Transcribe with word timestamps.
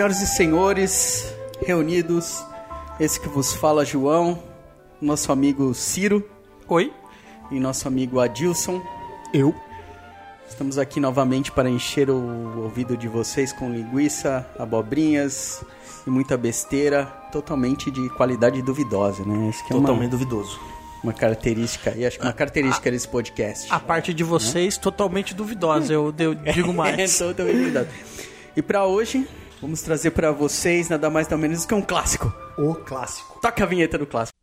Senhoras 0.00 0.22
e 0.22 0.26
senhores, 0.26 1.34
reunidos, 1.60 2.42
esse 2.98 3.20
que 3.20 3.28
vos 3.28 3.52
fala 3.52 3.84
João, 3.84 4.42
nosso 4.98 5.30
amigo 5.30 5.74
Ciro 5.74 6.26
Oi? 6.66 6.90
e 7.50 7.60
nosso 7.60 7.86
amigo 7.86 8.18
Adilson. 8.18 8.80
Eu. 9.30 9.54
Estamos 10.48 10.78
aqui 10.78 11.00
novamente 11.00 11.52
para 11.52 11.68
encher 11.68 12.08
o 12.08 12.62
ouvido 12.62 12.96
de 12.96 13.08
vocês 13.08 13.52
com 13.52 13.70
linguiça, 13.70 14.48
abobrinhas 14.58 15.62
e 16.06 16.08
muita 16.08 16.34
besteira, 16.34 17.04
totalmente 17.30 17.90
de 17.90 18.08
qualidade 18.08 18.62
duvidosa, 18.62 19.22
né? 19.22 19.50
Isso 19.50 19.62
que 19.66 19.74
é 19.74 19.76
uma, 19.76 19.86
Totalmente 19.86 20.12
duvidoso. 20.12 20.58
uma 21.04 21.12
característica, 21.12 21.94
e 21.94 22.06
acho 22.06 22.18
que 22.18 22.24
uma 22.24 22.32
característica 22.32 22.90
desse 22.90 23.06
podcast. 23.06 23.70
A 23.70 23.78
parte 23.78 24.14
de 24.14 24.24
vocês 24.24 24.78
totalmente 24.78 25.34
duvidosa, 25.34 25.92
eu, 25.92 26.14
eu 26.18 26.34
digo 26.34 26.72
mais. 26.72 27.20
É, 27.20 27.26
totalmente 27.26 27.58
duvidosa. 27.58 27.88
E 28.56 28.62
para 28.62 28.86
hoje, 28.86 29.28
vamos 29.60 29.82
trazer 29.82 30.10
para 30.10 30.32
vocês 30.32 30.88
nada 30.88 31.10
mais 31.10 31.26
nada 31.26 31.38
menos 31.38 31.64
que 31.64 31.74
um 31.74 31.82
clássico. 31.82 32.32
O 32.56 32.74
clássico. 32.74 33.38
Toca 33.40 33.64
a 33.64 33.66
vinheta 33.66 33.98
do 33.98 34.06
clássico. 34.06 34.38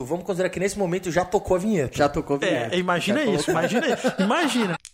Vamos 0.00 0.26
considerar 0.26 0.50
que 0.50 0.60
nesse 0.60 0.78
momento 0.78 1.10
já 1.10 1.24
tocou 1.24 1.56
a 1.56 1.60
vinheta. 1.60 1.96
Já 1.96 2.08
tocou 2.08 2.36
a 2.36 2.38
vinheta. 2.38 2.74
É, 2.76 2.78
imagina 2.78 3.24
Já 3.24 3.32
isso, 3.32 3.50
imagina 3.50 3.88
isso. 3.88 4.12
Imagina. 4.18 4.76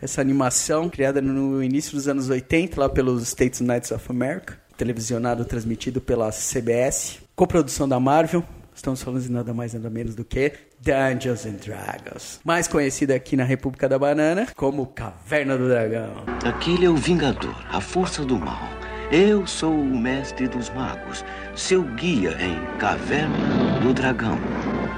Essa 0.00 0.20
animação, 0.20 0.88
criada 0.88 1.22
no 1.22 1.62
início 1.62 1.92
dos 1.92 2.06
anos 2.06 2.28
80, 2.28 2.80
lá 2.80 2.88
pelos 2.88 3.22
States 3.22 3.60
United 3.60 3.92
of 3.94 4.04
America, 4.10 4.58
televisionado 4.76 5.44
transmitido 5.44 6.00
pela 6.00 6.30
CBS, 6.30 7.18
coprodução 7.34 7.88
da 7.88 7.98
Marvel. 7.98 8.44
Estamos 8.74 9.02
falando 9.02 9.22
de 9.22 9.32
nada 9.32 9.54
mais 9.54 9.72
nada 9.72 9.88
menos 9.88 10.14
do 10.14 10.22
que 10.22 10.52
Dungeons 10.80 11.46
and 11.46 11.56
Dragons, 11.64 12.40
mais 12.44 12.68
conhecida 12.68 13.14
aqui 13.14 13.34
na 13.34 13.44
República 13.44 13.88
da 13.88 13.98
Banana 13.98 14.48
como 14.54 14.86
Caverna 14.86 15.56
do 15.56 15.66
Dragão. 15.66 16.24
Aquele 16.44 16.84
é 16.84 16.90
o 16.90 16.96
Vingador, 16.96 17.56
a 17.70 17.80
força 17.80 18.22
do 18.22 18.38
mal. 18.38 18.68
Eu 19.10 19.46
sou 19.46 19.72
o 19.72 19.98
mestre 19.98 20.46
dos 20.46 20.68
magos, 20.70 21.24
seu 21.54 21.82
guia 21.94 22.36
em 22.38 22.78
Caverna 22.78 23.80
do 23.80 23.94
Dragão. 23.94 24.38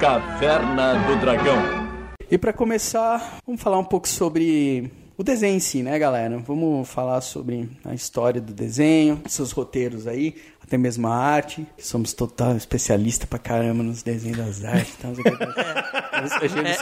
Caverna 0.00 0.94
do 1.06 1.21
Dragão. 1.21 1.88
E 2.31 2.37
para 2.37 2.53
começar, 2.53 3.39
vamos 3.47 3.62
falar 3.62 3.78
um 3.78 3.84
pouco 3.84 4.06
sobre 4.06 4.93
o 5.16 5.25
desenho 5.25 5.56
em 5.56 5.61
si, 5.61 5.83
né, 5.83 5.99
galera? 5.99 6.37
Vamos 6.37 6.87
falar 6.87 7.22
sobre 7.22 7.71
a 7.83 7.94
história 7.94 8.39
do 8.39 8.53
desenho, 8.53 9.22
seus 9.27 9.50
roteiros 9.50 10.06
aí, 10.06 10.37
até 10.69 10.79
mesmo 10.79 11.09
a 11.09 11.15
arte. 11.17 11.67
Somos 11.79 12.12
total 12.12 12.56
especialista 12.56 13.27
pra 13.27 13.39
caramba 13.39 13.83
nos 13.83 14.03
desenhos 14.03 14.37
das 14.39 14.65
artes. 14.65 14.95
Então, 14.99 15.12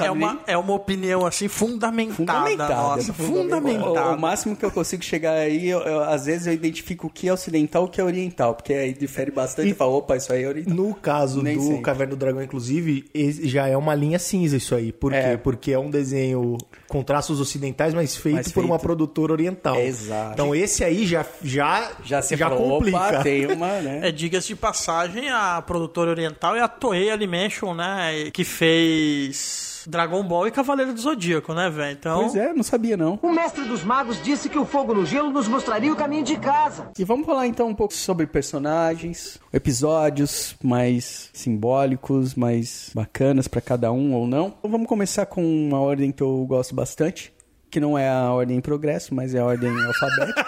É, 0.00 0.06
é 0.06 0.10
uma, 0.10 0.32
nem- 0.34 0.41
é 0.47 0.56
uma 0.56 0.72
opinião 0.74 1.26
assim 1.26 1.47
fundamentada. 1.48 2.16
Fundamentada. 2.16 2.74
Nossa, 2.74 3.10
O, 3.12 3.14
fundamentada. 3.14 4.16
o 4.16 4.20
máximo 4.20 4.56
que 4.56 4.64
eu 4.64 4.70
consigo 4.70 5.02
chegar 5.04 5.32
aí, 5.34 5.69
eu- 5.69 5.80
eu- 5.80 6.02
às 6.04 6.24
vezes 6.26 6.47
eu 6.47 6.52
identifico 6.54 7.06
o 7.06 7.10
que 7.10 7.28
é 7.28 7.32
ocidental 7.32 7.84
e 7.84 7.86
o 7.86 7.88
que 7.91 8.00
é 8.00 8.04
oriental, 8.04 8.54
porque 8.54 8.72
aí 8.72 8.94
difere 8.94 9.30
bastante. 9.30 9.69
E- 9.69 9.70
Eu 9.72 9.76
falo, 9.76 9.97
opa, 9.98 10.16
isso 10.16 10.32
aí 10.32 10.42
é 10.44 10.48
oriental. 10.48 10.74
No 10.74 10.94
caso 10.94 11.42
Nem 11.42 11.56
do 11.56 11.62
sempre. 11.62 11.82
Caverna 11.82 12.10
do 12.14 12.16
Dragão, 12.16 12.42
inclusive, 12.42 13.04
já 13.42 13.66
é 13.68 13.76
uma 13.76 13.94
linha 13.94 14.18
cinza 14.18 14.56
isso 14.56 14.74
aí. 14.74 14.91
Por 14.92 15.12
quê? 15.12 15.18
É. 15.18 15.36
Porque 15.36 15.70
é 15.72 15.78
um 15.78 15.91
desenho 15.91 16.56
com 16.88 17.02
traços 17.02 17.41
ocidentais, 17.41 17.92
mas 17.94 18.16
feito, 18.16 18.36
Mas 18.36 18.52
por 18.52 18.64
uma 18.64 18.76
feito. 18.76 18.82
produtora 18.82 19.32
oriental. 19.32 19.76
Exato. 19.76 20.32
Então 20.34 20.54
esse 20.54 20.84
aí 20.84 21.06
já 21.06 21.24
já 21.42 21.91
Já 22.04 22.22
se 22.22 22.36
já 22.36 22.48
falou, 22.48 22.78
complica. 22.78 22.97
opa, 22.98 23.22
tem 23.22 23.47
uma, 23.47 23.80
né? 23.80 24.08
É, 24.08 24.12
diga-se 24.12 24.48
de 24.48 24.56
passagem, 24.56 25.28
a 25.30 25.60
produtora 25.62 26.10
oriental 26.10 26.54
é 26.56 26.60
a 26.60 26.69
Toei 26.69 27.10
Animation, 27.10 27.74
né? 27.74 28.30
Que 28.32 28.44
fez 28.44 29.75
Dragon 29.88 30.22
Ball 30.22 30.48
e 30.48 30.50
Cavaleiro 30.50 30.92
do 30.92 31.00
Zodíaco, 31.00 31.54
né, 31.54 31.70
velho? 31.70 31.92
Então, 31.92 32.20
Pois 32.20 32.34
é, 32.36 32.52
não 32.52 32.62
sabia 32.62 32.97
não. 32.97 33.19
O 33.22 33.32
mestre 33.32 33.64
dos 33.64 33.82
magos 33.84 34.22
disse 34.22 34.48
que 34.48 34.58
o 34.58 34.64
fogo 34.64 34.92
no 34.94 35.04
gelo 35.06 35.30
nos 35.30 35.48
mostraria 35.48 35.92
o 35.92 35.97
caminho 35.97 36.24
de 36.24 36.36
casa. 36.36 36.91
E 36.98 37.04
vamos 37.04 37.26
falar 37.26 37.47
então 37.47 37.69
um 37.69 37.74
pouco 37.74 37.94
sobre 37.94 38.26
personagens, 38.26 39.38
episódios 39.52 40.56
mais 40.62 41.30
simbólicos, 41.32 42.34
mais 42.34 42.91
bacanas 42.94 43.48
pra 43.48 43.60
cada 43.60 43.91
um 43.92 44.14
ou 44.14 44.26
não. 44.26 44.54
Então 44.58 44.70
vamos 44.70 44.86
começar 44.86 45.26
com 45.26 45.42
uma 45.44 45.80
ordem 45.80 46.12
que 46.12 46.22
eu 46.22 46.44
gosto 46.47 46.74
bastante, 46.74 47.32
que 47.70 47.80
não 47.80 47.97
é 47.98 48.08
a 48.08 48.30
ordem 48.32 48.56
em 48.56 48.60
progresso, 48.60 49.14
mas 49.14 49.34
é 49.34 49.41
a 49.41 49.44
ordem 49.44 49.70
alfabética. 49.84 50.44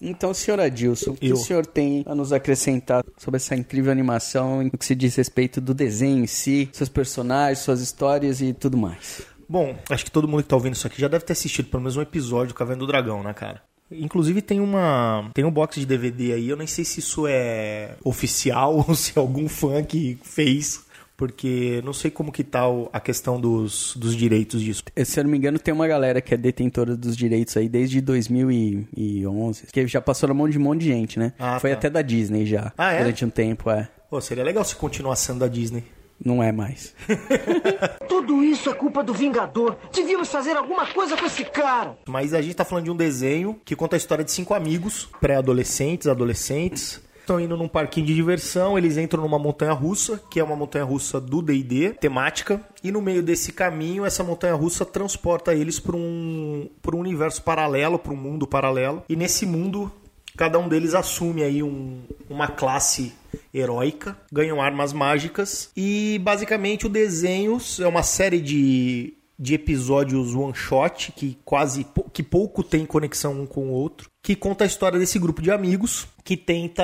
Então, 0.00 0.32
senhor 0.34 0.60
Adilson, 0.60 1.12
o 1.12 1.16
que 1.16 1.32
o 1.32 1.36
senhor 1.36 1.66
tem 1.66 2.02
a 2.06 2.14
nos 2.14 2.32
acrescentar 2.32 3.04
sobre 3.16 3.36
essa 3.36 3.54
incrível 3.54 3.92
animação 3.92 4.62
no 4.62 4.70
que 4.70 4.84
se 4.84 4.94
diz 4.94 5.16
respeito 5.16 5.60
do 5.60 5.74
desenho 5.74 6.24
em 6.24 6.26
si, 6.26 6.68
seus 6.72 6.88
personagens, 6.88 7.60
suas 7.60 7.80
histórias 7.80 8.40
e 8.40 8.52
tudo 8.52 8.76
mais? 8.76 9.22
Bom, 9.48 9.76
acho 9.88 10.04
que 10.04 10.10
todo 10.10 10.26
mundo 10.26 10.42
que 10.42 10.48
tá 10.48 10.56
ouvindo 10.56 10.74
isso 10.74 10.86
aqui 10.86 11.00
já 11.00 11.08
deve 11.08 11.24
ter 11.24 11.32
assistido 11.32 11.68
pelo 11.68 11.82
menos 11.82 11.96
um 11.96 12.02
episódio 12.02 12.48
do 12.48 12.54
Caverna 12.54 12.80
do 12.80 12.86
Dragão, 12.86 13.22
né, 13.22 13.32
cara? 13.32 13.62
Inclusive 13.90 14.42
tem 14.42 14.58
uma 14.60 15.30
tem 15.32 15.44
um 15.44 15.50
box 15.50 15.78
de 15.78 15.86
DVD 15.86 16.32
aí, 16.32 16.48
eu 16.48 16.56
nem 16.56 16.66
sei 16.66 16.84
se 16.84 16.98
isso 16.98 17.24
é 17.28 17.94
oficial 18.02 18.82
ou 18.88 18.94
se 18.94 19.12
é 19.16 19.20
algum 19.20 19.48
fã 19.48 19.82
que 19.82 20.18
fez, 20.24 20.84
porque 21.16 21.80
não 21.84 21.92
sei 21.92 22.10
como 22.10 22.30
que 22.30 22.44
tá 22.44 22.68
o- 22.68 22.88
a 22.92 23.00
questão 23.00 23.40
dos, 23.40 23.96
dos 23.96 24.14
direitos 24.14 24.60
disso. 24.62 24.82
Se 25.04 25.18
eu 25.20 25.24
não 25.24 25.30
me 25.30 25.38
engano, 25.38 25.58
tem 25.58 25.72
uma 25.72 25.86
galera 25.88 26.20
que 26.20 26.34
é 26.34 26.36
detentora 26.36 26.96
dos 26.96 27.16
direitos 27.16 27.56
aí 27.56 27.68
desde 27.68 28.00
2011, 28.00 29.66
que 29.72 29.86
já 29.86 30.00
passou 30.00 30.28
na 30.28 30.34
mão 30.34 30.48
de 30.48 30.58
um 30.58 30.62
monte 30.62 30.80
de 30.80 30.86
gente, 30.88 31.18
né? 31.18 31.32
Ah, 31.38 31.58
Foi 31.60 31.70
tá. 31.70 31.76
até 31.76 31.90
da 31.90 32.02
Disney 32.02 32.44
já, 32.46 32.72
Ah, 32.76 32.92
é? 32.92 32.98
durante 32.98 33.24
um 33.24 33.30
tempo, 33.30 33.70
é. 33.70 33.88
Pô, 34.10 34.20
seria 34.20 34.44
legal 34.44 34.64
se 34.64 34.76
continuasse 34.76 35.24
sendo 35.26 35.40
da 35.40 35.48
Disney. 35.48 35.84
Não 36.24 36.42
é 36.42 36.50
mais. 36.50 36.94
Tudo 38.08 38.42
isso 38.42 38.70
é 38.70 38.74
culpa 38.74 39.04
do 39.04 39.12
Vingador. 39.12 39.76
Devíamos 39.94 40.28
fazer 40.30 40.56
alguma 40.56 40.86
coisa 40.86 41.14
com 41.14 41.26
esse 41.26 41.44
cara. 41.44 41.98
Mas 42.08 42.32
a 42.32 42.40
gente 42.40 42.54
tá 42.54 42.64
falando 42.64 42.84
de 42.84 42.90
um 42.90 42.96
desenho 42.96 43.60
que 43.64 43.76
conta 43.76 43.96
a 43.96 43.98
história 43.98 44.24
de 44.24 44.30
cinco 44.32 44.54
amigos, 44.54 45.06
pré-adolescentes, 45.20 46.06
adolescentes. 46.06 47.02
Estão 47.26 47.40
indo 47.40 47.56
num 47.56 47.66
parquinho 47.66 48.06
de 48.06 48.14
diversão, 48.14 48.78
eles 48.78 48.96
entram 48.96 49.20
numa 49.24 49.36
montanha 49.36 49.72
russa, 49.72 50.22
que 50.30 50.38
é 50.38 50.44
uma 50.44 50.54
montanha 50.54 50.84
russa 50.84 51.20
do 51.20 51.42
D&D, 51.42 51.94
temática, 51.94 52.60
e 52.84 52.92
no 52.92 53.02
meio 53.02 53.20
desse 53.20 53.52
caminho, 53.52 54.06
essa 54.06 54.22
montanha 54.22 54.54
russa 54.54 54.84
transporta 54.84 55.52
eles 55.52 55.80
para 55.80 55.96
um, 55.96 56.68
pra 56.80 56.94
um 56.94 57.00
universo 57.00 57.42
paralelo, 57.42 57.98
para 57.98 58.12
um 58.12 58.16
mundo 58.16 58.46
paralelo. 58.46 59.02
E 59.08 59.16
nesse 59.16 59.44
mundo, 59.44 59.90
cada 60.36 60.56
um 60.60 60.68
deles 60.68 60.94
assume 60.94 61.42
aí 61.42 61.64
um- 61.64 62.02
uma 62.30 62.46
classe 62.46 63.12
heróica, 63.52 64.16
ganham 64.30 64.62
armas 64.62 64.92
mágicas 64.92 65.68
e 65.76 66.20
basicamente 66.22 66.86
o 66.86 66.88
desenho 66.88 67.58
é 67.80 67.88
uma 67.88 68.04
série 68.04 68.40
de, 68.40 69.14
de 69.38 69.54
episódios 69.54 70.34
one 70.34 70.54
shot 70.54 71.12
que 71.12 71.38
quase 71.44 71.86
que 72.12 72.22
pouco 72.22 72.62
tem 72.62 72.86
conexão 72.86 73.40
um 73.40 73.46
com 73.46 73.68
o 73.68 73.72
outro, 73.72 74.08
que 74.22 74.34
conta 74.34 74.64
a 74.64 74.66
história 74.66 74.98
desse 74.98 75.18
grupo 75.18 75.40
de 75.40 75.50
amigos 75.50 76.08
que 76.24 76.36
tenta 76.36 76.82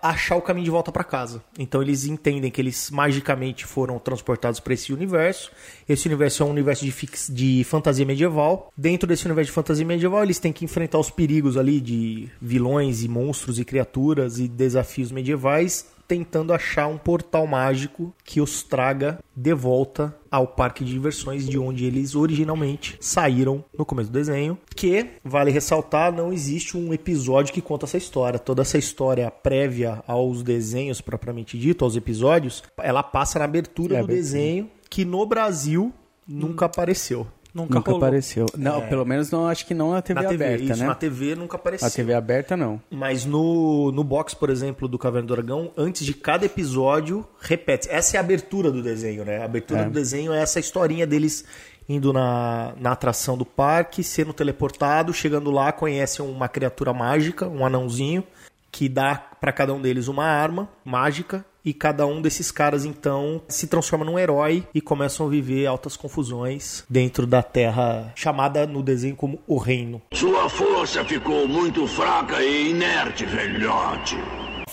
achar 0.00 0.36
o 0.36 0.42
caminho 0.42 0.66
de 0.66 0.70
volta 0.70 0.92
para 0.92 1.02
casa. 1.02 1.42
Então 1.58 1.82
eles 1.82 2.04
entendem 2.04 2.50
que 2.50 2.60
eles 2.60 2.90
magicamente 2.90 3.64
foram 3.66 3.98
transportados 3.98 4.60
para 4.60 4.74
esse 4.74 4.92
universo. 4.92 5.50
Esse 5.88 6.06
universo 6.06 6.42
é 6.42 6.46
um 6.46 6.50
universo 6.50 6.84
de, 6.84 6.92
fix- 6.92 7.28
de 7.32 7.64
fantasia 7.64 8.06
medieval. 8.06 8.70
Dentro 8.76 9.08
desse 9.08 9.24
universo 9.24 9.48
de 9.50 9.54
fantasia 9.54 9.84
medieval, 9.84 10.22
eles 10.22 10.38
têm 10.38 10.52
que 10.52 10.64
enfrentar 10.64 10.98
os 10.98 11.10
perigos 11.10 11.56
ali 11.56 11.80
de 11.80 12.28
vilões 12.40 13.02
e 13.02 13.08
monstros 13.08 13.58
e 13.58 13.64
criaturas 13.64 14.38
e 14.38 14.46
desafios 14.46 15.10
medievais 15.10 15.86
tentando 16.06 16.52
achar 16.52 16.86
um 16.86 16.96
portal 16.98 17.46
mágico 17.46 18.12
que 18.24 18.40
os 18.40 18.62
traga 18.62 19.18
de 19.34 19.52
volta 19.54 20.16
ao 20.30 20.46
parque 20.46 20.84
de 20.84 20.92
diversões 20.92 21.48
de 21.48 21.58
onde 21.58 21.84
eles 21.84 22.14
originalmente 22.14 22.96
saíram 23.00 23.64
no 23.76 23.84
começo 23.84 24.10
do 24.10 24.12
desenho. 24.14 24.58
Que, 24.74 25.06
vale 25.24 25.50
ressaltar, 25.50 26.12
não 26.12 26.32
existe 26.32 26.76
um 26.76 26.92
episódio 26.92 27.52
que 27.52 27.60
conta 27.62 27.86
essa 27.86 27.96
história. 27.96 28.38
Toda 28.38 28.62
essa 28.62 28.78
história 28.78 29.30
prévia 29.30 30.02
aos 30.06 30.42
desenhos, 30.42 31.00
propriamente 31.00 31.58
dito, 31.58 31.84
aos 31.84 31.96
episódios, 31.96 32.62
ela 32.78 33.02
passa 33.02 33.38
na 33.38 33.44
abertura 33.46 33.94
É, 33.94 33.98
do 33.98 34.04
abertura. 34.04 34.22
desenho, 34.22 34.70
que 34.88 35.04
no 35.04 35.24
Brasil 35.26 35.92
nunca 36.26 36.66
apareceu. 36.66 37.26
Nunca, 37.56 37.74
Nunca 37.76 37.90
rolou. 37.90 38.04
apareceu. 38.06 38.44
Não, 38.56 38.82
pelo 38.86 39.04
menos 39.06 39.30
não 39.30 39.46
acho 39.46 39.64
que 39.66 39.72
não 39.72 39.92
na 39.92 40.02
TV 40.02 40.20
na 40.20 40.28
TV, 40.28 40.44
aberta, 40.44 40.64
isso 40.64 40.80
né? 40.82 40.86
na 40.86 40.94
TV 40.94 41.34
nunca 41.34 41.56
apareceu. 41.56 41.88
A 41.88 41.90
TV 41.90 42.12
aberta 42.12 42.54
não. 42.56 42.80
Mas 42.90 43.24
no, 43.24 43.90
no 43.92 44.04
box, 44.04 44.34
por 44.36 44.50
exemplo, 44.50 44.86
do 44.86 44.98
Caverna 44.98 45.26
do 45.26 45.34
Dragão, 45.34 45.70
antes 45.76 46.04
de 46.04 46.12
cada 46.12 46.44
episódio, 46.44 47.26
repete. 47.40 47.88
Essa 47.90 48.16
é 48.16 48.18
a 48.18 48.20
abertura 48.20 48.70
do 48.70 48.82
desenho, 48.82 49.24
né? 49.24 49.38
A 49.38 49.44
abertura 49.46 49.80
É. 49.80 49.84
do 49.84 49.90
desenho 49.90 50.32
é 50.34 50.40
essa 50.42 50.60
historinha 50.60 51.06
deles 51.06 51.44
indo 51.88 52.12
na, 52.12 52.74
na 52.78 52.92
atração 52.92 53.38
do 53.38 53.46
parque, 53.46 54.02
sendo 54.02 54.32
teleportado, 54.32 55.14
chegando 55.14 55.50
lá, 55.50 55.70
conhecem 55.72 56.22
uma 56.24 56.48
criatura 56.48 56.92
mágica, 56.92 57.46
um 57.48 57.64
anãozinho, 57.64 58.24
que 58.70 58.88
dá 58.88 59.14
pra 59.40 59.52
cada 59.52 59.72
um 59.72 59.80
deles 59.80 60.08
uma 60.08 60.24
arma 60.24 60.68
mágica. 60.84 61.44
E 61.64 61.74
cada 61.74 62.06
um 62.06 62.22
desses 62.22 62.52
caras, 62.52 62.84
então, 62.84 63.42
se 63.48 63.66
transforma 63.66 64.04
num 64.04 64.16
herói 64.16 64.64
e 64.72 64.80
começam 64.80 65.26
a 65.26 65.28
viver 65.28 65.66
altas 65.66 65.96
confusões 65.96 66.84
dentro 66.88 67.26
da 67.26 67.42
terra 67.42 68.12
chamada 68.14 68.68
no 68.68 68.84
desenho 68.84 69.16
como 69.16 69.40
o 69.48 69.58
Reino. 69.58 70.00
Sua 70.12 70.48
força 70.48 71.04
ficou 71.04 71.48
muito 71.48 71.84
fraca 71.88 72.40
e 72.40 72.70
inerte, 72.70 73.26
velhote. 73.26 74.16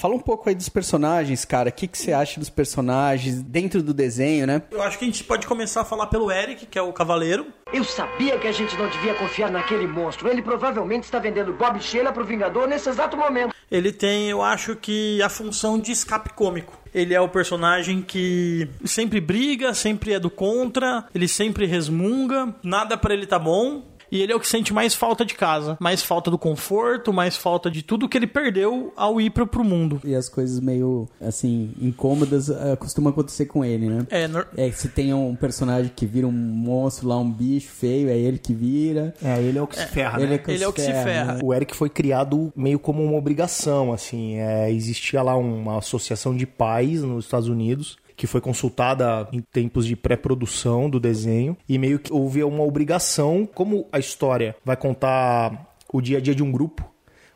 Fala 0.03 0.15
um 0.15 0.19
pouco 0.19 0.49
aí 0.49 0.55
dos 0.55 0.67
personagens, 0.67 1.45
cara. 1.45 1.69
O 1.69 1.71
que, 1.71 1.87
que 1.87 1.97
você 1.97 2.11
acha 2.11 2.37
dos 2.37 2.49
personagens 2.49 3.41
dentro 3.41 3.81
do 3.81 3.93
desenho, 3.93 4.45
né? 4.45 4.61
Eu 4.69 4.81
acho 4.81 4.99
que 4.99 5.05
a 5.05 5.07
gente 5.07 5.23
pode 5.23 5.47
começar 5.47 5.79
a 5.79 5.85
falar 5.85 6.07
pelo 6.07 6.29
Eric, 6.29 6.65
que 6.65 6.77
é 6.77 6.81
o 6.81 6.91
cavaleiro. 6.91 7.47
Eu 7.71 7.85
sabia 7.85 8.37
que 8.37 8.45
a 8.45 8.51
gente 8.51 8.77
não 8.77 8.89
devia 8.89 9.13
confiar 9.13 9.49
naquele 9.49 9.87
monstro. 9.87 10.27
Ele 10.27 10.41
provavelmente 10.41 11.05
está 11.05 11.19
vendendo 11.19 11.53
Bob 11.53 11.79
Sheila 11.79 12.11
pro 12.11 12.25
Vingador 12.25 12.67
nesse 12.67 12.89
exato 12.89 13.15
momento. 13.15 13.55
Ele 13.71 13.93
tem, 13.93 14.29
eu 14.29 14.41
acho 14.41 14.75
que, 14.75 15.21
a 15.21 15.29
função 15.29 15.79
de 15.79 15.93
escape 15.93 16.33
cômico. 16.33 16.77
Ele 16.93 17.13
é 17.13 17.21
o 17.21 17.29
personagem 17.29 18.01
que 18.01 18.69
sempre 18.85 19.19
briga, 19.19 19.73
sempre 19.73 20.13
é 20.13 20.19
do 20.19 20.29
contra, 20.29 21.05
ele 21.15 21.27
sempre 21.27 21.65
resmunga, 21.65 22.53
nada 22.61 22.97
pra 22.97 23.13
ele 23.13 23.25
tá 23.25 23.39
bom. 23.39 23.81
E 24.13 24.21
ele 24.21 24.31
é 24.31 24.35
o 24.35 24.39
que 24.39 24.47
sente 24.47 24.71
mais 24.73 24.93
falta 24.93 25.25
de 25.25 25.33
casa, 25.33 25.75
mais 25.79 26.03
falta 26.03 26.29
do 26.29 26.37
conforto, 26.37 27.11
mais 27.11 27.35
falta 27.35 27.69
de 27.71 27.81
tudo 27.81 28.07
que 28.07 28.15
ele 28.17 28.27
perdeu 28.27 28.93
ao 28.95 29.19
ir 29.19 29.31
pro, 29.31 29.47
pro 29.47 29.63
mundo. 29.63 29.99
E 30.03 30.13
as 30.13 30.29
coisas 30.29 30.59
meio, 30.59 31.07
assim, 31.19 31.73
incômodas 31.81 32.49
eh, 32.49 32.75
costumam 32.75 33.09
acontecer 33.11 33.47
com 33.47 33.65
ele, 33.65 33.89
né? 33.89 34.05
É, 34.11 34.27
nor- 34.27 34.47
É, 34.55 34.71
se 34.71 34.87
tem 34.89 35.13
um 35.13 35.35
personagem 35.35 35.91
que 35.95 36.05
vira 36.05 36.27
um 36.27 36.31
monstro 36.31 37.07
lá, 37.07 37.17
um 37.17 37.29
bicho 37.31 37.69
feio, 37.69 38.07
é 38.09 38.17
ele 38.17 38.37
que 38.37 38.53
vira. 38.53 39.13
É, 39.23 39.41
ele 39.41 39.57
é 39.57 39.61
o 39.61 39.65
que 39.67 39.77
se 39.79 39.87
ferra, 39.87 40.19
Ele 40.19 40.27
né? 40.27 40.35
é, 40.35 40.37
que 40.37 40.51
Ele 40.51 40.63
é 40.63 40.67
o 40.67 40.73
que 40.73 40.81
se 40.81 40.91
ferra. 40.91 41.33
né? 41.33 41.39
O 41.43 41.53
Eric 41.53 41.75
foi 41.75 41.89
criado 41.89 42.53
meio 42.55 42.77
como 42.77 43.03
uma 43.03 43.17
obrigação, 43.17 43.91
assim, 43.91 44.35
é, 44.35 44.71
existia 44.71 45.21
lá 45.23 45.35
uma 45.35 45.79
associação 45.79 46.35
de 46.35 46.45
pais 46.45 47.01
nos 47.01 47.25
Estados 47.25 47.47
Unidos 47.49 47.97
que 48.15 48.27
foi 48.27 48.41
consultada 48.41 49.27
em 49.31 49.41
tempos 49.41 49.85
de 49.85 49.95
pré-produção 49.95 50.89
do 50.89 50.99
desenho 50.99 51.57
e 51.67 51.77
meio 51.77 51.99
que 51.99 52.13
houve 52.13 52.43
uma 52.43 52.63
obrigação, 52.63 53.47
como 53.53 53.87
a 53.91 53.99
história 53.99 54.55
vai 54.63 54.75
contar 54.75 55.75
o 55.91 56.01
dia 56.01 56.17
a 56.17 56.21
dia 56.21 56.35
de 56.35 56.43
um 56.43 56.51
grupo, 56.51 56.89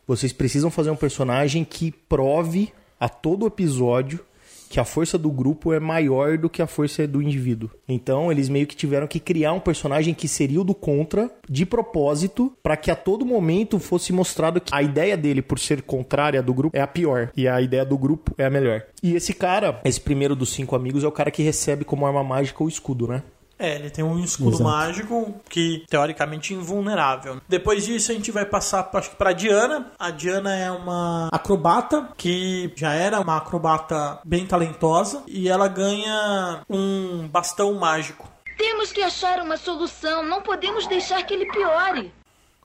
vocês 0.07 0.31
precisam 0.31 0.71
fazer 0.71 0.89
um 0.89 0.95
personagem 0.95 1.63
que 1.63 1.91
prove 1.91 2.71
a 2.99 3.07
todo 3.09 3.45
episódio 3.45 4.25
que 4.69 4.79
a 4.79 4.85
força 4.85 5.17
do 5.17 5.31
grupo 5.31 5.73
é 5.73 5.79
maior 5.79 6.37
do 6.37 6.49
que 6.49 6.61
a 6.61 6.67
força 6.67 7.07
do 7.07 7.21
indivíduo. 7.21 7.69
Então, 7.87 8.31
eles 8.31 8.49
meio 8.49 8.67
que 8.67 8.75
tiveram 8.75 9.07
que 9.07 9.19
criar 9.19 9.53
um 9.53 9.59
personagem 9.59 10.13
que 10.13 10.27
seria 10.27 10.61
o 10.61 10.63
do 10.63 10.75
contra, 10.75 11.31
de 11.49 11.65
propósito, 11.65 12.53
para 12.61 12.77
que 12.77 12.91
a 12.91 12.95
todo 12.95 13.25
momento 13.25 13.79
fosse 13.79 14.11
mostrado 14.11 14.61
que 14.61 14.73
a 14.73 14.81
ideia 14.81 15.15
dele, 15.15 15.41
por 15.41 15.59
ser 15.59 15.81
contrária 15.81 16.41
do 16.41 16.53
grupo, 16.53 16.75
é 16.75 16.81
a 16.81 16.87
pior. 16.87 17.31
E 17.35 17.47
a 17.47 17.61
ideia 17.61 17.85
do 17.85 17.97
grupo 17.97 18.33
é 18.37 18.45
a 18.45 18.49
melhor. 18.49 18.83
E 19.01 19.15
esse 19.15 19.33
cara, 19.33 19.79
esse 19.85 20.01
primeiro 20.01 20.35
dos 20.35 20.49
cinco 20.49 20.75
amigos, 20.75 21.03
é 21.03 21.07
o 21.07 21.11
cara 21.11 21.31
que 21.31 21.43
recebe 21.43 21.85
como 21.85 22.05
arma 22.05 22.23
mágica 22.23 22.63
o 22.63 22.67
escudo, 22.67 23.07
né? 23.07 23.23
É, 23.59 23.75
ele 23.75 23.89
tem 23.89 24.03
um 24.03 24.19
escudo 24.19 24.57
Exato. 24.57 24.63
mágico 24.63 25.35
que 25.49 25.83
teoricamente 25.89 26.53
é 26.53 26.57
invulnerável. 26.57 27.41
Depois 27.47 27.85
disso 27.85 28.11
a 28.11 28.15
gente 28.15 28.31
vai 28.31 28.45
passar 28.45 28.89
acho 28.93 29.09
que 29.11 29.15
para 29.15 29.33
Diana. 29.33 29.91
A 29.97 30.11
Diana 30.11 30.55
é 30.55 30.69
uma 30.71 31.29
acrobata 31.31 32.09
que 32.15 32.71
já 32.75 32.93
era 32.93 33.19
uma 33.19 33.37
acrobata 33.37 34.19
bem 34.23 34.45
talentosa 34.45 35.23
e 35.27 35.49
ela 35.49 35.67
ganha 35.67 36.61
um 36.69 37.27
bastão 37.27 37.73
mágico. 37.73 38.29
Temos 38.57 38.91
que 38.91 39.01
achar 39.01 39.39
uma 39.41 39.57
solução. 39.57 40.23
Não 40.23 40.41
podemos 40.41 40.87
deixar 40.87 41.23
que 41.23 41.33
ele 41.33 41.45
piore. 41.51 42.11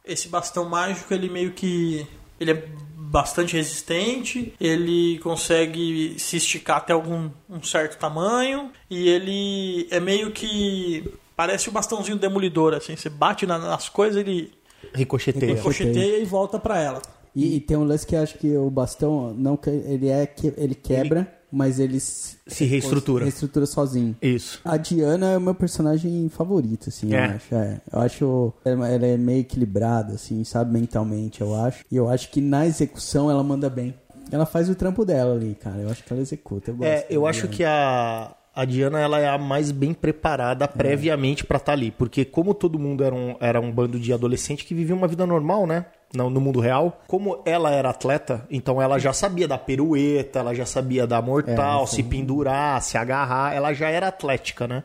Esse 0.04 0.28
bastão 0.28 0.68
mágico 0.68 1.12
ele 1.12 1.28
meio 1.28 1.52
que 1.52 2.06
ele 2.40 2.50
é 2.50 2.68
bastante 3.12 3.54
resistente, 3.56 4.54
ele 4.58 5.18
consegue 5.18 6.14
se 6.18 6.36
esticar 6.38 6.78
até 6.78 6.92
algum 6.94 7.28
um 7.48 7.62
certo 7.62 7.98
tamanho 7.98 8.70
e 8.90 9.06
ele 9.08 9.86
é 9.90 10.00
meio 10.00 10.30
que 10.30 11.04
parece 11.36 11.68
o 11.68 11.72
bastãozinho 11.72 12.16
demolidor 12.16 12.72
assim, 12.74 12.96
você 12.96 13.10
bate 13.10 13.46
na- 13.46 13.58
nas 13.58 13.88
coisas 13.90 14.16
ele 14.18 14.50
Ricocheteia. 14.94 15.54
ricocheteia 15.54 16.18
e 16.18 16.24
volta 16.24 16.58
pra 16.58 16.80
ela. 16.80 17.02
E, 17.36 17.56
e 17.56 17.60
tem 17.60 17.76
um 17.76 17.84
lance 17.84 18.06
que 18.06 18.16
acho 18.16 18.38
que 18.38 18.56
o 18.56 18.68
bastão, 18.70 19.32
não 19.34 19.56
que 19.56 19.68
ele 19.70 20.08
é 20.08 20.26
que 20.26 20.52
ele 20.56 20.74
quebra, 20.74 21.32
mas 21.52 21.78
ele 21.78 22.00
se, 22.00 22.36
Se 22.46 22.64
reestrutura. 22.64 23.24
reestrutura 23.24 23.66
sozinho. 23.66 24.16
Isso. 24.22 24.60
A 24.64 24.76
Diana 24.76 25.32
é 25.32 25.36
o 25.36 25.40
meu 25.40 25.54
personagem 25.54 26.28
favorito, 26.28 26.88
assim, 26.88 27.14
É. 27.14 27.18
eu 27.26 27.30
acho. 27.36 27.54
É. 27.54 27.80
Eu 27.92 28.00
acho 28.00 28.52
ela 28.64 29.06
é 29.06 29.16
meio 29.16 29.40
equilibrada, 29.40 30.14
assim, 30.14 30.42
sabe, 30.44 30.72
mentalmente, 30.72 31.40
eu 31.42 31.54
acho. 31.54 31.84
E 31.90 31.96
eu 31.96 32.08
acho 32.08 32.30
que 32.30 32.40
na 32.40 32.66
execução 32.66 33.30
ela 33.30 33.42
manda 33.44 33.68
bem. 33.68 33.94
Ela 34.30 34.46
faz 34.46 34.70
o 34.70 34.74
trampo 34.74 35.04
dela 35.04 35.34
ali, 35.34 35.54
cara. 35.54 35.78
Eu 35.82 35.90
acho 35.90 36.02
que 36.02 36.12
ela 36.12 36.22
executa. 36.22 36.70
Eu 36.70 36.76
gosto 36.76 36.88
É, 36.90 37.06
eu 37.10 37.26
acho 37.26 37.46
Diana. 37.48 37.54
que 37.56 37.64
a, 37.64 38.34
a 38.54 38.64
Diana 38.64 38.98
ela 38.98 39.18
é 39.20 39.28
a 39.28 39.36
mais 39.36 39.70
bem 39.70 39.92
preparada 39.92 40.66
previamente 40.66 41.44
pra 41.44 41.58
estar 41.58 41.72
ali. 41.72 41.90
Porque 41.90 42.24
como 42.24 42.54
todo 42.54 42.78
mundo 42.78 43.04
era 43.04 43.14
um, 43.14 43.36
era 43.40 43.60
um 43.60 43.70
bando 43.70 43.98
de 44.00 44.10
adolescente 44.12 44.64
que 44.64 44.74
vivia 44.74 44.94
uma 44.94 45.06
vida 45.08 45.26
normal, 45.26 45.66
né? 45.66 45.84
No, 46.14 46.28
mundo 46.40 46.60
real. 46.60 47.02
Como 47.06 47.40
ela 47.44 47.70
era 47.70 47.90
atleta, 47.90 48.46
então 48.50 48.80
ela 48.82 48.98
já 48.98 49.12
sabia 49.12 49.48
da 49.48 49.56
pirueta, 49.56 50.40
ela 50.40 50.54
já 50.54 50.66
sabia 50.66 51.06
da 51.06 51.22
mortal, 51.22 51.84
É, 51.84 51.86
se 51.86 52.02
pendurar, 52.02 52.82
se 52.82 52.98
agarrar. 52.98 53.54
Ela 53.54 53.72
já 53.72 53.88
era 53.88 54.08
atlética, 54.08 54.68
né? 54.68 54.84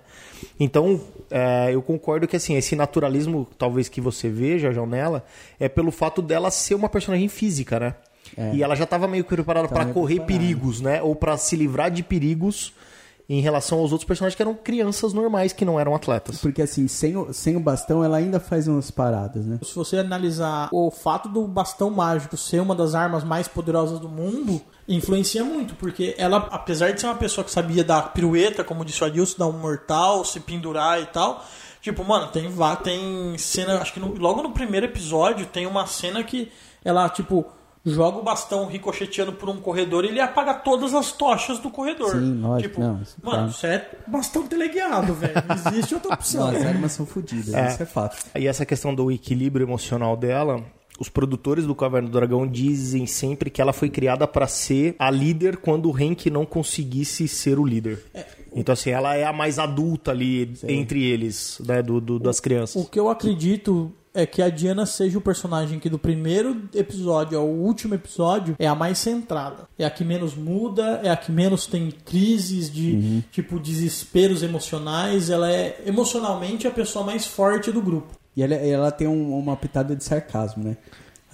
Então, 0.60 1.00
é, 1.30 1.70
eu 1.72 1.82
concordo 1.82 2.28
que 2.28 2.36
assim, 2.36 2.56
esse 2.56 2.76
naturalismo, 2.76 3.48
talvez 3.58 3.90
que 3.90 4.00
você 4.00 4.30
veja, 4.30 4.72
João, 4.72 4.88
nela, 4.88 5.26
é 5.60 5.68
pelo 5.68 5.92
fato 5.92 6.22
dela 6.22 6.50
ser 6.50 6.76
uma 6.76 6.88
personagem 6.88 7.28
física, 7.28 7.80
né? 7.80 7.96
E 8.54 8.62
ela 8.62 8.76
já 8.76 8.84
estava 8.84 9.08
meio 9.08 9.24
que 9.24 9.30
preparada 9.30 9.68
meio 9.68 9.94
correr 9.94 10.16
preparada. 10.16 10.40
perigos, 10.40 10.82
né? 10.82 11.02
Ou 11.02 11.16
pra 11.16 11.38
se 11.38 11.56
livrar 11.56 11.90
de 11.90 12.04
perigos 12.04 12.74
em 13.30 13.42
relação 13.42 13.80
aos 13.80 13.92
outros 13.92 14.08
personagens 14.08 14.36
que 14.36 14.42
eram 14.42 14.54
crianças 14.56 15.12
normais, 15.12 15.52
que 15.52 15.66
não 15.66 15.78
eram 15.80 15.94
atletas. 15.94 16.38
Porque 16.40 16.62
assim, 16.62 16.88
sem 16.88 17.18
o, 17.18 17.34
sem 17.34 17.56
o 17.58 17.60
bastão 17.60 18.04
ela 18.04 18.18
ainda 18.18 18.40
faz 18.40 18.68
umas 18.68 18.90
paradas, 18.90 19.46
né? 19.46 19.60
Se 19.64 19.76
você 19.76 19.98
analisar 19.98 20.70
o 20.72 20.90
fato 20.90 21.28
do 21.28 21.46
bastão 21.46 21.90
mágico 21.90 22.38
ser 22.38 22.62
uma 22.62 22.74
das 22.74 22.96
armas 22.96 23.24
mais 23.26 23.48
poderosas 23.48 24.00
do 24.00 24.08
mundo, 24.08 24.62
influencia 24.88 25.44
muito, 25.44 25.76
porque 25.76 26.16
ela, 26.18 26.38
apesar 26.52 26.92
de 26.94 27.02
ser 27.02 27.08
uma 27.08 27.16
pessoa 27.16 27.44
que 27.44 27.52
sabia 27.52 27.84
dar 27.84 28.14
pirueta, 28.14 28.64
como 28.64 28.86
disse 28.86 29.04
o 29.04 29.06
Adilson, 29.08 29.36
dar 29.38 29.48
um 29.48 29.60
mortal, 29.60 30.24
se 30.24 30.40
pendurar 30.40 31.02
e 31.02 31.06
tal, 31.08 31.44
tipo, 31.82 32.06
mano, 32.06 32.28
tem, 32.28 32.50
vá- 32.50 32.78
tem 32.78 33.38
cena, 33.38 33.80
acho 33.82 33.94
que 33.94 34.00
no- 34.00 34.16
logo 34.18 34.42
no 34.42 34.52
primeiro 34.52 34.86
episódio 34.86 35.46
tem 35.46 35.68
uma 35.68 35.86
cena 35.86 36.24
que 36.24 36.50
ela, 36.86 37.10
tipo, 37.10 37.46
joga 37.86 38.18
o 38.18 38.24
bastão 38.24 38.66
ricocheteando 38.68 39.34
por 39.34 39.50
um 39.50 39.58
corredor 39.58 40.04
e 40.06 40.10
ele 40.10 40.20
apaga 40.20 40.54
todas 40.54 40.94
as 40.94 41.12
tochas 41.12 41.60
do 41.60 41.70
corredor. 41.70 42.12
Sim, 42.12 42.42
lógico, 42.42 42.70
Tipo, 42.70 42.82
não, 42.82 43.02
isso 43.02 43.16
mano, 43.24 43.44
tá. 43.44 43.48
isso 43.50 43.66
é 43.68 43.90
bastão 44.08 44.46
teleguiado, 44.48 45.14
velho. 45.14 45.34
Não 45.48 45.56
existe 45.74 45.94
outra 45.94 46.14
opção. 46.14 46.52
Não, 46.52 46.58
as 46.58 46.66
armas 46.66 46.92
são 46.92 47.06
fodidas, 47.06 47.48
isso 47.74 47.84
é 47.84 47.86
fato. 47.86 48.18
E 48.36 48.48
essa 48.48 48.66
questão 48.66 48.94
do 48.94 49.12
equilíbrio 49.12 49.66
emocional 49.66 50.18
dela, 50.18 50.62
os 51.00 51.10
produtores 51.10 51.66
do 51.66 51.76
Caverna 51.76 52.10
do 52.10 52.12
Dragão 52.14 52.48
dizem 52.48 53.06
sempre 53.06 53.50
que 53.50 53.62
ela 53.62 53.72
foi 53.72 53.90
criada 53.90 54.28
pra 54.28 54.48
ser 54.48 54.96
a 54.98 55.10
líder 55.12 55.58
quando 55.58 55.90
o 55.90 55.96
Hank 55.96 56.30
não 56.30 56.46
conseguisse 56.46 57.28
ser 57.28 57.60
o 57.60 57.66
líder. 57.66 58.04
Então, 58.56 58.74
assim, 58.74 58.90
ela 58.90 59.16
é 59.16 59.24
a 59.24 59.32
mais 59.32 59.60
adulta 59.60 60.10
ali 60.10 60.52
entre 60.68 61.04
eles, 61.04 61.62
né, 61.66 61.84
do, 61.84 62.02
do- 62.02 62.18
das 62.18 62.40
crianças. 62.40 62.82
O 62.84 62.90
que 62.90 63.00
eu 63.00 63.08
acredito 63.10 63.92
é 64.18 64.26
que 64.26 64.42
a 64.42 64.50
Diana 64.50 64.86
seja 64.86 65.18
o 65.18 65.22
personagem 65.22 65.80
que 65.80 65.90
do 65.90 66.00
primeiro 66.00 66.64
episódio 66.74 67.38
ao 67.38 67.48
último 67.48 67.94
episódio 67.96 68.56
é 68.58 68.68
a 68.68 68.74
mais 68.76 68.98
centrada. 68.98 69.68
É 69.78 69.86
a 69.86 69.90
que 69.90 70.04
menos 70.04 70.36
muda, 70.36 71.00
é 71.04 71.10
a 71.10 71.16
que 71.16 71.32
menos 71.32 71.66
tem 71.68 71.92
crises 71.92 72.70
de 72.72 73.24
tipo 73.32 73.60
desesperos 73.60 74.44
emocionais. 74.44 75.30
Ela 75.30 75.52
é 75.52 75.82
emocionalmente 75.86 76.68
a 76.68 76.72
pessoa 76.72 77.06
mais 77.06 77.26
forte 77.26 77.72
do 77.72 77.82
grupo. 77.82 78.08
E 78.36 78.44
ela, 78.44 78.56
ela 78.56 78.92
tem 78.92 79.08
um- 79.08 79.38
uma 79.38 79.56
pitada 79.56 79.96
de 79.96 80.04
sarcasmo, 80.04 80.64
né? 80.64 80.78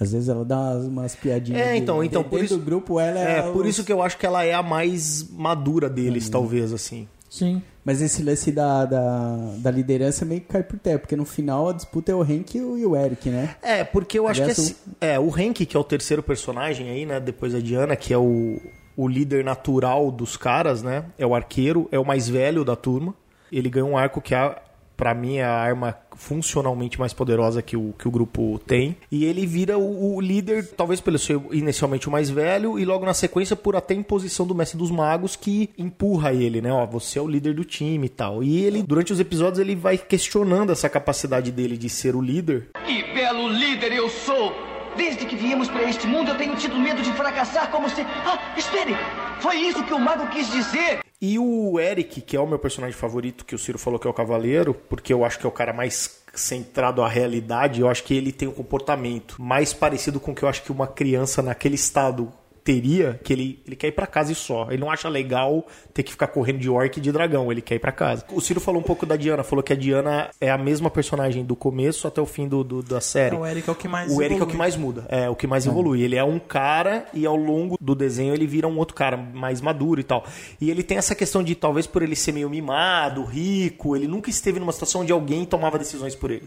Às 0.00 0.12
vezes 0.12 0.28
ela 0.28 0.44
dá 0.44 0.58
umas, 0.58 0.84
umas 0.86 1.14
piadinhas. 1.14 1.60
É, 1.60 1.72
de- 1.72 1.78
então, 1.78 2.00
de- 2.00 2.06
então, 2.06 2.22
por 2.22 2.30
dentro 2.30 2.44
isso- 2.46 2.56
do 2.58 2.64
grupo 2.64 2.98
ela 2.98 3.18
É, 3.20 3.38
é. 3.38 3.42
por 3.52 3.64
isso 3.66 3.84
que 3.84 3.92
eu 3.92 4.02
acho 4.02 4.18
que 4.18 4.26
ela 4.26 4.42
é 4.44 4.52
a 4.52 4.62
mais 4.62 5.28
madura 5.30 5.88
deles, 5.88 6.28
talvez, 6.28 6.72
assim. 6.72 7.06
Sim. 7.30 7.62
Mas 7.84 8.00
esse 8.00 8.22
lance 8.22 8.50
da, 8.50 8.86
da, 8.86 9.36
da 9.58 9.70
liderança 9.70 10.24
meio 10.24 10.40
que 10.40 10.48
cai 10.48 10.62
por 10.62 10.78
terra, 10.78 10.98
porque 10.98 11.14
no 11.14 11.26
final 11.26 11.68
a 11.68 11.72
disputa 11.72 12.10
é 12.10 12.14
o 12.14 12.22
Hank 12.22 12.56
e 12.56 12.60
o, 12.62 12.96
Eric, 12.96 13.28
né? 13.28 13.56
É, 13.60 13.84
porque 13.84 14.18
eu 14.18 14.26
acho 14.26 14.40
Aliás, 14.40 14.58
que 14.58 14.62
assim, 14.62 14.76
é, 15.00 15.18
o 15.18 15.28
Hank, 15.28 15.66
que 15.66 15.76
é 15.76 15.80
o 15.80 15.84
terceiro 15.84 16.22
personagem 16.22 16.88
aí, 16.88 17.04
né, 17.04 17.20
depois 17.20 17.52
da 17.52 17.58
Diana, 17.58 17.94
que 17.94 18.14
é 18.14 18.18
o, 18.18 18.58
o 18.96 19.06
líder 19.06 19.44
natural 19.44 20.10
dos 20.10 20.34
caras, 20.36 20.82
né, 20.82 21.04
é 21.18 21.26
o 21.26 21.34
arqueiro, 21.34 21.86
é 21.92 21.98
o 21.98 22.04
mais 22.06 22.26
velho 22.26 22.64
da 22.64 22.74
turma. 22.74 23.14
Ele 23.52 23.68
ganha 23.68 23.84
um 23.84 23.98
arco 23.98 24.20
que 24.20 24.34
é 24.34 24.56
Pra 24.96 25.14
mim 25.14 25.36
é 25.36 25.44
a 25.44 25.52
arma 25.52 25.96
funcionalmente 26.16 26.98
mais 26.98 27.12
poderosa 27.12 27.60
que 27.60 27.76
o, 27.76 27.92
que 27.98 28.06
o 28.06 28.10
grupo 28.10 28.60
tem. 28.66 28.96
E 29.10 29.24
ele 29.24 29.46
vira 29.46 29.76
o, 29.78 30.14
o 30.14 30.20
líder, 30.20 30.68
talvez 30.76 31.00
pelo 31.00 31.18
ser 31.18 31.40
inicialmente 31.50 32.08
o 32.08 32.12
mais 32.12 32.30
velho, 32.30 32.78
e 32.78 32.84
logo 32.84 33.04
na 33.04 33.14
sequência 33.14 33.56
por 33.56 33.76
até 33.76 33.94
imposição 33.94 34.46
do 34.46 34.54
Mestre 34.54 34.78
dos 34.78 34.90
Magos 34.90 35.36
que 35.36 35.70
empurra 35.76 36.32
ele, 36.32 36.60
né? 36.60 36.72
Ó, 36.72 36.86
você 36.86 37.18
é 37.18 37.22
o 37.22 37.28
líder 37.28 37.54
do 37.54 37.64
time 37.64 38.06
e 38.06 38.10
tal. 38.10 38.42
E 38.42 38.64
ele, 38.64 38.82
durante 38.82 39.12
os 39.12 39.20
episódios, 39.20 39.58
ele 39.58 39.74
vai 39.74 39.98
questionando 39.98 40.70
essa 40.70 40.88
capacidade 40.88 41.50
dele 41.50 41.76
de 41.76 41.88
ser 41.88 42.14
o 42.14 42.20
líder. 42.20 42.68
Que 42.86 43.02
belo 43.14 43.48
líder 43.48 43.92
eu 43.92 44.08
sou! 44.08 44.73
Desde 44.96 45.26
que 45.26 45.34
viemos 45.34 45.68
para 45.68 45.82
este 45.88 46.06
mundo, 46.06 46.30
eu 46.30 46.36
tenho 46.36 46.54
tido 46.56 46.78
medo 46.78 47.02
de 47.02 47.12
fracassar 47.12 47.70
como 47.70 47.88
se. 47.90 48.02
Ah, 48.02 48.54
espere! 48.56 48.94
Foi 49.40 49.56
isso 49.56 49.82
que 49.84 49.92
o 49.92 49.98
mago 49.98 50.28
quis 50.28 50.50
dizer! 50.50 51.00
E 51.20 51.38
o 51.38 51.80
Eric, 51.80 52.20
que 52.20 52.36
é 52.36 52.40
o 52.40 52.46
meu 52.46 52.58
personagem 52.58 52.96
favorito, 52.96 53.44
que 53.44 53.54
o 53.54 53.58
Ciro 53.58 53.78
falou 53.78 53.98
que 53.98 54.06
é 54.06 54.10
o 54.10 54.14
cavaleiro, 54.14 54.74
porque 54.74 55.12
eu 55.12 55.24
acho 55.24 55.38
que 55.38 55.46
é 55.46 55.48
o 55.48 55.52
cara 55.52 55.72
mais 55.72 56.22
centrado 56.34 57.02
à 57.02 57.08
realidade, 57.08 57.80
eu 57.80 57.88
acho 57.88 58.04
que 58.04 58.14
ele 58.14 58.32
tem 58.32 58.46
um 58.48 58.52
comportamento 58.52 59.40
mais 59.40 59.72
parecido 59.72 60.20
com 60.20 60.32
o 60.32 60.34
que 60.34 60.42
eu 60.42 60.48
acho 60.48 60.62
que 60.62 60.72
uma 60.72 60.86
criança 60.86 61.40
naquele 61.40 61.76
estado 61.76 62.32
teria, 62.64 63.20
que 63.22 63.32
ele, 63.32 63.62
ele 63.66 63.76
quer 63.76 63.88
ir 63.88 63.92
pra 63.92 64.06
casa 64.06 64.32
e 64.32 64.34
só. 64.34 64.66
Ele 64.70 64.80
não 64.80 64.90
acha 64.90 65.08
legal 65.08 65.66
ter 65.92 66.02
que 66.02 66.10
ficar 66.10 66.28
correndo 66.28 66.58
de 66.58 66.70
orc 66.70 66.96
e 66.96 67.00
de 67.00 67.12
dragão, 67.12 67.52
ele 67.52 67.60
quer 67.60 67.74
ir 67.74 67.78
pra 67.78 67.92
casa. 67.92 68.24
O 68.32 68.40
Ciro 68.40 68.58
falou 68.58 68.80
um 68.80 68.84
pouco 68.84 69.04
da 69.04 69.16
Diana, 69.16 69.44
falou 69.44 69.62
que 69.62 69.72
a 69.72 69.76
Diana 69.76 70.30
é 70.40 70.50
a 70.50 70.56
mesma 70.56 70.90
personagem 70.90 71.44
do 71.44 71.54
começo 71.54 72.08
até 72.08 72.20
o 72.20 72.26
fim 72.26 72.48
do, 72.48 72.64
do 72.64 72.82
da 72.82 73.00
série. 73.00 73.36
É, 73.36 73.38
o 73.38 73.46
Eric 73.46 73.68
é 73.68 73.72
o 73.72 73.74
que 73.74 73.86
mais 73.86 74.10
O 74.10 74.22
Eric 74.22 74.40
é 74.40 74.44
o 74.44 74.46
que 74.46 74.56
mais 74.56 74.76
muda, 74.76 75.04
é 75.08 75.28
o 75.28 75.36
que 75.36 75.46
mais 75.46 75.66
evolui. 75.66 76.02
Ele 76.02 76.16
é 76.16 76.24
um 76.24 76.38
cara 76.38 77.06
e 77.12 77.26
ao 77.26 77.36
longo 77.36 77.76
do 77.78 77.94
desenho 77.94 78.32
ele 78.32 78.46
vira 78.46 78.66
um 78.66 78.78
outro 78.78 78.94
cara 78.94 79.16
mais 79.16 79.60
maduro 79.60 80.00
e 80.00 80.04
tal. 80.04 80.24
E 80.60 80.70
ele 80.70 80.82
tem 80.82 80.96
essa 80.96 81.14
questão 81.14 81.42
de 81.42 81.54
talvez 81.54 81.86
por 81.86 82.02
ele 82.02 82.16
ser 82.16 82.32
meio 82.32 82.48
mimado, 82.48 83.24
rico, 83.24 83.94
ele 83.94 84.08
nunca 84.08 84.30
esteve 84.30 84.58
numa 84.58 84.72
situação 84.72 85.02
onde 85.02 85.12
alguém 85.12 85.44
tomava 85.44 85.78
decisões 85.78 86.14
por 86.14 86.30
ele. 86.30 86.44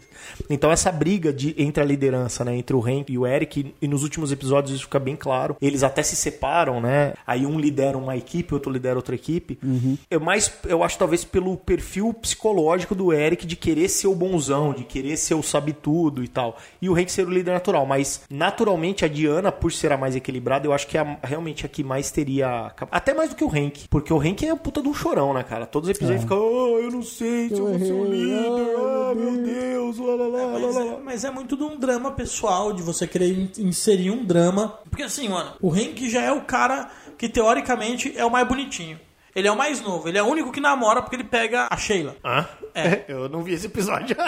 Então 0.50 0.72
essa 0.72 0.90
briga 0.90 1.32
de, 1.32 1.54
entre 1.56 1.82
a 1.82 1.86
liderança, 1.86 2.44
né, 2.44 2.56
entre 2.56 2.74
o 2.74 2.84
Hank 2.84 3.12
e 3.12 3.18
o 3.18 3.26
Eric, 3.26 3.74
e 3.80 3.88
nos 3.88 4.02
últimos 4.02 4.32
episódios 4.32 4.74
isso 4.74 4.84
fica 4.84 4.98
bem 4.98 5.14
claro. 5.14 5.56
Eles 5.60 5.82
até 5.82 6.02
se 6.08 6.16
separam, 6.16 6.80
né? 6.80 7.14
Aí 7.26 7.44
um 7.46 7.58
lidera 7.58 7.96
uma 7.98 8.16
equipe, 8.16 8.54
outro 8.54 8.70
lidera 8.72 8.96
outra 8.96 9.14
equipe. 9.14 9.58
Eu 10.10 10.20
mais, 10.20 10.50
eu 10.66 10.82
acho 10.82 10.98
talvez 10.98 11.24
pelo 11.24 11.56
perfil 11.56 12.12
psicológico 12.14 12.94
do 12.94 13.12
Eric 13.12 13.46
de 13.46 13.56
querer 13.56 13.88
ser 13.88 14.06
o 14.08 14.14
bonzão, 14.14 14.72
de 14.72 14.84
querer 14.84 15.16
ser 15.16 15.34
o 15.34 15.42
sabe 15.42 15.72
tudo 15.72 16.22
e 16.22 16.28
tal. 16.28 16.56
E 16.80 16.88
o 16.88 16.94
Hank 16.94 17.10
ser 17.10 17.26
o 17.26 17.30
líder 17.30 17.52
natural, 17.52 17.84
mas 17.86 18.22
naturalmente 18.30 19.04
a 19.04 19.08
Diana, 19.08 19.50
por 19.52 19.72
ser 19.72 19.92
a 19.92 19.96
mais 19.96 20.14
equilibrada, 20.16 20.66
eu 20.66 20.72
acho 20.72 20.86
que 20.86 20.96
é 20.96 21.00
a- 21.00 21.18
realmente 21.22 21.64
a 21.66 21.68
que 21.68 21.82
mais 21.84 22.10
teria 22.10 22.72
até 22.90 23.14
mais 23.14 23.30
do 23.30 23.36
que 23.36 23.44
o 23.44 23.48
Hank, 23.48 23.86
porque 23.88 24.12
o 24.12 24.20
Hank 24.20 24.44
é 24.46 24.50
a 24.50 24.56
puta 24.56 24.80
de 24.82 24.88
um 24.88 24.94
chorão, 24.94 25.32
né, 25.34 25.42
cara? 25.42 25.66
Todos 25.66 25.88
os 25.88 25.96
episódios 25.96 26.22
fica, 26.22 26.34
oh, 26.34 26.78
eu 26.78 26.90
não 26.90 27.02
sei 27.02 27.48
se 27.48 27.54
eu 27.54 27.66
vou 27.66 27.78
ser 27.78 27.92
o 27.92 28.04
líder. 28.04 28.76
Ah, 28.78 29.14
meu 29.14 29.42
Deus, 29.44 29.98
lá, 29.98 30.14
lá, 30.14 30.26
lá, 30.26 30.46
lá, 30.46 30.58
Mas 30.60 30.74
lá, 30.74 30.80
é, 30.80 30.84
lá. 30.84 30.98
mas 31.04 31.24
é 31.24 31.30
muito 31.30 31.56
de 31.56 31.62
um 31.62 31.78
drama 31.78 32.10
pessoal, 32.12 32.72
de 32.72 32.82
você 32.82 33.06
querer 33.06 33.32
in- 33.32 33.50
inserir 33.58 34.10
um 34.10 34.24
drama. 34.24 34.78
Porque 34.90 35.02
assim, 35.02 35.28
mano, 35.28 35.52
o 35.60 35.70
Hank 35.72 35.97
já 36.06 36.20
é 36.20 36.30
o 36.30 36.42
cara 36.42 36.90
que 37.16 37.28
teoricamente 37.28 38.12
é 38.14 38.24
o 38.24 38.30
mais 38.30 38.46
bonitinho. 38.46 39.00
Ele 39.38 39.46
é 39.48 39.52
o 39.52 39.56
mais 39.56 39.80
novo, 39.80 40.08
ele 40.08 40.18
é 40.18 40.22
o 40.22 40.26
único 40.26 40.50
que 40.50 40.60
namora 40.60 41.00
porque 41.00 41.14
ele 41.16 41.24
pega 41.24 41.68
a 41.70 41.76
Sheila. 41.76 42.16
Hã? 42.24 42.44
É. 42.74 43.04
Eu 43.08 43.28
não 43.28 43.42
vi 43.42 43.54
esse 43.54 43.66
episódio. 43.66 44.16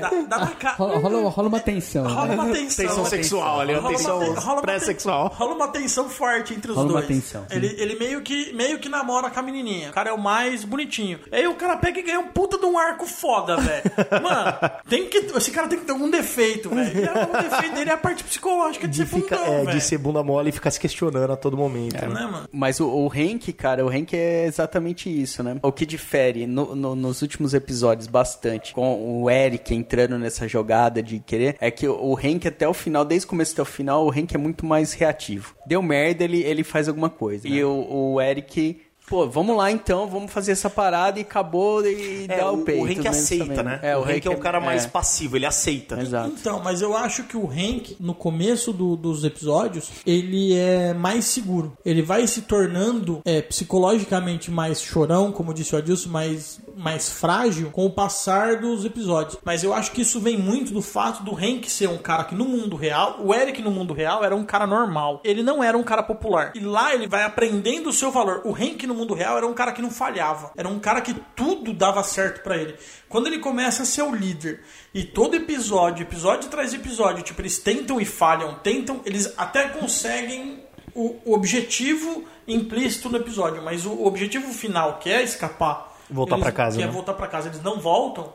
Dá, 0.00 0.10
dá 0.28 0.38
na 0.38 0.46
cara. 0.52 0.74
Rola, 0.76 0.98
rola, 0.98 1.28
rola 1.30 1.48
uma 1.48 1.60
tensão. 1.60 2.04
Rola 2.06 2.26
né? 2.28 2.34
uma 2.34 2.52
tensão. 2.52 2.86
Tensão 2.86 3.04
sexual 3.04 3.60
ali, 3.60 3.72
uma 3.72 3.82
Rola 3.82 3.96
tensão 3.96 4.18
te- 4.20 4.40
rola 4.40 4.52
uma 4.56 4.62
pré-sexual. 4.62 5.28
Rola 5.34 5.54
uma 5.54 5.68
tensão 5.68 6.08
forte 6.08 6.54
entre 6.54 6.70
os 6.70 6.76
Rola 6.76 6.88
uma 6.88 7.02
dois. 7.02 7.06
tensão. 7.06 7.46
Ele, 7.50 7.66
ele 7.78 7.96
meio, 7.98 8.20
que, 8.22 8.52
meio 8.52 8.78
que 8.78 8.88
namora 8.88 9.30
com 9.30 9.38
a 9.38 9.42
menininha. 9.42 9.90
O 9.90 9.92
cara 9.92 10.10
é 10.10 10.12
o 10.12 10.18
mais 10.18 10.64
bonitinho. 10.64 11.20
Aí 11.30 11.46
o 11.46 11.54
cara 11.54 11.76
pega 11.76 11.98
e 12.00 12.02
ganha 12.02 12.20
um 12.20 12.28
puta 12.28 12.58
de 12.58 12.66
um 12.66 12.78
arco 12.78 13.06
foda, 13.06 13.56
velho. 13.58 13.82
Mano, 14.22 14.52
tem 14.88 15.08
que, 15.08 15.18
esse 15.36 15.50
cara 15.50 15.68
tem 15.68 15.78
que 15.78 15.84
ter 15.84 15.92
algum 15.92 16.10
defeito, 16.10 16.68
velho. 16.70 16.98
E 17.00 17.38
O 17.38 17.42
defeito 17.42 17.74
dele 17.74 17.90
é 17.90 17.94
a 17.94 17.98
parte 17.98 18.24
psicológica 18.24 18.88
de, 18.88 19.04
De, 19.04 19.08
ser 19.10 19.20
ficar, 19.20 19.36
bundão, 19.36 19.52
é, 19.54 19.58
velho. 19.64 19.70
de 19.70 19.80
ser 19.80 19.98
bunda 19.98 20.22
mole 20.22 20.48
e 20.48 20.52
ficar 20.52 20.70
se 20.70 20.80
questionando 20.80 21.32
a 21.32 21.36
todo 21.36 21.56
momento. 21.56 21.94
né? 21.94 22.08
Né, 22.08 22.26
mano? 22.26 22.48
Mas 22.52 22.79
o, 22.80 23.06
o 23.06 23.08
Hank, 23.08 23.52
cara, 23.52 23.84
o 23.84 23.88
Hank 23.88 24.14
é 24.14 24.46
exatamente 24.46 25.08
isso, 25.10 25.42
né? 25.42 25.56
O 25.62 25.70
que 25.72 25.84
difere 25.86 26.46
no- 26.46 26.74
no- 26.74 26.94
nos 26.96 27.22
últimos 27.22 27.54
episódios 27.54 28.06
bastante 28.06 28.72
com 28.74 29.22
o 29.22 29.30
Eric 29.30 29.74
entrando 29.74 30.18
nessa 30.18 30.46
jogada 30.48 31.02
de 31.02 31.18
querer 31.20 31.56
é 31.60 31.70
que 31.70 31.86
o, 31.88 32.14
Hank 32.16 32.46
até 32.46 32.68
o 32.68 32.74
final, 32.74 33.04
desde 33.04 33.26
o 33.26 33.30
começo 33.30 33.52
até 33.52 33.62
o 33.62 33.64
final, 33.64 34.06
o 34.06 34.10
Hank 34.10 34.34
é 34.34 34.38
muito 34.38 34.64
mais 34.66 34.92
reativo. 34.92 35.54
Deu 35.66 35.82
merda, 35.82 36.24
ele, 36.24 36.42
ele 36.42 36.64
faz 36.64 36.88
alguma 36.88 37.10
coisa. 37.10 37.46
E 37.48 37.62
o, 37.64 37.86
o 38.14 38.20
Eric. 38.20 38.80
Pô, 39.10 39.28
vamos 39.28 39.56
lá 39.56 39.70
então, 39.72 40.06
vamos 40.06 40.32
fazer 40.32 40.52
essa 40.52 40.70
parada 40.70 41.18
e 41.18 41.22
acabou 41.22 41.84
e 41.84 42.26
É, 42.28 42.36
dá 42.38 42.50
o, 42.52 42.60
o 42.60 42.64
peito. 42.64 42.80
o 42.82 42.86
Hank 42.86 42.96
mesmo 42.98 43.10
aceita, 43.10 43.44
também. 43.46 43.64
né? 43.64 43.80
É, 43.82 43.96
o, 43.96 44.02
Hank 44.04 44.24
é 44.26 44.30
um 44.30 44.36
cara 44.38 44.60
mais 44.60 44.84
é, 44.84 44.88
passivo, 44.88 45.36
ele 45.36 45.44
aceita. 45.46 46.00
Exato. 46.00 46.32
Então, 46.40 46.60
mas 46.64 46.80
eu 46.80 46.96
acho 46.96 47.24
que 47.24 47.36
o 47.36 47.44
Hank, 47.50 47.96
no 47.98 48.14
começo 48.14 48.72
do- 48.72 48.94
dos 48.96 49.24
episódios, 49.24 49.90
ele 50.06 50.54
é 50.56 50.94
mais 50.94 51.24
seguro. 51.24 51.76
Ele 51.84 52.02
vai 52.02 52.24
se 52.28 52.42
tornando 52.42 53.20
é, 53.24 53.42
psicologicamente 53.42 54.50
mais 54.50 54.80
chorão, 54.80 55.32
como 55.32 55.52
disse 55.52 55.74
o 55.74 55.78
Adilson, 55.78 56.08
mais, 56.08 56.60
mais 56.76 57.10
frágil 57.10 57.70
com 57.70 57.84
o 57.86 57.90
passar 57.90 58.56
dos 58.60 58.84
episódios. 58.84 59.36
Mas 59.44 59.64
eu 59.64 59.74
acho 59.74 59.90
que 59.92 60.02
isso 60.02 60.20
vem 60.20 60.36
muito 60.38 60.72
do 60.72 60.80
fato 60.82 61.22
do 61.24 61.34
Hank 61.34 61.68
ser 61.68 61.88
um 61.88 61.98
cara 61.98 62.24
que 62.24 62.34
no 62.34 62.44
mundo 62.44 62.76
real, 62.76 63.18
o 63.24 63.34
Eric 63.34 63.60
no 63.60 63.70
mundo 63.72 63.92
real 63.92 64.22
era 64.22 64.36
um 64.36 64.44
cara 64.44 64.66
normal. 64.66 65.20
Ele 65.24 65.42
não 65.42 65.64
era 65.64 65.76
um 65.76 65.82
cara 65.82 66.02
popular. 66.02 66.52
E 66.54 66.60
lá 66.60 66.94
ele 66.94 67.08
vai 67.08 67.24
aprendendo 67.24 67.88
o 67.88 67.92
seu 67.92 68.10
valor. 68.12 68.42
O 68.44 68.54
Hank 68.54 68.86
no 68.86 68.94
mundo 69.00 69.14
real 69.14 69.36
era 69.36 69.46
um 69.46 69.54
cara 69.54 69.72
que 69.72 69.82
não 69.82 69.90
falhava. 69.90 70.52
Era 70.56 70.68
um 70.68 70.78
cara 70.78 71.00
que 71.00 71.14
tudo 71.34 71.72
dava 71.72 72.02
certo 72.02 72.42
pra 72.42 72.56
ele. 72.56 72.74
Quando 73.08 73.26
ele 73.26 73.38
começa 73.38 73.82
a 73.82 73.86
ser 73.86 74.02
o 74.02 74.14
líder 74.14 74.60
e 74.94 75.02
todo 75.04 75.34
episódio, 75.34 76.02
episódio 76.02 76.46
atrás 76.48 76.70
de 76.70 76.76
episódio, 76.76 77.22
tipo, 77.22 77.40
eles 77.40 77.58
tentam 77.58 78.00
e 78.00 78.04
falham, 78.04 78.54
tentam, 78.62 79.00
eles 79.04 79.32
até 79.36 79.68
conseguem 79.68 80.62
o, 80.94 81.16
o 81.24 81.34
objetivo 81.34 82.24
implícito 82.46 83.08
no 83.08 83.16
episódio, 83.16 83.62
mas 83.62 83.86
o 83.86 84.04
objetivo 84.04 84.52
final, 84.52 84.98
que 84.98 85.10
é 85.10 85.22
escapar, 85.22 85.88
Voltar 86.08 86.38
pra 86.38 86.50
casa, 86.50 86.76
que 86.76 86.82
é 86.82 86.86
né? 86.86 86.92
voltar 86.92 87.14
pra 87.14 87.28
casa, 87.28 87.48
eles 87.48 87.62
não 87.62 87.78
voltam. 87.78 88.32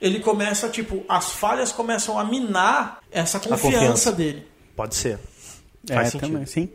Ele 0.00 0.20
começa, 0.20 0.68
tipo, 0.68 1.04
as 1.08 1.30
falhas 1.32 1.72
começam 1.72 2.18
a 2.18 2.24
minar 2.24 3.00
essa 3.10 3.38
confiança, 3.38 3.62
confiança. 3.62 4.12
dele. 4.12 4.46
Pode 4.76 4.94
ser. 4.94 5.18
É, 5.90 5.94
Faz 5.94 6.10
sentido. 6.10 6.30
também, 6.32 6.46
sim. 6.46 6.70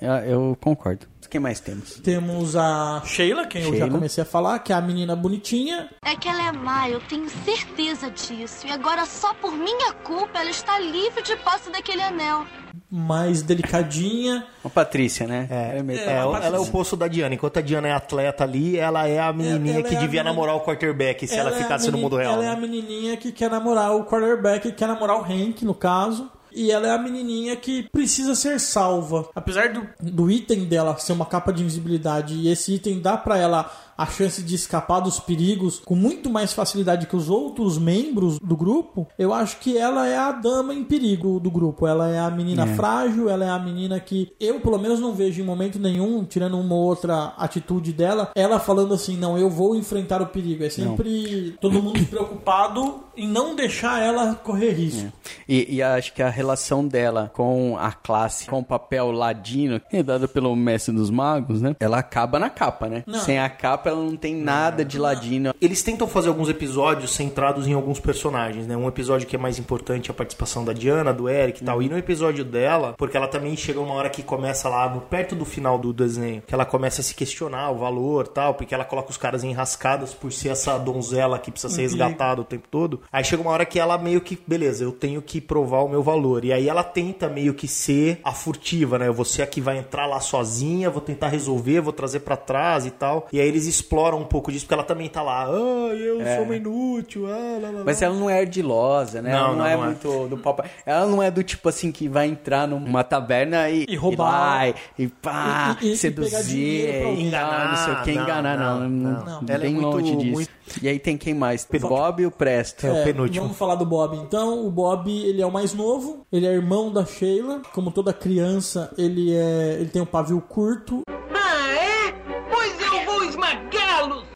Eu, 0.00 0.12
eu 0.12 0.58
concordo. 0.60 1.06
Quem 1.30 1.40
mais 1.40 1.60
temos? 1.60 1.94
Temos 2.00 2.56
a 2.56 3.02
Sheila, 3.04 3.46
quem 3.46 3.62
eu 3.62 3.68
já 3.70 3.74
Sheila. 3.76 3.90
comecei 3.90 4.22
a 4.22 4.24
falar, 4.26 4.58
que 4.60 4.72
é 4.72 4.76
a 4.76 4.80
menina 4.80 5.14
bonitinha. 5.14 5.90
É 6.02 6.16
que 6.16 6.26
ela 6.28 6.48
é 6.48 6.52
má, 6.52 6.88
eu 6.88 7.00
tenho 7.00 7.28
certeza 7.44 8.10
disso. 8.10 8.66
E 8.66 8.70
agora, 8.70 9.04
só 9.04 9.34
por 9.34 9.52
minha 9.52 9.92
culpa, 10.04 10.38
ela 10.40 10.50
está 10.50 10.78
livre 10.78 11.22
de 11.22 11.36
posse 11.36 11.70
daquele 11.70 12.00
anel. 12.02 12.46
mais 12.90 13.42
delicadinha. 13.42 14.46
A 14.64 14.68
Patrícia, 14.70 15.26
né? 15.26 15.46
É, 15.50 15.82
meio- 15.82 15.98
é, 16.00 16.12
ela 16.16 16.56
é 16.56 16.58
o 16.58 16.62
oposto 16.62 16.96
da 16.96 17.06
Diana. 17.08 17.34
Enquanto 17.34 17.58
a 17.58 17.60
Diana 17.62 17.88
é 17.88 17.92
atleta 17.92 18.44
ali, 18.44 18.78
ela 18.78 19.06
é 19.06 19.18
a 19.18 19.32
menininha 19.32 19.74
ela 19.80 19.82
que 19.82 19.94
é 19.94 19.98
a 19.98 20.00
devia 20.00 20.22
menina- 20.22 20.30
namorar 20.30 20.56
o 20.56 20.60
quarterback 20.60 21.26
se 21.26 21.34
ela, 21.36 21.50
é 21.50 21.54
a 21.54 21.56
ficasse 21.56 21.90
no 21.90 21.98
mundo 21.98 22.16
real. 22.16 22.34
Ela 22.34 22.44
é 22.44 22.48
a 22.48 22.54
né? 22.54 22.60
menininha 22.60 23.16
que 23.18 23.32
quer 23.32 23.50
namorar 23.50 23.94
o 23.94 24.04
quarterback, 24.04 24.72
quer 24.72 24.88
namorar 24.88 25.16
o 25.20 25.22
Hank, 25.24 25.64
no 25.64 25.74
caso. 25.74 26.30
E 26.52 26.70
ela 26.70 26.86
é 26.86 26.90
a 26.90 26.98
menininha 26.98 27.56
que 27.56 27.88
precisa 27.90 28.34
ser 28.34 28.58
salva. 28.58 29.28
Apesar 29.34 29.72
do, 29.72 29.86
do 30.00 30.30
item 30.30 30.64
dela 30.64 30.96
ser 30.98 31.12
uma 31.12 31.26
capa 31.26 31.52
de 31.52 31.62
invisibilidade 31.62 32.34
e 32.34 32.48
esse 32.48 32.74
item 32.74 33.00
dá 33.00 33.16
pra 33.16 33.36
ela 33.36 33.70
a 33.98 34.06
chance 34.06 34.40
de 34.42 34.54
escapar 34.54 35.00
dos 35.00 35.18
perigos 35.18 35.82
com 35.84 35.96
muito 35.96 36.30
mais 36.30 36.52
facilidade 36.52 37.08
que 37.08 37.16
os 37.16 37.28
outros 37.28 37.76
membros 37.76 38.38
do 38.38 38.56
grupo, 38.56 39.08
eu 39.18 39.34
acho 39.34 39.58
que 39.58 39.76
ela 39.76 40.06
é 40.06 40.16
a 40.16 40.30
dama 40.30 40.72
em 40.72 40.84
perigo 40.84 41.40
do 41.40 41.50
grupo. 41.50 41.86
Ela 41.86 42.08
é 42.08 42.20
a 42.20 42.30
menina 42.30 42.64
frágil, 42.68 43.28
ela 43.28 43.44
é 43.44 43.50
a 43.50 43.58
menina 43.58 43.98
que 43.98 44.32
eu, 44.38 44.60
pelo 44.60 44.78
menos, 44.78 45.00
não 45.00 45.12
vejo 45.12 45.42
em 45.42 45.44
momento 45.44 45.78
nenhum, 45.78 46.24
tirando 46.24 46.58
uma 46.58 46.74
ou 46.74 46.84
outra 46.84 47.34
atitude 47.36 47.92
dela, 47.92 48.30
ela 48.34 48.60
falando 48.60 48.94
assim: 48.94 49.16
não, 49.16 49.36
eu 49.36 49.50
vou 49.50 49.74
enfrentar 49.74 50.22
o 50.22 50.26
perigo. 50.26 50.62
É 50.62 50.70
sempre 50.70 51.56
todo 51.60 51.82
mundo 51.82 52.04
preocupado 52.06 53.00
em 53.16 53.26
não 53.26 53.56
deixar 53.56 54.00
ela 54.00 54.34
correr 54.36 54.70
risco. 54.70 55.12
E, 55.48 55.76
e 55.76 55.82
acho 55.82 56.12
que 56.12 56.22
a 56.22 56.28
relação 56.28 56.86
dela 56.86 57.30
com 57.34 57.76
a 57.76 57.92
classe, 57.92 58.46
com 58.46 58.60
o 58.60 58.64
papel 58.64 59.10
ladino, 59.10 59.80
que 59.80 59.96
é 59.96 60.02
dado 60.02 60.28
pelo 60.28 60.54
mestre 60.54 60.94
dos 60.94 61.10
magos, 61.10 61.60
né? 61.60 61.74
Ela 61.80 61.98
acaba 61.98 62.38
na 62.38 62.48
capa, 62.48 62.88
né? 62.88 63.02
Não. 63.06 63.18
Sem 63.18 63.38
a 63.38 63.48
capa, 63.48 63.87
ela 63.88 64.02
não 64.02 64.16
tem 64.16 64.34
nada 64.34 64.84
de 64.84 64.98
ladino. 64.98 65.54
Eles 65.60 65.82
tentam 65.82 66.06
fazer 66.06 66.28
alguns 66.28 66.48
episódios 66.48 67.12
centrados 67.12 67.66
em 67.66 67.72
alguns 67.72 68.00
personagens, 68.00 68.66
né? 68.66 68.76
Um 68.76 68.88
episódio 68.88 69.26
que 69.26 69.36
é 69.36 69.38
mais 69.38 69.58
importante 69.58 70.10
é 70.10 70.12
a 70.12 70.14
participação 70.14 70.64
da 70.64 70.72
Diana, 70.72 71.12
do 71.12 71.28
Eric 71.28 71.62
e 71.62 71.64
tal. 71.64 71.82
E 71.82 71.88
no 71.88 71.98
episódio 71.98 72.44
dela, 72.44 72.94
porque 72.96 73.16
ela 73.16 73.28
também 73.28 73.56
chega 73.56 73.80
uma 73.80 73.94
hora 73.94 74.10
que 74.10 74.22
começa 74.22 74.68
lá, 74.68 74.88
perto 75.00 75.34
do 75.34 75.44
final 75.44 75.78
do 75.78 75.92
desenho, 75.92 76.42
que 76.46 76.54
ela 76.54 76.64
começa 76.64 77.00
a 77.00 77.04
se 77.04 77.14
questionar 77.14 77.70
o 77.70 77.78
valor 77.78 78.28
tal, 78.28 78.54
porque 78.54 78.74
ela 78.74 78.84
coloca 78.84 79.10
os 79.10 79.16
caras 79.16 79.44
em 79.44 79.52
rascadas 79.52 80.14
por 80.14 80.32
ser 80.32 80.50
essa 80.50 80.78
donzela 80.78 81.38
que 81.38 81.50
precisa 81.50 81.72
ser 81.72 81.82
resgatada 81.82 82.40
o 82.40 82.44
tempo 82.44 82.66
todo. 82.70 83.00
Aí 83.12 83.24
chega 83.24 83.42
uma 83.42 83.50
hora 83.50 83.66
que 83.66 83.78
ela 83.78 83.98
meio 83.98 84.20
que, 84.20 84.38
beleza, 84.46 84.84
eu 84.84 84.92
tenho 84.92 85.22
que 85.22 85.40
provar 85.40 85.80
o 85.80 85.88
meu 85.88 86.02
valor. 86.02 86.44
E 86.44 86.52
aí 86.52 86.68
ela 86.68 86.82
tenta 86.82 87.28
meio 87.28 87.54
que 87.54 87.68
ser 87.68 88.20
a 88.24 88.32
furtiva, 88.32 88.98
né? 88.98 89.10
Você 89.10 89.42
aqui 89.42 89.60
vai 89.60 89.78
entrar 89.78 90.06
lá 90.06 90.20
sozinha, 90.20 90.90
vou 90.90 91.00
tentar 91.00 91.28
resolver, 91.28 91.80
vou 91.80 91.92
trazer 91.92 92.20
pra 92.20 92.36
trás 92.36 92.86
e 92.86 92.90
tal. 92.90 93.28
E 93.32 93.40
aí 93.40 93.48
eles 93.48 93.66
exploram 93.80 94.18
um 94.20 94.24
pouco 94.24 94.50
disso, 94.52 94.64
porque 94.64 94.74
ela 94.74 94.84
também 94.84 95.08
tá 95.08 95.22
lá, 95.22 95.44
ah, 95.46 95.50
eu 95.94 96.20
É. 96.20 96.36
sou 96.36 96.44
uma 96.44 96.56
inútil, 96.56 97.26
ah, 97.26 97.58
lá, 97.60 97.70
lá, 97.70 97.78
lá. 97.78 97.82
Mas 97.84 98.02
ela 98.02 98.14
não 98.14 98.28
é 98.30 98.40
ardilosa, 98.40 99.22
né? 99.22 99.30
Não, 99.32 99.38
ela 99.38 99.48
não, 99.48 99.56
não, 99.58 99.66
é 99.66 99.76
não 99.76 99.82
é. 99.82 99.86
muito 99.86 100.28
do 100.28 100.38
papo. 100.38 100.62
Ela 100.84 101.06
não 101.06 101.22
é 101.22 101.30
do 101.30 101.42
tipo 101.42 101.68
assim 101.68 101.90
que 101.92 102.08
vai 102.08 102.26
entrar 102.28 102.66
numa 102.68 103.02
taberna 103.04 103.68
e, 103.70 103.86
E 103.88 103.96
roubar. 103.96 104.30
lá, 104.30 104.68
e, 104.68 104.74
e 104.98 105.08
pá, 105.08 105.76
E- 105.80 105.86
e- 105.88 105.92
e 105.92 105.96
seduzir, 105.96 106.88
e 107.26 107.30
tal, 107.30 107.68
não 107.68 107.76
sei 107.76 107.92
o 107.94 108.02
que, 108.02 108.12
Não, 108.14 108.22
enganar, 108.22 108.58
não. 108.58 108.80
não, 108.80 108.88
não, 108.88 109.24
não. 109.24 109.42
bem 109.44 109.54
Ela 109.56 109.66
é 109.66 109.68
muito- 109.70 109.88
longe 109.88 110.16
disso. 110.16 110.32
muito- 110.32 110.50
E 110.82 110.88
aí 110.88 110.98
tem 110.98 111.16
quem 111.16 111.32
mais? 111.34 111.66
O 111.72 111.78
Bob 111.80 112.22
e 112.22 112.26
o 112.26 112.30
Presto. 112.30 112.86
É 112.86 112.92
o 112.92 112.96
É, 112.96 113.04
penúltimo. 113.04 113.42
Vamos 113.44 113.56
falar 113.58 113.74
do 113.76 113.86
Bob. 113.86 114.16
Então, 114.18 114.66
o 114.66 114.70
Bob, 114.70 115.10
ele 115.10 115.40
é 115.40 115.46
o 115.46 115.50
mais 115.50 115.72
novo, 115.72 116.26
ele 116.30 116.46
é 116.46 116.52
irmão 116.52 116.92
da 116.92 117.04
Sheila. 117.06 117.62
Como 117.72 117.90
toda 117.90 118.12
criança, 118.12 118.92
ele 118.98 119.32
é, 119.34 119.76
ele 119.80 119.88
tem 119.88 120.02
um 120.02 120.06
pavio 120.06 120.40
curto 120.42 121.02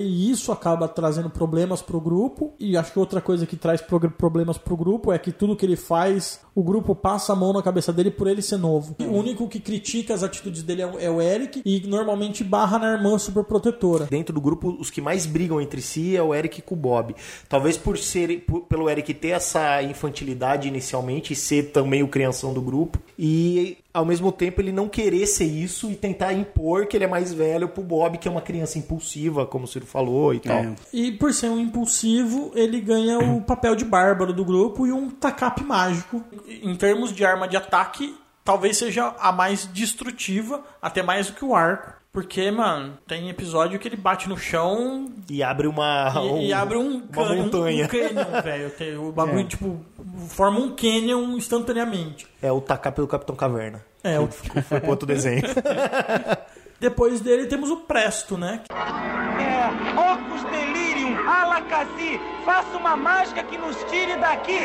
e 0.02 0.30
isso 0.30 0.52
acaba 0.52 0.88
trazendo 0.88 1.30
problemas 1.30 1.80
pro 1.80 2.00
grupo. 2.00 2.54
E 2.58 2.76
acho 2.76 2.92
que 2.92 2.98
outra 2.98 3.20
coisa 3.20 3.46
que 3.46 3.56
traz 3.56 3.80
problemas 4.16 4.58
pro 4.58 4.76
grupo 4.76 5.12
é 5.12 5.18
que 5.18 5.32
tudo 5.32 5.56
que 5.56 5.64
ele 5.64 5.76
faz, 5.76 6.40
o 6.54 6.62
grupo 6.62 6.94
passa 6.94 7.32
a 7.32 7.36
mão 7.36 7.52
na 7.52 7.62
cabeça 7.62 7.92
dele 7.92 8.10
por 8.10 8.26
ele 8.26 8.42
ser 8.42 8.56
novo. 8.58 8.94
O 9.00 9.04
único 9.12 9.48
que 9.48 9.58
critica 9.60 10.14
as 10.14 10.22
atitudes 10.22 10.62
dele 10.62 10.82
é 10.82 10.86
o- 10.86 10.98
é 10.98 11.10
o 11.10 11.20
Eric 11.20 11.62
e 11.64 11.80
normalmente 11.86 12.44
barra 12.44 12.78
na 12.78 12.92
irmã 12.92 13.18
super 13.18 13.44
protetora. 13.44 14.06
Dentro 14.06 14.34
do 14.34 14.40
grupo, 14.40 14.76
os 14.78 14.90
que 14.90 15.00
mais 15.00 15.26
brigam 15.26 15.60
entre 15.60 15.80
si 15.80 16.16
é 16.16 16.22
o 16.22 16.34
Eric 16.34 16.62
com 16.62 16.74
o 16.74 16.78
Bob. 16.78 17.14
Talvez 17.48 17.76
por 17.76 17.96
ser 17.98 18.40
por- 18.46 18.62
pelo 18.62 18.88
Eric 18.90 19.12
ter 19.14 19.28
essa 19.28 19.82
infantilidade 19.82 20.68
inicialmente 20.68 21.32
e 21.32 21.36
ser 21.36 21.70
também 21.72 22.02
o 22.02 22.08
crianção 22.08 22.52
do 22.52 22.60
grupo. 22.60 22.98
E 23.18 23.78
ao 23.94 24.04
mesmo 24.04 24.32
tempo 24.32 24.60
ele 24.60 24.72
não 24.72 24.88
querer 24.88 25.26
ser 25.26 25.44
isso 25.44 25.90
e 25.90 25.94
tentar 25.94 26.32
impor 26.32 26.86
que 26.86 26.96
ele 26.96 27.04
é 27.04 27.08
mais 27.08 27.32
velho 27.32 27.68
pro 27.68 27.82
Bob, 27.82 28.16
que 28.18 28.26
é 28.26 28.30
uma 28.30 28.40
criança 28.40 28.78
impulsiva, 28.78 29.46
como 29.46 29.64
o 29.64 29.68
Ciro 29.68 29.86
falou 29.86 30.32
e 30.34 30.40
tal. 30.40 30.56
É. 30.58 30.72
E 30.92 31.12
por 31.12 31.32
ser 31.32 31.48
um 31.50 31.58
impulsivo, 31.58 32.50
ele 32.54 32.80
ganha 32.80 33.18
o 33.18 33.40
papel 33.42 33.74
de 33.76 33.84
bárbaro 33.84 34.32
do 34.32 34.44
grupo 34.44 34.86
e 34.86 34.92
um 34.92 35.10
tacape 35.10 35.62
mágico. 35.64 36.22
Em 36.46 36.74
termos 36.76 37.12
de 37.12 37.24
arma 37.24 37.46
de 37.48 37.56
ataque, 37.56 38.14
talvez 38.44 38.76
seja 38.76 39.14
a 39.18 39.30
mais 39.32 39.66
destrutiva, 39.66 40.62
até 40.80 41.02
mais 41.02 41.28
do 41.28 41.32
que 41.34 41.44
o 41.44 41.54
arco. 41.54 41.92
Porque, 42.12 42.50
mano, 42.50 42.98
tem 43.08 43.30
episódio 43.30 43.78
que 43.78 43.88
ele 43.88 43.96
bate 43.96 44.28
no 44.28 44.36
chão 44.36 45.10
E 45.30 45.42
abre 45.42 45.66
uma. 45.66 46.12
e, 46.40 46.48
e 46.48 46.52
abre 46.52 46.76
um, 46.76 47.02
uma 47.10 47.22
um- 47.32 47.36
montanha. 47.44 47.86
um 47.86 47.88
canyon, 47.88 48.42
velho. 48.44 49.08
O 49.08 49.12
bagulho, 49.12 49.44
tipo, 49.48 49.80
forma 50.28 50.58
um 50.60 50.76
canyon 50.76 51.32
instantaneamente. 51.38 52.26
É 52.42 52.52
o 52.52 52.60
tacar 52.60 52.92
pelo 52.92 53.08
Capitão 53.08 53.34
Caverna. 53.34 53.82
É, 54.04 54.20
o- 54.20 54.28
Foi 54.68 54.78
pro 54.80 54.90
outro 54.90 55.06
desenho. 55.06 55.42
Depois 56.78 57.20
dele 57.20 57.46
temos 57.46 57.70
o 57.70 57.76
Presto, 57.78 58.36
né? 58.36 58.60
É, 58.70 60.12
Ocus 60.12 60.42
Delirium, 60.50 61.16
Alakazzi, 61.28 62.20
faça 62.44 62.76
uma 62.76 62.96
mágica 62.96 63.42
que 63.44 63.56
nos 63.56 63.76
tire 63.84 64.16
daqui! 64.18 64.58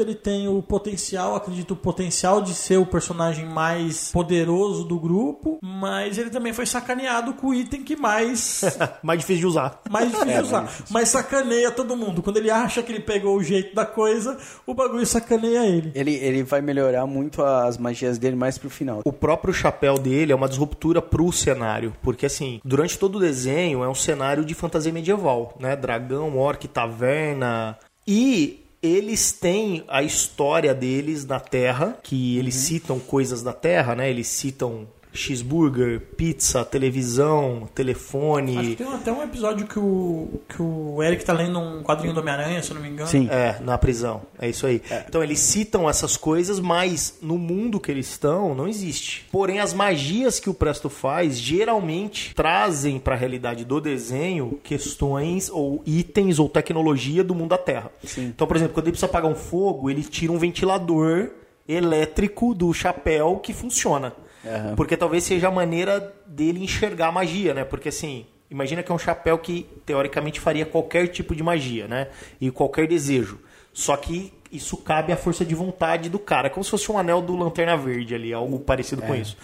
Ele 0.00 0.14
tem 0.14 0.48
o 0.48 0.62
potencial, 0.62 1.34
acredito, 1.34 1.72
o 1.72 1.76
potencial 1.76 2.40
de 2.40 2.54
ser 2.54 2.76
o 2.76 2.86
personagem 2.86 3.46
mais 3.46 4.10
poderoso 4.10 4.84
do 4.84 4.98
grupo, 4.98 5.58
mas 5.62 6.18
ele 6.18 6.30
também 6.30 6.52
foi 6.52 6.66
sacaneado 6.66 7.34
com 7.34 7.48
o 7.48 7.54
item 7.54 7.82
que 7.82 7.96
mais, 7.96 8.62
mais 9.02 9.20
difícil 9.20 9.40
de 9.40 9.46
usar. 9.46 9.80
mais 9.90 10.10
difícil 10.10 10.32
de 10.32 10.40
usar. 10.40 10.72
Mas 10.90 11.08
sacaneia 11.08 11.70
todo 11.70 11.96
mundo. 11.96 12.22
Quando 12.22 12.36
ele 12.36 12.50
acha 12.50 12.82
que 12.82 12.92
ele 12.92 13.00
pegou 13.00 13.36
o 13.36 13.42
jeito 13.42 13.74
da 13.74 13.84
coisa, 13.86 14.38
o 14.66 14.74
bagulho 14.74 15.06
sacaneia 15.06 15.66
ele. 15.66 15.92
Ele, 15.94 16.14
ele 16.14 16.42
vai 16.42 16.60
melhorar 16.60 17.06
muito 17.06 17.42
as 17.42 17.78
magias 17.78 18.18
dele 18.18 18.36
mais 18.36 18.58
pro 18.58 18.70
final. 18.70 19.02
O 19.04 19.12
próprio 19.12 19.52
chapéu 19.52 19.98
dele 19.98 20.32
é 20.32 20.34
uma 20.34 20.48
disruptura 20.48 21.02
pro 21.02 21.30
cenário, 21.32 21.94
porque 22.02 22.26
assim, 22.26 22.60
durante 22.64 22.98
todo 22.98 23.16
o 23.16 23.20
desenho 23.20 23.82
é 23.82 23.88
um 23.88 23.94
cenário 23.94 24.44
de 24.44 24.54
fantasia 24.54 24.92
medieval, 24.92 25.54
né? 25.58 25.76
Dragão, 25.76 26.38
orc, 26.38 26.66
taverna. 26.68 27.76
E 28.06 28.61
eles 28.82 29.30
têm 29.30 29.84
a 29.86 30.02
história 30.02 30.74
deles 30.74 31.24
na 31.24 31.38
Terra, 31.38 31.98
que 32.02 32.36
eles 32.36 32.56
citam 32.56 32.98
coisas 32.98 33.42
da 33.42 33.52
Terra, 33.52 33.94
né? 33.94 34.10
Eles 34.10 34.26
citam 34.26 34.88
cheeseburger, 35.12 36.00
pizza, 36.16 36.64
televisão, 36.64 37.62
Acho 37.64 37.72
telefone. 37.72 38.76
que 38.76 38.76
tem 38.76 38.92
até 38.92 39.12
um 39.12 39.22
episódio 39.22 39.66
que 39.66 39.78
o, 39.78 40.40
que 40.48 40.62
o 40.62 41.02
Eric 41.02 41.24
tá 41.24 41.32
lendo 41.32 41.58
um 41.58 41.82
quadrinho 41.82 42.14
do 42.14 42.20
Homem-Aranha, 42.20 42.62
se 42.62 42.70
eu 42.70 42.74
não 42.74 42.82
me 42.82 42.88
engano. 42.88 43.08
Sim. 43.08 43.28
É, 43.30 43.58
na 43.60 43.76
prisão. 43.76 44.22
É 44.38 44.48
isso 44.48 44.66
aí. 44.66 44.80
Então 45.06 45.22
eles 45.22 45.38
citam 45.38 45.88
essas 45.88 46.16
coisas, 46.16 46.58
mas 46.58 47.18
no 47.20 47.36
mundo 47.36 47.78
que 47.78 47.90
eles 47.90 48.08
estão 48.08 48.54
não 48.54 48.66
existe. 48.66 49.26
Porém, 49.30 49.60
as 49.60 49.74
magias 49.74 50.40
que 50.40 50.48
o 50.48 50.54
Presto 50.54 50.88
faz 50.88 51.38
geralmente 51.38 52.34
trazem 52.34 52.98
para 52.98 53.14
a 53.14 53.18
realidade 53.18 53.64
do 53.64 53.80
desenho 53.80 54.58
questões 54.62 55.50
ou 55.50 55.82
itens 55.86 56.38
ou 56.38 56.48
tecnologia 56.48 57.22
do 57.22 57.34
mundo 57.34 57.50
da 57.50 57.58
Terra. 57.58 57.90
Então, 58.16 58.46
por 58.46 58.56
exemplo, 58.56 58.74
quando 58.74 58.86
ele 58.86 58.92
precisa 58.92 59.06
apagar 59.06 59.30
um 59.30 59.34
fogo, 59.34 59.90
ele 59.90 60.02
tira 60.02 60.32
um 60.32 60.38
ventilador 60.38 61.30
elétrico 61.68 62.54
do 62.54 62.72
chapéu 62.72 63.36
que 63.42 63.52
funciona. 63.52 64.12
Aham. 64.44 64.74
Porque 64.76 64.96
talvez 64.96 65.24
seja 65.24 65.48
a 65.48 65.50
maneira 65.50 66.12
dele 66.26 66.62
enxergar 66.62 67.08
a 67.08 67.12
magia, 67.12 67.54
né? 67.54 67.64
Porque 67.64 67.88
assim, 67.88 68.26
imagina 68.50 68.82
que 68.82 68.90
é 68.90 68.94
um 68.94 68.98
chapéu 68.98 69.38
que 69.38 69.66
teoricamente 69.86 70.40
faria 70.40 70.66
qualquer 70.66 71.08
tipo 71.08 71.34
de 71.34 71.42
magia, 71.42 71.86
né? 71.86 72.08
E 72.40 72.50
qualquer 72.50 72.86
desejo. 72.86 73.38
Só 73.72 73.96
que 73.96 74.32
isso 74.50 74.76
cabe 74.76 75.12
à 75.12 75.16
força 75.16 75.44
de 75.44 75.54
vontade 75.54 76.10
do 76.10 76.18
cara, 76.18 76.48
É 76.48 76.50
como 76.50 76.62
se 76.62 76.70
fosse 76.70 76.92
um 76.92 76.98
anel 76.98 77.22
do 77.22 77.34
Lanterna 77.34 77.76
Verde 77.76 78.14
ali, 78.14 78.32
algo 78.34 78.58
parecido 78.58 79.00
com 79.00 79.14
isso. 79.14 79.36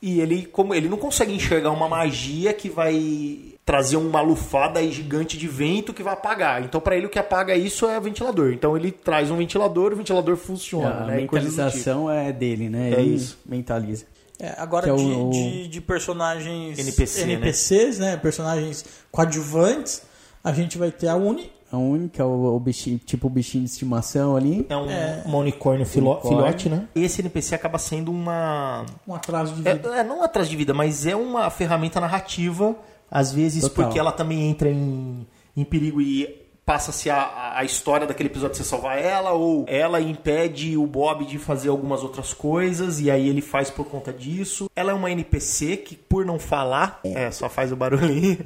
E 0.00 0.20
ele, 0.20 0.46
como 0.46 0.74
ele 0.74 0.88
não 0.88 0.96
consegue 0.96 1.32
enxergar 1.32 1.70
uma 1.70 1.88
magia 1.88 2.52
que 2.52 2.68
vai 2.68 3.52
trazer 3.64 3.96
uma 3.96 4.20
lufada 4.20 4.82
gigante 4.90 5.38
de 5.38 5.46
vento 5.46 5.94
que 5.94 6.02
vai 6.02 6.14
apagar. 6.14 6.64
Então, 6.64 6.80
para 6.80 6.96
ele, 6.96 7.06
o 7.06 7.08
que 7.08 7.18
apaga 7.18 7.54
isso 7.54 7.86
é 7.86 8.00
ventilador. 8.00 8.52
Então, 8.52 8.76
ele 8.76 8.90
traz 8.90 9.30
um 9.30 9.36
ventilador, 9.36 9.92
o 9.92 9.96
ventilador 9.96 10.36
funciona. 10.36 10.88
a 10.88 11.06
né? 11.06 11.20
Tipo. 11.20 11.36
mentalização 11.36 12.10
é 12.10 12.32
dele, 12.32 12.68
né? 12.68 12.90
É 12.90 13.00
Ele 13.00 13.14
isso. 13.14 13.38
mentaliza. 13.46 14.06
É, 14.42 14.54
agora 14.58 14.84
Que 14.84 14.90
é 14.90 14.92
o- 14.92 15.30
de, 15.30 15.62
de, 15.62 15.68
de 15.68 15.80
personagens 15.80 16.76
NPC, 16.78 17.24
né? 17.26 17.32
NPCs, 17.34 17.98
né? 18.00 18.16
Personagens 18.16 18.84
coadjuvantes, 19.10 20.02
a 20.42 20.52
gente 20.52 20.76
vai 20.76 20.90
ter 20.90 21.06
a 21.08 21.14
Uni, 21.16 21.50
A 21.70 21.78
única, 21.78 22.26
o, 22.26 22.56
o 22.56 22.60
bichinho, 22.60 22.98
tipo 22.98 23.28
o 23.28 23.30
bichinho 23.30 23.64
de 23.64 23.70
estimação 23.70 24.36
ali. 24.36 24.66
É 24.68 24.76
um, 24.76 24.86
uma 25.24 25.38
unicórnio 25.38 25.86
filo- 25.86 26.10
Unicórnio. 26.10 26.38
filhote, 26.40 26.68
né? 26.68 26.86
Esse 26.94 27.22
NPC 27.22 27.54
acaba 27.54 27.78
sendo 27.78 28.10
uma. 28.10 28.84
um 29.08 29.14
atraso 29.14 29.54
de 29.54 29.62
vida. 29.62 29.94
É, 29.94 30.00
é, 30.00 30.04
não 30.04 30.22
atrás 30.22 30.48
de 30.48 30.56
vida, 30.56 30.74
mas 30.74 31.06
é 31.06 31.16
uma 31.16 31.48
ferramenta 31.48 31.98
narrativa, 32.00 32.76
às 33.10 33.32
vezes 33.32 33.62
Total. 33.62 33.84
porque 33.86 33.98
ela 33.98 34.12
também 34.12 34.50
entra 34.50 34.68
em, 34.68 35.26
em 35.56 35.64
perigo 35.64 36.00
e 36.02 36.41
passa-se 36.64 37.10
a, 37.10 37.54
a 37.56 37.64
história 37.64 38.06
daquele 38.06 38.28
episódio 38.28 38.52
de 38.52 38.58
você 38.58 38.64
salvar 38.64 38.98
ela, 38.98 39.32
ou 39.32 39.64
ela 39.68 40.00
impede 40.00 40.76
o 40.76 40.86
Bob 40.86 41.24
de 41.26 41.38
fazer 41.38 41.68
algumas 41.68 42.02
outras 42.02 42.32
coisas, 42.32 43.00
e 43.00 43.10
aí 43.10 43.28
ele 43.28 43.40
faz 43.40 43.68
por 43.70 43.86
conta 43.86 44.12
disso. 44.12 44.70
Ela 44.74 44.92
é 44.92 44.94
uma 44.94 45.10
NPC 45.10 45.78
que, 45.78 45.96
por 45.96 46.24
não 46.24 46.38
falar, 46.38 47.00
é, 47.04 47.30
só 47.30 47.48
faz 47.48 47.72
o 47.72 47.76
barulhinho. 47.76 48.38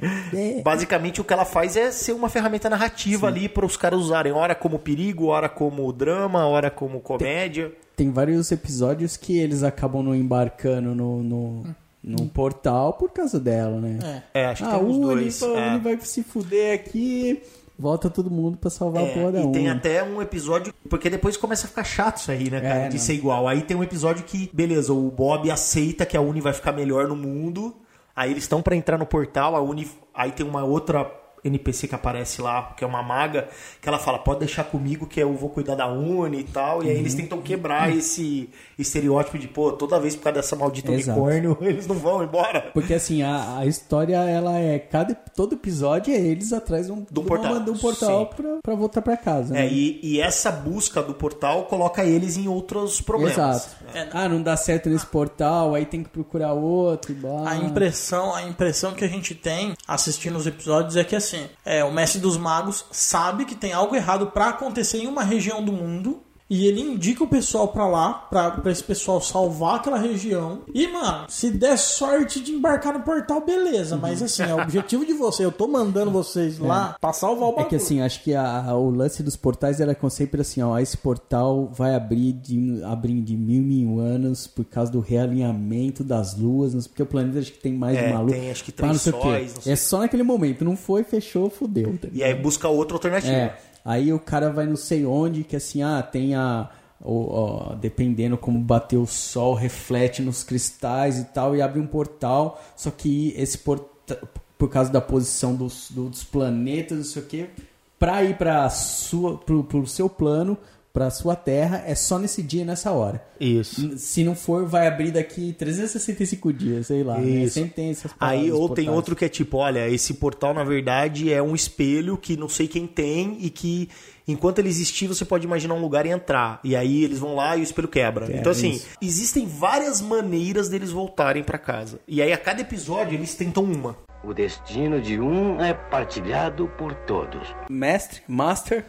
Basicamente, 0.63 1.21
o 1.21 1.23
que 1.23 1.33
ela 1.33 1.45
faz 1.45 1.77
é 1.77 1.91
ser 1.91 2.13
uma 2.13 2.29
ferramenta 2.29 2.69
narrativa 2.69 3.27
ali 3.27 3.47
para 3.47 3.65
os 3.65 3.77
caras 3.77 3.99
usarem, 3.99 4.31
ora 4.31 4.55
como 4.55 4.79
perigo, 4.79 5.27
ora 5.27 5.47
como 5.47 5.91
drama, 5.93 6.47
ora 6.47 6.71
como 6.71 6.99
comédia. 6.99 7.71
Tem 7.95 8.11
vários 8.11 8.51
episódios 8.51 9.15
que 9.17 9.37
eles 9.37 9.63
acabam 9.63 10.03
não 10.03 10.13
embarcando 10.13 10.93
no, 10.93 11.23
no, 11.23 11.75
no 12.03 12.27
portal 12.27 12.93
por 12.93 13.11
causa 13.11 13.39
dela, 13.39 13.79
né? 13.79 14.23
É. 14.33 14.41
É, 14.41 14.45
acho 14.47 14.63
que 14.63 14.69
ah, 14.69 14.77
tem 14.77 14.85
uns 14.87 14.97
o 14.97 14.99
Uni, 14.99 15.21
dois. 15.21 15.41
o 15.41 15.57
é. 15.57 15.69
Uni 15.69 15.79
vai 15.79 15.99
se 15.99 16.23
fuder 16.23 16.75
aqui. 16.75 17.41
Volta 17.79 18.09
todo 18.09 18.31
mundo 18.31 18.57
pra 18.57 18.69
salvar 18.69 19.03
a 19.03 19.07
É, 19.07 19.13
porra 19.13 19.31
da 19.33 19.41
e 19.41 19.51
tem 19.51 19.69
até 19.69 20.03
um 20.03 20.19
episódio, 20.21 20.73
porque 20.89 21.09
depois 21.09 21.37
começa 21.37 21.67
a 21.67 21.69
ficar 21.69 21.83
chato 21.83 22.17
isso 22.17 22.31
aí, 22.31 22.49
né, 22.49 22.59
cara? 22.59 22.79
É, 22.81 22.87
de 22.87 22.97
não. 22.97 23.03
ser 23.03 23.13
igual. 23.13 23.47
Aí 23.47 23.61
tem 23.61 23.77
um 23.77 23.83
episódio 23.83 24.23
que, 24.23 24.49
beleza, 24.51 24.91
o 24.91 25.11
Bob 25.11 25.49
aceita 25.51 26.05
que 26.05 26.17
a 26.17 26.21
Uni 26.21 26.41
vai 26.41 26.53
ficar 26.53 26.71
melhor 26.71 27.07
no 27.07 27.15
mundo. 27.15 27.75
Aí 28.15 28.31
eles 28.31 28.43
estão 28.45 28.63
pra 28.63 28.75
entrar 28.75 28.97
no 28.97 29.05
portal, 29.05 29.55
a 29.55 29.61
Uni. 29.61 29.87
Aí 30.11 30.31
tem 30.31 30.43
uma 30.43 30.63
outra 30.63 31.03
NPC 31.47 31.87
que 31.87 31.95
aparece 31.95 32.41
lá, 32.41 32.73
que 32.77 32.83
é 32.83 32.87
uma 32.87 33.01
maga, 33.03 33.47
que 33.81 33.87
ela 33.89 33.97
fala: 33.99 34.19
pode 34.19 34.39
deixar 34.39 34.63
comigo 34.65 35.05
que 35.07 35.19
eu 35.19 35.33
vou 35.33 35.49
cuidar 35.49 35.75
da 35.75 35.87
Uni 35.87 36.39
e 36.39 36.43
tal. 36.43 36.83
E 36.83 36.87
aí 36.89 36.93
Uhum. 36.95 36.99
eles 37.01 37.15
tentam 37.15 37.41
quebrar 37.41 37.95
esse 37.95 38.49
estereótipo 38.77 39.37
de, 39.37 39.47
pô, 39.47 39.71
toda 39.71 39.99
vez 39.99 40.15
por 40.15 40.23
causa 40.23 40.37
dessa 40.41 40.55
maldita 40.55 40.91
Exato. 40.91 41.19
unicórnio, 41.19 41.57
eles 41.61 41.87
não 41.87 41.95
vão 41.95 42.23
embora. 42.23 42.69
Porque 42.73 42.93
assim, 42.93 43.21
a, 43.23 43.57
a 43.59 43.65
história, 43.65 44.17
ela 44.17 44.57
é. 44.57 44.79
Cada, 44.79 45.15
todo 45.15 45.53
episódio 45.55 46.13
é 46.13 46.17
eles 46.17 46.53
atrás 46.53 46.85
de 46.87 46.91
um, 46.91 47.01
Do 47.09 47.21
de 47.21 47.27
portal. 47.27 47.53
uma- 47.53 47.59
de 47.63 47.71
um 47.71 47.77
portal 47.77 48.27
pra, 48.27 48.57
pra 48.63 48.75
voltar 48.75 49.01
pra 49.01 49.17
casa. 49.17 49.55
É, 49.57 49.61
né? 49.63 49.69
e, 49.71 49.99
e 50.03 50.19
essa 50.21 50.51
busca 50.51 51.01
do 51.01 51.13
portal 51.13 51.63
coloca 51.65 52.03
eles 52.03 52.37
em 52.37 52.47
outros 52.47 53.01
problemas. 53.01 53.33
Exato. 53.37 54.09
Ah, 54.13 54.27
não 54.29 54.41
dá 54.41 54.55
certo 54.57 54.89
nesse 54.89 55.05
portal, 55.05 55.73
aí 55.75 55.85
tem 55.85 56.03
que 56.03 56.09
procurar 56.09 56.53
outro. 56.53 57.13
blá. 57.15 57.49
A 57.51 57.55
impressão, 57.57 58.33
a 58.35 58.43
impressão 58.43 58.93
que 58.93 59.03
a 59.03 59.07
gente 59.07 59.33
tem 59.35 59.73
assistindo 59.87 60.35
os 60.37 60.45
episódios 60.47 60.95
é 60.95 61.03
que 61.03 61.15
assim, 61.15 61.36
é, 61.65 61.83
o 61.83 61.91
mestre 61.91 62.19
dos 62.19 62.37
magos 62.37 62.85
sabe 62.91 63.45
que 63.45 63.55
tem 63.55 63.73
algo 63.73 63.95
errado 63.95 64.27
pra 64.27 64.49
acontecer 64.49 64.99
em 64.99 65.07
uma 65.07 65.23
região 65.23 65.63
do 65.63 65.71
mundo 65.71 66.21
E 66.49 66.65
ele 66.65 66.79
indica 66.81 67.23
o 67.23 67.27
pessoal 67.27 67.67
pra 67.67 67.85
lá, 67.87 68.13
pra, 68.13 68.51
pra 68.51 68.71
esse 68.71 68.83
pessoal 68.83 69.19
salvar 69.19 69.75
aquela 69.75 69.97
região. 69.99 70.61
E, 70.73 70.87
mano, 70.87 71.25
se 71.27 71.51
der 71.51 71.77
sorte 71.77 72.39
de 72.39 72.53
embarcar 72.53 72.93
no 72.93 73.01
portal, 73.01 73.45
beleza. 73.45 73.97
Mas 73.97 74.21
assim, 74.23 74.43
é 74.43 74.55
o 74.55 74.61
objetivo 74.61 75.05
de 75.05 75.11
você. 75.13 75.43
Eu 75.43 75.51
tô 75.51 75.67
mandando 75.67 76.09
vocês 76.09 76.57
lá 76.57 76.95
pra 77.01 77.11
salvar 77.11 77.49
o 77.49 77.51
É 77.51 77.51
bagulho. 77.51 77.67
que 77.69 77.75
assim, 77.75 77.99
acho 78.01 78.23
que 78.23 78.33
a- 78.33 78.63
a- 78.65 78.77
o 78.77 78.89
lance 78.89 79.21
dos 79.21 79.35
portais 79.35 79.81
era 79.81 79.93
com 79.93 80.09
sempre 80.09 80.39
assim, 80.41 80.61
ó, 80.61 80.79
esse 80.79 80.95
portal 80.95 81.69
vai 81.73 81.93
abrir 81.93 82.31
de, 82.31 82.81
abrir 82.83 83.19
de 83.21 83.35
mil 83.35 83.61
mil 83.61 83.99
anos 83.99 84.47
por 84.47 84.63
causa 84.63 84.89
do 84.91 84.99
realinhamento 85.01 86.03
das 86.03 86.35
luas, 86.37 86.73
não 86.73 86.81
sei, 86.81 86.89
porque 86.89 87.03
o 87.03 87.05
planeta 87.05 87.39
acho 87.39 87.51
que 87.51 87.59
tem 87.59 87.73
mais 87.73 87.97
É, 87.97 88.09
uma 88.11 88.21
lua. 88.21 88.31
tem, 88.31 88.49
acho 88.51 88.63
que 88.63 88.71
três 88.71 89.01
sei 89.01 89.11
o 89.11 89.15
quê. 89.17 89.21
sóis, 89.21 89.53
não 89.55 89.61
sei. 89.61 89.73
É 89.73 89.75
só 89.75 89.99
naquele 89.99 90.23
momento, 90.23 90.63
não 90.63 90.75
foi, 90.77 91.03
fechou, 91.03 91.49
fudeu. 91.49 91.97
tá 92.01 92.07
E 92.13 92.23
aí 92.23 92.33
busca 92.33 92.67
outra 92.69 92.95
alternativa. 92.95 93.33
É, 93.33 93.57
aí 93.87 94.11
o 94.11 94.19
cara 94.19 94.51
vai 94.51 94.65
não 94.65 94.75
sei 94.75 95.05
onde, 95.05 95.45
que 95.45 95.55
assim, 95.55 95.81
ah, 95.81 96.03
tem 96.03 96.35
a. 96.35 96.69
ó, 97.01 97.73
dependendo 97.75 98.37
como 98.37 98.59
bater 98.59 98.97
o 98.97 99.07
sol, 99.07 99.53
reflete 99.53 100.21
nos 100.21 100.43
cristais 100.43 101.17
e 101.17 101.23
tal, 101.25 101.55
e 101.55 101.61
abre 101.61 101.79
um 101.79 101.87
portal. 101.87 102.61
Só 102.75 102.91
que 102.91 103.33
esse 103.37 103.57
portal, 103.57 104.17
por 104.57 104.69
causa 104.69 104.91
da 104.91 104.99
posição 104.99 105.55
dos, 105.55 105.89
dos 105.89 106.23
planetas, 106.25 106.97
não 106.97 107.05
sei 107.05 107.21
o 107.21 107.25
que, 107.25 107.49
pra 107.97 108.23
ir 108.23 108.37
pra 108.37 108.69
sua, 108.69 109.37
pro, 109.37 109.63
pro 109.63 109.87
seu 109.87 110.09
plano, 110.09 110.57
pra 110.97 111.11
sua 111.11 111.35
terra, 111.35 111.83
é 111.85 111.93
só 111.93 112.17
nesse 112.17 112.41
dia 112.41 112.63
e 112.63 112.65
nessa 112.65 112.91
hora. 112.91 113.23
Isso. 113.39 113.99
Se 113.99 114.23
não 114.23 114.33
for, 114.33 114.65
vai 114.65 114.87
abrir 114.87 115.11
daqui 115.11 115.53
365 115.53 116.51
dias, 116.51 116.87
sei 116.87 117.03
lá. 117.03 117.19
Né? 117.19 117.43
Isso. 117.43 117.53
Sempre 117.53 117.73
tem 117.75 117.91
essas 117.91 118.11
Aí, 118.19 118.51
ou 118.51 118.67
tem 118.67 118.89
outro 118.89 119.15
que 119.15 119.23
é 119.23 119.29
tipo, 119.29 119.57
olha, 119.57 119.87
esse 119.87 120.15
portal 120.15 120.55
na 120.55 120.63
verdade 120.63 121.31
é 121.31 121.39
um 121.39 121.53
espelho 121.53 122.17
que 122.17 122.35
não 122.35 122.49
sei 122.49 122.67
quem 122.67 122.87
tem 122.87 123.37
e 123.41 123.51
que 123.51 123.89
enquanto 124.27 124.57
ele 124.57 124.69
existir 124.69 125.05
você 125.05 125.23
pode 125.23 125.45
imaginar 125.45 125.75
um 125.75 125.81
lugar 125.81 126.03
e 126.07 126.09
entrar. 126.09 126.59
E 126.63 126.75
aí 126.75 127.03
eles 127.03 127.19
vão 127.19 127.35
lá 127.35 127.55
e 127.55 127.59
o 127.59 127.63
espelho 127.63 127.87
quebra. 127.87 128.25
É, 128.33 128.39
então 128.39 128.51
assim, 128.51 128.71
isso. 128.71 128.87
existem 128.99 129.45
várias 129.45 130.01
maneiras 130.01 130.67
deles 130.67 130.89
voltarem 130.89 131.43
pra 131.43 131.59
casa. 131.59 131.99
E 132.07 132.23
aí 132.23 132.33
a 132.33 132.37
cada 132.39 132.61
episódio 132.61 133.13
eles 133.13 133.35
tentam 133.35 133.63
uma. 133.63 133.95
O 134.23 134.33
destino 134.33 134.99
de 134.99 135.19
um 135.19 135.61
é 135.61 135.75
partilhado 135.75 136.67
por 136.75 136.95
todos. 136.95 137.55
Mestre, 137.69 138.21
Master. 138.27 138.83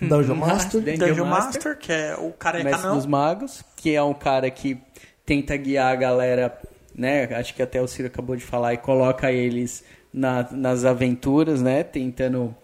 Dungeon 0.00 0.34
Master. 0.36 0.80
Dungeon 0.80 1.24
Master, 1.26 1.78
que 1.78 1.92
é 1.92 2.16
o 2.16 2.30
careca 2.32 2.64
Mestre 2.64 2.86
não. 2.86 2.96
dos 2.96 3.06
Magos, 3.06 3.64
que 3.76 3.94
é 3.94 4.02
um 4.02 4.14
cara 4.14 4.50
que 4.50 4.78
tenta 5.24 5.56
guiar 5.56 5.92
a 5.92 5.96
galera, 5.96 6.58
né? 6.94 7.24
Acho 7.36 7.54
que 7.54 7.62
até 7.62 7.80
o 7.80 7.86
Ciro 7.88 8.08
acabou 8.08 8.36
de 8.36 8.44
falar, 8.44 8.74
e 8.74 8.78
coloca 8.78 9.30
eles 9.32 9.84
na- 10.12 10.46
nas 10.52 10.84
aventuras, 10.84 11.60
né? 11.60 11.82
Tentando 11.82 12.54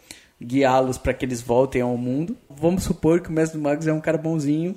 guiá-los 0.41 0.99
para 0.99 1.15
que 1.15 1.25
eles 1.25 1.41
voltem 1.41 1.83
ao 1.83 1.97
mundo. 1.97 2.37
Vamos 2.51 2.83
supor 2.83 3.21
que 3.21 3.29
o 3.29 3.33
Mestre 3.33 3.59
dos 3.59 3.62
Magos 3.62 3.87
é 3.87 3.93
um 3.93 4.01
cara 4.01 4.19
bonzinho, 4.19 4.75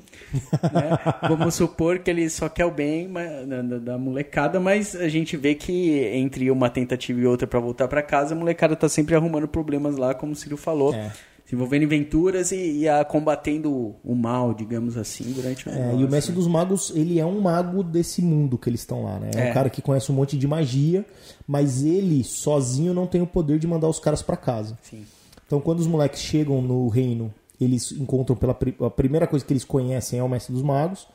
né? 0.72 0.98
Vamos 1.28 1.56
supor 1.56 2.00
que 2.00 2.10
ele 2.12 2.30
só 2.30 2.48
quer 2.48 2.66
o 2.66 2.72
bem 2.72 3.08
mas- 3.08 3.48
da- 3.48 3.62
da 3.80 3.98
molecada, 3.98 4.60
mas 4.60 4.96
a 4.96 5.08
gente 5.10 5.36
vê 5.36 5.56
que 5.56 6.00
entre 6.14 6.52
uma 6.52 6.70
tentativa 6.70 7.20
e 7.20 7.26
outra 7.26 7.48
para 7.48 7.60
voltar 7.60 7.88
para 7.88 8.04
casa, 8.04 8.36
a 8.36 8.38
molecada 8.38 8.76
tá 8.76 8.88
sempre 8.88 9.16
arrumando 9.16 9.48
problemas 9.48 9.98
lá, 9.98 10.14
como 10.14 10.34
o 10.34 10.36
Ciro 10.36 10.56
falou. 10.58 10.94
É. 10.94 11.12
Se 11.46 11.54
envolvendo 11.54 11.84
em 11.84 11.86
aventuras 11.86 12.52
e, 12.52 12.80
e 12.80 12.90
a 12.90 13.06
combatendo 13.06 13.96
o 14.04 14.16
mal, 14.16 14.54
digamos 14.54 14.98
assim, 14.98 15.32
durante 15.32 15.70
o 15.70 15.72
É, 15.72 15.94
e 15.96 16.04
o 16.04 16.10
Mestre 16.10 16.32
né? 16.32 16.38
dos 16.40 16.48
Magos, 16.48 16.92
ele 16.96 17.20
é 17.20 17.26
um 17.26 17.40
mago 17.40 17.84
desse 17.84 18.22
mundo 18.22 18.58
que 18.58 18.68
eles 18.68 18.80
estão 18.80 19.04
lá, 19.04 19.20
né? 19.20 19.30
É, 19.36 19.48
É. 19.48 19.52
um 19.52 19.54
cara 19.54 19.70
que 19.70 19.80
conhece 19.82 20.12
um 20.12 20.16
monte 20.16 20.38
de 20.38 20.48
magia, 20.48 21.06
mas 21.48 21.84
ele 21.84 22.24
sozinho 22.24 22.94
não 22.96 23.06
tem 23.06 23.22
o 23.22 23.28
poder 23.28 23.60
de 23.60 23.68
mandar 23.68 23.88
os 23.88 24.00
caras 24.00 24.24
pra 24.24 24.36
casa. 24.36 24.76
Sim. 24.82 25.06
Então, 25.46 25.62
quando 25.62 25.80
os 25.80 25.88
moleques 25.88 26.20
chegam 26.22 26.62
no 26.64 26.88
reino, 26.88 27.32
eles 27.62 27.92
encontram 27.92 28.36
pela 28.36 28.58
a 28.82 28.90
primeira 28.90 29.28
coisa 29.28 29.46
que 29.46 29.54
eles 29.54 29.64
conhecem 29.64 30.18
é 30.18 30.24
o 30.24 30.28
Mestre 30.28 30.52
dos 30.52 30.64
Magos, 30.64 31.08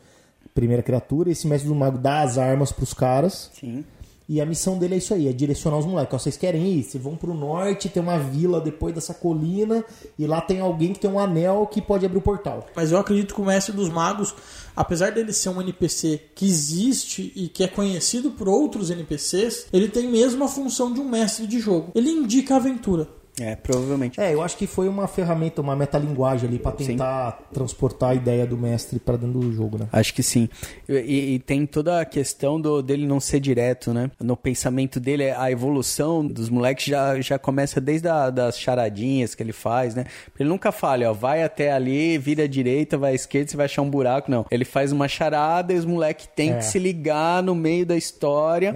primeira 0.54 0.82
criatura. 0.82 1.30
Esse 1.32 1.48
Mestre 1.48 1.68
dos 1.68 1.76
Magos 1.76 2.00
dá 2.00 2.22
as 2.22 2.38
armas 2.38 2.70
pros 2.70 2.94
caras. 2.94 3.50
Sim. 3.52 3.84
E 4.30 4.40
a 4.40 4.46
missão 4.46 4.78
dele 4.78 4.94
é 4.94 4.98
isso 4.98 5.12
aí, 5.12 5.26
é 5.26 5.32
direcionar 5.32 5.78
os 5.78 5.84
moleques. 5.84 6.22
Vocês 6.22 6.36
querem 6.36 6.64
ir? 6.64 6.84
Vocês 6.84 7.02
vão 7.02 7.16
pro 7.16 7.34
norte, 7.34 7.88
tem 7.88 8.00
uma 8.00 8.16
vila 8.16 8.60
depois 8.60 8.94
dessa 8.94 9.12
colina, 9.12 9.84
e 10.16 10.24
lá 10.24 10.40
tem 10.40 10.60
alguém 10.60 10.92
que 10.92 11.00
tem 11.00 11.10
um 11.10 11.18
anel 11.18 11.66
que 11.66 11.82
pode 11.82 12.06
abrir 12.06 12.18
o 12.18 12.22
portal. 12.22 12.64
Mas 12.76 12.92
eu 12.92 12.98
acredito 12.98 13.34
que 13.34 13.40
o 13.40 13.44
Mestre 13.44 13.74
dos 13.74 13.88
Magos, 13.88 14.32
apesar 14.76 15.10
dele 15.10 15.32
ser 15.32 15.48
um 15.48 15.60
NPC 15.60 16.20
que 16.32 16.46
existe 16.46 17.32
e 17.34 17.48
que 17.48 17.64
é 17.64 17.66
conhecido 17.66 18.30
por 18.30 18.48
outros 18.48 18.88
NPCs, 18.88 19.66
ele 19.72 19.88
tem 19.88 20.06
mesmo 20.08 20.44
a 20.44 20.48
função 20.48 20.92
de 20.92 21.00
um 21.00 21.08
mestre 21.08 21.48
de 21.48 21.58
jogo. 21.58 21.90
Ele 21.92 22.10
indica 22.10 22.54
a 22.54 22.58
aventura. 22.58 23.19
É, 23.40 23.56
provavelmente. 23.56 24.20
É, 24.20 24.34
eu 24.34 24.42
acho 24.42 24.56
que 24.56 24.66
foi 24.66 24.86
uma 24.88 25.08
ferramenta, 25.08 25.60
uma 25.62 25.74
metalinguagem 25.74 26.48
ali 26.48 26.58
pra 26.58 26.72
tentar 26.72 27.38
transportar 27.52 28.10
a 28.10 28.14
ideia 28.14 28.46
do 28.46 28.56
mestre 28.56 28.98
pra 28.98 29.16
dentro 29.16 29.40
do 29.40 29.52
jogo, 29.52 29.78
né? 29.78 29.88
Acho 29.90 30.12
que 30.12 30.22
sim. 30.22 30.48
E, 30.88 31.34
e- 31.34 31.38
tem 31.38 31.64
toda 31.64 32.00
a 32.00 32.04
questão 32.04 32.60
do, 32.60 32.82
dele 32.82 33.06
não 33.06 33.18
ser 33.18 33.40
direto, 33.40 33.94
né? 33.94 34.10
No 34.20 34.36
pensamento 34.36 35.00
dele, 35.00 35.30
a 35.30 35.50
evolução 35.50 36.26
dos 36.26 36.50
moleques 36.50 36.84
já, 36.86 37.18
já 37.20 37.38
começa 37.38 37.80
desde 37.80 38.08
a, 38.08 38.28
das 38.30 38.58
charadinhas 38.58 39.34
que 39.34 39.42
ele 39.42 39.52
faz, 39.52 39.94
né? 39.94 40.04
Ele 40.38 40.48
nunca 40.48 40.70
fala, 40.70 41.08
ó, 41.10 41.12
vai 41.14 41.42
até 41.42 41.72
ali, 41.72 42.18
vira 42.18 42.44
à 42.44 42.46
direita, 42.46 42.98
vai 42.98 43.12
à 43.12 43.14
esquerda, 43.14 43.50
você 43.50 43.56
vai 43.56 43.66
achar 43.66 43.82
um 43.82 43.88
buraco. 43.90 44.30
Não. 44.30 44.44
Ele 44.50 44.64
faz 44.66 44.92
uma 44.92 45.08
charada 45.08 45.72
e 45.72 45.76
os 45.76 45.84
moleques 45.86 46.28
têm 46.36 46.52
É. 46.52 46.56
que 46.58 46.64
se 46.66 46.78
ligar 46.78 47.42
no 47.42 47.54
meio 47.54 47.86
da 47.86 47.96
história. 47.96 48.74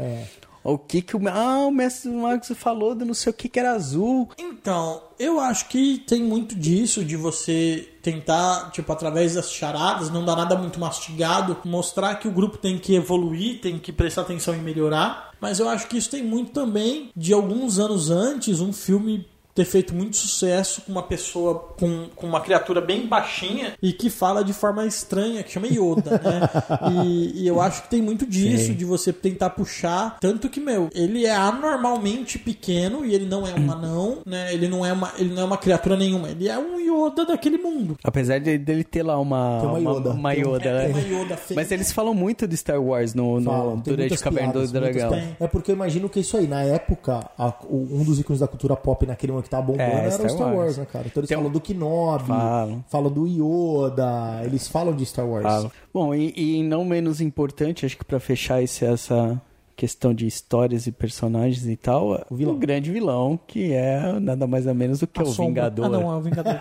O 0.64 0.78
que 0.78 1.02
que 1.02 1.14
o... 1.14 1.20
Ah, 1.28 1.66
o 1.66 1.70
mestre 1.70 2.10
magos 2.10 2.50
falou 2.56 2.94
do 2.94 3.04
não 3.04 3.12
sei 3.12 3.30
o 3.30 3.34
que 3.34 3.50
que 3.50 3.60
era 3.60 3.72
azul. 3.72 4.30
Então, 4.38 5.02
eu 5.18 5.38
acho 5.38 5.68
que 5.68 5.98
tem 5.98 6.22
muito 6.22 6.54
disso, 6.54 7.04
de 7.04 7.16
você 7.16 7.86
tentar, 8.02 8.70
tipo, 8.70 8.90
através 8.90 9.34
das 9.34 9.52
charadas, 9.52 10.10
não 10.10 10.24
dar 10.24 10.36
nada 10.36 10.56
muito 10.56 10.80
mastigado, 10.80 11.58
mostrar 11.64 12.14
que 12.16 12.26
o 12.26 12.32
grupo 12.32 12.56
tem 12.56 12.78
que 12.78 12.94
evoluir, 12.94 13.60
tem 13.60 13.78
que 13.78 13.92
prestar 13.92 14.22
atenção 14.22 14.54
em 14.54 14.62
melhorar. 14.62 15.32
Mas 15.40 15.60
eu 15.60 15.68
acho 15.68 15.86
que 15.86 15.98
isso 15.98 16.10
tem 16.10 16.24
muito 16.24 16.52
também 16.52 17.10
de 17.14 17.34
alguns 17.34 17.78
anos 17.78 18.10
antes, 18.10 18.60
um 18.60 18.72
filme 18.72 19.26
ter 19.54 19.64
feito 19.64 19.94
muito 19.94 20.16
sucesso 20.16 20.82
com 20.82 20.90
uma 20.92 21.02
pessoa 21.02 21.72
com, 21.78 22.08
com 22.16 22.26
uma 22.26 22.40
criatura 22.40 22.80
bem 22.80 23.06
baixinha 23.06 23.74
e 23.80 23.92
que 23.92 24.10
fala 24.10 24.42
de 24.42 24.52
forma 24.52 24.84
estranha, 24.84 25.42
que 25.42 25.52
chama 25.52 25.66
Yoda, 25.68 26.10
né? 26.22 26.50
E, 27.04 27.42
e 27.42 27.46
eu 27.46 27.60
acho 27.60 27.82
que 27.82 27.88
tem 27.90 28.02
muito 28.02 28.26
disso, 28.26 28.66
Sim. 28.66 28.74
de 28.74 28.84
você 28.84 29.12
tentar 29.12 29.50
puxar. 29.50 30.18
Tanto 30.20 30.48
que, 30.48 30.58
meu, 30.60 30.88
ele 30.94 31.24
é 31.24 31.34
anormalmente 31.34 32.38
pequeno 32.38 33.04
e 33.04 33.14
ele 33.14 33.26
não 33.26 33.46
é 33.46 33.54
um 33.54 33.70
anão, 33.70 34.18
né? 34.26 34.52
Ele 34.52 34.68
não 34.68 34.84
é 34.84 34.92
uma, 34.92 35.12
ele 35.18 35.32
não 35.34 35.42
é 35.42 35.44
uma 35.44 35.56
criatura 35.56 35.96
nenhuma. 35.96 36.28
Ele 36.30 36.48
é 36.48 36.58
um 36.58 36.78
Yoda 36.80 37.24
daquele 37.24 37.58
mundo. 37.58 37.96
Apesar 38.02 38.38
de- 38.40 38.58
dele 38.58 38.84
ter 38.84 39.02
lá 39.02 39.18
uma... 39.18 39.58
Tem 39.60 39.68
uma 39.70 39.78
Yoda. 39.78 40.10
Uma, 40.10 40.30
Tem- 40.34 40.40
Yoda, 40.42 40.64
é, 40.68 40.88
né? 40.88 40.92
tem 41.02 41.12
uma 41.14 41.22
Yoda. 41.24 41.38
Mas 41.54 41.70
eles 41.72 41.92
falam 41.92 42.14
muito 42.14 42.46
de 42.46 42.56
Star 42.56 42.80
Wars 42.82 43.14
no, 43.14 43.38
no 43.40 43.50
Falam, 43.50 43.78
durante 43.78 44.14
o 44.14 44.18
Caverna 44.20 44.52
do 44.52 44.68
Dragão. 44.68 45.12
É 45.40 45.46
porque 45.46 45.70
eu 45.70 45.74
imagino 45.76 46.08
que 46.08 46.20
isso 46.20 46.36
aí, 46.36 46.46
na 46.46 46.62
época, 46.62 47.20
a- 47.38 47.54
o- 47.68 47.88
um 48.00 48.04
dos 48.04 48.18
ícones 48.18 48.40
da 48.40 48.48
cultura 48.48 48.76
pop 48.76 49.06
naquele 49.06 49.32
momento 49.32 49.43
que 49.44 49.50
tava 49.50 49.62
bombando 49.62 49.82
É, 49.90 49.94
era 50.00 50.10
Star 50.10 50.26
o 50.26 50.30
Star 50.30 50.46
Wars, 50.48 50.56
Wars. 50.58 50.78
né, 50.78 50.86
cara? 50.92 51.04
Então 51.06 51.20
eles 51.20 51.28
Tem 51.28 51.36
falam 51.36 51.52
do 51.52 51.60
Kenobi, 51.60 52.24
Falam. 52.26 52.84
falam 52.88 53.12
do 53.12 53.26
Yoda, 53.26 54.40
eles 54.44 54.66
falam 54.68 54.94
de 54.94 55.06
Star 55.06 55.26
Wars. 55.28 55.44
Fala. 55.44 55.70
Bom, 55.92 56.14
e, 56.14 56.32
e 56.36 56.62
não 56.62 56.84
menos 56.84 57.20
importante, 57.20 57.86
acho 57.86 57.96
que 57.96 58.04
pra 58.04 58.18
fechar 58.18 58.62
esse- 58.62 58.84
essa 58.84 59.40
questão 59.76 60.14
de 60.14 60.24
histórias 60.24 60.86
e 60.86 60.92
personagens 60.92 61.66
e 61.66 61.74
tal, 61.76 62.24
o, 62.30 62.36
vilão. 62.36 62.56
grande 62.56 62.92
vilão, 62.92 63.36
que 63.44 63.72
é 63.72 64.20
nada 64.20 64.46
mais 64.46 64.68
ou 64.68 64.74
menos 64.74 65.00
do 65.00 65.06
que 65.08 65.18
A 65.18 65.24
o 65.24 65.26
sombra. 65.26 65.46
Vingador. 65.64 65.86
Ah, 65.86 65.88
não, 65.88 66.12
é 66.12 66.16
o 66.16 66.20
Vingador. 66.20 66.52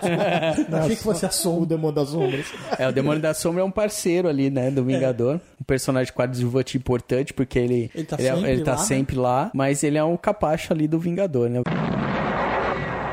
Eu 0.71 0.77
achei 0.79 0.95
que 0.95 1.03
fosse 1.03 1.23
a 1.23 1.29
O 1.29 1.31
sombra. 1.31 1.65
Demônio 1.67 1.93
das 1.95 2.09
Sombras. 2.09 2.45
É, 2.79 2.87
o 2.87 2.91
Demônio 2.91 3.21
da 3.21 3.35
Sombra 3.35 3.61
é 3.61 3.63
um 3.63 3.69
parceiro 3.69 4.27
ali, 4.27 4.49
né, 4.49 4.71
do 4.71 4.83
Vingador. 4.83 5.39
Um 5.61 5.63
personagem 5.63 6.11
coadjuvante 6.11 6.75
importante, 6.75 7.35
porque 7.35 7.59
ele, 7.59 7.91
Ele 7.93 8.03
tá 8.03 8.15
é- 8.19 8.33
sempre 8.33 8.49
ele 8.51 8.63
tá 8.63 8.71
lá, 8.71 8.77
né? 8.79 8.83
sempre 8.83 9.15
lá, 9.15 9.51
mas 9.53 9.83
ele 9.83 9.97
é 9.99 10.03
um 10.03 10.17
capacho 10.17 10.73
ali 10.73 10.87
do 10.87 10.97
Vingador, 10.97 11.49
né? 11.51 11.61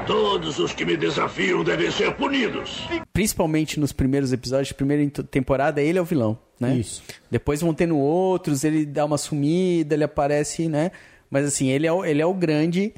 Todos 0.06 0.58
os 0.58 0.72
que 0.72 0.84
me 0.84 0.96
desafiam 0.96 1.62
devem 1.62 1.90
ser 1.90 2.14
punidos. 2.16 2.80
Principalmente 3.12 3.78
nos 3.78 3.92
primeiros 3.92 4.32
episódios, 4.32 4.72
primeira 4.72 5.02
ent- 5.02 5.20
temporada, 5.30 5.80
ele 5.80 5.98
é 5.98 6.02
o 6.02 6.04
vilão, 6.04 6.38
né? 6.58 6.74
Isso. 6.76 7.02
Depois 7.30 7.60
vão 7.60 7.72
tendo 7.74 7.96
outros, 7.96 8.64
ele 8.64 8.84
dá 8.84 9.04
uma 9.04 9.18
sumida, 9.18 9.94
ele 9.94 10.04
aparece, 10.04 10.68
né? 10.68 10.90
Mas 11.30 11.46
assim, 11.46 11.68
ele 11.68 11.86
é 11.86 11.92
o, 11.92 12.04
ele 12.04 12.20
é 12.20 12.26
o 12.26 12.34
grande 12.34 12.92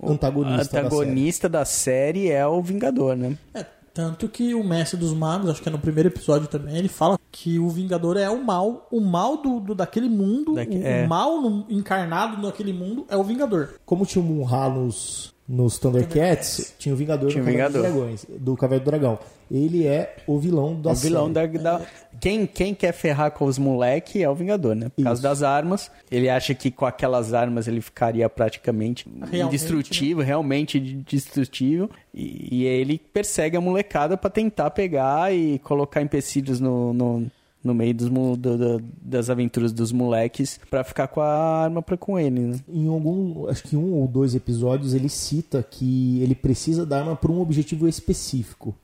o 0.00 0.12
Antagonista 0.12 0.72
da 0.80 0.80
antagonista 0.86 1.48
da 1.48 1.64
série. 1.64 2.30
é 2.30 2.46
o 2.46 2.62
Vingador, 2.62 3.14
né? 3.16 3.36
É, 3.52 3.64
tanto 3.92 4.28
que 4.28 4.54
o 4.54 4.64
Mestre 4.64 4.98
dos 4.98 5.12
Magos, 5.12 5.50
acho 5.50 5.62
que 5.62 5.68
é 5.68 5.72
no 5.72 5.78
primeiro 5.78 6.08
episódio 6.08 6.48
também, 6.48 6.76
ele 6.76 6.88
fala 6.88 7.18
que 7.30 7.58
o 7.58 7.68
Vingador 7.68 8.16
é 8.16 8.30
o 8.30 8.42
mal, 8.42 8.88
o 8.90 9.00
mal 9.00 9.36
do, 9.36 9.60
do- 9.60 9.74
daquele 9.74 10.08
mundo, 10.08 10.54
o, 10.54 10.58
é. 10.58 11.04
o 11.04 11.08
mal 11.08 11.40
no- 11.42 11.66
encarnado 11.68 12.40
naquele 12.40 12.72
mundo 12.72 13.04
é 13.10 13.16
o 13.16 13.22
Vingador. 13.24 13.74
Como 13.84 14.06
tinha 14.06 14.24
um 14.24 14.42
Ra 14.44 14.68
nos, 14.68 15.33
nos 15.46 15.78
Thundercats, 15.78 16.74
tinha 16.78 16.94
o 16.94 16.96
Vingador 16.96 17.30
Tinha 17.30 17.42
o 17.42 17.46
Vingador. 17.46 17.82
Dragões, 17.82 18.24
do 18.28 18.56
Caverna 18.56 18.84
do 18.84 18.90
Dragão. 18.90 19.18
Ele 19.50 19.86
é 19.86 20.16
o 20.26 20.38
vilão 20.38 20.80
da 20.80 20.92
O 20.92 20.94
vilão 20.94 21.30
da, 21.30 21.44
da- 21.46 21.82
Quem, 22.18 22.46
quem 22.46 22.74
quer 22.74 22.92
ferrar 22.92 23.30
com 23.30 23.44
os 23.44 23.58
moleque 23.58 24.22
é 24.22 24.28
o 24.28 24.34
Vingador, 24.34 24.74
né? 24.74 24.88
Por 24.88 25.04
causa 25.04 25.20
das 25.22 25.42
armas. 25.42 25.90
Ele 26.10 26.30
acha 26.30 26.54
que 26.54 26.70
com 26.70 26.86
aquelas 26.86 27.34
armas 27.34 27.68
ele 27.68 27.82
ficaria 27.82 28.26
praticamente 28.30 29.06
Realmente, 29.06 29.42
indestrutível, 29.42 30.24
realmente 30.24 30.80
destrutível. 30.80 31.90
E, 32.12 32.60
e 32.60 32.64
ele 32.64 32.98
persegue 33.12 33.54
a 33.56 33.60
molecada 33.60 34.16
pra 34.16 34.30
tentar 34.30 34.70
pegar 34.70 35.32
e 35.34 35.58
colocar 35.58 36.00
empecilhos 36.00 36.58
no, 36.58 36.94
no, 36.94 37.26
no 37.64 37.74
meio 37.74 37.94
dos, 37.94 38.08
do- 38.10 38.36
do- 38.36 38.84
das 39.02 39.30
aventuras 39.30 39.72
dos 39.72 39.90
moleques 39.90 40.60
pra 40.70 40.84
ficar 40.84 41.08
com 41.08 41.20
a 41.22 41.26
arma 41.64 41.80
pra 41.80 41.96
com 41.96 42.18
ele, 42.18 42.38
né? 42.40 42.60
Em 42.68 42.86
algum, 42.86 43.48
acho 43.48 43.62
que 43.64 43.74
um 43.76 43.94
ou 43.94 44.06
dois 44.06 44.34
episódios 44.34 44.92
ele 44.92 45.08
cita 45.08 45.62
que 45.68 46.20
ele 46.22 46.34
precisa 46.34 46.84
da 46.84 46.98
arma 47.00 47.16
por 47.16 47.30
um 47.30 47.40
objetivo 47.40 47.88
específico. 47.88 48.74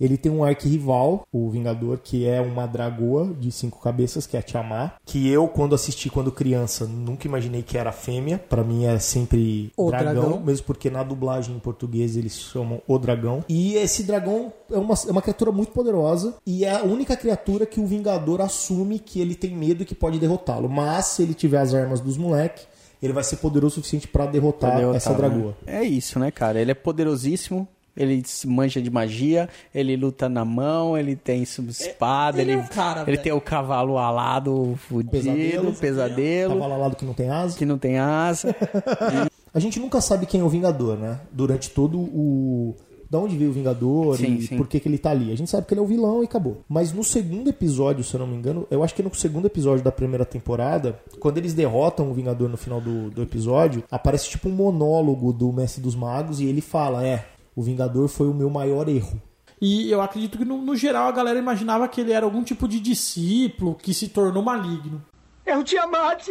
Ele 0.00 0.16
tem 0.16 0.30
um 0.30 0.44
arquirrival, 0.44 1.26
o 1.32 1.48
Vingador, 1.50 1.98
que 2.02 2.26
é 2.26 2.40
uma 2.40 2.66
dragoa 2.66 3.32
de 3.38 3.50
cinco 3.52 3.80
cabeças, 3.80 4.26
que 4.26 4.36
é 4.36 4.40
a 4.40 4.42
Tiamat. 4.42 4.92
Que 5.04 5.28
eu, 5.28 5.46
quando 5.48 5.74
assisti 5.74 6.10
quando 6.10 6.32
criança, 6.32 6.86
nunca 6.86 7.26
imaginei 7.26 7.62
que 7.62 7.78
era 7.78 7.92
fêmea. 7.92 8.38
Pra 8.38 8.64
mim 8.64 8.84
é 8.84 8.98
sempre 8.98 9.72
O 9.76 9.90
dragão, 9.90 10.14
dragão. 10.14 10.40
mesmo 10.40 10.66
porque 10.66 10.90
na 10.90 11.02
dublagem 11.02 11.54
em 11.54 11.58
português 11.58 12.16
eles 12.16 12.38
chamam 12.38 12.80
o 12.86 12.98
dragão. 12.98 13.44
E 13.48 13.74
esse 13.76 14.02
dragão 14.02 14.52
é 14.70 14.76
uma, 14.78 14.94
é 15.06 15.10
uma 15.10 15.22
criatura 15.22 15.52
muito 15.52 15.72
poderosa 15.72 16.34
e 16.46 16.64
é 16.64 16.72
a 16.72 16.82
única 16.82 17.16
criatura 17.16 17.66
que 17.66 17.80
o 17.80 17.86
Vingador 17.86 18.40
assume 18.40 18.98
que 18.98 19.20
ele 19.20 19.34
tem 19.34 19.54
medo 19.56 19.82
e 19.82 19.86
que 19.86 19.94
pode 19.94 20.18
derrotá-lo. 20.18 20.68
Mas 20.68 21.06
se 21.06 21.22
ele 21.22 21.34
tiver 21.34 21.58
as 21.58 21.74
armas 21.74 22.00
dos 22.00 22.16
moleques, 22.16 22.66
ele 23.02 23.12
vai 23.12 23.22
ser 23.22 23.36
poderoso 23.36 23.72
o 23.72 23.74
suficiente 23.76 24.08
pra 24.08 24.24
derrotar, 24.26 24.76
derrotar, 24.76 24.96
essa 24.96 25.10
né? 25.10 25.16
dragoa. 25.16 25.56
É 25.66 25.82
isso, 25.82 26.18
né, 26.18 26.30
cara? 26.30 26.60
Ele 26.60 26.70
é 26.70 26.74
poderosíssimo. 26.74 27.68
Ele 27.96 28.22
se 28.24 28.46
manja 28.46 28.82
de 28.82 28.90
magia, 28.90 29.48
ele 29.74 29.96
luta 29.96 30.28
na 30.28 30.44
mão, 30.44 30.96
ele 30.98 31.14
tem 31.14 31.44
sub- 31.44 31.70
espada, 31.70 32.40
ele 32.40 32.52
ele, 32.52 32.60
é 32.60 32.64
o 32.64 32.68
cara, 32.68 33.00
ele 33.02 33.12
velho. 33.12 33.22
tem 33.22 33.32
o 33.32 33.40
cavalo 33.40 33.98
alado, 33.98 34.76
fudido, 34.88 35.10
Pesadelo. 35.10 35.72
pesadelo, 35.74 36.54
Cavalo 36.54 36.74
alado 36.74 36.96
que 36.96 37.04
não 37.04 37.14
tem 37.14 37.30
asa. 37.30 37.56
que 37.56 37.64
não 37.64 37.78
tem 37.78 37.98
asa. 37.98 38.54
A 39.54 39.60
gente 39.60 39.78
nunca 39.78 40.00
sabe 40.00 40.26
quem 40.26 40.40
é 40.40 40.44
o 40.44 40.48
Vingador, 40.48 40.96
né? 40.98 41.20
Durante 41.30 41.70
todo 41.70 41.96
o. 41.98 42.74
Da 43.08 43.20
onde 43.20 43.36
veio 43.36 43.50
o 43.50 43.52
Vingador 43.52 44.16
Sim, 44.16 44.38
e 44.38 44.42
sim. 44.42 44.56
por 44.56 44.66
que, 44.66 44.80
que 44.80 44.88
ele 44.88 44.98
tá 44.98 45.10
ali. 45.12 45.30
A 45.30 45.36
gente 45.36 45.48
sabe 45.48 45.64
que 45.68 45.72
ele 45.74 45.78
é 45.80 45.84
o 45.84 45.86
vilão 45.86 46.22
e 46.22 46.24
acabou. 46.24 46.62
Mas 46.68 46.92
no 46.92 47.04
segundo 47.04 47.48
episódio, 47.48 48.02
se 48.02 48.12
eu 48.14 48.18
não 48.18 48.26
me 48.26 48.34
engano, 48.34 48.66
eu 48.72 48.82
acho 48.82 48.92
que 48.92 49.02
é 49.02 49.04
no 49.04 49.14
segundo 49.14 49.46
episódio 49.46 49.84
da 49.84 49.92
primeira 49.92 50.24
temporada, 50.24 50.98
quando 51.20 51.38
eles 51.38 51.54
derrotam 51.54 52.10
o 52.10 52.14
Vingador 52.14 52.48
no 52.48 52.56
final 52.56 52.80
do, 52.80 53.10
do 53.10 53.22
episódio, 53.22 53.84
aparece 53.88 54.28
tipo 54.30 54.48
um 54.48 54.52
monólogo 54.52 55.32
do 55.32 55.52
Mestre 55.52 55.80
dos 55.80 55.94
Magos 55.94 56.40
e 56.40 56.46
ele 56.46 56.60
fala: 56.60 57.06
É, 57.06 57.24
o 57.56 57.62
Vingador 57.62 58.08
foi 58.08 58.28
o 58.28 58.34
meu 58.34 58.50
maior 58.50 58.88
erro. 58.88 59.20
E 59.60 59.90
eu 59.90 60.02
acredito 60.02 60.36
que, 60.36 60.44
no, 60.44 60.58
no 60.58 60.76
geral, 60.76 61.06
a 61.08 61.12
galera 61.12 61.38
imaginava 61.38 61.88
que 61.88 62.00
ele 62.00 62.12
era 62.12 62.26
algum 62.26 62.42
tipo 62.42 62.66
de 62.68 62.78
discípulo 62.80 63.74
que 63.74 63.94
se 63.94 64.08
tornou 64.08 64.42
maligno. 64.42 65.02
É 65.46 65.56
o 65.56 65.62
Tiamat! 65.64 66.28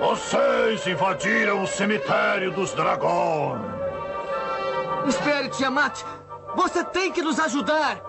Vocês 0.00 0.86
invadiram 0.86 1.62
o 1.62 1.66
cemitério 1.66 2.52
dos 2.52 2.72
dragões. 2.72 3.62
Espere, 5.08 5.48
Tiamat! 5.50 6.02
Você 6.56 6.84
tem 6.84 7.10
que 7.12 7.22
nos 7.22 7.38
ajudar! 7.40 8.00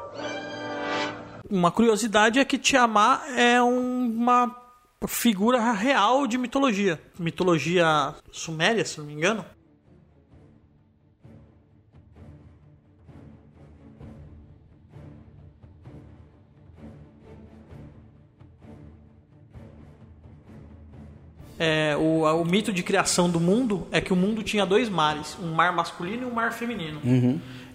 Uma 1.49 1.71
curiosidade 1.71 2.39
é 2.39 2.45
que 2.45 2.57
Tiamat 2.57 3.21
é 3.37 3.61
um- 3.61 4.05
uma 4.07 4.55
figura 5.07 5.71
real 5.71 6.25
de 6.27 6.37
mitologia. 6.37 6.99
Mitologia 7.19 8.13
suméria, 8.31 8.83
se 8.83 8.97
não 8.99 9.05
me 9.05 9.13
engano. 9.13 9.45
É, 21.57 21.95
o, 21.97 22.23
o 22.23 22.45
mito 22.45 22.73
de 22.73 22.83
criação 22.83 23.29
do 23.29 23.39
mundo 23.39 23.87
é 23.91 24.01
que 24.01 24.11
o 24.11 24.15
mundo 24.15 24.43
tinha 24.43 24.65
dois 24.65 24.89
mares, 24.89 25.37
um 25.41 25.53
mar 25.53 25.73
masculino 25.73 26.23
e 26.23 26.25
um 26.25 26.33
mar 26.33 26.51
feminino. 26.53 26.99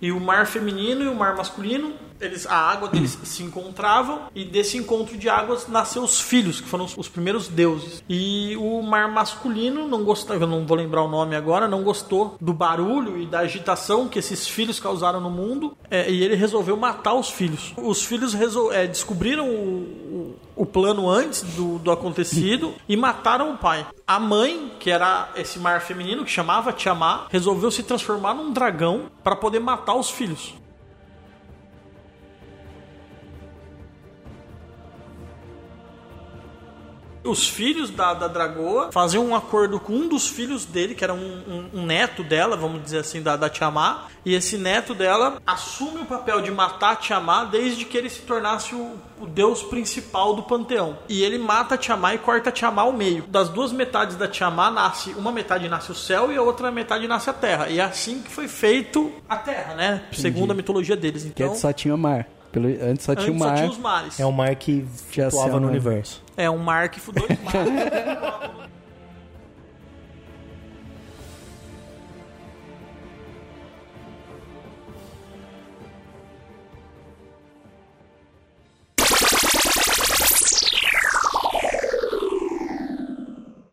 E 0.02 0.12
o 0.12 0.20
mar 0.20 0.46
feminino 0.46 1.02
e 1.02 1.08
o 1.08 1.14
mar 1.14 1.36
masculino, 1.36 1.92
eles, 2.20 2.46
a 2.46 2.54
água 2.54 2.88
deles 2.88 3.18
se 3.24 3.42
encontravam 3.42 4.22
e 4.34 4.44
desse 4.44 4.76
encontro 4.76 5.16
de 5.16 5.28
águas 5.28 5.66
nasceu 5.68 6.02
os 6.02 6.20
filhos, 6.20 6.60
que 6.60 6.68
foram 6.68 6.84
os, 6.84 6.96
os 6.96 7.08
primeiros 7.08 7.48
deuses. 7.48 8.02
E 8.08 8.56
o 8.56 8.82
mar 8.82 9.10
masculino 9.10 9.88
não 9.88 10.04
gostava, 10.04 10.44
eu 10.44 10.46
não 10.46 10.66
vou 10.66 10.76
lembrar 10.76 11.02
o 11.02 11.08
nome 11.08 11.34
agora, 11.34 11.66
não 11.66 11.82
gostou 11.82 12.36
do 12.40 12.52
barulho 12.52 13.18
e 13.18 13.26
da 13.26 13.40
agitação 13.40 14.08
que 14.08 14.18
esses 14.18 14.46
filhos 14.46 14.78
causaram 14.78 15.20
no 15.20 15.30
mundo 15.30 15.76
é, 15.90 16.10
e 16.10 16.22
ele 16.22 16.34
resolveu 16.34 16.76
matar 16.76 17.14
os 17.14 17.30
filhos. 17.30 17.72
Os 17.76 18.04
filhos 18.04 18.34
é, 18.72 18.86
descobriram 18.86 19.48
o, 19.48 20.34
o, 20.56 20.62
o 20.62 20.66
plano 20.66 21.08
antes 21.08 21.42
do, 21.42 21.78
do 21.78 21.90
acontecido 21.90 22.74
e 22.88 22.96
mataram 22.96 23.54
o 23.54 23.58
pai. 23.58 23.86
A 24.06 24.18
mãe, 24.18 24.72
que 24.78 24.90
era 24.90 25.30
esse 25.36 25.58
mar 25.58 25.80
feminino 25.80 26.24
que 26.24 26.30
chamava 26.30 26.72
Tiamat, 26.72 27.28
resolveu 27.30 27.70
se 27.70 27.82
transformar 27.82 28.34
num 28.34 28.52
dragão 28.52 29.04
para 29.22 29.36
poder 29.36 29.60
matar 29.60 29.94
os 29.94 30.10
filhos. 30.10 30.54
Os 37.30 37.48
filhos 37.48 37.90
da, 37.90 38.12
da 38.12 38.26
Dragoa 38.28 38.90
faziam 38.92 39.24
um 39.24 39.34
acordo 39.36 39.78
com 39.78 39.92
um 39.92 40.08
dos 40.08 40.28
filhos 40.28 40.64
dele, 40.64 40.94
que 40.94 41.04
era 41.04 41.14
um, 41.14 41.18
um- 41.74 41.80
um 41.80 41.86
neto 41.86 42.24
dela, 42.24 42.56
vamos 42.56 42.82
dizer 42.82 42.98
assim, 42.98 43.22
da, 43.22 43.36
da 43.36 43.48
Tiamat. 43.48 44.10
E 44.24 44.34
esse 44.34 44.58
neto 44.58 44.94
dela 44.94 45.40
assume 45.46 46.02
o 46.02 46.04
papel 46.04 46.40
de 46.42 46.50
matar 46.50 46.92
a 46.92 46.96
Tiamat 46.96 47.50
desde 47.50 47.84
que 47.84 47.96
ele 47.96 48.10
se 48.10 48.20
tornasse 48.22 48.74
o, 48.74 48.94
o 49.20 49.26
deus 49.26 49.62
principal 49.62 50.34
do 50.34 50.42
panteão. 50.42 50.98
E 51.08 51.22
ele 51.22 51.38
mata 51.38 51.76
a 51.76 51.78
Tiamat 51.78 52.16
e 52.16 52.18
corta 52.18 52.48
a 52.50 52.52
Tiamat 52.52 52.84
ao 52.86 52.92
meio. 52.92 53.22
Das 53.28 53.48
duas 53.48 53.72
metades 53.72 54.16
da 54.16 54.26
Tiamat 54.28 54.74
nasce, 54.74 55.10
uma 55.12 55.30
metade 55.32 55.68
nasce 55.68 55.92
o 55.92 55.94
céu 55.94 56.32
e 56.32 56.36
a 56.36 56.42
outra 56.42 56.70
metade 56.72 57.06
nasce 57.06 57.30
a 57.30 57.32
terra. 57.32 57.68
E 57.68 57.78
é 57.78 57.82
assim 57.82 58.20
que 58.22 58.30
foi 58.30 58.48
feito 58.48 59.12
a 59.28 59.36
terra, 59.36 59.74
né? 59.74 60.02
Segundo 60.12 60.50
a 60.50 60.54
mitologia 60.54 60.96
deles. 60.96 61.22
Que 61.22 61.28
Então, 61.28 61.46
antes 61.48 61.60
só 61.60 61.72
tinha 61.72 61.94
o 61.94 61.98
mar. 61.98 62.26
Pelo, 62.52 62.68
antes 62.82 63.04
só 63.04 63.14
tinha 63.14 63.32
o 63.32 63.34
antes 63.34 63.42
só 63.42 63.48
mar. 63.48 63.56
tinha 63.56 63.70
os 63.70 63.78
mares. 63.78 64.20
É 64.20 64.26
um 64.26 64.32
mar 64.32 64.54
que 64.56 64.84
flutuava 65.10 65.60
no 65.60 65.68
universo. 65.68 66.22
É 66.36 66.50
um 66.50 66.58
mar 66.58 66.88
que 66.88 67.00
dois 67.12 67.28
mares. 67.28 68.50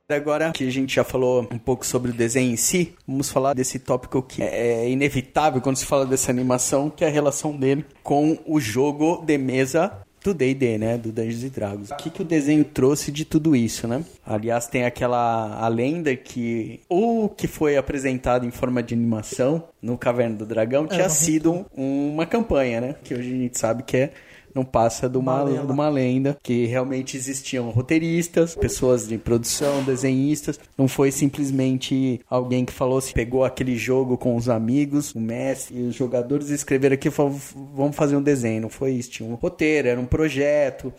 Agora 0.09 0.53
que 0.53 0.65
a 0.65 0.71
gente 0.71 0.95
já 0.95 1.03
falou 1.03 1.45
um 1.51 1.57
pouco 1.57 1.85
sobre 1.85 2.11
o 2.11 2.13
desenho 2.13 2.53
em 2.53 2.55
si, 2.55 2.95
vamos 3.05 3.29
falar 3.29 3.53
desse 3.53 3.77
tópico 3.77 4.21
que 4.21 4.41
é 4.41 4.89
inevitável 4.89 5.59
quando 5.59 5.75
se 5.75 5.85
fala 5.85 6.05
dessa 6.05 6.31
animação, 6.31 6.89
que 6.89 7.03
é 7.03 7.07
a 7.07 7.11
relação 7.11 7.51
dele 7.51 7.85
com 8.03 8.39
o 8.45 8.57
jogo 8.57 9.21
de 9.25 9.37
mesa 9.37 9.91
do 10.23 10.33
D&D, 10.33 10.77
né? 10.77 10.97
Do 10.97 11.11
Dungeons 11.11 11.51
Dragons. 11.51 11.91
O 11.91 11.97
que, 11.97 12.09
que 12.09 12.21
o 12.21 12.25
desenho 12.25 12.63
trouxe 12.63 13.11
de 13.11 13.25
tudo 13.25 13.53
isso, 13.53 13.85
né? 13.85 14.01
Aliás, 14.25 14.65
tem 14.67 14.85
aquela 14.85 15.59
a 15.59 15.67
lenda 15.67 16.15
que 16.15 16.79
o 16.87 17.27
que 17.27 17.45
foi 17.45 17.75
apresentado 17.75 18.45
em 18.45 18.51
forma 18.51 18.81
de 18.81 18.93
animação 18.93 19.65
no 19.81 19.97
Caverna 19.97 20.37
do 20.37 20.45
Dragão 20.45 20.87
tinha 20.87 21.09
sido 21.09 21.65
uma 21.75 22.25
campanha, 22.25 22.79
né? 22.79 22.95
Que 23.03 23.13
hoje 23.13 23.27
a 23.33 23.37
gente 23.37 23.59
sabe 23.59 23.83
que 23.83 23.97
é 23.97 24.11
não 24.57 24.65
passa 24.65 25.07
de 25.07 25.17
uma, 25.17 25.35
Uma 25.35 25.43
lenda. 25.43 25.65
de 25.65 25.71
uma 25.71 25.89
lenda 25.89 26.37
que 26.43 26.65
realmente 26.65 27.15
existiam 27.15 27.69
roteiristas, 27.69 28.55
pessoas 28.55 29.07
de 29.07 29.17
produção, 29.17 29.83
desenhistas. 29.83 30.59
Não 30.77 30.87
foi 30.87 31.11
simplesmente 31.11 32.19
alguém 32.29 32.65
que 32.65 32.73
falou 32.73 32.99
se 32.99 33.13
pegou 33.13 33.45
aquele 33.45 33.75
jogo 33.77 34.17
com 34.17 34.35
os 34.35 34.49
amigos, 34.49 35.13
o 35.13 35.19
mestre 35.19 35.77
e 35.77 35.83
os 35.83 35.95
jogadores 35.95 36.49
escreveram 36.49 36.95
aqui 36.95 37.07
e 37.07 37.11
falaram, 37.11 37.39
vamos 37.75 37.95
fazer 37.95 38.15
um 38.15 38.21
desenho. 38.21 38.63
Não 38.63 38.69
foi 38.69 38.91
isso, 38.91 39.11
tinha 39.11 39.29
um 39.29 39.35
roteiro, 39.35 39.87
era 39.87 39.99
um 39.99 40.05
projeto. 40.05 40.91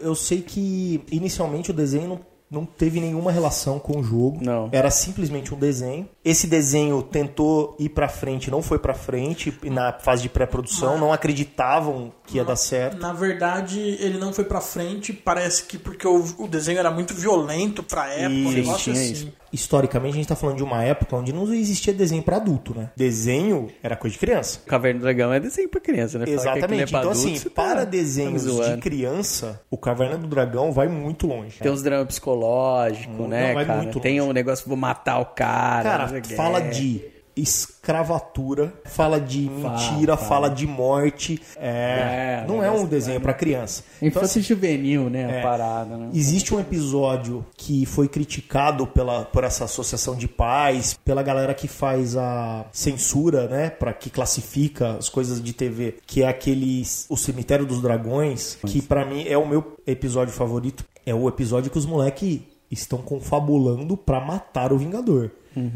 Eu 0.00 0.14
sei 0.14 0.40
que 0.42 1.02
inicialmente 1.10 1.70
o 1.70 1.74
desenho 1.74 2.20
não, 2.50 2.64
teve 2.64 3.00
nenhuma 3.00 3.32
relação 3.32 3.78
com 3.78 3.98
o 3.98 4.02
jogo. 4.02 4.38
Não. 4.40 4.68
Era 4.70 4.90
simplesmente 4.90 5.52
um 5.52 5.58
desenho. 5.58 6.08
Esse 6.24 6.46
desenho 6.46 7.02
tentou 7.02 7.76
ir 7.78 7.88
pra 7.88 8.08
frente, 8.08 8.50
não 8.50 8.62
foi 8.62 8.78
pra 8.78 8.94
frente 8.94 9.52
e 9.62 9.70
na 9.70 9.92
fase 9.92 10.22
de 10.22 10.28
pré-produção, 10.28 10.98
não 10.98 11.12
acreditavam 11.12 12.12
que 12.26 12.36
ia 12.38 12.44
dar 12.44 12.56
certo. 12.56 12.98
Na 13.00 13.12
verdade, 13.12 13.78
ele 14.00 14.18
não 14.18 14.32
foi 14.32 14.44
pra 14.44 14.60
frente, 14.60 15.12
parece 15.12 15.64
que 15.64 15.76
porque 15.78 16.06
o, 16.06 16.24
o 16.38 16.48
desenho 16.48 16.78
era 16.78 16.90
muito 16.90 17.12
violento 17.14 17.82
pra 17.82 18.08
época, 18.08 18.28
um 18.30 18.42
Isso, 18.48 18.52
negócio 18.56 18.92
tinha 18.92 18.96
assim. 18.96 19.12
isso. 19.12 19.32
historicamente 19.52 20.12
a 20.14 20.16
gente 20.16 20.28
tá 20.28 20.34
falando 20.36 20.56
de 20.56 20.62
uma 20.64 20.82
época 20.82 21.16
onde 21.16 21.32
não 21.32 21.52
existia 21.52 21.92
desenho 21.92 22.22
pra 22.22 22.36
adulto, 22.36 22.74
né? 22.74 22.90
Desenho 22.96 23.68
era 23.82 23.94
coisa 23.94 24.14
de 24.14 24.18
criança. 24.18 24.60
Caverna 24.66 25.00
do 25.00 25.02
Dragão 25.02 25.32
é 25.32 25.38
desenho 25.40 25.68
pra 25.68 25.80
criança, 25.80 26.18
né? 26.18 26.24
Aquilo 26.24 26.40
Exatamente. 26.40 26.80
é 26.80 26.84
então, 26.84 27.00
adulto, 27.00 27.18
assim, 27.18 27.36
você 27.36 27.50
tá- 27.50 27.62
para 27.62 27.80
tá 27.80 27.84
desenhos 27.84 28.44
de 28.44 28.76
criança, 28.78 29.60
o 29.70 29.76
Caverna 29.76 30.16
do 30.16 30.26
Dragão 30.26 30.72
vai 30.72 30.88
muito 30.88 31.26
longe. 31.26 31.58
Tem 31.58 31.70
uns 31.70 31.82
dramas 31.82 32.06
psicológicos, 32.08 33.18
Não, 33.18 33.28
né, 33.28 33.52
vai 33.54 33.64
cara? 33.66 33.82
muito 33.82 34.00
Tem 34.00 34.20
um 34.20 34.32
negócio, 34.32 34.66
vou 34.66 34.76
matar 34.76 35.18
o 35.18 35.26
cara. 35.26 36.06
não 36.06 36.08
Cara, 36.08 36.36
fala 36.36 36.60
de 36.60 37.02
escravatura, 37.36 38.72
fala 38.84 39.20
de 39.20 39.48
mentira, 39.50 40.16
fala. 40.16 40.28
fala 40.28 40.50
de 40.50 40.66
morte. 40.66 41.40
É, 41.56 42.42
É, 42.44 42.44
não 42.46 42.62
é 42.62 42.70
um 42.70 42.86
desenho 42.86 43.20
pra 43.20 43.34
criança. 43.34 43.82
Então, 44.00 44.22
Infância 44.22 44.40
juvenil, 44.40 45.10
né? 45.10 45.38
é, 45.38 45.40
A 45.40 45.42
parada, 45.42 45.96
né? 45.96 46.10
Existe 46.12 46.54
um 46.54 46.60
episódio 46.60 47.44
que 47.56 47.84
foi 47.86 48.08
criticado 48.08 48.86
pela, 48.86 49.24
por 49.24 49.44
essa 49.44 49.64
associação 49.64 50.14
de 50.14 50.28
pais, 50.28 50.98
pela 51.04 51.22
galera 51.22 51.54
que 51.54 51.68
faz 51.68 52.16
a 52.16 52.66
censura, 52.72 53.48
né, 53.48 53.70
para 53.70 53.92
que 53.92 54.10
classifica 54.10 54.92
as 54.96 55.08
coisas 55.08 55.42
de 55.42 55.52
TV, 55.52 55.96
que 56.06 56.22
é 56.22 56.28
aquele 56.28 56.82
o 57.08 57.16
cemitério 57.16 57.66
dos 57.66 57.80
dragões, 57.80 58.58
que 58.66 58.80
pra 58.82 59.04
mim 59.04 59.24
é 59.26 59.36
o 59.36 59.46
meu 59.46 59.76
episódio 59.86 60.32
favorito. 60.32 60.84
É 61.06 61.14
o 61.14 61.28
episódio 61.28 61.70
que 61.70 61.78
os 61.78 61.86
moleque 61.86 62.46
estão 62.70 62.98
confabulando 62.98 63.96
pra 63.96 64.20
matar 64.20 64.72
o 64.72 64.78
Vingador. 64.78 65.30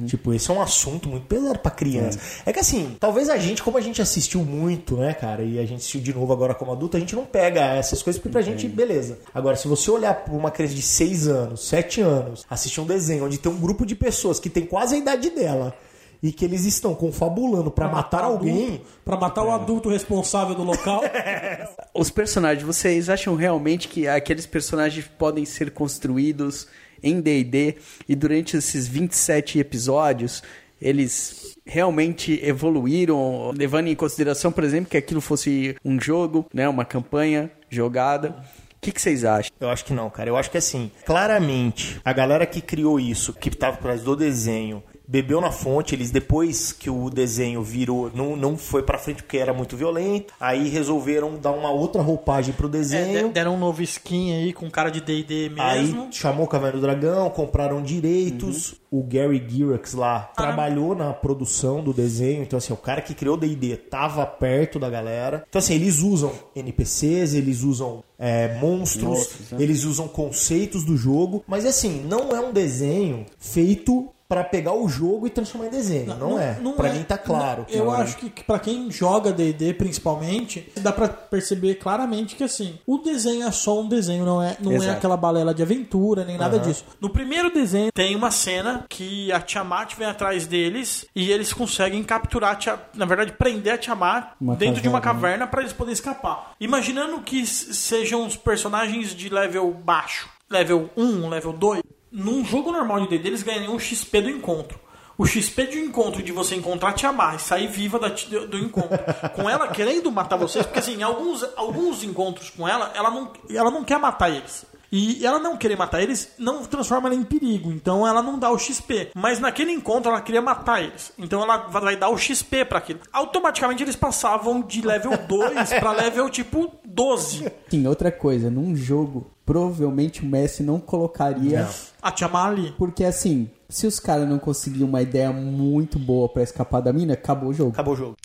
Tipo, 0.07 0.35
esse 0.35 0.51
é 0.51 0.55
um 0.55 0.61
assunto 0.61 1.09
muito 1.09 1.27
pesado 1.27 1.59
pra 1.59 1.71
criança. 1.71 2.19
É. 2.45 2.53
que 2.53 2.59
assim, 2.59 2.97
talvez 2.99 3.29
a 3.29 3.39
gente, 3.39 3.63
como 3.63 3.79
a 3.79 3.81
gente 3.81 4.03
assistiu 4.03 4.43
muito, 4.45 4.97
né, 4.97 5.15
cara, 5.15 5.43
e 5.43 5.59
a 5.59 5.63
gente 5.63 5.79
assistiu 5.79 6.01
de 6.01 6.13
novo 6.13 6.33
agora 6.33 6.55
como 6.55 6.73
adulto, 6.73 6.97
a 6.97 7.01
gente 7.01 7.15
não 7.15 7.25
pega 7.25 7.61
essas 7.75 8.03
coisas 8.03 8.21
porque 8.21 8.33
pra 8.33 8.43
gente, 8.43 8.67
beleza. 8.69 9.19
Agora, 9.33 9.57
se 9.57 9.69
você 9.69 9.91
olhar 9.91 10.15
pra 10.15 10.35
uma 10.35 10.51
criança 10.51 10.75
de 10.75 10.83
6 10.83 11.29
anos, 11.29 11.69
7 11.69 12.01
anos, 12.01 12.45
assistir 12.49 12.81
um 12.81 12.87
desenho 12.87 13.25
onde 13.25 13.39
tem 13.39 13.51
um 13.51 13.59
grupo 13.59 13.87
de 13.87 13.95
pessoas 13.95 14.41
que 14.41 14.51
tem 14.51 14.67
quase 14.67 14.97
a 14.97 14.99
idade 14.99 15.31
dela 15.31 15.75
e 16.23 16.33
que 16.33 16.45
eles 16.45 16.65
estão 16.65 16.95
confabulando 16.95 17.71
pra 17.71 17.89
matar 17.89 18.25
alguém, 18.25 18.83
Pra 19.05 19.17
matar 19.17 19.43
o 19.43 19.51
adulto 19.51 19.89
responsável 19.89 20.55
do 20.55 20.63
local. 20.63 21.01
Os 21.95 22.11
personagens, 22.11 22.63
vocês 22.63 23.09
acham 23.09 23.35
realmente 23.35 23.89
que 23.89 24.07
aqueles 24.07 24.45
personagens 24.45 25.07
podem 25.19 25.45
ser 25.45 25.71
construídos 25.71 26.67
em 27.03 27.21
D&D 27.21 27.77
e 28.09 28.15
durante 28.15 28.57
esses 28.57 28.87
27 28.87 29.59
episódios 29.59 30.43
eles 30.81 31.57
realmente 31.67 32.41
evoluíram, 32.43 33.53
levando 33.57 33.89
em 33.89 33.95
consideração, 33.95 34.53
por 34.53 34.65
exemplo, 34.65 34.91
que 34.91 34.97
aquilo 34.97 35.21
fosse 35.21 35.77
um 35.85 36.01
jogo, 36.01 36.47
né, 36.55 36.69
uma 36.69 36.85
campanha 36.85 37.51
jogada. 37.69 38.31
O 38.31 38.81
que, 38.81 38.93
que 38.93 39.03
vocês 39.03 39.25
acham? 39.25 39.51
Eu 39.59 39.69
acho 39.69 39.85
que 39.85 39.93
não, 39.93 40.09
cara. 40.09 40.31
Eu 40.31 40.37
acho 40.37 40.51
que 40.51 40.57
assim, 40.57 40.91
claramente, 41.05 42.01
a 42.05 42.13
galera 42.13 42.47
que 42.47 42.61
criou 42.61 43.01
isso, 43.01 43.33
que 43.33 43.51
tava 43.51 43.77
por 43.77 43.83
trás 43.83 44.03
do 44.03 44.15
desenho, 44.15 44.83
bebeu 45.09 45.41
na 45.41 45.51
fonte, 45.51 45.95
eles 45.95 46.11
depois 46.11 46.71
que 46.71 46.91
o 46.91 47.09
desenho 47.09 47.63
virou, 47.63 48.11
não, 48.15 48.37
não 48.37 48.59
foi 48.59 48.83
pra 48.83 48.99
frente 48.99 49.23
porque 49.23 49.39
era 49.39 49.55
muito 49.55 49.75
violento, 49.75 50.35
aí 50.39 50.69
resolveram 50.69 51.37
dar 51.39 51.53
uma 51.53 51.71
outra 51.71 52.03
roupagem 52.03 52.53
pro 52.53 52.69
É, 52.69 52.71
desenho. 52.71 53.29
de- 53.29 53.33
deram 53.35 53.55
um 53.55 53.59
novo 53.59 53.83
skin 53.83 54.35
aí 54.35 54.53
com 54.53 54.71
cara 54.71 54.91
de 54.91 55.01
D&D 55.01 55.49
mesmo. 55.49 55.63
Aí 55.63 56.09
chamou 56.13 56.45
o 56.45 56.49
Caverna 56.49 56.79
do 56.79 56.83
Dragão, 56.83 57.31
compraram 57.31 57.83
direitos. 57.83 58.75
O 58.91 59.03
Gary 59.03 59.43
Gyrax 59.47 59.93
lá 59.95 60.31
trabalhou 60.37 60.95
na 60.95 61.13
produção 61.13 61.83
do 61.83 61.93
desenho. 61.93 62.43
Então, 62.43 62.57
assim, 62.59 62.73
o 62.73 62.77
cara 62.77 63.01
que 63.03 63.15
criou 63.15 63.35
o 63.37 63.39
D&D 63.39 63.77
tava 63.77 64.25
perto 64.27 64.79
da 64.79 64.89
galera. 64.89 65.45
Então, 65.49 65.59
assim, 65.59 65.75
eles 65.75 65.99
usam 66.01 66.33
NPCs, 66.57 67.35
eles 67.35 67.63
usam 67.63 68.03
é, 68.19 68.59
monstros, 68.61 69.05
Monstros, 69.09 69.51
né? 69.53 69.59
eles 69.61 69.85
usam 69.85 70.09
conceitos 70.09 70.85
do 70.85 70.97
jogo. 70.97 71.45
Mas, 71.47 71.65
assim, 71.67 72.03
não 72.09 72.31
é 72.35 72.41
um 72.41 72.53
desenho 72.53 73.27
feito 73.39 74.09
pra 74.29 74.45
pegar 74.45 74.75
o 74.75 74.87
jogo 74.89 75.27
e 75.27 75.31
transformar 75.31 75.69
em 75.69 75.71
desenho. 75.71 76.15
Não, 76.15 76.39
é. 76.39 76.59
pra 76.77 76.89
é. 76.91 76.93
mim 76.93 77.03
tá 77.03 77.17
claro. 77.17 77.65
Não, 77.69 77.75
eu 77.75 77.91
acho 77.91 78.19
que, 78.19 78.45
para 78.45 78.59
quem 78.59 78.91
joga 78.91 79.33
D&D 79.33 79.73
principalmente, 79.73 80.71
dá 80.77 80.93
pra 80.93 81.09
perceber 81.09 81.77
claramente 81.77 82.37
que 82.37 82.45
assim, 82.45 82.79
o 82.87 82.99
desenho 82.99 83.47
é 83.47 83.51
só 83.51 83.81
um 83.81 83.89
desenho, 83.89 84.27
não 84.27 84.43
é, 84.43 84.57
não 84.61 84.83
é 84.83 84.91
aquela 84.91 85.17
balela 85.17 85.55
de 85.55 85.63
aventura 85.63 86.25
nem 86.25 86.37
nada 86.37 86.59
Aham. 86.59 86.67
disso. 86.67 86.85
No 87.01 87.09
primeiro 87.09 87.51
desenho 87.53 87.91
tem 87.91 88.15
uma 88.15 88.31
cena 88.31 88.85
que 88.89 89.33
a 89.33 89.41
Tiamat 89.41 89.95
vem 89.97 90.07
atrás 90.07 90.47
deles 90.47 91.07
e 91.17 91.31
eles 91.33 91.53
conseguem 91.53 92.03
capturar, 92.05 92.53
a 92.53 92.57
Tia- 92.57 92.79
na 92.95 93.07
verdade 93.07 93.33
prender 93.33 93.73
a 93.73 93.79
Tiamat 93.79 94.33
Uma 94.39 94.55
dentro 94.57 94.83
de 94.83 94.89
uma 94.89 95.01
caverna, 95.01 95.19
caverna 95.21 95.47
pra 95.47 95.61
eles 95.63 95.73
poderem 95.73 95.95
escapar. 95.95 96.53
Imaginando 96.61 97.21
que 97.23 97.47
sejam 97.47 98.27
os 98.27 98.37
personagens 98.37 99.15
de 99.15 99.29
level 99.31 99.73
baixo, 99.73 100.29
level 100.51 100.91
1, 100.97 101.29
level 101.29 101.53
2, 101.53 101.83
num 102.11 102.45
jogo 102.45 102.73
normal 102.73 103.01
de 103.01 103.09
D&D 103.09 103.29
eles 103.29 103.43
ganham 103.43 103.75
um 103.75 103.79
XP 103.79 104.23
do 104.23 104.31
encontro. 104.31 104.79
O 105.17 105.27
XP 105.27 105.67
de 105.67 105.79
encontro 105.81 106.23
de 106.23 106.31
você 106.31 106.55
encontrar 106.55 106.91
a 106.91 106.93
Tiamat 106.93 107.37
e 107.37 107.43
sair 107.43 107.67
viva 107.67 107.99
da 107.99 108.09
do 108.09 108.57
encontro. 108.57 108.99
com 109.35 109.51
ela 109.51 109.67
querendo 109.67 110.13
matar 110.13 110.37
vocês, 110.37 110.65
porque 110.65 110.79
assim, 110.79 110.95
em 110.95 111.03
alguns, 111.03 111.43
alguns 111.57 112.05
encontros 112.05 112.51
com 112.51 112.69
ela, 112.69 112.93
ela 112.95 113.11
não, 113.11 113.33
ela 113.51 113.71
não 113.71 113.83
quer 113.83 113.99
matar 113.99 114.31
eles. 114.31 114.65
E 114.91 115.25
ela 115.25 115.39
não 115.39 115.57
querer 115.57 115.77
matar 115.77 116.03
eles 116.03 116.31
não 116.39 116.65
transforma 116.65 117.09
ela 117.09 117.15
em 117.15 117.23
perigo. 117.23 117.71
Então 117.71 118.07
ela 118.07 118.23
não 118.23 118.39
dá 118.39 118.51
o 118.51 118.59
XP. 118.59 119.11
Mas 119.15 119.39
naquele 119.39 119.73
encontro 119.73 120.11
ela 120.11 120.21
queria 120.21 120.41
matar 120.43 120.83
eles. 120.83 121.13
Então 121.19 121.43
ela 121.43 121.59
vai 121.69 121.97
dar 121.97 122.09
o 122.09 122.19
XP 122.19 122.65
pra 122.65 122.79
aquilo. 122.79 123.01
Automaticamente 123.13 123.83
eles 123.83 123.97
passavam 123.97 124.63
de 124.63 124.81
level 124.83 125.13
2 125.29 125.71
pra 125.75 125.93
level 125.93 126.31
tipo 126.31 126.73
12. 126.85 127.51
Sim, 127.69 127.87
outra 127.87 128.11
coisa, 128.11 128.51
num 128.51 128.75
jogo, 128.75 129.31
provavelmente 129.45 130.23
o 130.23 130.27
Messi 130.27 130.63
não 130.63 130.81
colocaria. 130.81 131.69
A 132.01 132.11
Tiamat 132.11 132.49
ali. 132.49 132.75
Porque 132.79 133.05
assim, 133.05 133.51
se 133.69 133.87
os 133.87 134.01
caras 134.01 134.29
não 134.29 134.39
conseguiram 134.39 134.87
uma 134.87 135.03
ideia 135.03 135.33
muito 135.33 135.99
boa 135.99 136.29
pra 136.29 136.43
escapar 136.43 136.81
da 136.81 136.93
mina, 136.93 137.15
acabou 137.15 137.51
o 137.51 137.55
jogo. 137.55 137.71
Acabou 137.73 137.95
o 137.95 137.97
jogo. 137.97 138.17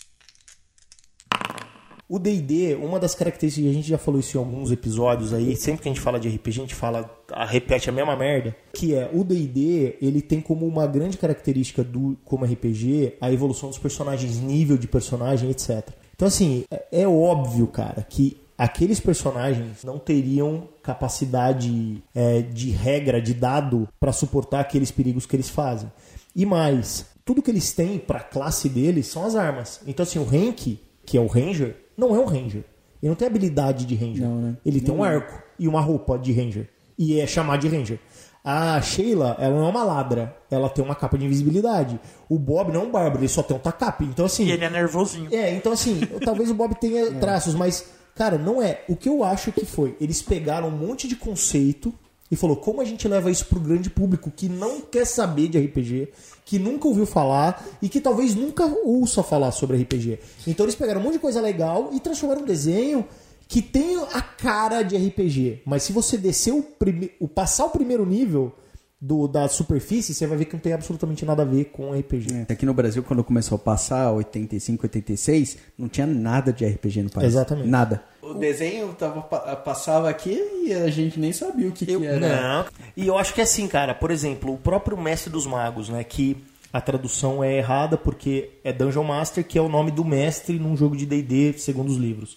O 2.06 2.18
D&D, 2.18 2.74
uma 2.74 3.00
das 3.00 3.14
características, 3.14 3.70
a 3.70 3.74
gente 3.74 3.88
já 3.88 3.96
falou 3.96 4.20
isso 4.20 4.36
em 4.36 4.40
alguns 4.40 4.70
episódios 4.70 5.32
aí, 5.32 5.56
sempre 5.56 5.82
que 5.82 5.88
a 5.88 5.92
gente 5.92 6.02
fala 6.02 6.20
de 6.20 6.28
RPG, 6.28 6.50
a 6.50 6.62
gente 6.62 6.74
fala, 6.74 7.10
repete 7.48 7.88
a 7.88 7.92
mesma 7.92 8.14
merda, 8.14 8.54
que 8.74 8.94
é, 8.94 9.08
o 9.10 9.24
D&D, 9.24 9.96
ele 10.02 10.20
tem 10.20 10.40
como 10.40 10.66
uma 10.66 10.86
grande 10.86 11.16
característica 11.16 11.82
do 11.82 12.16
como 12.22 12.44
RPG 12.44 13.14
a 13.20 13.32
evolução 13.32 13.70
dos 13.70 13.78
personagens, 13.78 14.38
nível 14.38 14.76
de 14.76 14.86
personagem, 14.86 15.50
etc. 15.50 15.88
Então 16.14 16.28
assim, 16.28 16.64
é, 16.70 16.84
é 16.92 17.08
óbvio, 17.08 17.66
cara, 17.66 18.06
que 18.08 18.36
aqueles 18.56 19.00
personagens 19.00 19.82
não 19.82 19.98
teriam 19.98 20.68
capacidade 20.82 22.02
é, 22.14 22.42
de 22.42 22.70
regra, 22.70 23.20
de 23.20 23.32
dado, 23.32 23.88
para 23.98 24.12
suportar 24.12 24.60
aqueles 24.60 24.90
perigos 24.90 25.24
que 25.24 25.34
eles 25.34 25.48
fazem. 25.48 25.90
E 26.36 26.44
mais, 26.44 27.06
tudo 27.24 27.42
que 27.42 27.50
eles 27.50 27.72
têm 27.72 27.98
pra 27.98 28.20
classe 28.20 28.68
deles 28.68 29.06
são 29.06 29.24
as 29.24 29.34
armas. 29.34 29.80
Então 29.86 30.02
assim, 30.02 30.18
o 30.18 30.24
Rank, 30.24 30.78
que 31.06 31.16
é 31.16 31.20
o 31.20 31.26
Ranger, 31.26 31.83
não 31.96 32.14
é 32.14 32.18
um 32.18 32.24
Ranger. 32.24 32.64
Ele 33.02 33.10
não 33.10 33.14
tem 33.14 33.28
habilidade 33.28 33.84
de 33.84 33.94
Ranger. 33.94 34.28
Não, 34.28 34.36
né? 34.36 34.56
Ele 34.64 34.80
tem 34.80 34.94
um 34.94 35.04
arco 35.04 35.42
e 35.58 35.68
uma 35.68 35.80
roupa 35.80 36.18
de 36.18 36.32
Ranger. 36.32 36.68
E 36.98 37.20
é 37.20 37.26
chamar 37.26 37.58
de 37.58 37.68
Ranger. 37.68 37.98
A 38.42 38.80
Sheila, 38.80 39.36
ela 39.38 39.56
não 39.56 39.66
é 39.66 39.70
uma 39.70 39.84
ladra. 39.84 40.36
Ela 40.50 40.68
tem 40.68 40.84
uma 40.84 40.94
capa 40.94 41.16
de 41.16 41.24
invisibilidade. 41.24 41.98
O 42.28 42.38
Bob 42.38 42.72
não 42.72 42.82
é 42.82 42.84
um 42.84 42.90
bárbaro, 42.90 43.20
ele 43.20 43.28
só 43.28 43.42
tem 43.42 43.56
um 43.56 43.60
tacape. 43.60 44.04
Então 44.04 44.26
assim... 44.26 44.44
E 44.44 44.52
ele 44.52 44.64
é 44.64 44.70
nervosinho. 44.70 45.28
É, 45.34 45.54
então 45.54 45.72
assim, 45.72 46.00
talvez 46.24 46.50
o 46.50 46.54
Bob 46.54 46.74
tenha 46.74 47.12
traços, 47.20 47.54
mas, 47.54 47.86
cara, 48.14 48.36
não 48.36 48.62
é. 48.62 48.82
O 48.88 48.96
que 48.96 49.08
eu 49.08 49.24
acho 49.24 49.50
que 49.50 49.64
foi, 49.64 49.96
eles 50.00 50.20
pegaram 50.20 50.68
um 50.68 50.70
monte 50.70 51.08
de 51.08 51.16
conceito 51.16 51.92
e 52.30 52.36
falou, 52.36 52.56
como 52.56 52.80
a 52.80 52.84
gente 52.84 53.06
leva 53.06 53.30
isso 53.30 53.46
pro 53.46 53.60
grande 53.60 53.90
público 53.90 54.30
que 54.34 54.48
não 54.48 54.80
quer 54.80 55.04
saber 55.04 55.48
de 55.48 55.58
RPG, 55.58 56.08
que 56.44 56.58
nunca 56.58 56.88
ouviu 56.88 57.06
falar 57.06 57.64
e 57.80 57.88
que 57.88 58.00
talvez 58.00 58.34
nunca 58.34 58.64
ouça 58.84 59.22
falar 59.22 59.52
sobre 59.52 59.76
RPG. 59.82 60.18
Então 60.46 60.64
eles 60.64 60.74
pegaram 60.74 61.00
um 61.00 61.04
monte 61.04 61.14
de 61.14 61.18
coisa 61.20 61.40
legal 61.40 61.90
e 61.92 62.00
transformaram 62.00 62.42
um 62.42 62.46
desenho 62.46 63.06
que 63.46 63.60
tem 63.60 63.96
a 64.12 64.22
cara 64.22 64.82
de 64.82 64.96
RPG. 64.96 65.62
Mas 65.64 65.82
se 65.82 65.92
você 65.92 66.16
descer 66.16 66.52
o, 66.52 66.62
prime... 66.62 67.12
o 67.20 67.28
passar 67.28 67.66
o 67.66 67.70
primeiro 67.70 68.06
nível 68.06 68.52
do, 69.00 69.28
da 69.28 69.46
superfície, 69.48 70.14
você 70.14 70.26
vai 70.26 70.38
ver 70.38 70.46
que 70.46 70.54
não 70.54 70.60
tem 70.60 70.72
absolutamente 70.72 71.26
nada 71.26 71.42
a 71.42 71.44
ver 71.44 71.66
com 71.66 71.92
RPG. 71.92 72.46
Aqui 72.48 72.64
no 72.64 72.72
Brasil, 72.72 73.02
quando 73.02 73.22
começou 73.22 73.56
a 73.56 73.58
passar, 73.58 74.10
85, 74.12 74.84
86, 74.86 75.58
não 75.76 75.88
tinha 75.88 76.06
nada 76.06 76.52
de 76.52 76.64
RPG 76.64 77.02
no 77.02 77.10
país. 77.10 77.26
Exatamente. 77.28 77.68
Nada. 77.68 78.02
O 78.22 78.32
desenho 78.32 78.94
tava, 78.94 79.20
pa- 79.20 79.56
passava 79.56 80.08
aqui 80.08 80.40
e 80.66 80.72
a 80.72 80.88
gente 80.90 81.20
nem 81.20 81.32
sabia 81.32 81.68
o 81.68 81.72
que, 81.72 81.84
que 81.84 82.06
era. 82.06 82.18
Não. 82.18 82.64
E 82.96 83.06
eu 83.06 83.18
acho 83.18 83.34
que 83.34 83.40
é 83.40 83.44
assim, 83.44 83.68
cara, 83.68 83.94
por 83.94 84.10
exemplo, 84.10 84.54
o 84.54 84.58
próprio 84.58 84.96
Mestre 84.96 85.30
dos 85.30 85.46
Magos, 85.46 85.90
né, 85.90 86.02
que 86.02 86.38
a 86.72 86.80
tradução 86.80 87.44
é 87.44 87.58
errada 87.58 87.98
porque 87.98 88.50
é 88.64 88.72
Dungeon 88.72 89.04
Master, 89.04 89.44
que 89.44 89.58
é 89.58 89.62
o 89.62 89.68
nome 89.68 89.90
do 89.90 90.04
mestre 90.04 90.58
num 90.58 90.76
jogo 90.76 90.96
de 90.96 91.04
D&D, 91.06 91.52
segundo 91.58 91.90
os 91.90 91.96
livros. 91.98 92.36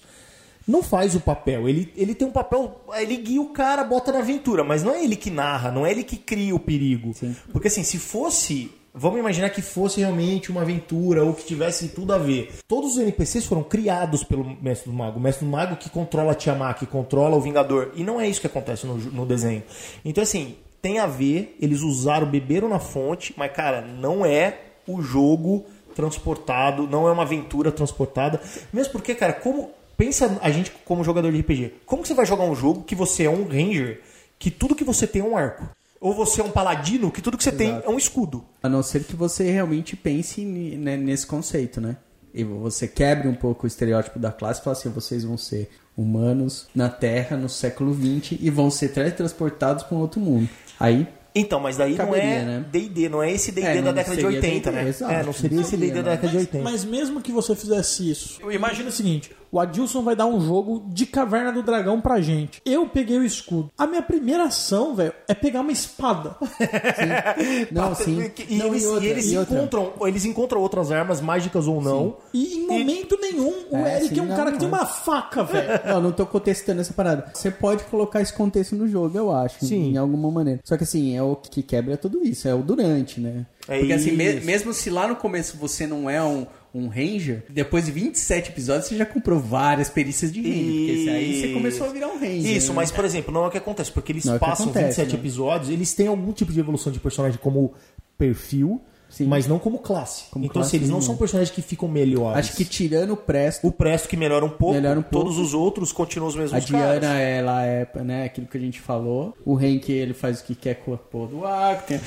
Não 0.68 0.84
faz 0.84 1.16
o 1.16 1.20
papel, 1.20 1.70
ele, 1.70 1.92
ele 1.96 2.14
tem 2.14 2.28
um 2.28 2.32
papel, 2.32 2.82
ele 2.96 3.16
guia 3.18 3.42
o 3.42 3.50
cara, 3.50 3.84
bota 3.84 4.12
na 4.12 4.20
aventura, 4.20 4.64
mas 4.64 4.84
não 4.84 4.94
é 4.94 5.04
ele 5.04 5.16
que 5.16 5.32
narra, 5.32 5.72
não 5.72 5.86
é 5.86 5.92
ele 5.92 6.04
que 6.04 6.18
cria 6.18 6.54
o 6.54 6.60
perigo. 6.60 7.12
Porque 7.54 7.70
assim, 7.70 7.84
se 7.84 7.98
fosse, 7.98 8.72
vamos 8.94 9.18
imaginar 9.20 9.50
que 9.50 9.62
fosse 9.62 10.02
realmente 10.02 10.52
uma 10.52 10.64
aventura 10.64 11.24
ou 11.24 11.34
que 11.34 11.46
tivesse 11.46 11.90
tudo 11.90 12.14
a 12.14 12.18
ver. 12.18 12.54
Todos 12.68 12.94
os 12.94 12.98
NPCs 12.98 13.46
foram 13.46 13.64
criados 13.64 14.24
pelo 14.24 14.44
Mestre 14.62 14.92
do 14.92 14.98
Mago. 14.98 15.20
O 15.20 15.22
Mestre 15.22 15.46
do 15.46 15.52
Mago 15.52 15.78
que 15.78 15.90
controla 15.90 16.34
a 16.34 16.36
Tiamat, 16.36 16.80
que 16.80 16.86
controla 16.86 17.38
o 17.38 17.42
Vingador. 17.42 17.92
E 17.96 18.04
não 18.04 18.20
é 18.20 18.28
isso 18.28 18.42
que 18.42 18.48
acontece 18.48 18.86
no, 18.86 18.98
no 18.98 19.26
desenho. 19.26 19.64
Então 20.04 20.22
assim, 20.22 20.58
tem 20.82 21.00
a 21.00 21.08
ver, 21.08 21.58
eles 21.60 21.82
usaram, 21.82 22.28
beberam 22.28 22.70
na 22.70 22.80
fonte, 22.80 23.34
mas, 23.36 23.52
cara, 23.52 23.82
não 23.82 24.26
é 24.26 24.60
o 24.88 25.02
jogo 25.02 25.66
transportado, 25.96 26.88
não 26.88 27.08
é 27.08 27.12
uma 27.12 27.24
aventura 27.24 27.72
transportada. 27.72 28.40
Mesmo 28.72 28.94
porque, 28.94 29.16
cara, 29.16 29.34
como. 29.34 29.72
Pensa 29.98 30.38
a 30.42 30.50
gente 30.52 30.72
como 30.86 31.04
jogador 31.04 31.32
de 31.32 31.40
RPG. 31.40 31.74
Como 31.86 32.04
que 32.04 32.08
você 32.08 32.14
vai 32.14 32.26
jogar 32.26 32.44
um 32.46 32.56
jogo 32.56 32.84
que 32.84 32.96
você 32.96 33.24
é 33.24 33.30
um 33.30 33.48
ranger, 33.48 34.00
que 34.38 34.52
tudo 34.52 34.76
que 34.76 34.84
você 34.84 35.08
tem 35.08 35.22
é 35.22 35.26
um 35.26 35.36
arco? 35.36 35.68
Ou 36.00 36.14
você 36.14 36.42
é 36.42 36.44
um 36.44 36.52
paladino, 36.52 37.10
que 37.10 37.22
tudo 37.22 37.38
que 37.38 37.44
você 37.44 37.52
tem 37.52 37.82
é 37.84 37.90
um 37.90 37.98
escudo? 37.98 38.46
A 38.62 38.70
não 38.70 38.84
ser 38.84 39.04
que 39.04 39.16
você 39.16 39.50
realmente 39.50 39.96
pense 39.96 40.46
né, 40.46 40.96
nesse 40.96 41.26
conceito, 41.26 41.82
né? 41.82 41.98
E 42.32 42.44
você 42.44 42.88
quebre 42.88 43.28
um 43.28 43.34
pouco 43.34 43.64
o 43.64 43.68
estereótipo 43.68 44.20
da 44.20 44.32
classe 44.32 44.62
e 44.62 44.64
fala 44.64 44.78
assim, 44.78 44.90
vocês 44.90 45.24
vão 45.24 45.38
ser 45.38 45.72
humanos 45.98 46.68
na 46.76 46.88
Terra 46.88 47.36
no 47.36 47.50
século 47.50 47.92
XX 47.96 48.38
e 48.40 48.52
vão 48.52 48.70
ser 48.70 48.90
teletransportados 48.90 49.84
para 49.84 49.98
um 49.98 50.02
outro 50.02 50.20
mundo. 50.22 50.48
Aí 50.80 51.08
Então, 51.34 51.60
mas 51.60 51.78
daí 51.78 51.96
Caberia, 51.96 52.24
não 52.24 52.30
é 52.30 52.46
né? 52.46 52.66
D&D, 52.72 53.10
não 53.10 53.24
é 53.24 53.32
esse 53.32 53.52
D&D 53.52 53.68
É, 53.68 53.76
da 53.76 53.82
não 53.82 53.94
década 53.94 54.16
de 54.16 54.22
seria 54.22 54.38
80, 54.38 54.72
D&D, 54.72 54.84
né? 54.84 54.90
exato. 54.90 55.14
É, 55.14 55.24
não 55.24 55.34
seria 55.34 55.62
esse 55.62 55.78
D&D 55.78 55.88
da 55.88 55.96
Seria, 55.96 56.12
década 56.12 56.28
de 56.30 56.38
80. 56.38 56.64
Mas 56.64 56.86
mesmo 56.86 57.22
que 57.22 57.32
você 57.32 57.56
fizesse 57.56 58.10
isso, 58.10 58.40
imagina 58.52 58.90
o 58.90 58.92
seguinte: 58.92 59.32
o 59.52 59.60
Adilson 59.60 60.02
vai 60.02 60.16
dar 60.16 60.26
um 60.26 60.40
jogo 60.42 60.84
de 60.88 61.06
Caverna 61.06 61.52
do 61.52 61.64
Dragão 61.64 62.00
pra 62.02 62.20
gente. 62.22 62.62
Eu 62.66 62.88
peguei 62.88 63.18
o 63.18 63.24
escudo. 63.24 63.70
A 63.78 63.88
minha 63.88 64.02
primeira 64.02 64.44
ação, 64.46 64.96
velho, 64.96 65.14
é 65.28 65.34
pegar 65.34 65.62
uma 65.62 65.72
espada. 65.72 66.36
Não, 67.72 67.96
sim. 67.96 68.32
E 68.50 68.56
Não, 68.58 68.68
eles, 68.68 68.84
e 68.84 68.88
outra, 68.88 69.06
e 69.06 69.10
eles 69.10 69.32
e 69.32 69.38
outra. 69.38 69.58
encontram, 69.58 69.94
eles 70.08 70.26
encontram 70.26 70.62
outras 70.62 70.92
armas 70.92 71.22
mágicas 71.22 71.68
ou 71.68 71.82
não. 71.82 72.18
E 72.34 72.58
em 72.60 72.68
momento 72.68 73.18
nenhum, 73.20 73.54
o 73.72 73.76
É, 73.78 73.98
Eric 73.98 74.14
sim, 74.16 74.20
é 74.20 74.24
um 74.24 74.28
não, 74.28 74.36
cara 74.36 74.52
que 74.52 74.60
tem 74.60 74.68
uma 74.68 74.86
faca, 74.86 75.44
velho. 75.44 75.68
Não, 75.88 76.02
não 76.02 76.12
tô 76.12 76.26
contestando 76.26 76.82
essa 76.82 76.94
parada. 76.94 77.30
Você 77.34 77.50
pode 77.52 77.84
colocar 77.86 78.22
esse 78.22 78.34
contexto 78.34 78.76
no 78.76 78.88
jogo, 78.88 79.18
eu 79.18 79.32
acho. 79.32 79.64
Sim. 79.66 79.92
Em 79.94 79.98
alguma 79.98 80.30
maneira. 80.32 80.60
Só 80.64 80.76
que 80.78 80.84
assim, 80.84 81.16
é 81.16 81.22
o 81.24 81.36
que 81.36 81.62
quebra 81.64 81.98
tudo 81.98 82.24
isso, 82.24 82.48
é 82.48 82.54
o 82.54 82.62
durante, 82.62 83.20
né? 83.20 83.46
É 83.68 83.80
Porque 83.80 83.94
assim, 83.94 84.12
me- 84.12 84.36
isso. 84.38 84.46
mesmo 84.46 84.74
se 84.74 84.90
lá 84.90 85.08
no 85.08 85.16
começo 85.16 85.58
você 85.58 85.86
não 85.88 86.10
é 86.10 86.22
um, 86.24 86.46
um 86.78 86.88
ranger, 86.88 87.44
depois 87.50 87.86
de 87.86 87.92
27 87.92 88.50
episódios 88.52 88.88
você 88.88 88.96
já 88.98 89.06
comprou 89.06 89.40
várias 89.40 89.90
perícias 89.90 90.32
de 90.32 90.42
ranger. 90.42 90.96
Porque 90.96 91.10
aí 91.10 91.40
você 91.40 91.46
Isso. 91.48 91.54
começou 91.54 91.88
a 91.88 91.90
virar 91.92 92.08
um 92.08 92.20
ranger. 92.20 92.56
Isso, 92.56 92.70
né? 92.70 92.76
mas, 92.76 92.92
por 92.92 93.06
exemplo, 93.06 93.34
não 93.34 93.44
é 93.44 93.48
o 93.48 93.52
que 93.52 93.58
acontece, 93.58 93.92
porque 93.92 94.12
eles 94.12 94.26
Não 94.26 94.36
é 94.36 94.40
passam 94.40 94.66
acontece, 94.68 95.02
27 95.02 95.14
né? 95.14 95.20
episódios, 95.20 95.70
eles 95.70 95.94
têm 95.94 96.08
algum 96.08 96.32
tipo 96.32 96.52
de 96.52 96.60
evolução 96.60 96.92
de 96.92 97.00
personagem 97.00 97.40
como 97.42 97.74
perfil, 98.18 98.82
mas 99.22 99.48
não 99.48 99.58
como 99.58 99.80
classe. 99.80 100.26
Como 100.32 100.44
então, 100.46 100.56
classe, 100.56 100.70
assim, 100.70 100.78
eles 100.78 100.90
não 100.90 100.98
não. 100.98 101.02
são 101.02 101.16
personagens 101.16 101.54
que 101.54 101.62
ficam 101.62 101.88
melhores. 101.88 102.38
Acho 102.40 102.58
que 102.58 102.66
tirando 102.66 103.12
o 103.14 103.18
Presto, 103.18 103.66
o 103.66 103.72
Presto 103.72 104.08
que 104.10 104.18
melhora 104.18 104.44
um 104.46 104.50
pouco, 104.50 104.74
Melhora 104.76 105.00
um 105.00 105.04
pouco. 105.04 105.26
todos 105.26 105.38
os 105.40 105.54
outros 105.54 105.92
continuam 105.92 106.28
os 106.30 106.36
mesmos 106.36 106.54
a 106.54 106.60
Diana, 106.60 107.00
caras. 107.00 107.20
ela 107.20 107.66
é 107.66 107.88
né, 108.04 108.26
aquilo 108.26 108.48
que 108.48 108.58
a 108.58 108.62
gente 108.62 108.82
falou. 108.82 109.36
O 109.46 109.56
Hank, 109.56 109.90
ele 109.92 110.14
faz 110.14 110.42
o 110.42 110.44
que 110.44 110.56
quer 110.56 110.76
com 110.76 110.94
a 110.94 110.98
porra 110.98 111.28
do 111.28 111.46
arco. 111.46 111.88
Tem... 111.88 112.00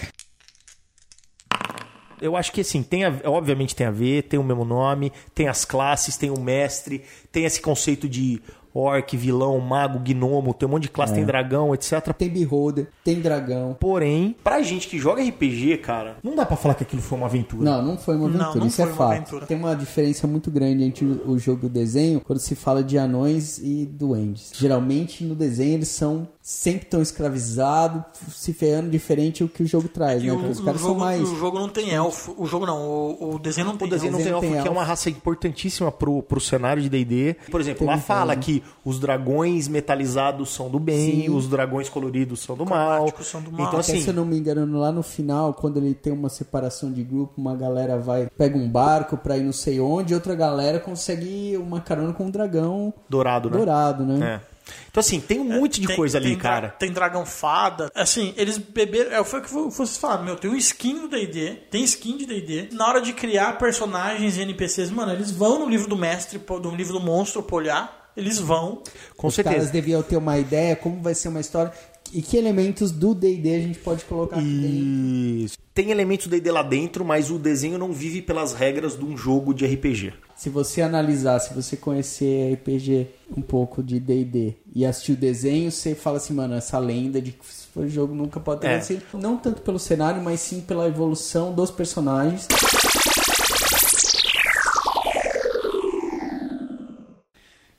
Eu 2.20 2.36
acho 2.36 2.52
que 2.52 2.60
assim, 2.60 2.82
tem 2.82 3.04
a- 3.04 3.14
obviamente 3.24 3.74
tem 3.74 3.86
a 3.86 3.90
ver, 3.90 4.22
tem 4.24 4.38
o 4.38 4.44
mesmo 4.44 4.64
nome, 4.64 5.12
tem 5.34 5.48
as 5.48 5.64
classes, 5.64 6.16
tem 6.16 6.30
o 6.30 6.40
mestre, 6.40 7.02
tem 7.32 7.44
esse 7.44 7.60
conceito 7.60 8.08
de 8.08 8.40
orc, 8.72 9.16
vilão, 9.16 9.58
mago, 9.58 9.98
gnomo, 9.98 10.54
tem 10.54 10.68
um 10.68 10.70
monte 10.70 10.84
de 10.84 10.90
classe, 10.90 11.12
É. 11.12 11.16
tem 11.16 11.24
dragão, 11.24 11.74
etc. 11.74 12.12
Tem 12.16 12.28
Beholder, 12.28 12.86
tem 13.02 13.20
dragão. 13.20 13.76
Porém, 13.80 14.36
pra 14.44 14.62
gente 14.62 14.86
que 14.86 14.96
joga 14.96 15.20
RPG, 15.24 15.78
cara, 15.78 16.18
não 16.22 16.36
dá 16.36 16.46
pra 16.46 16.56
falar 16.56 16.74
que 16.76 16.84
aquilo 16.84 17.02
foi 17.02 17.18
uma 17.18 17.26
aventura. 17.26 17.64
Não, 17.64 17.82
não 17.82 17.98
foi 17.98 18.14
uma 18.14 18.28
Não, 18.28 18.36
aventura, 18.42 18.60
não 18.60 18.66
isso 18.68 18.76
foi 18.76 18.84
é 18.84 18.88
uma 18.88 18.96
fato. 18.96 19.12
aventura. 19.12 19.46
Tem 19.46 19.56
uma 19.56 19.74
diferença 19.74 20.24
muito 20.28 20.52
grande 20.52 20.84
entre 20.84 21.04
o 21.04 21.30
o 21.32 21.36
jogo 21.38 21.64
e 21.64 21.66
o 21.66 21.68
desenho 21.68 22.20
quando 22.20 22.38
se 22.38 22.54
fala 22.54 22.84
de 22.84 22.96
anões 22.96 23.58
e 23.58 23.86
duendes. 23.86 24.52
Geralmente 24.56 25.24
no 25.24 25.34
desenho 25.34 25.74
eles 25.74 25.88
são 25.88 26.28
sempre 26.50 26.86
tão 26.86 27.00
escravizados, 27.00 28.02
se 28.34 28.52
ferrando 28.52 28.90
diferente 28.90 29.44
o 29.44 29.48
que 29.48 29.62
o 29.62 29.66
jogo 29.66 29.88
traz, 29.88 30.20
E 30.22 30.26
né? 30.26 30.32
o, 30.32 30.50
os 30.50 30.58
o 30.58 30.64
caras 30.64 30.80
jogo, 30.80 30.92
são 30.94 30.98
mais. 31.00 31.22
o 31.30 31.36
jogo 31.36 31.58
não 31.60 31.68
tem 31.68 31.90
elfo. 31.90 32.34
O 32.36 32.44
jogo 32.44 32.66
não, 32.66 32.82
o, 32.88 33.34
o 33.34 33.38
desenho 33.38 33.68
não 33.68 33.76
tem 33.76 33.86
O 33.86 33.90
desenho 33.90 34.12
não 34.12 34.18
elfo. 34.18 34.24
tem 34.28 34.32
elfo, 34.34 34.40
tem 34.42 34.50
que 34.50 34.56
é 34.56 34.60
elfo. 34.62 34.72
uma 34.72 34.84
raça 34.84 35.08
importantíssima 35.08 35.92
pro, 35.92 36.22
pro 36.24 36.40
cenário 36.40 36.82
de 36.82 36.88
D&D. 36.88 37.36
Por 37.50 37.60
exemplo, 37.60 37.86
Tem 37.86 37.86
lá 37.86 37.98
fala 37.98 38.32
elfo. 38.32 38.42
que 38.44 38.62
os 38.84 38.98
dragões 38.98 39.68
metalizados 39.68 40.50
são 40.52 40.68
do 40.68 40.80
bem, 40.80 41.22
Sim. 41.26 41.30
os 41.30 41.46
dragões 41.48 41.88
coloridos 41.88 42.40
são 42.40 42.56
do 42.56 42.66
mal. 42.66 43.06
São 43.22 43.40
do 43.40 43.52
mal. 43.52 43.68
Então, 43.68 43.78
Até 43.78 43.92
assim, 43.92 44.00
se 44.00 44.08
eu 44.08 44.14
não 44.14 44.24
me 44.24 44.36
engano, 44.36 44.78
lá 44.78 44.90
no 44.90 45.02
final, 45.04 45.54
quando 45.54 45.76
ele 45.76 45.94
tem 45.94 46.12
uma 46.12 46.28
separação 46.28 46.90
de 46.92 47.02
grupo, 47.04 47.34
uma 47.40 47.54
galera 47.54 47.96
vai, 47.96 48.26
pega 48.36 48.58
um 48.58 48.68
barco 48.68 49.16
pra 49.16 49.36
ir 49.38 49.44
não 49.44 49.52
sei 49.52 49.78
onde, 49.80 50.12
e 50.12 50.14
outra 50.16 50.34
galera 50.34 50.80
consegue 50.80 51.56
uma 51.56 51.80
carona 51.80 52.12
com 52.12 52.24
um 52.24 52.30
dragão 52.30 52.92
dourado, 53.08 53.48
né? 53.50 53.56
dourado, 53.56 54.04
né? 54.04 54.40
É. 54.44 54.49
Então, 54.90 55.00
assim, 55.00 55.20
tem 55.20 55.38
um 55.40 55.44
monte 55.44 55.80
de 55.80 55.86
Tem- 55.86 55.96
coisa 55.96 56.18
ali, 56.18 56.30
tem 56.30 56.38
cara. 56.38 56.68
Tem 56.70 56.90
dragão 56.92 57.24
fada. 57.26 57.90
Assim, 57.94 58.32
eles 58.36 58.58
beberam. 58.58 59.12
É, 59.12 59.24
foi 59.24 59.40
o 59.40 59.42
que 59.42 59.50
vo- 59.52 59.70
vocês 59.70 59.96
falaram, 59.96 60.24
meu. 60.24 60.36
Tem 60.36 60.50
um 60.50 60.56
skin 60.56 61.00
do 61.00 61.08
DD, 61.08 61.56
tem 61.70 61.84
skin 61.84 62.16
de 62.16 62.26
DD. 62.26 62.68
Na 62.72 62.88
hora 62.88 63.00
de 63.00 63.12
criar 63.12 63.58
personagens 63.58 64.36
e 64.36 64.40
NPCs, 64.42 64.90
mano, 64.90 65.12
eles 65.12 65.30
vão 65.30 65.58
no 65.60 65.68
livro 65.68 65.88
do 65.88 65.96
mestre, 65.96 66.40
no 66.62 66.74
livro 66.74 66.92
do 66.94 67.00
monstro 67.00 67.42
pra 67.42 67.56
olhar. 67.56 68.10
Eles 68.16 68.38
vão. 68.38 68.82
Com 69.16 69.28
Os 69.28 69.34
certeza. 69.34 69.56
caras 69.56 69.70
deviam 69.70 70.02
ter 70.02 70.16
uma 70.16 70.36
ideia 70.38 70.74
como 70.74 71.00
vai 71.00 71.14
ser 71.14 71.28
uma 71.28 71.40
história 71.40 71.72
e 72.12 72.20
que 72.20 72.36
elementos 72.36 72.90
do 72.90 73.14
D&D 73.14 73.54
a 73.54 73.60
gente 73.60 73.78
pode 73.78 74.04
colocar 74.04 74.36
dentro. 74.36 74.66
Isso. 74.66 75.56
Tem 75.72 75.90
elementos 75.92 76.26
do 76.26 76.30
D&D 76.30 76.50
lá 76.50 76.62
dentro, 76.62 77.04
mas 77.04 77.30
o 77.30 77.38
desenho 77.38 77.78
não 77.78 77.92
vive 77.92 78.20
pelas 78.20 78.52
regras 78.52 78.98
de 78.98 79.04
um 79.04 79.16
jogo 79.16 79.54
de 79.54 79.64
RPG. 79.64 80.12
Se 80.40 80.48
você 80.48 80.80
analisar, 80.80 81.38
se 81.38 81.52
você 81.52 81.76
conhecer 81.76 82.54
RPG 82.54 83.08
um 83.36 83.42
pouco 83.42 83.82
de 83.82 84.00
D&D 84.00 84.54
e 84.74 84.86
assistir 84.86 85.12
o 85.12 85.16
desenho, 85.16 85.70
você 85.70 85.94
fala 85.94 86.16
assim, 86.16 86.32
mano, 86.32 86.54
essa 86.54 86.78
lenda 86.78 87.20
de 87.20 87.32
que 87.32 87.44
o 87.76 87.86
jogo 87.86 88.14
nunca 88.14 88.40
pode 88.40 88.62
ter 88.62 88.68
É. 88.68 88.70
acontecido. 88.76 89.02
Não 89.18 89.36
tanto 89.36 89.60
pelo 89.60 89.78
cenário, 89.78 90.22
mas 90.22 90.40
sim 90.40 90.62
pela 90.62 90.88
evolução 90.88 91.52
dos 91.52 91.70
personagens. 91.70 92.48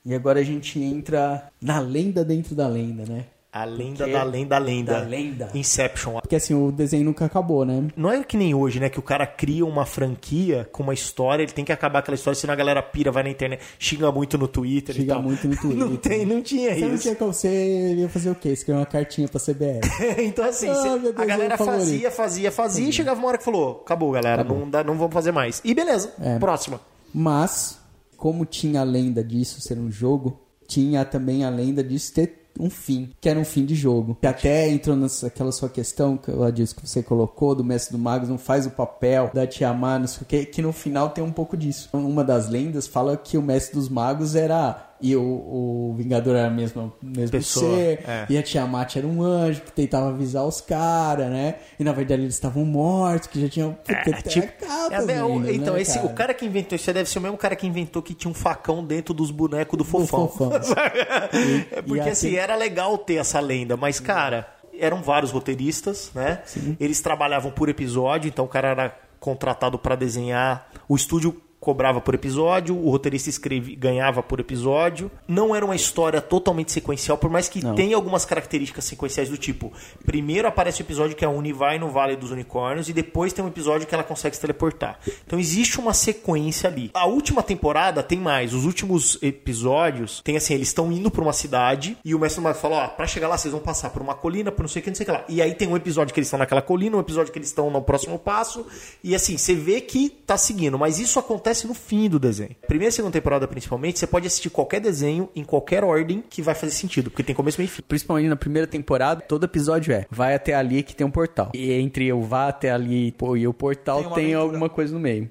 E 0.04 0.14
agora 0.14 0.38
a 0.38 0.44
gente 0.44 0.78
entra 0.80 1.50
na 1.60 1.80
lenda 1.80 2.24
dentro 2.24 2.54
da 2.54 2.68
lenda, 2.68 3.04
né? 3.04 3.24
A 3.54 3.64
lenda 3.66 4.06
da 4.08 4.22
lenda, 4.22 4.56
lenda. 4.56 4.92
Da 4.94 5.06
lenda. 5.06 5.50
Inception. 5.54 6.14
Porque 6.20 6.36
assim, 6.36 6.54
o 6.54 6.72
desenho 6.72 7.04
nunca 7.04 7.26
acabou, 7.26 7.66
né? 7.66 7.86
Não 7.94 8.10
é 8.10 8.24
que 8.24 8.34
nem 8.34 8.54
hoje, 8.54 8.80
né? 8.80 8.88
Que 8.88 8.98
o 8.98 9.02
cara 9.02 9.26
cria 9.26 9.66
uma 9.66 9.84
franquia 9.84 10.66
com 10.72 10.82
uma 10.82 10.94
história, 10.94 11.42
ele 11.42 11.52
tem 11.52 11.62
que 11.62 11.70
acabar 11.70 11.98
aquela 11.98 12.14
história, 12.14 12.34
senão 12.34 12.54
a 12.54 12.56
galera 12.56 12.82
pira, 12.82 13.12
vai 13.12 13.22
na 13.22 13.28
internet, 13.28 13.60
xinga 13.78 14.10
muito 14.10 14.38
no 14.38 14.48
Twitter 14.48 14.94
e 14.96 15.00
Chega 15.00 15.12
tal. 15.14 15.22
muito 15.22 15.46
no 15.46 15.54
Twitter. 15.60 15.78
Não, 15.78 15.96
tem, 15.96 16.24
não 16.24 16.40
tinha 16.40 16.74
Você 16.74 16.80
não 16.80 16.94
isso. 16.94 17.02
tinha 17.02 17.14
como 17.14 17.34
você 17.34 17.94
ia 17.94 18.08
fazer 18.08 18.30
o 18.30 18.34
quê? 18.34 18.48
Escrever 18.48 18.78
uma 18.80 18.86
cartinha 18.86 19.28
pra 19.28 19.38
CBR. 19.38 19.80
então, 20.24 20.46
assim, 20.46 20.68
Ah, 20.70 20.74
cê- 20.76 20.88
meu 20.88 21.10
a 21.10 21.12
Deus, 21.12 21.26
galera 21.26 21.58
favorito. 21.58 21.80
fazia, 21.80 22.10
fazia, 22.10 22.50
fazia, 22.50 22.88
e 22.88 22.92
chegava 22.92 23.18
uma 23.20 23.28
hora 23.28 23.36
que 23.38 23.44
falou: 23.44 23.82
acabou, 23.84 24.12
galera, 24.12 24.42
Não, 24.42 24.70
dá, 24.70 24.82
não 24.82 24.96
vamos 24.96 25.12
fazer 25.12 25.30
mais. 25.30 25.60
E 25.62 25.74
beleza, 25.74 26.14
É. 26.22 26.38
próxima. 26.38 26.80
Mas, 27.12 27.78
como 28.16 28.46
tinha 28.46 28.80
a 28.80 28.84
lenda 28.84 29.22
disso 29.22 29.60
ser 29.60 29.78
um 29.78 29.90
jogo, 29.90 30.40
tinha 30.66 31.04
também 31.04 31.44
a 31.44 31.50
lenda 31.50 31.84
disso 31.84 32.14
ter 32.14 32.41
um 32.58 32.70
fim, 32.70 33.10
que 33.20 33.28
era 33.28 33.38
um 33.38 33.44
fim 33.44 33.64
de 33.64 33.74
jogo. 33.74 34.16
Que 34.20 34.26
até 34.26 34.68
entrou 34.68 34.96
naquela 34.96 35.52
sua 35.52 35.68
questão, 35.68 36.16
que 36.16 36.30
eu 36.30 36.50
disse 36.50 36.74
que 36.74 36.86
você 36.86 37.02
colocou, 37.02 37.54
do 37.54 37.64
Mestre 37.64 37.96
do 37.96 38.02
Magos, 38.02 38.28
não 38.28 38.38
faz 38.38 38.66
o 38.66 38.70
papel 38.70 39.30
da 39.32 39.46
Tiamat, 39.46 40.00
não 40.00 40.06
sei 40.06 40.22
o 40.22 40.26
que, 40.26 40.44
que 40.46 40.62
no 40.62 40.72
final 40.72 41.10
tem 41.10 41.22
um 41.22 41.32
pouco 41.32 41.56
disso. 41.56 41.88
Uma 41.92 42.24
das 42.24 42.48
lendas 42.48 42.86
fala 42.86 43.16
que 43.16 43.36
o 43.36 43.42
Mestre 43.42 43.74
dos 43.74 43.88
Magos 43.88 44.34
era... 44.34 44.91
E 45.02 45.16
o, 45.16 45.20
o 45.20 45.94
Vingador 45.98 46.36
era 46.36 46.46
a 46.46 46.50
mesma, 46.50 46.92
mesmo 47.02 47.32
Pessoa, 47.32 47.74
ser, 47.74 48.04
é. 48.06 48.26
e 48.30 48.38
a 48.38 48.42
Tiamat 48.42 48.94
era 48.96 49.06
um 49.06 49.20
anjo 49.20 49.60
que 49.62 49.72
tentava 49.72 50.10
avisar 50.10 50.44
os 50.46 50.60
caras, 50.60 51.28
né? 51.28 51.56
E 51.78 51.82
na 51.82 51.92
verdade 51.92 52.22
eles 52.22 52.34
estavam 52.34 52.64
mortos, 52.64 53.26
que 53.26 53.40
já 53.40 53.48
tinham... 53.48 53.76
É, 53.88 54.12
tipo, 54.22 54.64
altas 54.64 55.08
é, 55.08 55.12
é, 55.12 55.22
lendas, 55.24 55.54
então, 55.56 55.74
né, 55.74 55.82
esse, 55.82 55.98
o 55.98 56.10
cara 56.10 56.32
que 56.32 56.46
inventou 56.46 56.76
isso 56.76 56.92
deve 56.92 57.10
ser 57.10 57.18
o 57.18 57.22
mesmo 57.22 57.36
cara 57.36 57.56
que 57.56 57.66
inventou 57.66 58.00
que 58.00 58.14
tinha 58.14 58.30
um 58.30 58.34
facão 58.34 58.84
dentro 58.84 59.12
dos 59.12 59.32
bonecos 59.32 59.76
do 59.76 59.84
fofão. 59.84 60.28
fofão. 60.28 60.52
é 61.72 61.82
porque 61.82 61.96
e 61.96 62.00
assim, 62.00 62.28
aquele- 62.28 62.36
era 62.36 62.54
legal 62.54 62.96
ter 62.96 63.16
essa 63.16 63.40
lenda, 63.40 63.76
mas, 63.76 63.98
cara, 63.98 64.46
eram 64.78 65.02
vários 65.02 65.32
roteiristas, 65.32 66.12
né? 66.14 66.42
Eles 66.78 67.00
trabalhavam 67.00 67.50
por 67.50 67.68
episódio, 67.68 68.28
então 68.28 68.44
o 68.44 68.48
cara 68.48 68.68
era 68.68 68.96
contratado 69.18 69.78
para 69.78 69.96
desenhar. 69.96 70.68
O 70.88 70.96
estúdio 70.96 71.40
cobrava 71.62 72.00
por 72.00 72.12
episódio, 72.12 72.76
o 72.76 72.90
roteirista 72.90 73.30
escreve, 73.30 73.76
ganhava 73.76 74.20
por 74.20 74.40
episódio. 74.40 75.08
Não 75.28 75.54
era 75.54 75.64
uma 75.64 75.76
história 75.76 76.20
totalmente 76.20 76.72
sequencial, 76.72 77.16
por 77.16 77.30
mais 77.30 77.48
que 77.48 77.62
Não. 77.64 77.76
tenha 77.76 77.94
algumas 77.94 78.24
características 78.24 78.84
sequenciais 78.84 79.28
do 79.28 79.38
tipo, 79.38 79.72
primeiro 80.04 80.48
aparece 80.48 80.80
o 80.80 80.82
episódio 80.82 81.14
que 81.14 81.24
a 81.24 81.30
Uni 81.30 81.52
vai 81.52 81.78
no 81.78 81.88
Vale 81.88 82.16
dos 82.16 82.32
Unicórnios 82.32 82.88
e 82.88 82.92
depois 82.92 83.32
tem 83.32 83.44
um 83.44 83.48
episódio 83.48 83.86
que 83.86 83.94
ela 83.94 84.02
consegue 84.02 84.34
se 84.34 84.40
teleportar. 84.40 84.98
Então 85.24 85.38
existe 85.38 85.78
uma 85.78 85.94
sequência 85.94 86.68
ali. 86.68 86.90
A 86.94 87.06
última 87.06 87.44
temporada 87.44 88.02
tem 88.02 88.18
mais. 88.18 88.52
Os 88.52 88.64
últimos 88.64 89.16
episódios 89.22 90.20
tem 90.24 90.36
assim, 90.36 90.54
eles 90.54 90.66
estão 90.66 90.90
indo 90.90 91.12
pra 91.12 91.22
uma 91.22 91.32
cidade 91.32 91.96
e 92.04 92.12
o 92.12 92.18
mestre 92.18 92.40
do 92.40 92.44
mago 92.44 92.58
fala, 92.58 92.86
ó, 92.86 92.88
pra 92.88 93.06
chegar 93.06 93.28
lá 93.28 93.38
vocês 93.38 93.52
vão 93.52 93.60
passar 93.60 93.90
por 93.90 94.02
uma 94.02 94.16
colina, 94.16 94.50
por 94.50 94.62
não 94.62 94.68
sei 94.68 94.80
o 94.80 94.82
que, 94.82 94.90
não 94.90 94.96
sei 94.96 95.04
o 95.04 95.06
que 95.06 95.12
lá. 95.12 95.24
E 95.28 95.40
aí 95.40 95.54
tem 95.54 95.68
um 95.68 95.76
episódio 95.76 96.12
que 96.12 96.18
eles 96.18 96.26
estão 96.26 96.40
naquela 96.40 96.60
colina, 96.60 96.96
um 96.96 97.00
episódio 97.00 97.32
que 97.32 97.38
eles 97.38 97.48
estão 97.50 97.70
no 97.70 97.80
próximo 97.80 98.18
passo 98.18 98.66
e 99.04 99.14
assim, 99.14 99.36
você 99.36 99.54
vê 99.54 99.80
que 99.80 100.10
tá 100.10 100.36
seguindo, 100.36 100.76
mas 100.76 100.98
isso 100.98 101.20
acontece 101.20 101.51
acontece 101.52 101.66
no 101.66 101.74
fim 101.74 102.08
do 102.08 102.18
desenho. 102.18 102.56
Primeira 102.66 102.88
e 102.88 102.92
segunda 102.92 103.12
temporada, 103.12 103.46
principalmente, 103.46 103.98
você 103.98 104.06
pode 104.06 104.26
assistir 104.26 104.50
qualquer 104.50 104.80
desenho 104.80 105.28
em 105.36 105.44
qualquer 105.44 105.84
ordem 105.84 106.24
que 106.28 106.42
vai 106.42 106.54
fazer 106.54 106.72
sentido, 106.72 107.10
porque 107.10 107.22
tem 107.22 107.34
começo, 107.34 107.58
meio 107.58 107.66
e 107.66 107.70
fim. 107.70 107.82
Principalmente 107.82 108.28
na 108.28 108.36
primeira 108.36 108.66
temporada, 108.66 109.20
todo 109.20 109.44
episódio 109.44 109.92
é 109.92 110.06
vai 110.10 110.34
até 110.34 110.54
ali 110.54 110.82
que 110.82 110.96
tem 110.96 111.06
um 111.06 111.10
portal. 111.10 111.50
E 111.54 111.72
entre 111.72 112.06
eu 112.06 112.22
vá 112.22 112.48
até 112.48 112.70
ali 112.70 113.12
pô, 113.12 113.36
e 113.36 113.46
o 113.46 113.52
portal 113.52 114.02
Tem 114.04 114.26
tem, 114.26 114.34
alguma 114.34 114.68
coisa 114.68 114.92
no 114.94 115.00
meio. 115.00 115.28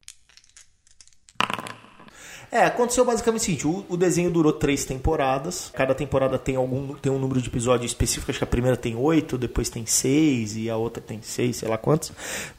É, 2.52 2.66
aconteceu 2.66 3.06
basicamente 3.06 3.42
o 3.42 3.46
seguinte: 3.46 3.68
o, 3.68 3.86
o 3.88 3.96
desenho 3.96 4.30
durou 4.30 4.52
três 4.52 4.84
temporadas. 4.84 5.72
Cada 5.74 5.96
temporada 5.96 6.38
tem 6.38 6.58
algum 6.58 6.94
tem 6.96 7.12
um 7.12 7.18
número 7.18 7.42
de 7.42 7.48
episódios 7.48 7.92
específico. 7.92 8.30
Acho 8.30 8.40
que 8.40 8.44
a 8.44 8.48
primeira 8.48 8.76
tem 8.76 8.96
oito, 8.96 9.38
depois 9.38 9.70
tem 9.70 9.86
seis 9.86 10.58
e 10.58 10.70
a 10.70 10.76
outra 10.76 11.02
tem 11.02 11.22
seis, 11.22 11.58
sei 11.58 11.70
lá 11.70 11.78
quantos. 11.78 12.12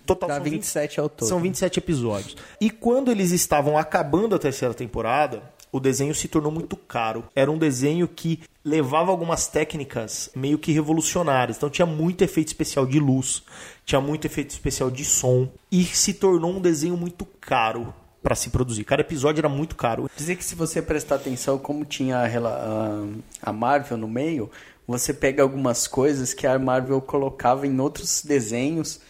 Total 0.07 0.29
Dá 0.29 0.35
são 0.37 0.45
20 0.45 0.53
27 0.53 1.01
ao 1.01 1.09
todo. 1.11 1.29
São 1.29 1.41
27 1.41 1.79
episódios. 1.79 2.37
E 2.59 2.71
quando 2.71 3.11
eles 3.11 3.33
estavam 3.33 3.77
acabando 3.77 4.35
a 4.35 4.39
terceira 4.39 4.73
temporada, 4.73 5.43
o 5.71 5.79
desenho 5.79 6.15
se 6.15 6.27
tornou 6.27 6.51
muito 6.51 6.77
caro. 6.77 7.25
Era 7.35 7.51
um 7.51 7.59
desenho 7.59 8.09
que 8.09 8.41
levava 8.65 9.11
algumas 9.11 9.47
técnicas 9.47 10.31
meio 10.35 10.59
que 10.59 10.73
revolucionárias. 10.73 11.59
Então 11.59 11.69
tinha 11.69 11.87
muito 11.87 12.23
efeito 12.23 12.49
especial 12.49 12.87
de 12.87 12.99
luz, 12.99 13.43
tinha 13.85 14.01
muito 14.01 14.27
efeito 14.27 14.51
especial 14.51 14.91
de 14.91 15.05
som 15.05 15.49
e 15.71 15.85
se 15.85 16.15
tornou 16.15 16.53
um 16.53 16.61
desenho 16.61 16.97
muito 16.97 17.27
caro 17.41 17.93
para 18.23 18.35
se 18.35 18.51
produzir. 18.51 18.85
Cada 18.85 19.03
episódio 19.03 19.41
era 19.41 19.49
muito 19.49 19.75
caro. 19.75 20.09
Dizer 20.17 20.37
que 20.37 20.45
se 20.45 20.55
você 20.55 20.81
prestar 20.81 21.17
atenção 21.17 21.59
como 21.59 21.85
tinha 21.85 22.19
a, 22.19 23.51
a 23.51 23.53
Marvel 23.53 23.99
no 23.99 24.09
meio, 24.09 24.51
você 24.87 25.13
pega 25.13 25.43
algumas 25.43 25.87
coisas 25.87 26.33
que 26.33 26.47
a 26.47 26.59
Marvel 26.59 27.01
colocava 27.01 27.67
em 27.67 27.81
outros 27.81 28.23
desenhos 28.25 29.01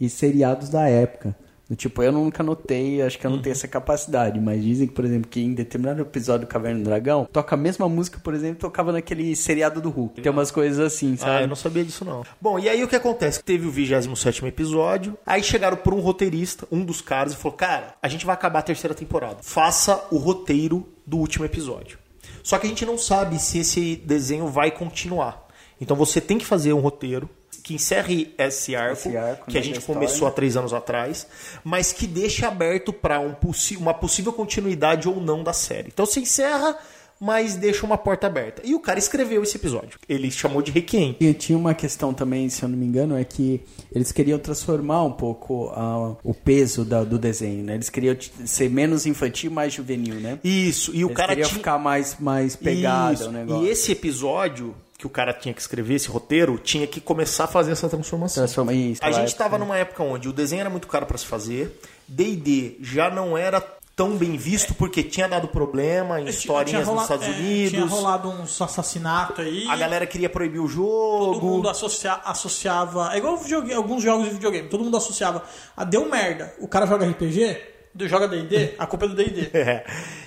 e 0.00 0.08
seriados 0.08 0.68
da 0.68 0.88
época. 0.88 1.36
Tipo, 1.76 2.02
eu 2.02 2.12
nunca 2.12 2.42
notei, 2.42 3.00
acho 3.02 3.18
que 3.18 3.26
eu 3.26 3.30
não 3.30 3.40
tenho 3.40 3.52
essa 3.52 3.68
capacidade, 3.68 4.40
mas 4.40 4.62
dizem 4.62 4.86
que, 4.88 4.94
por 4.94 5.04
exemplo, 5.04 5.30
que 5.30 5.40
em 5.40 5.54
determinado 5.54 6.02
episódio 6.02 6.46
do 6.46 6.50
Caverna 6.50 6.80
do 6.80 6.84
Dragão, 6.84 7.28
toca 7.32 7.54
a 7.54 7.58
mesma 7.58 7.88
música, 7.88 8.18
por 8.22 8.34
exemplo, 8.34 8.58
tocava 8.58 8.92
naquele 8.92 9.34
seriado 9.36 9.80
do 9.80 9.90
Hulk. 9.90 10.20
Tem 10.20 10.32
umas 10.32 10.50
coisas 10.50 10.78
assim, 10.80 11.16
sabe? 11.16 11.30
Ah, 11.30 11.42
eu 11.42 11.48
não 11.48 11.56
sabia 11.56 11.84
disso 11.84 12.04
não. 12.04 12.24
Bom, 12.40 12.58
e 12.58 12.68
aí 12.68 12.82
o 12.82 12.88
que 12.88 12.96
acontece? 12.96 13.42
Teve 13.42 13.66
o 13.66 13.70
27 13.70 14.44
episódio, 14.46 15.16
aí 15.24 15.42
chegaram 15.42 15.76
por 15.76 15.94
um 15.94 16.00
roteirista, 16.00 16.66
um 16.70 16.84
dos 16.84 17.00
caras, 17.00 17.32
e 17.32 17.36
falou: 17.36 17.56
Cara, 17.56 17.94
a 18.02 18.08
gente 18.08 18.26
vai 18.26 18.34
acabar 18.34 18.60
a 18.60 18.62
terceira 18.62 18.94
temporada. 18.94 19.38
Faça 19.42 20.04
o 20.10 20.16
roteiro 20.16 20.88
do 21.06 21.18
último 21.18 21.44
episódio. 21.44 21.98
Só 22.42 22.58
que 22.58 22.66
a 22.66 22.68
gente 22.68 22.86
não 22.86 22.98
sabe 22.98 23.38
se 23.38 23.58
esse 23.58 23.96
desenho 23.96 24.46
vai 24.46 24.70
continuar. 24.70 25.46
Então 25.80 25.96
você 25.96 26.20
tem 26.20 26.38
que 26.38 26.44
fazer 26.44 26.72
um 26.72 26.80
roteiro 26.80 27.28
que 27.70 27.74
encerre 27.74 28.34
esse 28.36 28.74
arco, 28.74 29.08
Esse 29.08 29.16
arco, 29.16 29.46
que 29.48 29.56
a 29.56 29.60
né, 29.60 29.66
gente 29.66 29.78
história. 29.78 30.00
começou 30.00 30.26
há 30.26 30.30
três 30.32 30.56
anos 30.56 30.72
atrás, 30.72 31.26
mas 31.62 31.92
que 31.92 32.04
deixe 32.06 32.44
aberto 32.44 32.92
para 32.92 33.20
um 33.20 33.34
uma 33.78 33.94
possível 33.94 34.32
continuidade 34.32 35.08
ou 35.08 35.20
não 35.20 35.44
da 35.44 35.52
série. 35.52 35.88
Então 35.92 36.04
você 36.04 36.18
encerra, 36.20 36.76
mas 37.20 37.54
deixa 37.54 37.84
uma 37.86 37.96
porta 37.98 38.26
aberta. 38.26 38.62
E 38.64 38.74
o 38.74 38.80
cara 38.80 38.98
escreveu 38.98 39.42
esse 39.42 39.56
episódio. 39.56 39.98
Ele 40.08 40.30
chamou 40.30 40.62
de 40.62 40.70
Requiem. 40.72 41.16
E 41.20 41.32
tinha 41.34 41.56
uma 41.56 41.74
questão 41.74 42.12
também, 42.14 42.48
se 42.48 42.62
eu 42.62 42.68
não 42.68 42.76
me 42.78 42.86
engano, 42.86 43.16
é 43.16 43.22
que 43.24 43.60
eles 43.94 44.10
queriam 44.10 44.38
transformar 44.38 45.04
um 45.04 45.12
pouco 45.12 45.68
ah, 45.74 46.16
o 46.24 46.34
peso 46.34 46.84
da- 46.84 47.04
do 47.04 47.18
desenho, 47.18 47.62
né? 47.62 47.74
Eles 47.74 47.88
queriam 47.90 48.16
ser 48.46 48.68
menos 48.70 49.04
infantil, 49.06 49.50
mais 49.50 49.72
juvenil, 49.72 50.14
né? 50.16 50.38
Isso, 50.42 50.90
e 50.94 51.04
o 51.04 51.08
Eles 51.08 51.16
cara 51.16 51.28
queriam 51.28 51.48
tinha... 51.48 51.58
ficar 51.58 51.78
mais, 51.78 52.16
mais 52.18 52.56
pegado 52.56 53.14
Isso, 53.14 53.28
o 53.28 53.32
negócio. 53.32 53.66
E 53.66 53.68
esse 53.70 53.92
episódio 53.92 54.74
que 55.00 55.06
o 55.06 55.10
cara 55.10 55.32
tinha 55.32 55.54
que 55.54 55.60
escrever, 55.62 55.94
esse 55.94 56.08
roteiro, 56.10 56.58
tinha 56.58 56.86
que 56.86 57.00
começar 57.00 57.44
a 57.44 57.46
fazer 57.46 57.72
essa 57.72 57.88
transformação. 57.88 58.42
Transforma 58.44 58.74
isso, 58.74 59.00
a 59.02 59.10
gente 59.10 59.22
é- 59.22 59.24
estava 59.24 59.56
numa 59.56 59.78
época 59.78 60.02
onde 60.02 60.28
o 60.28 60.32
desenho 60.32 60.60
era 60.60 60.68
muito 60.68 60.86
caro 60.86 61.06
para 61.06 61.16
se 61.16 61.24
fazer, 61.26 61.80
D&D 62.06 62.76
já 62.82 63.08
não 63.08 63.36
era 63.38 63.60
tão 63.96 64.16
bem 64.16 64.36
visto 64.36 64.74
porque 64.74 65.02
tinha 65.02 65.26
dado 65.28 65.48
problema 65.48 66.20
em 66.20 66.28
historinhas 66.28 66.86
rola- 66.86 67.00
nos 67.02 67.10
Estados 67.10 67.26
é, 67.26 67.30
Unidos. 67.30 67.70
tinha 67.70 67.84
rolado 67.86 68.28
uns 68.30 68.60
assassinatos 68.60 69.38
aí. 69.44 69.66
A 69.68 69.76
galera 69.76 70.06
queria 70.06 70.28
proibir 70.28 70.60
o 70.60 70.66
jogo. 70.68 71.34
Todo 71.34 71.42
mundo 71.42 71.68
associa- 71.68 72.20
associava. 72.24 73.10
É 73.14 73.18
igual 73.18 73.36
videogame- 73.38 73.74
alguns 73.74 74.02
jogos 74.02 74.24
de 74.26 74.30
videogame. 74.32 74.68
Todo 74.68 74.84
mundo 74.84 74.96
associava. 74.96 75.42
Ah, 75.76 75.84
deu 75.84 76.08
merda. 76.08 76.54
O 76.60 76.68
cara 76.68 76.86
joga 76.86 77.06
RPG, 77.06 77.56
joga 77.98 78.28
DD, 78.28 78.74
a 78.78 78.86
culpa 78.86 79.06
é 79.06 79.08
do 79.08 79.14
DD. 79.14 79.50
É. 79.60 79.84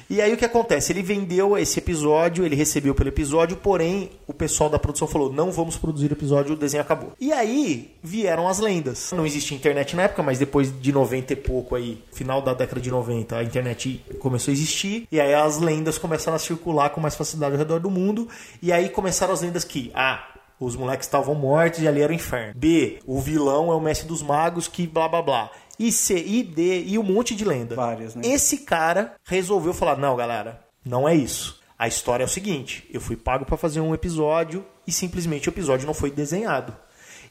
E 0.10 0.22
aí 0.22 0.32
o 0.34 0.38
que 0.38 0.46
acontece? 0.46 0.92
Ele 0.92 1.02
vendeu 1.02 1.58
esse 1.58 1.80
episódio, 1.80 2.46
ele 2.46 2.56
recebeu 2.56 2.94
pelo 2.94 3.10
episódio, 3.10 3.58
porém 3.58 4.12
o 4.28 4.34
pessoal 4.34 4.70
da 4.70 4.78
produção 4.78 5.08
falou: 5.08 5.32
não 5.32 5.52
vamos 5.52 5.78
produzir 5.78 6.12
o 6.12 6.14
episódio, 6.14 6.54
o 6.54 6.58
desenho 6.58 6.84
acabou. 6.84 7.14
E 7.20 7.32
aí 7.34 7.96
vieram 8.04 8.48
as 8.48 8.60
lendas. 8.60 9.12
Não 9.12 9.26
existia 9.26 9.58
internet 9.58 9.96
na 9.96 10.04
época, 10.04 10.22
mas 10.22 10.38
depois 10.38 10.72
de 10.80 10.92
90 10.92 11.34
e 11.34 11.36
pouco 11.36 11.76
aí, 11.76 12.04
final 12.12 12.42
da 12.42 12.54
década 12.54 12.80
de 12.80 12.92
90, 12.92 13.38
a 13.38 13.44
internet 13.44 14.04
começou 14.20 14.52
a 14.52 14.54
existir. 14.54 15.08
E 15.12 15.20
aí 15.20 15.34
as 15.34 15.58
lendas 15.58 15.98
começaram 15.98 16.36
a 16.36 16.40
circular 16.40 16.90
com 16.90 17.02
mais 17.02 17.16
facilidade 17.16 17.54
ao 17.54 17.60
redor 17.60 17.80
do 17.80 17.90
mundo. 17.90 18.28
E 18.62 18.72
aí 18.72 18.90
começaram 18.90 19.34
as 19.34 19.42
lendas 19.42 19.64
que, 19.64 19.90
ah, 19.96 20.34
os 20.60 20.76
moleques 20.76 21.08
estavam 21.08 21.36
mortos 21.36 21.82
e 21.82 21.88
ali 21.88 22.02
era 22.02 22.12
o 22.12 22.16
inferno. 22.16 22.54
B, 22.56 23.00
o 23.06 23.20
vilão 23.20 23.72
é 23.72 23.76
o 23.76 23.82
mestre 23.82 24.08
dos 24.08 24.22
magos 24.22 24.68
que 24.68 24.88
blá 24.88 25.08
blá 25.08 25.22
blá. 25.22 25.52
E 25.88 25.92
C, 25.92 26.16
e 26.16 26.44
D, 26.44 26.84
e 26.86 26.98
um 26.98 27.04
monte 27.04 27.36
de 27.36 27.44
lenda. 27.44 27.76
Várias, 27.76 28.16
né? 28.16 28.22
Esse 28.26 28.60
cara 28.60 29.16
resolveu 29.26 29.74
falar: 29.74 29.98
não, 29.98 30.16
galera, 30.16 30.64
não 30.86 31.08
é 31.08 31.16
isso. 31.16 31.62
A 31.78 31.88
história 31.88 32.24
é 32.24 32.26
o 32.26 32.30
seguinte: 32.30 32.88
eu 32.94 33.02
fui 33.02 33.16
pago 33.16 33.46
pra 33.46 33.58
fazer 33.58 33.82
um 33.82 33.94
episódio 33.94 34.66
e 34.88 34.92
simplesmente 34.92 35.50
o 35.50 35.52
episódio 35.52 35.86
não 35.88 35.94
foi 35.94 36.12
desenhado. 36.12 36.76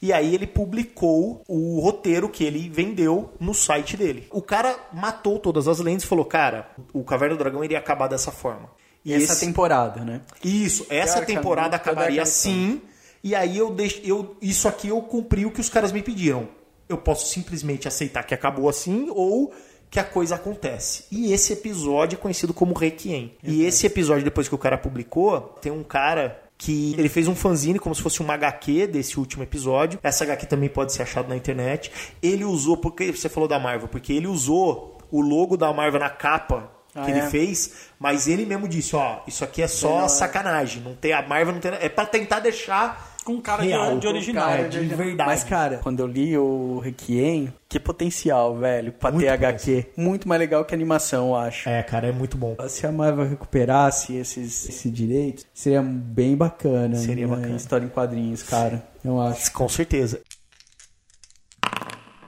E 0.01 0.13
aí 0.13 0.35
ele 0.35 0.49
publicou 0.49 1.45
o 1.47 1.79
roteiro 1.81 2.29
que 2.29 2.43
ele 2.43 2.69
vendeu 2.69 3.33
no 3.39 3.55
site 3.55 3.97
dele. 3.97 4.27
O 4.33 4.43
cara 4.43 4.77
matou 4.93 5.39
todas 5.39 5.69
as 5.69 5.79
lendas 5.79 6.03
e 6.03 6.07
falou: 6.07 6.25
cara, 6.25 6.69
o 6.93 7.05
Caverna 7.05 7.37
do 7.37 7.39
Dragão 7.39 7.63
iria 7.65 7.79
acabar 7.79 8.09
dessa 8.09 8.33
forma. 8.33 8.69
E 9.05 9.13
essa 9.15 9.33
esse- 9.33 9.47
temporada, 9.47 10.05
né? 10.05 10.21
isso, 10.45 10.87
essa 10.91 11.15
Teoricamente, 11.15 11.27
temporada 11.39 11.77
acabaria 11.77 12.23
assim. 12.23 12.83
E 13.25 13.35
aí 13.37 13.57
eu 13.57 13.71
deixo, 13.71 14.01
eu 14.05 14.37
isso 14.43 14.67
aqui 14.67 14.89
eu 14.89 15.01
cumpri 15.03 15.47
o 15.47 15.51
que 15.53 15.61
os 15.61 15.69
caras 15.69 15.93
me 15.93 16.03
pediram. 16.03 16.49
Eu 16.93 16.99
posso 16.99 17.27
simplesmente 17.29 17.89
aceitar 17.89 18.23
que 18.25 18.35
acabou 18.35 18.69
assim 18.69 19.09
ou 19.11 19.53
que 19.91 19.99
a 20.01 20.05
coisa 20.05 20.37
acontece. 20.37 21.05
E 21.11 21.33
esse 21.33 21.53
episódio 21.53 22.17
é 22.17 22.19
conhecido 22.19 22.55
como 22.55 22.73
Requiem. 22.75 23.35
E 23.43 23.65
esse 23.65 23.87
episódio 23.87 24.25
depois 24.25 24.49
que 24.49 24.55
o 24.55 24.59
cara 24.59 24.79
publicou, 24.79 25.41
tem 25.61 25.71
um 25.73 25.83
cara 25.83 26.41
que 26.57 26.95
ele 26.97 27.09
fez 27.09 27.27
um 27.29 27.35
fanzine 27.35 27.79
como 27.79 27.95
se 27.95 28.01
fosse 28.01 28.21
uma 28.21 28.35
HQ 28.35 28.87
desse 28.87 29.19
último 29.19 29.43
episódio. 29.43 29.99
Essa 30.03 30.25
HQ 30.25 30.47
também 30.47 30.69
pode 30.69 30.93
ser 30.93 31.03
achada 31.03 31.29
na 31.29 31.37
internet. 31.37 31.91
Ele 32.23 32.45
usou, 32.45 32.77
porque 32.77 33.11
você 33.13 33.29
falou 33.29 33.49
da 33.49 33.59
Marvel, 33.59 33.89
porque 33.89 34.13
ele 34.13 34.29
usou 34.29 34.97
o 35.11 35.21
logo 35.21 35.57
da 35.57 35.71
Marvel 35.73 36.01
na 36.01 36.09
capa 36.09 36.71
Ah, 36.95 37.03
que 37.05 37.11
ele 37.11 37.21
é? 37.21 37.29
fez, 37.29 37.89
mas 37.99 38.29
ele 38.29 38.47
mesmo 38.47 38.67
disse, 38.69 38.95
ó, 38.97 39.21
isso 39.27 39.43
aqui 39.45 39.61
é 39.61 39.67
só 39.69 39.99
Não, 39.99 40.05
é. 40.07 40.09
sacanagem, 40.09 40.83
não 40.83 40.95
tem 40.95 41.13
a 41.13 41.21
Marvel 41.21 41.53
não 41.55 41.61
tem, 41.61 41.73
é 41.73 41.89
pra 41.89 42.07
tentar 42.07 42.41
deixar 42.41 43.12
Com 43.23 43.41
cara 43.41 43.63
de- 43.63 43.69
real, 43.69 43.99
de 43.99 44.07
original. 44.07 44.49
cara, 44.49 44.69
de 44.69 44.79
verdade. 44.81 45.31
Mas, 45.31 45.45
cara, 45.45 45.79
quando 45.83 46.01
eu 46.01 46.07
li 46.07 46.37
o 46.37 46.79
Requiem, 46.81 47.53
que 47.69 47.79
potencial, 47.79 48.57
velho, 48.57 48.93
pra 48.93 49.11
Muito 49.11 49.25
ter 49.25 49.29
HQ. 49.31 49.87
Muito 49.97 50.29
mais 50.29 50.39
legal 50.41 50.65
que 50.65 50.75
animação, 50.75 51.29
eu 51.29 51.37
acho. 51.37 51.69
É, 51.69 51.83
cara, 51.83 52.09
é 52.09 52.13
muito 52.13 52.37
bom. 52.37 52.57
Se 52.69 52.87
a 52.87 52.93
Marvel 52.93 53.29
recuperasse 53.29 54.15
esses, 54.17 54.69
esses 54.69 54.93
direitos, 54.93 55.47
seria 55.55 55.83
bem 55.83 56.37
bacana. 56.37 56.97
Seria 56.97 57.27
né? 57.27 57.37
bacana. 57.37 57.57
História 57.57 57.85
em 57.87 57.89
quadrinhos, 57.89 58.43
cara. 58.43 58.85
Eu 59.05 59.21
acho. 59.21 59.53
Com 59.53 59.69
certeza. 59.69 60.21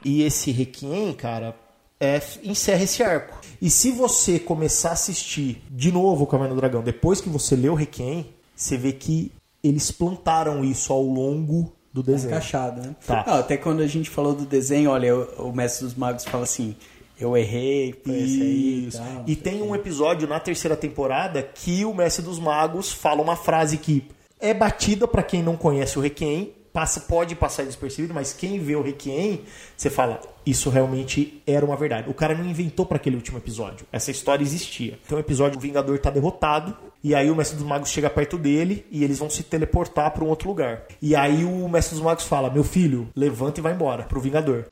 E 0.04 0.22
esse 0.22 0.50
Requiem, 0.50 1.12
cara, 1.14 1.54
é, 1.98 2.20
encerra 2.42 2.82
esse 2.84 3.02
arco. 3.02 3.40
E 3.60 3.70
se 3.70 3.90
você 3.90 4.38
começar 4.38 4.90
a 4.90 4.92
assistir 4.92 5.62
de 5.70 5.90
novo 5.90 6.24
o 6.24 6.26
Caverna 6.26 6.54
do 6.54 6.60
Dragão, 6.60 6.82
depois 6.82 7.20
que 7.20 7.28
você 7.28 7.56
leu 7.56 7.72
o 7.72 7.76
Requiem, 7.76 8.26
você 8.54 8.76
vê 8.76 8.92
que 8.92 9.32
eles 9.64 9.90
plantaram 9.90 10.62
isso 10.62 10.92
ao 10.92 11.02
longo 11.02 11.72
do 11.92 12.02
desenho. 12.02 12.32
Encaixado, 12.32 12.82
né? 12.82 12.94
Tá. 13.06 13.24
Ah, 13.26 13.38
até 13.38 13.56
quando 13.56 13.80
a 13.80 13.86
gente 13.86 14.10
falou 14.10 14.34
do 14.34 14.44
desenho, 14.44 14.90
olha, 14.90 15.16
o, 15.16 15.48
o 15.48 15.52
Mestre 15.52 15.86
dos 15.86 15.94
Magos 15.94 16.24
fala 16.24 16.44
assim: 16.44 16.76
eu 17.18 17.36
errei, 17.36 17.94
foi 18.04 18.18
esse 18.18 18.42
aí. 18.42 18.86
Isso. 18.88 18.98
tal. 18.98 19.24
E 19.26 19.34
tem 19.34 19.62
um 19.62 19.74
episódio 19.74 20.28
na 20.28 20.38
terceira 20.38 20.76
temporada 20.76 21.42
que 21.42 21.84
o 21.84 21.94
Mestre 21.94 22.24
dos 22.24 22.38
Magos 22.38 22.92
fala 22.92 23.22
uma 23.22 23.36
frase 23.36 23.78
que 23.78 24.06
é 24.40 24.52
batida 24.52 25.08
pra 25.08 25.22
quem 25.22 25.42
não 25.42 25.56
conhece 25.56 25.98
o 25.98 26.02
Requiem, 26.02 26.52
passa, 26.72 27.00
pode 27.00 27.36
passar 27.36 27.64
despercebido, 27.64 28.12
mas 28.12 28.32
quem 28.32 28.58
vê 28.58 28.74
o 28.74 28.82
Requiem, 28.82 29.42
você 29.76 29.88
fala, 29.88 30.20
isso 30.44 30.68
realmente 30.68 31.40
era 31.46 31.64
uma 31.64 31.76
verdade. 31.76 32.10
O 32.10 32.14
cara 32.14 32.34
não 32.34 32.44
inventou 32.44 32.84
pra 32.84 32.96
aquele 32.96 33.16
último 33.16 33.38
episódio. 33.38 33.86
Essa 33.92 34.10
história 34.10 34.42
existia. 34.42 34.98
Tem 35.08 35.16
um 35.16 35.20
episódio, 35.20 35.56
o 35.56 35.60
Vingador 35.60 35.98
tá 36.00 36.10
derrotado, 36.10 36.76
e 37.04 37.14
aí 37.14 37.30
o 37.30 37.36
Mestre 37.36 37.58
dos 37.58 37.66
Magos 37.66 37.90
chega 37.90 38.08
perto 38.08 38.38
dele 38.38 38.86
e 38.90 39.04
eles 39.04 39.18
vão 39.18 39.28
se 39.28 39.42
teleportar 39.42 40.10
pra 40.10 40.24
um 40.24 40.28
outro 40.28 40.48
lugar. 40.48 40.84
E 41.02 41.14
aí 41.14 41.44
o 41.44 41.68
Mestre 41.68 41.94
dos 41.94 42.02
Magos 42.02 42.24
fala: 42.24 42.48
"Meu 42.48 42.64
filho, 42.64 43.08
levanta 43.14 43.60
e 43.60 43.62
vai 43.62 43.74
embora 43.74 44.04
pro 44.04 44.20
Vingador". 44.20 44.64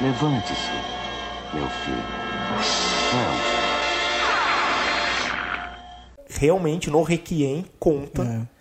Levante-se, 0.00 0.70
meu 1.52 1.68
filho. 1.68 2.02
Vamos. 3.12 3.54
realmente 6.36 6.90
no 6.90 7.02
Requiem 7.02 7.64
conta 7.78 8.22
É. 8.22 8.53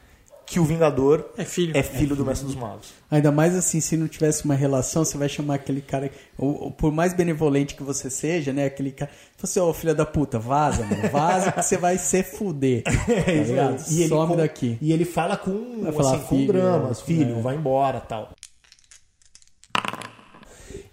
que 0.53 0.59
o 0.59 0.65
Vingador 0.65 1.25
É 1.37 1.43
filho. 1.43 1.75
é 1.75 1.81
filho 1.81 2.15
do 2.15 2.23
Mestre 2.25 2.45
dos 2.45 2.55
Magos. 2.55 2.89
Ainda 3.09 3.31
mais 3.31 3.55
assim, 3.55 3.79
se 3.81 3.97
não 3.97 4.07
tivesse 4.07 4.45
uma 4.45 4.53
relação, 4.55 5.03
você 5.03 5.17
vai 5.17 5.27
chamar 5.29 5.55
aquele 5.55 5.81
cara. 5.81 6.11
Ou, 6.37 6.63
ou 6.65 6.71
por 6.71 6.91
mais 6.91 7.13
benevolente 7.13 7.75
que 7.75 7.83
você 7.83 8.09
seja, 8.09 8.53
né? 8.53 8.65
Aquele 8.65 8.91
cara. 8.91 9.09
Você, 9.37 9.59
ô 9.59 9.73
filho 9.73 9.93
da 9.95 10.05
puta, 10.05 10.37
vaza, 10.39 10.83
mano. 10.85 11.09
Vaza 11.11 11.51
que 11.51 11.61
você 11.61 11.77
vai 11.77 11.97
se 11.97 12.21
fuder. 12.23 12.83
Tá? 13.53 13.77
E 13.89 14.01
ele 14.01 14.09
Some 14.09 14.27
com- 14.33 14.35
daqui. 14.37 14.77
E 14.81 14.91
ele 14.91 15.05
fala 15.05 15.37
com, 15.37 15.81
Vai 15.81 15.91
falar, 15.91 16.15
assim, 16.15 16.19
com 16.25 16.35
filho, 16.37 16.53
dramas, 16.53 16.99
né? 16.99 17.05
filho, 17.05 17.37
É. 17.37 17.41
vai 17.41 17.55
embora 17.55 17.99
tal. 17.99 18.29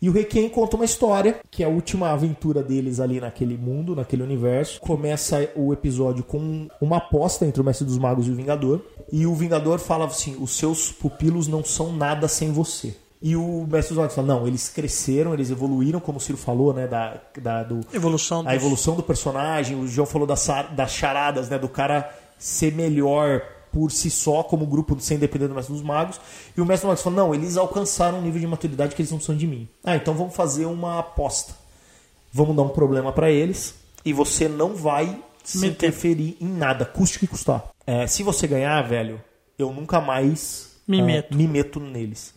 E 0.03 0.09
o 0.09 0.13
Requiem 0.13 0.49
conta 0.49 0.77
uma 0.77 0.85
história, 0.85 1.41
que 1.51 1.63
é 1.63 1.67
a 1.67 1.69
última 1.69 2.11
aventura 2.11 2.63
deles 2.63 3.01
ali 3.01 3.21
naquele 3.21 3.57
mundo, 3.59 3.95
naquele 3.95 4.23
universo. 4.23 4.81
Começa 4.81 5.51
o 5.55 5.73
episódio 5.73 6.25
com 6.25 6.69
uma 6.81 6.97
aposta 6.97 7.45
entre 7.45 7.61
o 7.61 7.65
Mestre 7.65 7.87
dos 7.87 7.99
Magos 7.99 8.27
e 8.27 8.31
o 8.31 8.35
Vingador. 8.35 8.81
E 9.13 9.27
o 9.27 9.35
Vingador 9.35 9.79
fala 9.79 10.07
assim: 10.07 10.37
os 10.41 10.53
seus 10.57 10.91
pupilos 10.91 11.47
não 11.47 11.63
são 11.63 11.93
nada 11.93 12.27
sem 12.29 12.51
você. 12.51 12.97
E 13.23 13.37
o 13.37 13.67
Mestre 13.71 13.95
dos 13.95 13.99
Magos 13.99 14.15
fala: 14.15 14.27
não, 14.29 14.47
eles 14.47 14.71
cresceram, 14.71 15.35
eles 15.35 15.51
evoluíram, 15.51 16.01
como 16.01 16.17
o 16.17 16.21
Ciro 16.21 16.39
falou, 16.39 16.73
né? 16.73 16.87
Da, 16.87 17.21
da- 17.39 17.63
do, 17.63 17.81
Evolução 17.93 18.41
a 18.41 18.45
dos- 18.45 18.53
evolução 18.55 18.97
do 18.97 19.03
personagem. 19.03 19.79
O 19.79 19.87
João 19.87 20.07
falou 20.07 20.27
das, 20.27 20.49
das 20.75 20.93
charadas, 20.93 21.51
né? 21.51 21.59
Do 21.59 21.69
cara 21.69 22.11
ser 22.39 22.73
melhor 22.75 23.43
por 23.73 23.91
si 23.93 24.11
só, 24.11 24.43
como 24.43 24.67
grupo, 24.67 24.99
sem 25.01 25.19
depender 25.19 25.49
do 25.49 25.55
Mestre 25.55 25.75
dos 25.75 25.83
Magos. 25.83 26.21
E 26.57 26.61
o 26.61 26.67
Mestre 26.67 26.87
dos 26.87 26.91
Magos 26.91 27.03
falou: 27.03 27.19
não, 27.19 27.35
eles 27.35 27.57
alcançaram 27.57 28.19
um 28.19 28.23
nível 28.23 28.41
de 28.41 28.47
maturidade 28.47 28.95
que 28.95 29.03
eles 29.03 29.11
não 29.11 29.19
precisam 29.19 29.37
de 29.37 29.47
mim. 29.47 29.69
Ah, 29.85 29.97
então 29.97 30.15
vamos 30.15 30.35
fazer 30.35 30.67
uma 30.67 30.99
aposta. 30.99 31.55
Vamos 32.33 32.55
dar 32.55 32.63
um 32.63 32.69
problema 32.69 33.13
pra 33.13 33.31
eles 33.31 33.75
e 34.05 34.13
você 34.13 34.49
não 34.49 34.75
vai 34.75 35.19
se 35.43 35.67
interferir 35.67 36.37
em 36.41 36.47
nada, 36.47 36.85
custe 36.85 37.17
o 37.17 37.21
que 37.21 37.27
custar. 37.27 37.69
É, 37.87 38.07
se 38.07 38.23
você 38.23 38.47
ganhar, 38.47 38.81
velho, 38.83 39.21
eu 39.59 39.73
nunca 39.73 40.01
mais 40.01 40.71
Me 40.87 41.01
é, 41.01 41.03
meto. 41.03 41.37
me 41.37 41.49
meto 41.49 41.81
neles. 41.81 42.35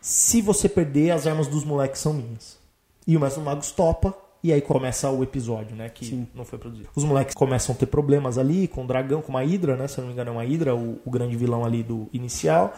Se 0.00 0.42
você 0.42 0.68
perder, 0.68 1.10
as 1.10 1.26
armas 1.26 1.46
dos 1.46 1.64
moleques 1.64 2.00
são 2.00 2.12
minhas. 2.12 2.58
E 3.06 3.16
o 3.16 3.20
Mestre 3.20 3.40
dos 3.40 3.46
Magos 3.46 3.70
topa. 3.72 4.14
E 4.42 4.52
aí 4.52 4.60
começa 4.60 5.10
o 5.10 5.22
episódio, 5.22 5.76
né? 5.76 5.88
Que 5.88 6.26
não 6.34 6.44
foi 6.44 6.58
produzido. 6.58 6.88
Os 6.94 7.04
moleques 7.04 7.34
começam 7.34 7.74
a 7.74 7.78
ter 7.78 7.86
problemas 7.86 8.38
ali 8.38 8.66
com 8.66 8.84
o 8.84 8.86
dragão, 8.86 9.20
com 9.20 9.30
uma 9.30 9.44
hidra, 9.44 9.76
né? 9.76 9.86
Se 9.86 9.98
eu 9.98 10.02
não 10.02 10.08
me 10.08 10.14
engano, 10.14 10.30
é 10.30 10.32
uma 10.32 10.44
hidra, 10.44 10.74
o, 10.74 10.98
o 11.04 11.10
grande 11.10 11.36
vilão 11.36 11.64
ali 11.64 11.82
do 11.82 12.08
inicial. 12.12 12.74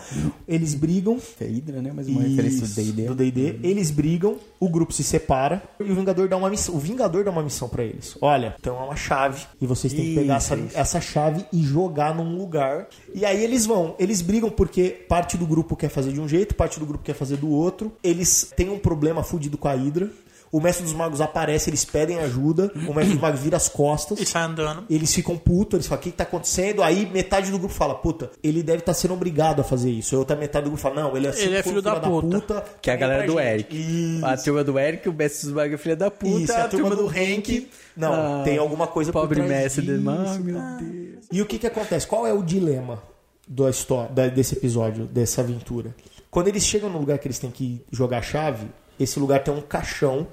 Eles 0.46 0.74
brigam. 0.74 1.18
É 1.40 1.44
Hydra, 1.44 1.82
né? 1.82 1.92
Mas 1.94 2.08
uma 2.08 2.22
referência 2.22 2.66
do 2.66 2.74
D&D. 2.74 3.08
do 3.08 3.14
D&D. 3.14 3.60
Eles 3.62 3.90
brigam, 3.90 4.36
o 4.58 4.68
grupo 4.68 4.92
se 4.92 5.04
separa 5.04 5.62
e 5.78 5.84
o 5.84 5.94
Vingador 5.94 6.28
dá 6.28 6.36
uma 6.36 6.50
missão. 6.50 6.74
O 6.74 6.78
Vingador 6.78 7.24
dá 7.24 7.30
uma 7.30 7.42
missão 7.42 7.68
pra 7.68 7.84
eles. 7.84 8.16
Olha, 8.20 8.56
então 8.58 8.76
é 8.80 8.84
uma 8.84 8.96
chave 8.96 9.44
e 9.60 9.66
vocês 9.66 9.92
têm 9.92 10.04
que 10.04 10.14
pegar 10.14 10.38
Isso, 10.38 10.54
essa, 10.54 10.64
isso. 10.64 10.78
essa 10.78 11.00
chave 11.00 11.44
e 11.52 11.62
jogar 11.62 12.14
num 12.14 12.36
lugar. 12.36 12.88
E 13.14 13.24
aí 13.24 13.42
eles 13.42 13.66
vão, 13.66 13.94
eles 13.98 14.20
brigam 14.22 14.50
porque 14.50 15.04
parte 15.08 15.36
do 15.36 15.46
grupo 15.46 15.76
quer 15.76 15.88
fazer 15.88 16.12
de 16.12 16.20
um 16.20 16.28
jeito, 16.28 16.54
parte 16.54 16.78
do 16.78 16.86
grupo 16.86 17.04
quer 17.04 17.14
fazer 17.14 17.36
do 17.36 17.50
outro. 17.50 17.92
Eles 18.02 18.52
têm 18.56 18.70
um 18.70 18.78
problema 18.78 19.22
fudido 19.22 19.58
com 19.58 19.68
a 19.68 19.72
Hydra. 19.72 20.10
O 20.52 20.60
Mestre 20.60 20.84
dos 20.84 20.92
Magos 20.92 21.22
aparece, 21.22 21.70
eles 21.70 21.82
pedem 21.82 22.18
ajuda. 22.18 22.70
O 22.86 22.92
Mestre 22.92 23.14
dos 23.14 23.22
Magos 23.22 23.40
vira 23.40 23.56
as 23.56 23.70
costas. 23.70 24.20
E 24.20 24.26
sai 24.26 24.42
andando. 24.42 24.84
Eles 24.90 25.12
ficam 25.14 25.38
putos, 25.38 25.78
eles 25.78 25.86
falam, 25.86 26.00
o 26.00 26.04
que, 26.04 26.10
que 26.10 26.16
tá 26.18 26.24
acontecendo? 26.24 26.82
Aí 26.82 27.06
metade 27.10 27.50
do 27.50 27.58
grupo 27.58 27.72
fala, 27.74 27.94
puta, 27.94 28.30
ele 28.42 28.62
deve 28.62 28.80
estar 28.80 28.92
sendo 28.92 29.14
obrigado 29.14 29.60
a 29.60 29.64
fazer 29.64 29.90
isso. 29.90 30.14
A 30.14 30.18
outra 30.18 30.36
metade 30.36 30.64
do 30.64 30.70
grupo 30.70 30.82
fala, 30.82 30.96
não, 31.02 31.16
ele 31.16 31.26
é, 31.26 31.30
Ele 31.42 31.56
é 31.56 31.62
filho 31.62 31.80
da 31.80 31.98
puta. 31.98 32.64
Que 32.82 32.90
é 32.90 32.92
a 32.92 32.96
galera 32.96 33.26
do 33.26 33.32
gente. 33.38 33.42
Eric. 33.46 33.76
Isso. 34.16 34.26
A 34.26 34.36
turma 34.36 34.62
do 34.62 34.78
Eric, 34.78 35.08
o 35.08 35.12
Mestre 35.14 35.46
dos 35.46 35.54
Magos 35.56 35.72
é 35.74 35.78
filha 35.78 35.96
da 35.96 36.10
puta. 36.10 36.38
Isso, 36.42 36.52
a 36.52 36.68
turma 36.68 36.94
do 36.94 37.06
Hank. 37.08 37.70
Não, 37.96 38.12
Ah, 38.12 38.42
tem 38.44 38.58
alguma 38.58 38.86
coisa 38.86 39.10
por 39.10 39.22
Pobre 39.22 39.36
trás 39.36 39.50
Mestre 39.50 39.82
disso. 39.82 39.94
dos 39.94 40.04
Magos, 40.04 40.36
meu 40.38 40.60
Deus. 40.78 41.24
E 41.32 41.40
o 41.40 41.46
que 41.46 41.58
que 41.58 41.66
acontece? 41.66 42.06
Qual 42.06 42.26
é 42.26 42.32
o 42.34 42.42
dilema 42.42 43.02
da 43.48 43.70
história, 43.70 44.10
da- 44.12 44.28
desse 44.28 44.54
episódio, 44.54 45.06
dessa 45.06 45.40
aventura? 45.40 45.94
Quando 46.30 46.48
eles 46.48 46.62
chegam 46.62 46.90
no 46.90 46.98
lugar 46.98 47.18
que 47.18 47.26
eles 47.26 47.38
têm 47.38 47.50
que 47.50 47.82
jogar 47.90 48.18
a 48.18 48.22
chave, 48.22 48.66
esse 49.00 49.18
lugar 49.18 49.42
tem 49.42 49.52
um 49.54 49.60
caixão 49.62 50.26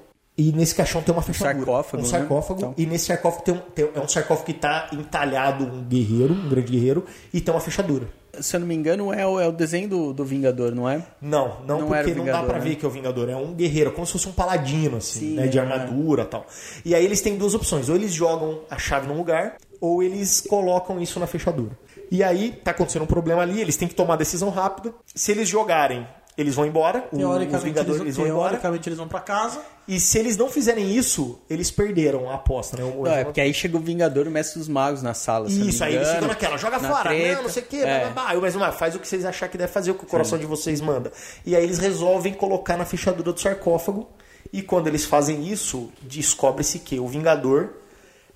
e 0.48 0.52
nesse 0.52 0.74
caixão 0.74 1.02
tem 1.02 1.12
uma 1.14 1.22
fechadura. 1.22 1.56
sarcófago, 1.66 2.02
Um 2.02 2.06
né? 2.06 2.10
sarcófago. 2.10 2.60
Então. 2.60 2.74
E 2.78 2.86
nesse 2.86 3.06
sarcófago 3.06 3.44
tem 3.44 3.54
um, 3.54 3.58
tem- 3.58 3.90
é 3.94 4.00
um 4.00 4.08
sarcófago 4.08 4.46
que 4.46 4.52
está 4.52 4.88
entalhado 4.92 5.64
um 5.64 5.82
guerreiro, 5.82 6.32
um 6.34 6.48
grande 6.48 6.72
guerreiro, 6.72 7.04
e 7.32 7.40
tem 7.40 7.52
uma 7.52 7.60
fechadura. 7.60 8.06
Se 8.40 8.54
eu 8.56 8.60
não 8.60 8.66
me 8.66 8.74
engano, 8.74 9.12
é 9.12 9.26
o, 9.26 9.40
é 9.40 9.46
o 9.48 9.52
desenho 9.52 9.88
do, 9.88 10.12
do 10.12 10.24
Vingador, 10.24 10.72
não 10.74 10.88
é? 10.88 11.04
Não, 11.20 11.58
não, 11.66 11.80
Não 11.80 11.88
porque 11.88 12.14
não 12.14 12.24
dá 12.24 12.42
pra 12.44 12.58
né? 12.58 12.60
ver 12.64 12.76
que 12.76 12.84
é 12.84 12.88
o 12.88 12.90
Vingador. 12.90 13.28
É 13.28 13.34
um 13.36 13.52
guerreiro, 13.52 13.90
como 13.92 14.06
se 14.06 14.12
fosse 14.12 14.28
um 14.28 14.32
paladino, 14.32 14.98
assim, 14.98 15.18
Sim, 15.30 15.34
né? 15.34 15.48
De 15.48 15.58
é. 15.58 15.60
armadura 15.60 16.22
e 16.22 16.26
tal. 16.26 16.46
E 16.84 16.94
aí 16.94 17.04
eles 17.04 17.20
têm 17.20 17.36
duas 17.36 17.54
opções. 17.54 17.88
Ou 17.88 17.96
eles 17.96 18.12
jogam 18.12 18.60
a 18.70 18.78
chave 18.78 19.08
num 19.08 19.16
lugar, 19.16 19.56
ou 19.80 20.00
eles 20.02 20.40
colocam 20.40 21.00
isso 21.02 21.18
na 21.18 21.26
fechadura. 21.26 21.72
E 22.10 22.22
aí 22.22 22.52
tá 22.64 22.70
acontecendo 22.70 23.02
um 23.02 23.06
problema 23.06 23.42
ali, 23.42 23.60
eles 23.60 23.76
têm 23.76 23.88
que 23.88 23.94
tomar 23.96 24.14
decisão 24.16 24.48
rápida. 24.48 24.94
Se 25.14 25.32
eles 25.32 25.48
jogarem, 25.48 26.06
eles 26.40 26.54
vão 26.54 26.66
embora. 26.66 27.04
o- 27.12 27.16
Os 27.16 27.62
Vingadores 27.62 28.00
eles, 28.00 28.00
eles 28.00 28.16
vão 28.16 28.26
embora. 28.26 28.48
teoricamente 28.50 28.88
eles 28.88 28.98
vão 28.98 29.08
pra 29.08 29.20
casa. 29.20 29.60
E 29.86 29.98
se 29.98 30.18
eles 30.18 30.36
não 30.36 30.48
fizerem 30.48 30.94
isso, 30.96 31.40
eles 31.50 31.70
perderam 31.70 32.30
a 32.30 32.34
aposta, 32.34 32.76
né? 32.76 32.84
O- 32.84 33.02
Não, 33.04 33.12
é 33.12 33.24
porque 33.24 33.40
aí 33.40 33.52
chega 33.52 33.76
o 33.76 33.80
Vingador 33.80 34.26
e 34.26 34.28
o 34.28 34.32
Mestre 34.32 34.58
dos 34.58 34.68
Magos 34.68 35.02
na 35.02 35.14
sala. 35.14 35.48
não 35.48 35.66
Isso, 35.68 35.82
aí 35.82 35.96
eles 35.96 36.08
ficam 36.10 36.28
naquela, 36.28 36.56
joga 36.56 36.78
na 36.78 36.88
fora, 36.88 37.10
treta. 37.10 37.34
não, 37.36 37.42
não 37.44 37.50
sei 37.50 37.62
o 37.62 37.66
que, 37.66 37.76
É. 37.76 37.82
blá, 37.82 37.98
blá, 37.98 38.10
blá. 38.10 38.28
Aí 38.30 38.36
o 38.36 38.40
mesmo, 38.42 38.62
ah, 38.64 38.72
faz 38.72 38.94
o 38.94 38.98
que 38.98 39.06
vocês 39.08 39.24
acharem 39.24 39.50
que 39.52 39.58
deve 39.58 39.72
fazer, 39.72 39.90
o 39.90 39.94
que 39.94 40.04
o 40.04 40.06
coração 40.06 40.38
de 40.38 40.46
vocês 40.46 40.80
manda. 40.80 41.12
E 41.44 41.54
aí 41.56 41.62
eles 41.64 41.78
resolvem 41.78 42.32
colocar 42.32 42.76
na 42.76 42.84
fechadura 42.84 43.32
do 43.32 43.40
sarcófago, 43.40 44.08
e 44.52 44.62
quando 44.62 44.86
eles 44.86 45.04
fazem 45.04 45.46
isso, 45.46 45.90
descobre-se 46.02 46.78
que 46.78 46.98
o 47.00 47.06
Vingador 47.08 47.70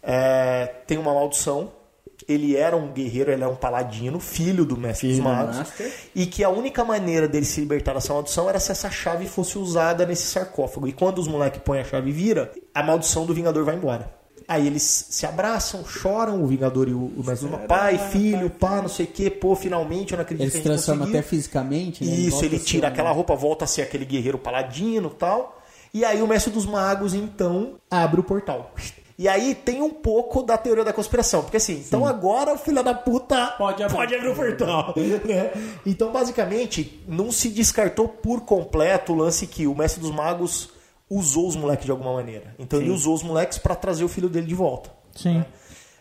é, 0.02 0.66
tem 0.86 0.98
uma 0.98 1.14
maldição, 1.14 1.72
ele 2.28 2.56
era 2.56 2.76
um 2.76 2.92
guerreiro, 2.92 3.30
ele 3.30 3.42
era 3.42 3.50
um 3.50 3.56
paladino, 3.56 4.18
filho 4.20 4.64
do 4.64 4.76
Mestre 4.76 5.08
Filho 5.08 5.22
dos 5.22 5.24
do 5.24 5.36
Magos, 5.36 5.56
Master. 5.56 5.92
e 6.14 6.26
que 6.26 6.42
a 6.42 6.48
única 6.48 6.84
maneira 6.84 7.28
dele 7.28 7.44
se 7.44 7.60
libertar 7.60 7.94
dessa 7.94 8.12
maldição 8.12 8.48
era 8.48 8.58
se 8.58 8.72
essa 8.72 8.90
chave 8.90 9.26
fosse 9.26 9.58
usada 9.58 10.06
nesse 10.06 10.26
sarcófago. 10.26 10.88
E 10.88 10.92
quando 10.92 11.18
os 11.18 11.28
moleques 11.28 11.60
põem 11.62 11.80
a 11.80 11.84
chave 11.84 12.10
e 12.10 12.12
vira, 12.12 12.52
a 12.74 12.82
maldição 12.82 13.26
do 13.26 13.34
Vingador 13.34 13.64
vai 13.64 13.74
embora. 13.74 14.10
Aí 14.46 14.66
eles 14.66 14.82
se 14.82 15.24
abraçam, 15.24 15.86
choram, 15.86 16.42
o 16.42 16.46
Vingador 16.46 16.88
e 16.88 16.92
o, 16.92 17.12
o 17.16 17.24
Mestre 17.24 17.48
Magos, 17.48 17.66
pai, 17.66 17.98
filho, 18.10 18.50
pá, 18.50 18.82
não 18.82 18.88
sei 18.88 19.06
o 19.06 19.08
que, 19.08 19.30
pô, 19.30 19.56
finalmente 19.56 20.12
eu 20.12 20.16
não 20.18 20.22
acredito 20.22 20.44
Ele 20.44 20.50
que 20.50 20.58
se 20.58 20.68
a 20.68 20.72
gente 20.72 20.84
transforma 20.84 21.06
até 21.06 21.22
fisicamente, 21.22 22.04
né? 22.04 22.12
Isso, 22.12 22.44
ele 22.44 22.58
ser 22.58 22.64
tira 22.64 22.88
aquela 22.88 23.10
roupa, 23.10 23.34
volta 23.34 23.64
a 23.64 23.68
ser 23.68 23.82
aquele 23.82 24.04
guerreiro 24.04 24.36
paladino 24.36 25.10
e 25.14 25.18
tal. 25.18 25.62
E 25.94 26.04
aí 26.04 26.20
o 26.20 26.26
Mestre 26.26 26.52
dos 26.52 26.66
Magos, 26.66 27.14
então, 27.14 27.74
abre 27.90 28.20
o 28.20 28.24
portal. 28.24 28.74
E 29.16 29.28
aí 29.28 29.54
tem 29.54 29.80
um 29.80 29.90
pouco 29.90 30.42
da 30.42 30.58
teoria 30.58 30.84
da 30.84 30.92
conspiração. 30.92 31.42
Porque 31.42 31.56
assim, 31.56 31.82
então 31.86 32.04
agora 32.04 32.52
o 32.52 32.58
filho 32.58 32.82
da 32.82 32.94
puta 32.94 33.54
Pode 33.56 33.82
abrir. 33.82 33.94
o 34.28 34.34
portal. 34.34 34.94
né? 35.24 35.52
Então, 35.86 36.10
basicamente, 36.10 37.02
não 37.06 37.30
se 37.30 37.48
descartou 37.48 38.08
por 38.08 38.40
completo 38.40 39.12
o 39.12 39.16
lance 39.16 39.46
que 39.46 39.66
o 39.66 39.74
Mestre 39.74 40.00
dos 40.00 40.10
Magos 40.10 40.70
usou 41.08 41.46
os 41.46 41.54
moleques 41.54 41.84
de 41.84 41.90
alguma 41.90 42.14
maneira. 42.14 42.54
Então 42.58 42.80
ele 42.80 42.90
usou 42.90 43.14
os 43.14 43.22
moleques 43.22 43.58
pra 43.58 43.74
trazer 43.76 44.04
o 44.04 44.08
filho 44.08 44.28
dele 44.28 44.46
de 44.46 44.54
volta. 44.54 44.90
Sim. 45.14 45.44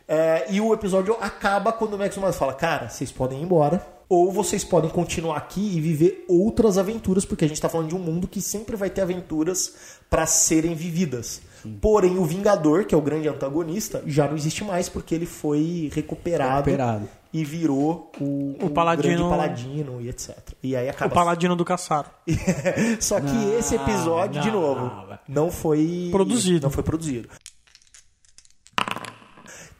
É, 0.07 0.47
e 0.49 0.59
o 0.59 0.73
episódio 0.73 1.15
acaba 1.21 1.71
quando 1.71 1.93
o 1.93 1.97
Max 1.97 2.17
Mas 2.17 2.35
fala: 2.35 2.53
Cara, 2.53 2.89
vocês 2.89 3.11
podem 3.11 3.39
ir 3.39 3.43
embora. 3.43 3.93
Ou 4.09 4.31
vocês 4.31 4.63
podem 4.63 4.91
continuar 4.91 5.37
aqui 5.37 5.75
e 5.75 5.81
viver 5.81 6.25
outras 6.27 6.77
aventuras, 6.77 7.25
porque 7.25 7.45
a 7.45 7.47
gente 7.47 7.59
tá 7.59 7.67
falando 7.67 7.87
de 7.87 7.95
um 7.95 7.99
mundo 7.99 8.27
que 8.27 8.41
sempre 8.41 8.75
vai 8.75 8.89
ter 8.89 9.01
aventuras 9.01 9.73
para 10.07 10.27
serem 10.27 10.75
vividas. 10.75 11.41
Porém, 11.81 12.17
o 12.17 12.25
Vingador, 12.25 12.85
que 12.85 12.93
é 12.93 12.97
o 12.97 13.01
grande 13.01 13.27
antagonista, 13.27 14.03
já 14.05 14.27
não 14.27 14.35
existe 14.35 14.63
mais 14.63 14.89
porque 14.89 15.15
ele 15.15 15.25
foi 15.25 15.89
recuperado, 15.93 16.55
Recuperado. 16.69 17.07
e 17.31 17.43
virou 17.45 18.11
o, 18.19 18.55
O 18.61 18.69
paladino- 18.69 19.15
grande 19.15 19.29
paladino 19.29 20.01
e 20.01 20.09
etc. 20.09 20.37
E 20.61 20.75
aí 20.75 20.87
O 20.87 20.89
acaba. 20.91 21.13
paladino 21.13 21.55
do 21.55 21.63
caçaro. 21.65 22.09
Só 22.99 23.19
que 23.21 23.53
esse 23.57 23.75
episódio, 23.75 24.41
de 24.41 24.51
não, 24.51 24.61
novo, 24.61 24.91
não 25.27 25.49
foi 25.51 26.09
Produzido. 26.11 26.63
Não 26.63 26.71
foi 26.71 26.83
produzido. 26.83 27.29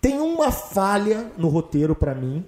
Tem 0.02 0.20
uma 0.20 0.52
falha 0.52 1.32
no 1.38 1.48
roteiro 1.48 1.96
pra 1.96 2.14
mim, 2.14 2.46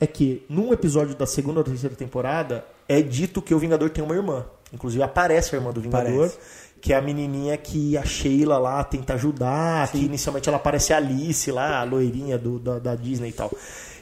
é 0.00 0.06
que 0.06 0.44
num 0.48 0.72
episódio 0.72 1.14
da 1.14 1.26
segunda 1.26 1.60
ou 1.60 1.64
terceira 1.64 1.94
temporada 1.94 2.64
é 2.88 3.02
dito 3.02 3.42
que 3.42 3.54
o 3.54 3.58
Vingador 3.58 3.90
tem 3.90 4.02
uma 4.02 4.14
irmã. 4.14 4.44
Inclusive 4.72 5.02
aparece 5.02 5.54
a 5.54 5.58
irmã 5.58 5.72
do 5.72 5.80
Vingador, 5.80 6.10
Aparece. 6.26 6.38
Que 6.80 6.92
é 6.92 6.96
a 6.96 7.02
menininha 7.02 7.56
que 7.56 7.96
a 7.96 8.04
Sheila 8.04 8.58
lá 8.58 8.82
tenta 8.84 9.14
ajudar, 9.14 9.90
que 9.90 9.98
inicialmente 9.98 10.48
ela 10.48 10.58
parece 10.58 10.92
a 10.92 10.98
Alice 10.98 11.50
lá, 11.50 11.80
a 11.80 11.84
loirinha 11.84 12.38
do, 12.38 12.58
da, 12.58 12.78
da 12.78 12.94
Disney 12.94 13.30
e 13.30 13.32
tal. 13.32 13.50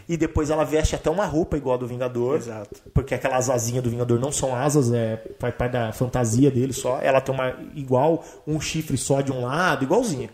E 0.07 0.19
depois 0.19 0.51
ela 0.51 0.65
veste 0.65 0.95
até 0.95 1.09
uma 1.09 1.25
roupa 1.25 1.57
igual 1.57 1.77
a 1.77 1.79
do 1.79 1.87
Vingador. 1.87 2.37
Exato. 2.37 2.79
Porque 2.93 3.15
aquelas 3.15 3.49
asinhas 3.49 3.83
do 3.83 3.89
Vingador 3.89 4.21
não 4.21 4.31
são 4.31 4.55
asas, 4.55 4.93
é 4.93 5.17
parte 5.17 5.73
da 5.73 5.93
fantasia 5.95 6.51
dele 6.51 6.75
só. 6.75 6.99
Ela 7.01 7.23
tem 7.23 7.35
uma 7.35 7.55
igual, 7.75 8.23
um 8.47 8.61
chifre 8.61 8.99
só 8.99 9.23
de 9.23 9.33
um 9.33 9.41
lado, 9.47 9.83
igualzinha. 9.83 10.29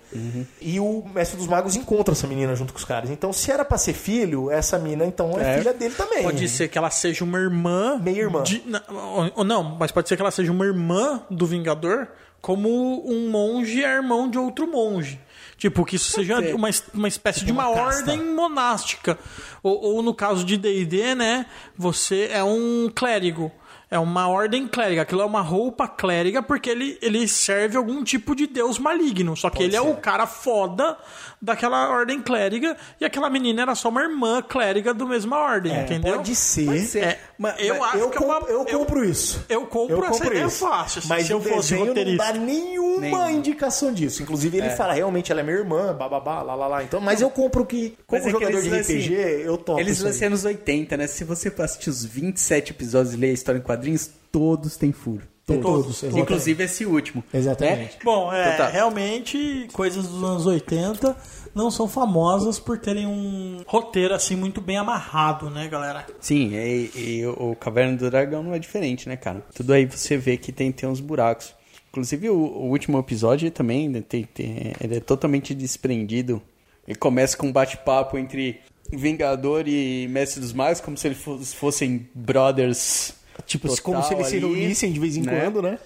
E 0.60 0.80
o 0.80 1.04
Mestre 1.14 1.36
dos 1.38 1.46
Magos 1.46 1.76
encontra 1.76 2.10
essa 2.14 2.26
menina 2.26 2.52
junto 2.56 2.72
com 2.72 2.80
os 2.80 2.84
caras. 2.84 3.10
Então, 3.10 3.32
se 3.32 3.48
era 3.52 3.64
pra 3.64 3.78
ser 3.78 3.92
filho, 3.92 4.50
essa 4.50 4.76
mina 4.76 5.06
então 5.06 5.38
é, 5.38 5.54
É. 5.54 5.58
filha 5.58 5.72
dele 5.72 5.94
também. 5.94 6.24
Pode 6.24 6.48
ser 6.48 6.66
que 6.66 6.76
ela 6.76 6.90
seja 6.90 7.22
uma 7.22 7.38
irmã. 7.38 7.96
Meia-irmã. 8.02 8.42
de- 8.42 8.64
na- 8.66 8.82
ou- 8.88 9.30
ou 9.36 9.44
não, 9.44 9.62
mas 9.78 9.92
pode 9.92 10.08
ser 10.08 10.16
que 10.16 10.22
ela 10.22 10.32
seja 10.32 10.50
uma 10.50 10.66
irmã 10.66 11.22
do 11.30 11.46
Vingador, 11.46 12.08
como 12.40 12.68
um 13.06 13.30
monge 13.30 13.84
é 13.84 13.96
irmão 13.96 14.28
de 14.28 14.38
outro 14.38 14.66
monge. 14.66 15.20
Tipo, 15.56 15.84
que 15.84 15.96
isso 15.96 16.10
seja 16.10 16.38
ser. 16.40 16.54
uma, 16.54 16.70
uma 16.94 17.08
espécie 17.08 17.44
de 17.44 17.52
uma 17.52 17.68
uma, 17.68 17.82
ordem 17.82 18.24
monástica. 18.34 19.18
Ou, 19.62 19.78
ou 19.96 20.02
no 20.02 20.14
caso 20.14 20.42
de 20.42 20.56
D&D, 20.56 21.14
né? 21.14 21.44
Você 21.76 22.30
é 22.32 22.42
um 22.42 22.90
clérigo. 22.94 23.52
É 23.90 23.98
uma 23.98 24.26
ordem 24.28 24.66
clériga. 24.66 25.02
Aquilo 25.02 25.20
é 25.20 25.24
uma 25.24 25.42
roupa 25.42 25.86
clériga 25.86 26.42
porque 26.42 26.70
ele, 26.70 26.96
ele 27.02 27.28
serve 27.28 27.76
algum 27.76 28.02
tipo 28.04 28.34
de 28.34 28.46
deus 28.46 28.78
maligno. 28.78 29.36
Só 29.36 29.50
que 29.50 29.62
ele 29.62 29.76
é 29.76 29.80
o 29.80 29.96
cara 29.96 30.26
foda 30.26 30.96
daquela 31.42 31.90
ordem 31.90 32.22
clériga 32.22 32.76
e 33.00 33.04
aquela 33.04 33.28
menina 33.28 33.62
era 33.62 33.74
só 33.74 33.88
uma 33.88 34.02
irmã 34.02 34.40
clériga 34.40 34.94
do 34.94 35.06
mesma 35.06 35.38
ordem, 35.38 35.76
entendeu? 35.78 36.16
Pode 36.16 36.36
ser. 36.36 36.66
Pode 36.66 36.86
ser. 36.86 37.04
É, 37.04 37.20
Mas- 37.42 37.54
eu 37.58 37.78
mas 37.78 37.88
acho 37.94 37.96
eu, 37.96 38.10
que 38.10 38.18
é 38.18 38.20
uma, 38.20 38.38
eu 38.50 38.64
compro 38.66 39.02
isso. 39.02 39.42
Eu 39.48 39.66
compro, 39.66 40.04
essa 40.04 40.26
ideia 40.26 40.48
fácil. 40.50 40.98
assim, 40.98 41.08
Mas 41.08 41.26
se 41.26 41.32
o 41.32 41.36
eu 41.36 41.40
fosse 41.40 41.54
desenho 41.70 41.80
não 41.80 41.86
roteirista. 41.88 42.24
dá 42.26 42.32
nenhuma 42.34 43.00
Nenhuma. 43.00 43.32
indicação 43.32 43.94
disso. 43.94 44.22
Inclusive, 44.22 44.58
ele 44.58 44.68
fala, 44.70 44.92
realmente, 44.92 45.32
ela 45.32 45.40
é 45.40 45.44
minha 45.44 45.56
irmã, 45.56 45.94
bababá, 45.94 46.42
lá, 46.42 46.54
lá, 46.54 46.66
lá. 46.66 46.84
Então, 46.84 47.00
mas 47.00 47.22
eu 47.22 47.30
compro 47.30 47.64
que, 47.64 47.96
como 48.06 48.20
Mas 48.22 48.22
é 48.22 48.24
que 48.26 48.32
jogador 48.32 48.52
eles 48.58 48.64
de 48.64 48.70
lançam- 48.70 48.94
RPG, 48.96 49.42
eu 49.46 49.56
topo 49.56 49.80
Eles 49.80 49.96
isso 49.96 50.04
lançaram 50.04 50.26
anos 50.26 50.44
80, 50.44 50.96
né? 50.98 51.06
Se 51.06 51.24
você 51.24 51.50
assistir 51.58 51.88
os 51.88 52.04
27 52.04 52.72
episódios 52.72 53.14
e 53.14 53.16
ler 53.16 53.30
a 53.30 53.32
história 53.32 53.58
em 53.58 53.62
quadrinhos, 53.62 54.10
todos 54.30 54.76
têm 54.76 54.92
furo. 54.92 55.22
Todos, 55.46 56.04
exatamente. 56.04 56.20
Inclusive 56.20 56.62
esse 56.64 56.86
último. 56.86 57.24
Exatamente. 57.34 57.98
Bom, 58.04 58.32
é, 58.32 58.54
Então 58.54 58.66
tá. 58.66 58.68
realmente, 58.70 59.66
coisas 59.72 60.06
dos 60.06 60.22
anos 60.22 60.46
80 60.46 61.16
não 61.54 61.70
são 61.70 61.88
famosas 61.88 62.58
por 62.58 62.78
terem 62.78 63.06
um 63.06 63.62
roteiro 63.66 64.14
assim 64.14 64.36
muito 64.36 64.60
bem 64.60 64.76
amarrado, 64.76 65.50
né, 65.50 65.68
galera? 65.68 66.06
Sim, 66.20 66.52
e, 66.54 66.90
e 66.96 67.26
o 67.26 67.54
Caverna 67.56 67.96
do 67.96 68.10
Dragão 68.10 68.42
não 68.42 68.54
é 68.54 68.58
diferente, 68.58 69.08
né, 69.08 69.16
cara? 69.16 69.44
Tudo 69.54 69.72
aí 69.72 69.84
você 69.86 70.16
vê 70.16 70.36
que 70.36 70.52
tem, 70.52 70.70
tem 70.72 70.88
uns 70.88 71.00
buracos. 71.00 71.54
Inclusive, 71.90 72.30
o, 72.30 72.36
o 72.36 72.68
último 72.70 72.98
episódio 72.98 73.50
também 73.50 73.88
né, 73.88 74.00
tem, 74.08 74.22
tem- 74.24 74.72
ele 74.80 74.96
é 74.96 75.00
totalmente 75.00 75.52
desprendido. 75.54 76.40
Ele 76.86 76.96
começa 76.96 77.36
com 77.36 77.48
um 77.48 77.52
bate-papo 77.52 78.16
entre 78.16 78.60
Vingador 78.92 79.64
e 79.66 80.06
Mestre 80.08 80.40
dos 80.40 80.52
Magos, 80.52 80.80
como 80.80 80.96
se 80.96 81.08
eles 81.08 81.18
fos- 81.18 81.52
fossem 81.52 82.08
brothers. 82.14 83.12
Tipo, 83.46 83.68
total 83.68 83.82
como 83.84 84.02
se 84.04 84.14
eles 84.14 84.26
se 84.28 84.36
ali, 84.36 84.46
reunissem 84.46 84.92
de 84.92 85.00
vez 85.00 85.16
em 85.16 85.22
né? 85.22 85.40
quando, 85.40 85.62
né? 85.62 85.78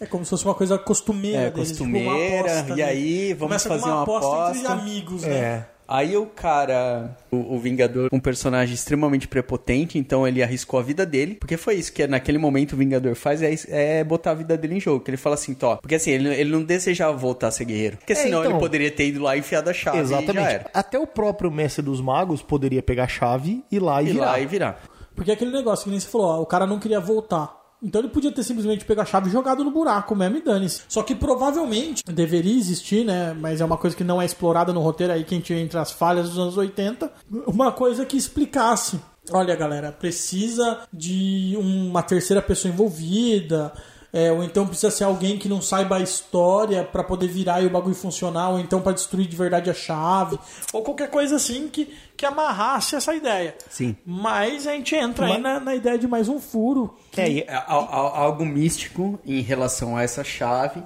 É 0.00 0.06
como 0.06 0.24
se 0.24 0.30
fosse 0.30 0.44
uma 0.44 0.54
coisa 0.54 0.76
costumeira 0.78 1.42
É, 1.42 1.50
deles, 1.50 1.70
tipo 1.72 1.84
uma 1.84 1.92
costumeira, 2.00 2.52
aposta, 2.60 2.72
e 2.72 2.76
né? 2.76 2.82
aí 2.82 3.34
vamos 3.34 3.40
Começa 3.62 3.68
com 3.68 3.78
fazer 3.78 3.90
uma 3.92 4.02
aposta 4.02 4.28
entre 4.50 4.66
aposta. 4.66 4.72
amigos, 4.72 5.22
né? 5.22 5.36
É. 5.36 5.72
Aí 5.86 6.16
o 6.16 6.24
cara, 6.26 7.14
o, 7.30 7.54
o 7.56 7.58
Vingador, 7.58 8.08
um 8.10 8.18
personagem 8.18 8.74
extremamente 8.74 9.28
prepotente, 9.28 9.98
então 9.98 10.26
ele 10.26 10.42
arriscou 10.42 10.80
a 10.80 10.82
vida 10.82 11.04
dele, 11.04 11.34
porque 11.34 11.56
foi 11.58 11.74
isso 11.74 11.92
que 11.92 12.06
naquele 12.06 12.38
momento 12.38 12.72
o 12.72 12.76
Vingador 12.76 13.14
faz, 13.14 13.42
é, 13.42 13.54
é 13.68 14.04
botar 14.04 14.30
a 14.30 14.34
vida 14.34 14.56
dele 14.56 14.76
em 14.76 14.80
jogo. 14.80 15.04
Que 15.04 15.10
ele 15.10 15.18
fala 15.18 15.34
assim, 15.34 15.52
tó, 15.52 15.76
porque 15.76 15.96
assim, 15.96 16.10
ele, 16.12 16.28
ele 16.34 16.50
não 16.50 16.62
desejava 16.62 17.14
voltar 17.16 17.48
a 17.48 17.50
ser 17.50 17.66
guerreiro. 17.66 17.98
Porque 17.98 18.12
É, 18.12 18.16
senão 18.16 18.38
então. 18.40 18.52
ele 18.52 18.60
poderia 18.60 18.90
ter 18.90 19.06
ido 19.08 19.20
lá 19.22 19.36
e 19.36 19.40
enfiado 19.40 19.68
a 19.68 19.74
chave 19.74 19.98
e 19.98 20.00
já 20.00 20.16
Exatamente. 20.18 20.54
era. 20.54 20.70
Até 20.72 20.98
o 20.98 21.06
próprio 21.06 21.50
Mestre 21.50 21.84
dos 21.84 22.00
Magos 22.00 22.40
poderia 22.42 22.82
pegar 22.82 23.04
a 23.04 23.08
chave, 23.08 23.62
ir 23.70 23.80
lá 23.80 24.02
e, 24.02 24.06
E 24.08 24.12
virar. 24.12 24.24
lá 24.26 24.40
e 24.40 24.46
virar. 24.46 24.80
Porque 25.14 25.30
é 25.30 25.34
aquele 25.34 25.50
negócio 25.52 25.84
que 25.84 25.90
nem 25.90 26.00
você 26.00 26.08
falou, 26.08 26.26
ó, 26.28 26.40
o 26.40 26.46
cara 26.46 26.66
não 26.66 26.78
queria 26.78 27.00
voltar. 27.00 27.60
Então 27.82 28.00
ele 28.00 28.08
podia 28.08 28.30
ter 28.30 28.42
simplesmente 28.44 28.84
pegado 28.84 29.08
a 29.08 29.10
chave 29.10 29.28
e 29.28 29.32
jogado 29.32 29.64
no 29.64 29.70
buraco 29.70 30.14
mesmo 30.14 30.36
e 30.36 30.42
dane-se. 30.42 30.82
Só 30.88 31.02
que 31.02 31.14
provavelmente 31.14 32.04
deveria 32.06 32.56
existir, 32.56 33.04
né? 33.04 33.34
Mas 33.34 33.60
é 33.60 33.64
uma 33.64 33.76
coisa 33.76 33.96
que 33.96 34.04
não 34.04 34.22
é 34.22 34.24
explorada 34.24 34.72
no 34.72 34.80
roteiro 34.80 35.12
aí, 35.12 35.24
que 35.24 35.34
a 35.34 35.38
gente 35.38 35.52
entre 35.52 35.78
as 35.78 35.90
falhas 35.90 36.28
dos 36.28 36.38
anos 36.38 36.56
80. 36.56 37.10
Uma 37.46 37.72
coisa 37.72 38.06
que 38.06 38.16
explicasse. 38.16 39.00
Olha, 39.30 39.54
galera, 39.54 39.92
precisa 39.92 40.80
de 40.92 41.56
uma 41.58 42.02
terceira 42.02 42.42
pessoa 42.42 42.72
envolvida. 42.72 43.72
É, 44.12 44.30
ou 44.30 44.44
então 44.44 44.66
precisa 44.66 44.90
ser 44.90 45.04
alguém 45.04 45.38
que 45.38 45.48
não 45.48 45.62
saiba 45.62 45.96
a 45.96 46.00
história 46.00 46.84
pra 46.84 47.02
poder 47.02 47.28
virar 47.28 47.62
e 47.62 47.66
o 47.66 47.70
bagulho 47.70 47.94
funcionar, 47.94 48.50
ou 48.50 48.60
então 48.60 48.80
pra 48.80 48.92
destruir 48.92 49.26
de 49.26 49.36
verdade 49.36 49.70
a 49.70 49.74
chave, 49.74 50.38
ou 50.72 50.82
qualquer 50.82 51.08
coisa 51.10 51.36
assim 51.36 51.68
que, 51.68 51.92
que 52.16 52.26
amarrasse 52.26 52.94
essa 52.94 53.14
ideia. 53.14 53.54
Sim. 53.70 53.96
Mas 54.04 54.66
a 54.66 54.72
gente 54.72 54.94
entra 54.94 55.26
aí 55.26 55.38
na, 55.38 55.58
na 55.60 55.74
ideia 55.74 55.98
de 55.98 56.06
mais 56.06 56.28
um 56.28 56.38
furo. 56.38 56.94
É, 57.16 57.28
e 57.30 57.44
a- 57.48 57.58
a- 57.66 58.18
algo 58.20 58.44
místico 58.44 59.18
em 59.24 59.40
relação 59.40 59.96
a 59.96 60.02
essa 60.02 60.22
chave, 60.22 60.82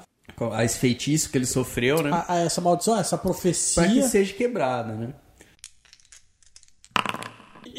a 0.53 0.65
esse 0.65 0.79
feitiço 0.79 1.31
que 1.31 1.39
ele 1.39 1.47
sofreu, 1.47 2.03
né? 2.03 2.11
A, 2.13 2.35
a 2.35 2.39
essa 2.41 2.61
maldição, 2.61 2.97
essa 2.99 3.17
Pra 3.17 3.27
que 3.29 3.33
profecia. 3.33 4.03
seja 4.09 4.35
quebrada, 4.35 4.93
né? 4.93 5.09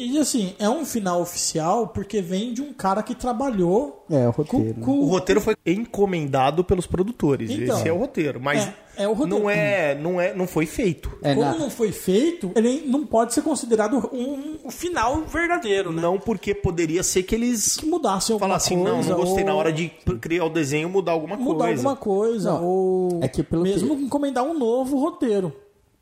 E 0.00 0.16
assim, 0.16 0.54
é 0.60 0.68
um 0.70 0.84
final 0.84 1.20
oficial 1.20 1.88
porque 1.88 2.22
vem 2.22 2.52
de 2.54 2.62
um 2.62 2.72
cara 2.72 3.02
que 3.02 3.14
trabalhou 3.16 4.04
É, 4.08 4.28
o 4.28 4.32
com, 4.32 4.42
roteiro. 4.42 4.80
com- 4.80 5.00
O 5.00 5.06
roteiro 5.06 5.40
foi 5.40 5.56
encomendado 5.66 6.62
pelos 6.62 6.86
produtores. 6.86 7.50
Então. 7.50 7.76
Esse 7.76 7.88
é 7.88 7.92
o 7.92 7.98
roteiro. 7.98 8.40
Mas 8.40 8.62
É, 8.96 9.02
é 9.04 9.08
o 9.08 9.12
roteiro. 9.12 9.40
não 9.42 9.50
é, 9.50 9.94
não 9.96 10.20
é, 10.20 10.32
não 10.34 10.46
foi 10.46 10.66
feito. 10.66 11.10
É, 11.22 11.34
Como 11.34 11.44
na- 11.46 11.58
não 11.58 11.68
foi 11.68 11.90
feito, 11.90 12.52
ele 12.54 12.84
não 12.86 13.04
pode 13.04 13.34
ser 13.34 13.42
considerado 13.42 14.08
um, 14.12 14.58
um 14.66 14.70
final 14.70 15.22
verdadeiro, 15.22 15.90
né? 15.92 16.00
Não 16.00 16.18
porque 16.18 16.54
poderia 16.54 17.02
ser 17.02 17.24
que 17.24 17.34
eles 17.34 17.76
Que 17.76 17.86
mudasse 17.86 18.30
alguma 18.32 18.48
falassem, 18.50 18.76
não, 18.76 18.94
coisa. 18.94 19.10
não 19.10 19.16
gostei 19.16 19.42
ou 19.42 19.50
na 19.50 19.54
hora 19.56 19.72
de 19.72 19.88
criar 20.20 20.44
o 20.44 20.48
desenho 20.50 20.88
mudar 20.88 21.10
alguma 21.12 21.36
mudar 21.36 21.64
coisa. 21.66 21.80
alguma 21.88 21.96
coisa. 21.96 22.52
Não, 22.52 22.64
ou 22.64 23.18
é 23.20 23.26
que 23.26 23.42
pelo 23.42 23.62
mesmo 23.64 23.94
encomendar 23.94 24.44
um 24.44 24.56
novo 24.56 24.96
roteiro. 24.98 25.52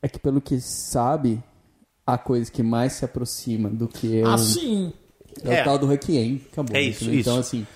É 0.03 0.07
que 0.07 0.19
pelo 0.19 0.39
que 0.39 0.59
sabe, 0.61 1.41
a 2.07 2.17
coisa 2.17 2.49
que 2.49 2.63
mais 2.63 2.93
se 2.93 3.03
aproxima 3.05 3.69
do 3.69 3.87
que 3.87 4.17
é, 4.19 4.23
o, 4.23 4.27
Assim, 4.29 4.93
é 5.43 5.49
o 5.49 5.51
É. 5.51 5.63
tal 5.63 5.77
do 5.77 5.85
Requiem. 5.85 6.41
Acabou. 6.51 6.75
É 6.75 6.81
isso? 6.81 7.03
Então, 7.11 7.39
isso. 7.39 7.39
assim, 7.55 7.67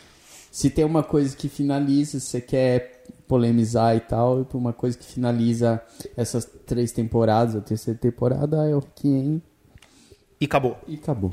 se 0.50 0.70
tem 0.70 0.86
uma 0.86 1.04
coisa 1.04 1.36
que 1.36 1.50
finaliza, 1.50 2.20
se 2.20 2.26
você 2.28 2.42
quer 2.42 3.04
polemizar 3.28 3.96
e 3.96 4.00
tal, 4.00 4.42
e 4.42 4.46
uma 4.58 4.74
coisa 4.74 4.98
que 4.98 5.06
finaliza 5.06 5.82
essas 6.18 6.46
três 6.66 6.92
temporadas, 6.92 7.56
a 7.56 7.62
terceira 7.62 8.00
temporada 8.00 8.66
é 8.68 8.74
o 8.76 8.80
Requiem 8.80 9.42
E 10.40 10.46
acabou. 10.46 10.78
e 10.88 10.96
acabou. 10.96 11.32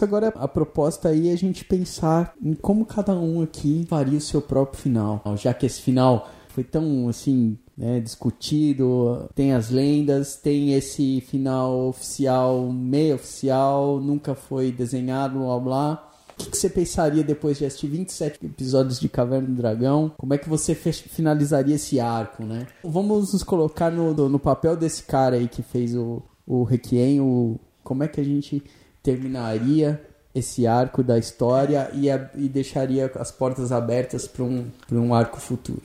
Agora 0.00 0.28
a 0.28 0.48
proposta 0.48 1.10
aí 1.10 1.28
é 1.28 1.32
a 1.32 1.36
gente 1.36 1.62
pensar 1.64 2.32
em 2.42 2.54
como 2.54 2.86
cada 2.86 3.12
um 3.14 3.42
aqui 3.42 3.84
faria 3.88 4.16
o 4.16 4.20
seu 4.20 4.40
próprio 4.40 4.80
final. 4.80 5.22
Já 5.36 5.52
que 5.52 5.66
esse 5.66 5.82
final 5.82 6.30
foi 6.48 6.64
tão 6.64 7.06
assim 7.08 7.58
né, 7.80 7.98
discutido, 7.98 9.26
tem 9.34 9.54
as 9.54 9.70
lendas, 9.70 10.36
tem 10.36 10.74
esse 10.74 11.22
final 11.22 11.88
oficial, 11.88 12.70
meio 12.70 13.14
oficial, 13.14 13.98
nunca 13.98 14.34
foi 14.34 14.70
desenhado, 14.70 15.38
blá 15.38 15.58
blá. 15.58 16.06
O 16.34 16.42
que, 16.42 16.50
que 16.50 16.58
você 16.58 16.68
pensaria 16.68 17.24
depois 17.24 17.58
de 17.58 17.64
assistir 17.64 17.86
27 17.88 18.44
episódios 18.44 19.00
de 19.00 19.08
Caverna 19.08 19.48
do 19.48 19.54
Dragão? 19.54 20.12
Como 20.16 20.32
é 20.34 20.38
que 20.38 20.48
você 20.48 20.74
finalizaria 20.74 21.74
esse 21.76 21.98
arco, 21.98 22.44
né? 22.44 22.66
Vamos 22.84 23.32
nos 23.32 23.42
colocar 23.42 23.90
no, 23.90 24.12
no, 24.28 24.38
papel 24.38 24.76
desse 24.76 25.02
cara 25.02 25.36
aí 25.36 25.48
que 25.48 25.62
fez 25.62 25.94
o, 25.94 26.22
o 26.46 26.62
Requiem, 26.64 27.20
o, 27.20 27.58
como 27.82 28.04
é 28.04 28.08
que 28.08 28.20
a 28.20 28.24
gente 28.24 28.62
terminaria 29.02 30.02
esse 30.34 30.66
arco 30.66 31.02
da 31.02 31.18
história 31.18 31.90
e, 31.94 32.10
a- 32.10 32.30
e 32.34 32.48
deixaria 32.48 33.10
as 33.16 33.30
portas 33.30 33.72
abertas 33.72 34.26
para 34.26 34.44
um, 34.44 34.66
um 34.92 35.14
arco 35.14 35.40
futuro? 35.40 35.82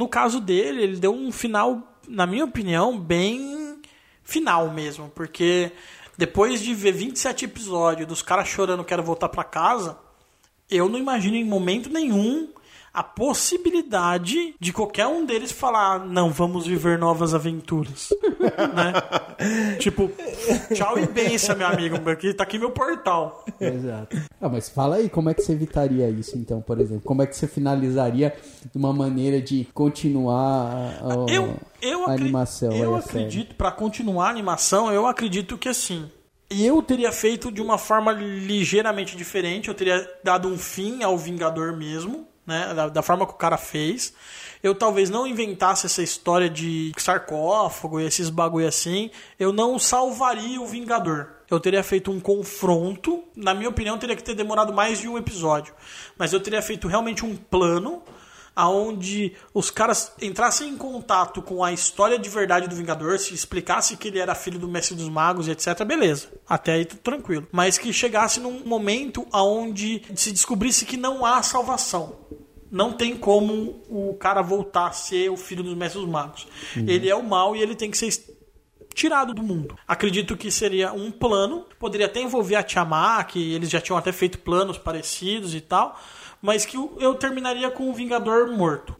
No 0.00 0.08
caso 0.08 0.40
dele, 0.40 0.82
ele 0.82 0.96
deu 0.96 1.12
um 1.12 1.30
final, 1.30 2.00
na 2.08 2.26
minha 2.26 2.46
opinião, 2.46 2.98
bem 2.98 3.78
final 4.24 4.70
mesmo, 4.70 5.12
porque 5.14 5.72
depois 6.16 6.62
de 6.62 6.72
ver 6.72 6.92
27 6.92 7.44
episódios 7.44 8.08
dos 8.08 8.22
caras 8.22 8.48
chorando 8.48 8.82
quero 8.82 9.02
voltar 9.02 9.28
pra 9.28 9.44
casa, 9.44 9.98
eu 10.70 10.88
não 10.88 10.98
imagino 10.98 11.36
em 11.36 11.44
momento 11.44 11.90
nenhum 11.90 12.48
a 12.92 13.02
possibilidade 13.02 14.54
de 14.58 14.72
qualquer 14.72 15.06
um 15.06 15.24
deles 15.24 15.52
falar 15.52 16.04
não, 16.04 16.30
vamos 16.30 16.66
viver 16.66 16.98
novas 16.98 17.34
aventuras, 17.34 18.08
né? 18.74 19.76
Tipo, 19.78 20.10
tchau 20.74 20.98
e 20.98 21.06
benção, 21.06 21.56
meu 21.56 21.66
amigo, 21.68 22.00
porque 22.00 22.34
tá 22.34 22.42
aqui 22.44 22.58
meu 22.58 22.70
portal. 22.70 23.44
Exato. 23.60 24.16
Ah, 24.40 24.48
mas 24.48 24.68
fala 24.68 24.96
aí, 24.96 25.08
como 25.08 25.30
é 25.30 25.34
que 25.34 25.42
você 25.42 25.52
evitaria 25.52 26.08
isso, 26.10 26.36
então, 26.36 26.60
por 26.60 26.80
exemplo? 26.80 27.02
Como 27.04 27.22
é 27.22 27.26
que 27.26 27.36
você 27.36 27.46
finalizaria 27.46 28.34
de 28.72 28.76
uma 28.78 28.92
maneira 28.92 29.40
de 29.40 29.66
continuar 29.72 30.72
a, 31.00 31.12
a- 31.12 31.32
Eu, 31.32 31.56
eu, 31.80 32.06
a 32.08 32.12
animação? 32.12 32.72
eu 32.72 32.96
acredito, 32.96 33.54
pra 33.54 33.70
continuar 33.70 34.26
a 34.26 34.30
animação, 34.30 34.90
eu 34.92 35.06
acredito 35.06 35.56
que 35.56 35.68
assim. 35.68 36.10
Eu 36.52 36.82
teria 36.82 37.12
feito 37.12 37.52
de 37.52 37.62
uma 37.62 37.78
forma 37.78 38.10
ligeiramente 38.10 39.16
diferente. 39.16 39.68
Eu 39.68 39.74
teria 39.74 40.04
dado 40.24 40.48
um 40.48 40.58
fim 40.58 41.00
ao 41.04 41.16
Vingador 41.16 41.76
mesmo, 41.76 42.26
né? 42.50 42.74
Da, 42.74 42.88
da 42.88 43.02
forma 43.02 43.24
que 43.24 43.32
o 43.32 43.36
cara 43.36 43.56
fez. 43.56 44.12
Eu 44.62 44.74
talvez 44.74 45.08
não 45.08 45.26
inventasse 45.26 45.86
essa 45.86 46.02
história 46.02 46.50
de 46.50 46.92
sarcófago 46.98 47.98
e 47.98 48.04
esses 48.04 48.28
bagulho 48.28 48.66
assim. 48.66 49.10
Eu 49.38 49.52
não 49.52 49.78
salvaria 49.78 50.60
o 50.60 50.66
Vingador. 50.66 51.28
Eu 51.48 51.58
teria 51.58 51.82
feito 51.82 52.10
um 52.10 52.20
confronto. 52.20 53.24
Na 53.34 53.54
minha 53.54 53.70
opinião, 53.70 53.96
teria 53.96 54.16
que 54.16 54.22
ter 54.22 54.34
demorado 54.34 54.72
mais 54.72 54.98
de 54.98 55.08
um 55.08 55.16
episódio. 55.16 55.72
Mas 56.18 56.32
eu 56.32 56.40
teria 56.40 56.60
feito 56.60 56.88
realmente 56.88 57.24
um 57.24 57.34
plano 57.36 58.02
aonde 58.60 59.32
os 59.54 59.70
caras 59.70 60.12
entrassem 60.20 60.68
em 60.68 60.76
contato 60.76 61.40
com 61.40 61.64
a 61.64 61.72
história 61.72 62.18
de 62.18 62.28
verdade 62.28 62.68
do 62.68 62.76
Vingador, 62.76 63.18
se 63.18 63.32
explicasse 63.32 63.96
que 63.96 64.08
ele 64.08 64.18
era 64.18 64.34
filho 64.34 64.58
do 64.58 64.68
Mestre 64.68 64.94
dos 64.94 65.08
Magos 65.08 65.48
e 65.48 65.50
etc, 65.50 65.82
beleza. 65.82 66.28
Até 66.46 66.74
aí 66.74 66.84
tudo 66.84 67.00
tranquilo. 67.00 67.48
Mas 67.50 67.78
que 67.78 67.90
chegasse 67.90 68.38
num 68.38 68.62
momento 68.64 69.26
aonde 69.32 70.02
se 70.14 70.30
descobrisse 70.30 70.84
que 70.84 70.98
não 70.98 71.24
há 71.24 71.42
salvação. 71.42 72.18
Não 72.70 72.92
tem 72.92 73.16
como 73.16 73.82
o 73.88 74.14
cara 74.14 74.42
voltar 74.42 74.88
a 74.88 74.92
ser 74.92 75.30
o 75.30 75.38
filho 75.38 75.62
dos 75.62 75.74
Mestres 75.74 76.04
dos 76.04 76.12
Magos. 76.12 76.46
Ele 76.76 77.08
é 77.08 77.14
o 77.14 77.22
mal 77.22 77.56
e 77.56 77.62
ele 77.62 77.74
tem 77.74 77.90
que 77.90 77.96
ser 77.96 78.10
tirado 78.94 79.32
do 79.32 79.42
mundo. 79.42 79.74
Acredito 79.88 80.36
que 80.36 80.50
seria 80.50 80.92
um 80.92 81.10
plano, 81.10 81.64
poderia 81.78 82.06
até 82.06 82.20
envolver 82.20 82.56
a 82.56 82.62
Tiamat, 82.62 83.28
que 83.28 83.54
eles 83.54 83.70
já 83.70 83.80
tinham 83.80 83.96
até 83.96 84.12
feito 84.12 84.38
planos 84.38 84.76
parecidos 84.76 85.54
e 85.54 85.60
tal, 85.62 85.98
mas 86.42 86.64
que 86.64 86.76
eu- 86.76 87.14
terminaria 87.14 87.70
com 87.70 87.90
o 87.90 87.92
Vingador 87.92 88.50
morto. 88.56 88.94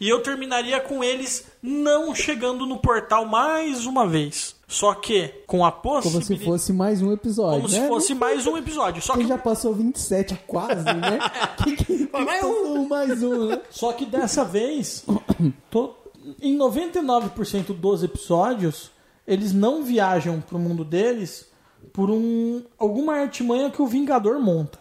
E 0.00 0.08
eu 0.08 0.22
terminaria 0.22 0.80
com 0.80 1.02
eles 1.02 1.46
não 1.62 2.14
chegando 2.14 2.66
no 2.66 2.78
portal 2.78 3.24
mais 3.24 3.86
uma 3.86 4.06
vez. 4.06 4.56
Só 4.68 4.92
que 4.94 5.28
com 5.46 5.64
a 5.64 5.72
Como 5.72 5.94
possibilidade 5.94 6.38
se 6.38 6.44
fosse 6.44 6.72
mais 6.74 7.00
um 7.00 7.10
episódio, 7.10 7.62
como 7.62 7.72
né? 7.74 7.80
se 7.82 7.88
fosse 7.88 8.14
mais 8.14 8.46
um 8.46 8.56
episódio. 8.58 9.00
Só 9.00 9.14
que 9.16 9.26
já 9.26 9.38
passou 9.38 9.72
27 9.74 10.38
quase, 10.46 10.84
né? 10.84 11.18
que, 11.64 11.76
que, 11.76 12.06
que 12.06 12.24
mais 12.24 12.44
um. 12.44 12.86
mais 12.86 13.22
um, 13.22 13.46
né? 13.48 13.60
Só 13.70 13.92
que 13.94 14.04
dessa 14.04 14.44
vez, 14.44 15.06
to- 15.70 15.94
em 16.42 16.56
99% 16.58 17.74
dos 17.74 18.02
episódios, 18.02 18.90
eles 19.26 19.52
não 19.54 19.82
viajam 19.82 20.40
pro 20.40 20.58
mundo 20.58 20.84
deles 20.84 21.48
por 21.92 22.10
um 22.10 22.62
alguma 22.78 23.14
artimanha 23.14 23.70
que 23.70 23.80
o 23.80 23.86
Vingador 23.86 24.38
monta. 24.38 24.78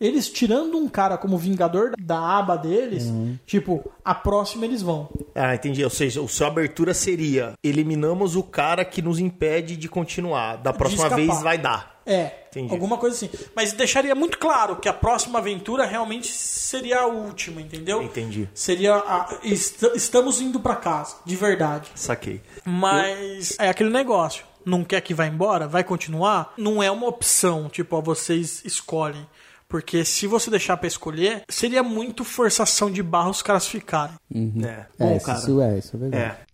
Eles 0.00 0.28
tirando 0.30 0.76
um 0.78 0.88
cara 0.88 1.18
como 1.18 1.36
Vingador 1.36 1.92
da 1.98 2.18
aba 2.38 2.56
deles, 2.56 3.04
Uhum. 3.06 3.36
tipo, 3.44 3.90
a 4.04 4.14
próxima 4.14 4.64
eles 4.64 4.80
vão. 4.80 5.08
Ah, 5.34 5.54
entendi. 5.54 5.82
Ou 5.82 5.90
seja, 5.90 6.20
o 6.22 6.28
sua 6.28 6.46
abertura 6.46 6.94
seria: 6.94 7.54
eliminamos 7.64 8.36
o 8.36 8.42
cara 8.42 8.84
que 8.84 9.02
nos 9.02 9.18
impede 9.18 9.76
de 9.76 9.88
continuar. 9.88 10.56
Da 10.56 10.72
próxima 10.72 11.08
vez 11.08 11.42
vai 11.42 11.58
dar. 11.58 11.98
É, 12.06 12.44
Entendi. 12.50 12.72
alguma 12.72 12.96
coisa 12.96 13.14
assim. 13.16 13.28
Mas 13.54 13.74
deixaria 13.74 14.14
muito 14.14 14.38
claro 14.38 14.76
que 14.76 14.88
a 14.88 14.94
próxima 14.94 15.40
aventura 15.40 15.84
realmente 15.84 16.28
seria 16.28 17.00
a 17.00 17.06
última, 17.06 17.60
entendeu? 17.60 18.02
Entendi. 18.02 18.48
Seria 18.54 18.94
a, 18.94 19.36
est- 19.42 19.82
estamos 19.94 20.40
indo 20.40 20.58
pra 20.58 20.74
casa, 20.76 21.16
de 21.26 21.36
verdade. 21.36 21.90
Saquei. 21.94 22.40
Mas 22.64 23.56
é 23.58 23.68
aquele 23.68 23.90
negócio. 23.90 24.44
Não 24.64 24.84
quer 24.84 25.00
que 25.02 25.12
vá 25.12 25.26
embora? 25.26 25.66
Vai 25.68 25.82
continuar? 25.84 26.52
Não 26.56 26.82
é 26.82 26.90
uma 26.90 27.06
opção, 27.06 27.68
tipo, 27.68 27.96
ó, 27.96 28.00
vocês 28.00 28.62
escolhem. 28.64 29.26
Porque 29.68 30.04
se 30.04 30.26
você 30.26 30.50
deixar 30.50 30.76
pra 30.78 30.88
escolher, 30.88 31.42
seria 31.48 31.82
muito 31.82 32.24
forçação 32.24 32.90
de 32.90 33.02
barra 33.02 33.28
os 33.28 33.42
caras 33.42 33.66
ficarem. 33.66 34.14
É. 34.34 34.66
É, 34.66 34.86
Bom, 34.98 35.16
isso, 35.16 35.26
cara. 35.26 35.38
isso 35.38 35.60
é, 35.60 35.78
isso 35.78 35.96
é 35.96 35.98
verdade. 35.98 36.24
É. 36.24 36.47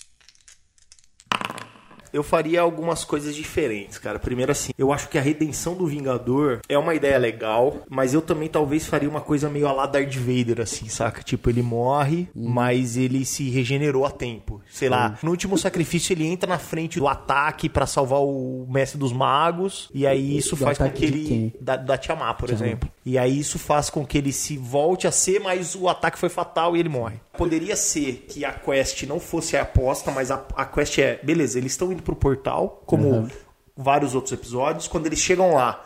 Eu 2.14 2.22
faria 2.22 2.60
algumas 2.60 3.04
coisas 3.04 3.34
diferentes, 3.34 3.98
cara. 3.98 4.20
Primeiro, 4.20 4.52
assim, 4.52 4.70
eu 4.78 4.92
acho 4.92 5.08
que 5.08 5.18
a 5.18 5.20
redenção 5.20 5.74
do 5.74 5.84
Vingador 5.84 6.60
é 6.68 6.78
uma 6.78 6.94
ideia 6.94 7.18
legal, 7.18 7.82
mas 7.90 8.14
eu 8.14 8.22
também 8.22 8.48
talvez 8.48 8.86
faria 8.86 9.08
uma 9.08 9.20
coisa 9.20 9.50
meio 9.50 9.66
a 9.66 9.72
lá 9.72 9.84
Darth 9.84 10.14
Vader, 10.14 10.60
assim, 10.60 10.88
saca? 10.88 11.24
Tipo, 11.24 11.50
ele 11.50 11.60
morre, 11.60 12.28
mas 12.32 12.96
ele 12.96 13.24
se 13.24 13.50
regenerou 13.50 14.06
a 14.06 14.12
tempo. 14.12 14.62
Sei 14.70 14.88
lá, 14.88 15.18
no 15.24 15.32
último 15.32 15.58
sacrifício 15.58 16.12
ele 16.12 16.24
entra 16.24 16.48
na 16.48 16.58
frente 16.58 17.00
do 17.00 17.08
ataque 17.08 17.68
pra 17.68 17.84
salvar 17.84 18.20
o 18.20 18.64
Mestre 18.70 18.96
dos 18.96 19.12
Magos, 19.12 19.90
e 19.92 20.06
aí 20.06 20.36
isso 20.36 20.54
Do 20.54 20.64
faz 20.64 20.78
com 20.78 20.88
que 20.90 21.04
ele. 21.04 21.54
Da, 21.60 21.74
da 21.76 21.98
Tiamat, 21.98 22.38
por 22.38 22.46
Tiamat. 22.46 22.64
exemplo. 22.64 22.90
E 23.04 23.18
aí 23.18 23.40
isso 23.40 23.58
faz 23.58 23.90
com 23.90 24.06
que 24.06 24.16
ele 24.16 24.32
se 24.32 24.56
volte 24.56 25.08
a 25.08 25.10
ser, 25.10 25.40
mas 25.40 25.74
o 25.74 25.88
ataque 25.88 26.16
foi 26.16 26.28
fatal 26.28 26.76
e 26.76 26.80
ele 26.80 26.88
morre. 26.88 27.16
Poderia 27.36 27.74
ser 27.74 28.26
que 28.28 28.44
a 28.44 28.52
quest 28.52 29.02
não 29.02 29.18
fosse 29.18 29.56
a 29.56 29.62
aposta, 29.62 30.12
mas 30.12 30.30
a, 30.30 30.42
a 30.54 30.64
quest 30.64 30.98
é, 30.98 31.18
beleza, 31.22 31.58
eles 31.58 31.72
estão 31.72 31.92
indo 31.92 32.03
pro 32.04 32.14
portal, 32.14 32.82
como 32.86 33.08
Uhum. 33.08 33.28
vários 33.76 34.14
outros 34.14 34.32
episódios. 34.32 34.86
Quando 34.86 35.06
eles 35.06 35.18
chegam 35.18 35.54
lá, 35.54 35.84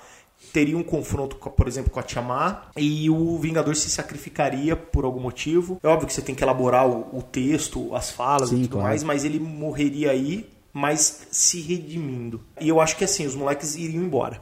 teria 0.53 0.77
um 0.77 0.83
confronto, 0.83 1.37
por 1.37 1.67
exemplo, 1.67 1.91
com 1.91 1.99
a 1.99 2.03
Tiamat, 2.03 2.65
e 2.77 3.09
o 3.09 3.39
Vingador 3.39 3.75
se 3.77 3.89
sacrificaria 3.91 4.77
por 4.77 5.05
algum 5.05 5.21
motivo. 5.21 5.79
É 5.83 5.89
óbvio 5.89 6.07
que 6.07 6.13
você 6.13 6.23
tem 6.23 6.35
que 6.35 6.43
elaborar 6.43 6.87
o, 6.87 7.17
o 7.19 7.23
texto, 7.23 7.95
as 7.95 8.11
falas 8.11 8.51
Sim, 8.51 8.57
e 8.57 8.63
tudo 8.63 8.73
claro. 8.73 8.89
mais, 8.89 9.03
mas 9.03 9.25
ele 9.25 9.39
morreria 9.41 10.11
aí, 10.11 10.49
mas 10.73 11.27
se 11.31 11.61
redimindo. 11.61 12.41
E 12.61 12.69
eu 12.69 12.81
acho 12.81 12.97
que 12.97 13.05
assim, 13.05 13.27
os 13.27 13.35
moleques 13.35 13.75
iriam 13.77 14.03
embora. 14.05 14.41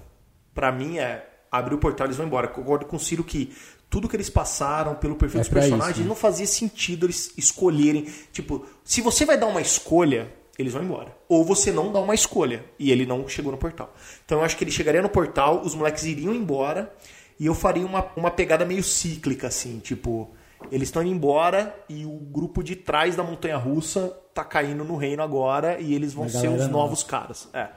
Pra 0.55 0.73
mim 0.73 0.99
é 0.99 1.25
abrir 1.53 1.75
o 1.75 1.79
portal 1.79 2.07
eles 2.07 2.17
vão 2.17 2.27
embora. 2.27 2.49
Concordo 2.49 2.87
com 2.87 2.97
o 2.97 3.01
Ciro 3.01 3.23
que 3.25 3.53
tudo 3.89 4.09
que 4.09 4.17
eles 4.17 4.29
passaram 4.29 4.95
pelo 4.97 5.15
perfil 5.15 5.39
É 5.41 5.43
dos 5.45 5.49
personagens 5.53 5.91
isso, 5.97 6.01
né? 6.03 6.09
não 6.09 6.17
fazia 6.17 6.47
sentido 6.47 7.07
eles 7.07 7.33
escolherem. 7.39 8.07
Tipo, 8.33 8.67
se 8.85 9.01
você 9.01 9.25
vai 9.25 9.39
dar 9.39 9.47
uma 9.47 9.61
escolha, 9.61 10.31
eles 10.59 10.73
vão 10.73 10.83
embora. 10.83 11.15
Ou 11.29 11.45
você 11.45 11.71
não 11.73 11.93
dá 11.93 11.99
uma 12.01 12.15
escolha 12.15 12.65
e 12.79 12.91
ele 12.91 13.05
não 13.07 13.29
chegou 13.29 13.53
no 13.53 13.59
portal. 13.59 13.93
Então 14.25 14.39
eu 14.39 14.45
acho 14.45 14.57
que 14.57 14.65
ele 14.65 14.71
chegaria 14.71 15.03
no 15.03 15.09
portal, 15.09 15.61
os 15.63 15.75
moleques 15.75 16.05
iriam 16.05 16.35
embora 16.35 16.93
e 17.39 17.47
eu 17.47 17.55
faria 17.55 17.85
uma, 17.85 18.07
uma 18.17 18.31
pegada 18.31 18.65
meio 18.65 18.83
cíclica, 18.83 19.47
assim, 19.49 19.79
tipo. 19.79 20.31
Eles 20.73 20.89
estão 20.89 21.03
indo 21.03 21.13
embora 21.13 21.79
e 21.89 22.07
o 22.07 22.13
grupo 22.19 22.63
de 22.65 22.75
trás 22.75 23.15
da 23.15 23.23
montanha 23.23 23.59
russa 23.59 24.19
tá 24.33 24.43
caindo 24.43 24.83
no 24.85 24.97
reino 24.97 25.23
agora 25.23 25.79
e 25.79 25.95
eles 25.95 26.15
vão 26.15 26.29
ser 26.31 26.49
os 26.49 26.67
novos 26.69 27.03
caras. 27.03 27.47
É. 27.53 27.69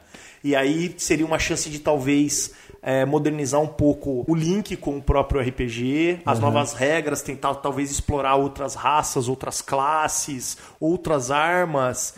E 0.42 0.56
aí 0.56 0.96
seria 0.98 1.26
uma 1.26 1.38
chance 1.38 1.70
de 1.70 1.78
talvez 1.80 2.54
é, 2.82 3.06
modernizar 3.06 3.60
um 3.62 3.68
pouco 3.68 4.24
o 4.26 4.34
link 4.34 4.78
com 4.78 4.98
o 4.98 5.02
próprio 5.04 5.42
RPG, 5.42 6.22
as 6.26 6.38
Uhum. 6.40 6.46
novas 6.46 6.72
regras, 6.74 7.22
tentar 7.22 7.54
talvez 7.56 7.92
explorar 7.92 8.36
outras 8.38 8.76
raças, 8.76 9.28
outras 9.28 9.62
classes, 9.62 10.58
outras 10.80 11.30
armas. 11.32 12.14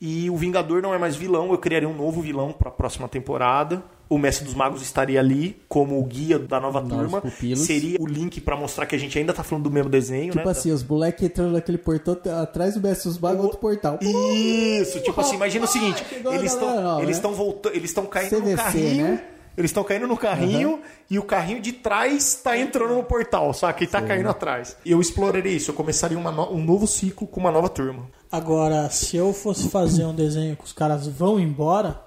E 0.00 0.30
o 0.30 0.36
Vingador 0.36 0.80
não 0.80 0.94
é 0.94 0.98
mais 0.98 1.14
vilão, 1.14 1.52
eu 1.52 1.58
criaria 1.58 1.88
um 1.88 1.94
novo 1.94 2.22
vilão 2.22 2.52
para 2.52 2.68
a 2.68 2.72
próxima 2.72 3.06
temporada. 3.08 3.82
O 4.08 4.18
Mestre 4.18 4.44
dos 4.44 4.54
Magos 4.54 4.82
estaria 4.82 5.20
ali 5.20 5.60
como 5.68 6.00
o 6.00 6.04
guia 6.04 6.36
da 6.38 6.58
nova 6.58 6.80
Novos 6.80 6.96
turma. 6.96 7.20
pupilos. 7.20 7.60
Seria 7.60 7.96
o 8.00 8.06
link 8.06 8.40
para 8.40 8.56
mostrar 8.56 8.84
que 8.86 8.96
a 8.96 8.98
gente 8.98 9.16
ainda 9.16 9.32
tá 9.32 9.44
falando 9.44 9.64
do 9.64 9.70
mesmo 9.70 9.88
desenho, 9.90 10.32
Tipo 10.32 10.44
né? 10.44 10.50
assim, 10.50 10.72
os 10.72 10.82
moleques 10.82 11.22
entrando 11.22 11.52
naquele 11.52 11.78
portão 11.78 12.16
atrás 12.42 12.74
do 12.74 12.80
Mestre 12.80 13.08
dos 13.08 13.18
Magos, 13.18 13.44
outro 13.44 13.58
portal. 13.58 13.98
Isso, 14.02 15.00
tipo 15.00 15.20
assim, 15.20 15.36
imagina 15.36 15.64
o 15.64 15.68
seguinte, 15.68 16.04
chegou 16.08 16.32
a 16.32 16.34
eles 16.34 16.52
estão 16.52 16.82
nova, 16.82 16.96
eles 17.02 17.06
né? 17.08 17.12
estão 17.12 17.32
voltando, 17.34 17.74
eles 17.76 17.90
estão 17.90 18.06
caindo 18.06 18.32
no 18.38 18.42
CVC, 18.46 18.56
carrinho, 18.56 19.04
né? 19.04 19.24
eles 19.56 19.70
estão 19.70 19.84
caindo 19.84 20.06
no 20.08 20.16
carrinho 20.16 20.80
e 21.08 21.18
o 21.18 21.22
carrinho 21.22 21.60
de 21.60 21.72
trás 21.72 22.34
tá 22.34 22.56
entrando 22.58 22.94
no 22.94 23.04
portal, 23.04 23.52
saca? 23.54 23.84
E 23.84 23.86
tá 23.86 24.00
caindo 24.02 24.28
atrás. 24.28 24.76
E 24.84 24.90
eu 24.90 25.00
exploraria 25.00 25.52
isso, 25.52 25.70
eu 25.70 25.74
começaria 25.74 26.18
no- 26.18 26.52
um 26.52 26.64
novo 26.64 26.86
ciclo 26.86 27.26
com 27.28 27.38
uma 27.38 27.50
nova 27.52 27.68
turma. 27.68 28.06
Agora, 28.30 28.88
se 28.90 29.16
eu 29.16 29.32
fosse 29.32 29.68
fazer 29.68 30.04
um 30.04 30.14
desenho 30.14 30.56
que 30.56 30.64
os 30.64 30.72
caras 30.72 31.06
vão 31.06 31.38
embora, 31.40 32.00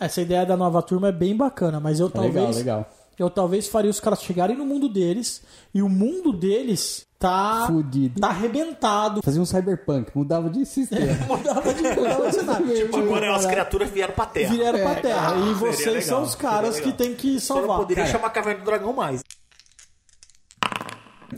essa 0.00 0.20
ideia 0.20 0.44
da 0.44 0.56
nova 0.56 0.82
turma 0.82 1.08
é 1.08 1.12
bem 1.12 1.36
bacana, 1.36 1.78
mas 1.78 2.00
eu 2.00 2.10
talvez 2.10 2.34
Legal, 2.34 2.52
legal. 2.78 2.90
eu 3.18 3.30
talvez 3.30 3.68
faria 3.68 3.90
os 3.90 4.00
caras 4.00 4.22
chegarem 4.22 4.56
no 4.56 4.66
mundo 4.66 4.88
deles 4.88 5.42
e 5.72 5.80
o 5.80 5.88
mundo 5.88 6.32
deles 6.32 7.06
tá 7.20 7.64
Fudido. 7.68 8.20
tá 8.20 8.28
arrebentado. 8.28 9.20
Fazia 9.22 9.40
um 9.40 9.46
cyberpunk, 9.46 10.10
mudava 10.14 10.50
de 10.50 10.66
sistema. 10.66 11.06
Mudava 11.28 11.72
de 11.72 11.82
mudava 11.82 12.28
de 12.28 12.34
cenário. 12.34 12.74
Tipo, 12.74 12.96
Agora 12.98 13.36
as 13.36 13.46
criaturas 13.46 13.90
vieram 13.90 14.12
pra 14.14 14.26
terra. 14.26 14.52
vieram 14.52 14.78
pra 14.80 14.90
É, 14.92 14.94
terra 14.96 15.32
ah, 15.34 15.50
e 15.50 15.54
vocês 15.54 15.86
legal, 15.86 16.02
são 16.02 16.22
os 16.22 16.34
caras 16.34 16.80
que 16.80 16.92
tem 16.92 17.14
que 17.14 17.34
não 17.34 17.40
salvar. 17.40 17.78
poderia 17.78 18.04
Cara. 18.04 18.16
chamar 18.18 18.30
Caverna 18.30 18.60
do 18.60 18.64
Dragão 18.66 18.92
mais. 18.92 19.22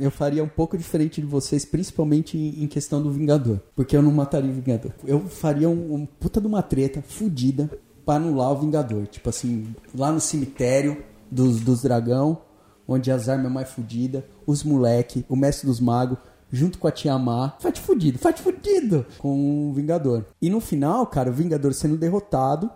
Eu 0.00 0.10
faria 0.10 0.42
um 0.42 0.48
pouco 0.48 0.76
diferente 0.76 1.20
de 1.20 1.26
vocês, 1.26 1.64
principalmente 1.64 2.36
em 2.36 2.66
questão 2.66 3.02
do 3.02 3.10
Vingador. 3.10 3.60
Porque 3.74 3.96
eu 3.96 4.02
não 4.02 4.12
mataria 4.12 4.50
o 4.50 4.54
Vingador. 4.54 4.92
Eu 5.04 5.20
faria 5.28 5.68
um, 5.68 5.94
um 5.94 6.06
puta 6.06 6.40
de 6.40 6.46
uma 6.46 6.62
treta 6.62 7.02
fudida 7.02 7.70
pra 8.04 8.16
anular 8.16 8.52
o 8.52 8.58
Vingador. 8.58 9.06
Tipo 9.06 9.28
assim, 9.28 9.74
lá 9.94 10.12
no 10.12 10.20
cemitério 10.20 11.04
dos, 11.30 11.60
dos 11.60 11.82
dragão, 11.82 12.42
onde 12.86 13.10
as 13.10 13.28
armas 13.28 13.46
é 13.46 13.54
mais 13.54 13.68
fudidas, 13.68 14.22
os 14.46 14.62
moleque, 14.62 15.24
o 15.28 15.36
mestre 15.36 15.66
dos 15.66 15.80
magos, 15.80 16.18
junto 16.50 16.78
com 16.78 16.86
a 16.86 16.92
Tiamat. 16.92 17.60
Fight 17.60 17.80
fudido, 17.80 18.18
fight 18.18 18.40
fudido 18.40 19.04
com 19.18 19.70
o 19.70 19.72
Vingador. 19.74 20.24
E 20.40 20.48
no 20.48 20.60
final, 20.60 21.06
cara, 21.06 21.30
o 21.30 21.32
Vingador 21.32 21.74
sendo 21.74 21.96
derrotado, 21.96 22.70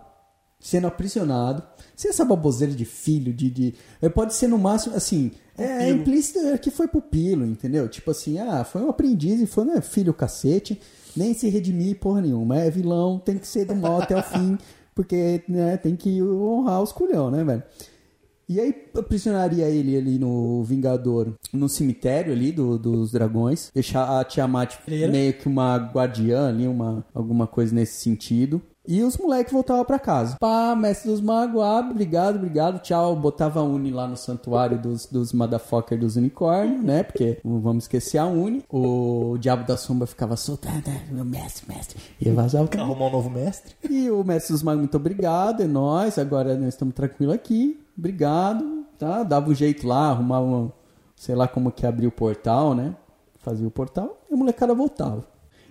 sendo 0.59 0.87
aprisionado, 0.87 1.63
sem 1.95 2.09
essa 2.09 2.25
baboseira 2.25 2.73
de 2.73 2.85
filho, 2.85 3.33
de. 3.33 3.49
de 3.49 3.75
eh, 4.01 4.09
pode 4.09 4.33
ser 4.33 4.47
no 4.47 4.57
máximo, 4.57 4.95
assim. 4.95 5.31
É 5.57 5.89
implícito 5.89 6.39
que 6.59 6.71
foi 6.71 6.87
pupilo, 6.87 7.45
entendeu? 7.45 7.87
Tipo 7.87 8.11
assim, 8.11 8.39
ah, 8.39 8.63
foi 8.63 8.81
um 8.81 8.89
aprendiz 8.89 9.39
e 9.41 9.45
foi, 9.45 9.65
não 9.65 9.75
é 9.75 9.81
filho 9.81 10.13
cacete, 10.13 10.79
nem 11.15 11.33
se 11.33 11.49
redimir 11.49 11.99
porra 11.99 12.21
nenhuma. 12.21 12.57
É 12.57 12.69
vilão, 12.69 13.19
tem 13.19 13.37
que 13.37 13.45
ser 13.47 13.65
do 13.65 13.75
mal 13.75 14.01
até 14.01 14.17
o 14.17 14.23
fim, 14.23 14.57
porque 14.95 15.43
né, 15.47 15.77
tem 15.77 15.95
que 15.95 16.21
honrar 16.23 16.81
os 16.81 16.91
culhão, 16.91 17.29
né, 17.29 17.43
velho? 17.43 17.63
E 18.49 18.59
aí 18.59 18.75
aprisionaria 18.97 19.69
ele 19.69 19.95
ali 19.95 20.19
no 20.19 20.61
Vingador, 20.63 21.33
no 21.53 21.69
cemitério 21.69 22.33
ali 22.33 22.51
do- 22.51 22.77
dos 22.77 23.11
dragões, 23.11 23.71
deixar 23.73 24.19
a 24.19 24.23
Tiamat 24.25 24.75
meio 25.09 25.33
que 25.33 25.47
uma 25.47 25.77
guardiã 25.77 26.49
ali, 26.49 26.67
uma, 26.67 27.05
alguma 27.13 27.47
coisa 27.47 27.73
nesse 27.73 28.01
sentido. 28.01 28.61
E 28.87 29.03
os 29.03 29.15
moleques 29.15 29.53
voltavam 29.53 29.85
pra 29.85 29.99
casa. 29.99 30.37
Pá, 30.39 30.75
mestre 30.75 31.11
dos 31.11 31.21
magos, 31.21 31.61
abre, 31.61 31.91
obrigado, 31.91 32.37
obrigado, 32.37 32.79
tchau. 32.81 33.15
Botava 33.15 33.59
a 33.59 33.63
Uni 33.63 33.91
lá 33.91 34.07
no 34.07 34.17
santuário 34.17 34.79
dos, 34.79 35.05
dos 35.05 35.31
motherfucker 35.33 35.99
dos 35.99 36.15
unicórnios, 36.15 36.83
né? 36.83 37.03
Porque 37.03 37.39
vamos 37.43 37.83
esquecer 37.83 38.17
a 38.17 38.25
Uni. 38.25 38.63
O 38.67 39.37
Diabo 39.39 39.67
da 39.67 39.77
Sombra 39.77 40.07
ficava 40.07 40.35
soltando, 40.35 40.83
"Ah, 40.87 41.11
meu 41.13 41.23
mestre, 41.23 41.67
mestre. 41.71 41.99
E 42.19 42.29
vazava. 42.31 42.67
Arrumar 42.75 43.05
um 43.05 43.11
novo 43.11 43.29
mestre. 43.29 43.75
E 43.87 44.09
o 44.09 44.23
mestre 44.23 44.53
dos 44.53 44.63
magos, 44.63 44.79
muito 44.81 44.97
obrigado, 44.97 45.61
é 45.61 45.67
nóis. 45.67 46.17
Agora 46.17 46.55
nós 46.55 46.69
estamos 46.69 46.95
tranquilos 46.95 47.35
aqui. 47.35 47.79
Obrigado, 47.95 48.83
tá? 48.97 49.21
Dava 49.21 49.47
um 49.49 49.53
jeito 49.53 49.85
lá, 49.87 50.09
arrumava 50.09 50.43
uma, 50.45 50.73
sei 51.15 51.35
lá 51.35 51.47
como 51.47 51.71
que 51.71 51.85
abria 51.85 52.09
o 52.09 52.11
portal, 52.11 52.73
né? 52.73 52.95
Fazia 53.39 53.67
o 53.67 53.71
portal 53.71 54.19
e 54.29 54.33
a 54.33 54.37
molecada 54.37 54.73
voltava. 54.73 55.23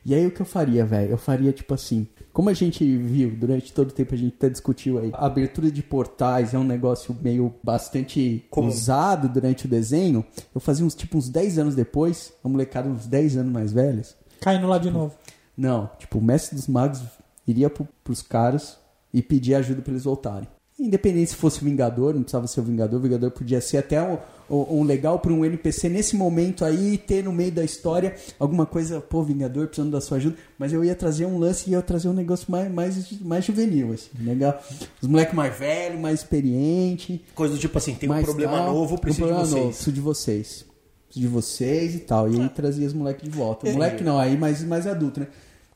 E 0.07 0.15
aí 0.15 0.25
o 0.27 0.31
que 0.31 0.41
eu 0.41 0.47
faria, 0.47 0.87
velho? 0.87 1.11
Eu 1.11 1.19
faria 1.19 1.53
tipo 1.53 1.75
assim. 1.75 2.07
Como 2.33 2.49
a 2.49 2.55
gente 2.55 2.85
viu 2.97 3.31
durante 3.31 3.73
todo 3.73 3.91
o 3.91 3.93
tempo, 3.93 4.15
a 4.15 4.17
gente 4.17 4.35
até 4.37 4.49
discutiu 4.49 4.99
aí, 4.99 5.11
a 5.13 5.27
abertura 5.27 5.71
de 5.71 5.83
portais 5.83 6.55
é 6.55 6.59
um 6.59 6.65
negócio 6.65 7.17
meio 7.21 7.53
bastante 7.63 8.45
usado 8.57 9.29
durante 9.29 9.67
o 9.67 9.69
desenho. 9.69 10.25
Eu 10.55 10.61
fazia 10.61 10.87
uns 10.87 10.95
tipo 10.95 11.19
uns 11.19 11.29
10 11.29 11.59
anos 11.59 11.75
depois, 11.75 12.33
a 12.45 12.49
molecada 12.49 12.89
uns 12.89 13.07
10 13.07 13.39
anos 13.39 13.53
mais 13.53 13.73
velhos. 13.73 14.17
Caindo 14.41 14.67
lá 14.67 14.79
de 14.79 14.91
novo. 14.91 15.15
Não, 15.57 15.91
tipo, 15.99 16.19
o 16.19 16.23
mestre 16.23 16.57
dos 16.57 16.67
magos 16.67 17.03
iria 17.47 17.69
pro, 17.69 17.87
pros 18.03 18.23
caras 18.23 18.79
e 19.13 19.21
pedir 19.21 19.55
ajuda 19.55 19.83
pra 19.83 19.93
eles 19.93 20.05
voltarem. 20.05 20.49
Independente 20.81 21.31
se 21.31 21.37
fosse 21.37 21.63
Vingador, 21.63 22.15
não 22.15 22.23
precisava 22.23 22.47
ser 22.47 22.61
o 22.61 22.63
Vingador, 22.63 22.99
o 22.99 23.03
Vingador 23.03 23.31
podia 23.31 23.61
ser 23.61 23.77
até 23.77 24.01
um, 24.03 24.17
um- 24.49 24.81
um 24.81 24.83
legal 24.83 25.19
pra 25.19 25.31
um 25.33 25.45
NPC 25.45 25.89
nesse 25.91 26.17
momento 26.17 26.65
aí, 26.65 26.97
ter 26.97 27.23
no 27.23 27.33
meio 27.33 27.53
da 27.53 27.63
história 27.63 28.15
alguma 28.39 28.65
coisa, 28.65 29.01
pô, 29.01 29.23
Vingador 29.23 29.67
precisando 29.67 29.91
da 29.93 30.01
sua 30.01 30.17
ajuda, 30.17 30.37
mas 30.59 30.73
eu 30.73 30.83
ia 30.83 30.95
trazer 30.95 31.27
um 31.27 31.39
lance 31.39 31.69
e 31.69 31.73
ia 31.75 31.83
trazer 31.83 32.09
um 32.09 32.15
negócio 32.15 32.51
mais, 32.51 32.73
mais, 32.73 33.21
mais 33.21 33.45
juvenil, 33.45 33.93
assim, 33.93 34.09
legal. 34.25 34.59
Os 35.03 35.07
moleques 35.09 35.35
mais 35.35 35.57
velhos, 35.59 36.01
mais 36.01 36.21
experiente. 36.21 37.23
Coisa 37.35 37.55
do 37.55 37.61
tipo 37.61 37.77
assim, 37.77 37.95
tem 37.95 38.11
um 38.11 38.23
problema 38.23 38.57
tal, 38.59 38.75
novo, 38.75 38.99
preciso 38.99 39.25
um 39.25 39.27
de 39.29 39.33
problema 39.35 39.47
vocês. 39.47 39.61
Novo, 39.63 39.69
preciso 39.75 39.93
de 39.93 40.01
vocês. 40.01 40.65
Preciso 41.07 41.27
de 41.27 41.33
vocês 41.33 41.95
e 41.95 41.99
tal. 41.99 42.33
E 42.33 42.41
aí 42.41 42.49
trazia 42.49 42.87
os 42.87 42.95
moleques 42.95 43.25
de 43.25 43.31
volta. 43.31 43.69
O 43.69 43.73
moleque 43.73 44.03
não, 44.05 44.19
aí 44.19 44.37
mais, 44.39 44.63
mais 44.65 44.87
adulto, 44.87 45.21
né? 45.21 45.27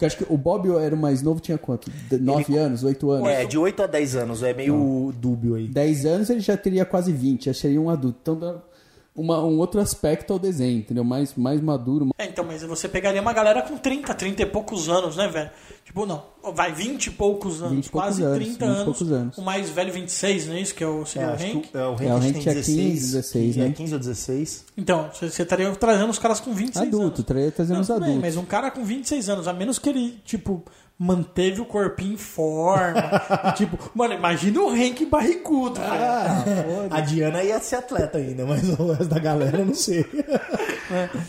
Porque 0.05 0.07
acho 0.07 0.17
que 0.19 0.33
o 0.33 0.37
Bob 0.37 0.69
era 0.77 0.95
o 0.95 0.99
mais 0.99 1.23
novo, 1.23 1.41
tinha 1.41 1.57
quanto? 1.59 1.91
De- 2.11 2.19
Nove 2.19 2.57
anos, 2.57 2.85
oito 2.85 3.11
anos? 3.11 3.29
É, 3.29 3.45
de 3.45 3.57
8 3.59 3.83
a 3.83 3.87
10 3.87 4.17
anos, 4.17 4.43
é 4.43 4.53
meio 4.53 5.13
dúbio 5.19 5.55
aí. 5.55 5.67
10 5.69 6.07
anos 6.07 6.31
ele 6.31 6.41
já 6.41 6.57
teria 6.57 6.85
quase 6.85 7.13
20, 7.13 7.47
já 7.47 7.55
seria 7.55 7.81
um 7.81 7.89
adulto. 7.89 8.19
Então 8.23 8.63
uma- 9.15 9.45
um 9.45 9.59
outro 9.59 9.81
aspecto 9.81 10.33
ao 10.33 10.39
desenho, 10.39 10.79
entendeu? 10.79 11.05
Mais, 11.05 11.35
mais 11.37 11.61
maduro. 11.61 12.09
É, 12.19 12.27
então, 12.27 12.45
mas 12.45 12.63
você 12.63 12.89
pegaria 12.89 13.21
uma 13.23 13.33
galera 13.33 13.63
com 13.63 13.77
30, 13.77 14.13
30 14.15 14.43
e 14.43 14.47
poucos 14.47 14.89
anos, 14.89 15.17
né, 15.17 15.29
velho? 15.29 15.51
Tipo, 15.85 16.05
não, 16.07 16.23
vai 16.55 16.73
20 16.73 17.07
e 17.07 17.11
poucos 17.11 17.61
anos, 17.63 17.75
20 17.77 17.87
e 17.87 17.91
poucos 17.91 18.09
quase 18.09 18.23
anos, 18.25 18.37
30 18.39 18.51
20 18.53 18.61
e 18.61 18.65
anos. 18.65 18.85
poucos 18.85 19.13
anos. 19.13 19.39
O 19.39 19.43
mais 19.43 19.71
velho, 19.71 19.93
26, 19.93 20.47
não 20.49 20.55
é 20.55 20.61
isso? 20.61 20.75
Que 20.75 20.83
é 20.83 20.87
o, 20.89 21.05
seria 21.07 21.29
É, 21.29 21.31
o 21.31 21.35
Hank? 21.35 21.69
é, 21.75 21.79
o 21.87 21.93
Hank, 21.93 22.03
É, 22.05 22.13
o 22.13 22.17
Hank 22.17 22.33
tem 22.33 22.43
tinha 22.43 22.55
16, 22.55 22.77
15, 22.91 23.07
16, 23.13 23.57
é, 23.57 23.61
né? 23.61 23.73
15 23.77 23.93
ou 23.93 23.99
16. 24.01 24.65
Então, 24.77 25.11
você 25.13 25.43
estaria 25.43 25.71
trazendo 25.77 26.11
os 26.11 26.19
caras 26.19 26.41
com 26.41 26.53
26 26.53 26.89
Adulto, 26.89 27.07
anos. 27.07 27.25
tra- 27.25 27.51
trazendo 27.53 27.81
os 27.81 27.91
adultos. 27.91 28.21
mas 28.21 28.37
um 28.37 28.45
cara 28.45 28.71
com 28.71 28.85
26 28.85 29.29
anos, 29.29 29.47
a 29.47 29.53
menos 29.53 29.79
que 29.79 29.89
ele, 29.91 30.19
tipo, 30.25 30.65
manteve 30.99 31.61
o 31.61 31.65
corpinho 31.67 32.15
em 32.15 32.17
forma. 32.17 33.03
e, 33.49 33.53
tipo, 33.53 33.79
mano, 33.95 34.15
imagina 34.15 34.61
o 34.61 34.71
Hank 34.71 35.05
barrigudo, 35.07 35.81
Ah. 35.83 36.45
A 36.91 37.01
Diana 37.01 37.43
ia 37.43 37.59
ser 37.61 37.77
atleta 37.77 38.19
ainda, 38.19 38.45
mas 38.47 38.69
o 38.79 38.93
resto 38.93 39.07
da 39.07 39.19
galera 39.19 39.59
eu 39.59 39.67
não 39.67 39.75
sei. 39.75 40.05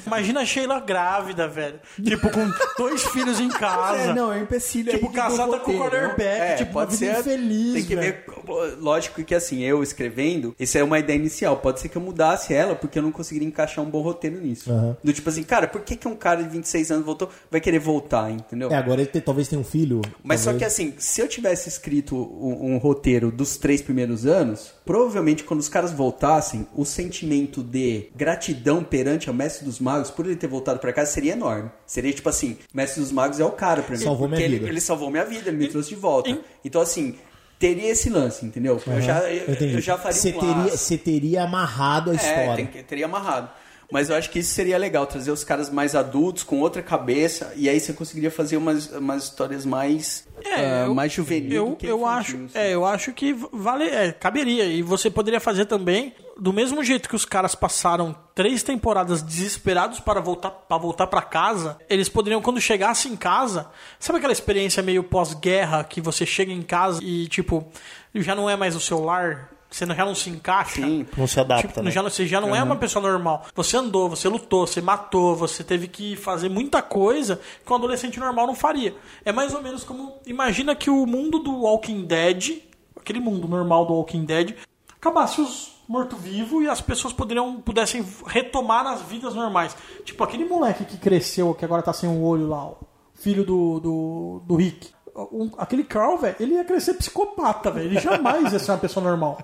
Imagina 0.05 0.41
a 0.41 0.45
Sheila 0.45 0.79
grávida, 0.79 1.47
velho. 1.47 1.79
Tipo, 2.03 2.29
com 2.29 2.49
dois 2.77 3.03
filhos 3.07 3.39
em 3.39 3.49
casa. 3.49 4.11
É, 4.11 4.13
não, 4.13 4.31
é 4.31 4.37
um 4.37 4.43
empecilho 4.43 4.91
Tipo, 4.91 5.11
casada 5.11 5.51
do 5.53 5.59
com 5.59 5.71
o 5.71 5.77
roteiro, 5.77 6.07
quarterback, 6.09 6.39
né? 6.39 6.55
tipo, 6.55 6.73
pode 6.73 6.95
ser 6.95 7.19
infeliz, 7.19 7.73
Tem 7.73 7.85
que 7.85 7.95
velho. 7.95 8.13
ver, 8.47 8.77
lógico 8.79 9.23
que 9.23 9.33
assim, 9.35 9.61
eu 9.61 9.81
escrevendo, 9.81 10.55
isso 10.59 10.77
é 10.77 10.83
uma 10.83 10.99
ideia 10.99 11.17
inicial. 11.17 11.57
Pode 11.57 11.79
ser 11.79 11.89
que 11.89 11.95
eu 11.97 12.01
mudasse 12.01 12.53
ela 12.53 12.75
porque 12.75 12.99
eu 12.99 13.03
não 13.03 13.11
conseguiria 13.11 13.47
encaixar 13.47 13.83
um 13.83 13.89
bom 13.89 14.01
roteiro 14.01 14.39
nisso. 14.41 14.71
Aham. 14.71 14.97
Do 15.03 15.13
tipo 15.13 15.29
assim, 15.29 15.43
cara, 15.43 15.67
por 15.67 15.81
que, 15.81 15.95
que 15.95 16.07
um 16.07 16.15
cara 16.15 16.43
de 16.43 16.49
26 16.49 16.91
anos 16.91 17.05
voltou, 17.05 17.29
vai 17.49 17.59
querer 17.61 17.79
voltar, 17.79 18.29
entendeu? 18.31 18.69
É, 18.71 18.75
agora 18.75 19.01
ele 19.01 19.09
tem- 19.09 19.21
talvez 19.21 19.47
tenha 19.47 19.59
um 19.59 19.63
filho. 19.63 20.01
Mas 20.23 20.41
só 20.41 20.51
talvez- 20.51 20.59
que 20.59 20.65
assim, 20.83 20.93
se 20.97 21.21
eu 21.21 21.27
tivesse 21.27 21.69
escrito 21.69 22.15
um, 22.15 22.73
um 22.73 22.77
roteiro 22.77 23.31
dos 23.31 23.57
três 23.57 23.81
primeiros 23.81 24.25
anos, 24.25 24.73
provavelmente 24.85 25.43
quando 25.43 25.59
os 25.59 25.69
caras 25.69 25.91
voltassem, 25.91 26.67
o 26.75 26.83
sentimento 26.85 27.63
de 27.63 28.09
gratidão 28.15 28.83
perante 28.83 29.29
ao 29.29 29.35
Mestre 29.35 29.54
dos 29.63 29.79
Magos 29.79 30.11
por 30.11 30.25
ele 30.25 30.35
ter 30.35 30.47
voltado 30.47 30.79
pra 30.79 30.91
casa 30.91 31.11
seria 31.11 31.33
enorme. 31.33 31.69
Seria 31.85 32.11
tipo 32.11 32.27
assim, 32.27 32.57
Mestre 32.73 33.01
dos 33.01 33.11
Magos 33.11 33.39
é 33.39 33.45
o 33.45 33.51
cara 33.51 33.81
pra 33.83 33.95
mim. 33.95 34.03
Salvou 34.03 34.27
porque 34.27 34.35
minha 34.35 34.47
ele, 34.47 34.57
vida. 34.59 34.69
ele 34.69 34.81
salvou 34.81 35.09
minha 35.09 35.23
vida, 35.25 35.49
ele 35.49 35.57
me 35.57 35.67
trouxe 35.67 35.89
de 35.89 35.95
volta. 35.95 36.37
Então 36.63 36.81
assim, 36.81 37.15
teria 37.57 37.89
esse 37.91 38.09
lance, 38.09 38.45
entendeu? 38.45 38.81
Eu, 38.85 39.01
já, 39.01 39.19
eu, 39.31 39.53
eu 39.53 39.81
já 39.81 39.97
faria 39.97 40.19
Você 40.19 40.29
um 40.29 40.39
teria, 40.39 40.55
laço. 40.55 40.77
você 40.77 40.97
teria 40.97 41.43
amarrado 41.43 42.11
a 42.11 42.13
É, 42.13 42.17
história. 42.17 42.55
tem 42.55 42.65
que- 42.67 42.83
teria 42.83 43.05
amarrado. 43.05 43.49
Mas 43.91 44.09
eu 44.09 44.15
acho 44.15 44.29
que 44.29 44.39
isso 44.39 44.53
seria 44.53 44.77
legal, 44.77 45.05
trazer 45.05 45.31
os 45.31 45.43
caras 45.43 45.69
mais 45.69 45.95
adultos, 45.95 46.43
com 46.43 46.59
outra 46.59 46.81
cabeça, 46.81 47.53
e 47.55 47.69
aí 47.69 47.79
você 47.79 47.93
conseguiria 47.93 48.31
fazer 48.31 48.57
umas, 48.57 48.91
umas 48.91 49.25
histórias 49.25 49.65
mais, 49.65 50.27
ah, 50.45 50.93
mais 50.93 51.11
juvenil 51.11 51.77
eu, 51.81 51.89
eu 51.89 51.97
infantil, 51.97 52.05
acho, 52.07 52.35
assim. 52.35 52.49
é, 52.55 52.73
eu 52.73 52.85
acho 52.85 53.13
que 53.13 53.33
vale, 53.51 53.85
é, 53.85 54.11
caberia 54.11 54.65
e 54.65 54.81
você 54.81 55.09
poderia 55.09 55.39
fazer 55.39 55.65
também 55.65 56.13
do 56.37 56.51
mesmo 56.51 56.83
jeito 56.83 57.07
que 57.07 57.15
os 57.15 57.23
caras 57.25 57.55
passaram 57.55 58.15
três 58.33 58.61
temporadas 58.61 59.21
desesperados 59.21 59.99
para 59.99 60.19
voltar 60.19 60.51
para 60.51 60.77
voltar 60.77 61.07
para 61.07 61.21
casa, 61.21 61.77
eles 61.89 62.09
poderiam 62.09 62.41
quando 62.41 62.59
chegasse 62.59 63.07
em 63.07 63.15
casa, 63.15 63.69
sabe 63.99 64.17
aquela 64.17 64.33
experiência 64.33 64.83
meio 64.83 65.03
pós-guerra 65.03 65.83
que 65.83 66.01
você 66.01 66.25
chega 66.25 66.51
em 66.51 66.61
casa 66.61 67.01
e 67.03 67.27
tipo 67.27 67.65
já 68.13 68.35
não 68.35 68.49
é 68.49 68.55
mais 68.55 68.75
o 68.75 68.79
seu 68.79 69.01
lar, 69.03 69.51
você 69.75 69.85
já 69.85 70.05
não 70.05 70.15
se 70.15 70.29
encaixa, 70.29 70.81
Não 71.17 71.27
se 71.27 71.39
adapta, 71.39 71.67
Tipo, 71.67 71.81
né? 71.83 71.91
já 71.91 72.01
não- 72.01 72.09
você 72.09 72.25
já 72.25 72.39
não 72.39 72.55
é 72.55 72.63
uma 72.63 72.75
pessoa 72.77 73.01
normal. 73.07 73.45
Você 73.55 73.75
andou, 73.77 74.09
você 74.09 74.27
lutou, 74.29 74.65
você 74.65 74.81
matou, 74.81 75.35
você 75.35 75.63
teve 75.63 75.87
que 75.87 76.15
fazer 76.15 76.49
muita 76.49 76.81
coisa 76.81 77.39
que 77.65 77.71
um 77.71 77.75
adolescente 77.75 78.19
normal 78.19 78.47
não 78.47 78.55
faria. 78.55 78.95
É 79.25 79.31
mais 79.31 79.53
ou 79.53 79.61
menos 79.61 79.83
como. 79.83 80.13
Imagina 80.25 80.75
que 80.75 80.89
o 80.89 81.05
mundo 81.05 81.39
do 81.39 81.51
Walking 81.61 82.05
Dead, 82.05 82.61
aquele 82.95 83.19
mundo 83.19 83.47
normal 83.47 83.85
do 83.85 83.93
Walking 83.93 84.23
Dead, 84.25 84.55
acabasse 84.95 85.41
os 85.41 85.75
morto-vivo 85.87 86.63
e 86.63 86.67
as 86.67 86.81
pessoas 86.81 87.13
poderiam, 87.13 87.61
pudessem 87.61 88.03
retomar 88.25 88.87
as 88.87 89.03
vidas 89.03 89.35
normais. 89.35 89.75
Tipo 90.03 90.23
aquele 90.23 90.43
moleque 90.45 90.83
que 90.83 90.97
cresceu, 90.97 91.53
que 91.53 91.63
agora 91.63 91.83
tá 91.83 91.93
sem 91.93 92.09
o 92.09 92.23
olho 92.23 92.47
lá, 92.47 92.65
o 92.65 92.77
filho 93.13 93.43
do, 93.45 93.79
do, 93.79 94.41
do 94.47 94.55
Rick. 94.55 94.94
Um- 95.15 95.51
aquele 95.57 95.83
Carl, 95.83 96.17
velho, 96.17 96.35
ele 96.39 96.55
ia 96.55 96.65
crescer 96.65 96.93
psicopata, 96.95 97.71
velho. 97.71 97.87
Ele 97.87 97.99
jamais 97.99 98.51
ia 98.51 98.59
ser 98.59 98.71
uma 98.71 98.77
pessoa 98.77 99.03
normal. 99.03 99.39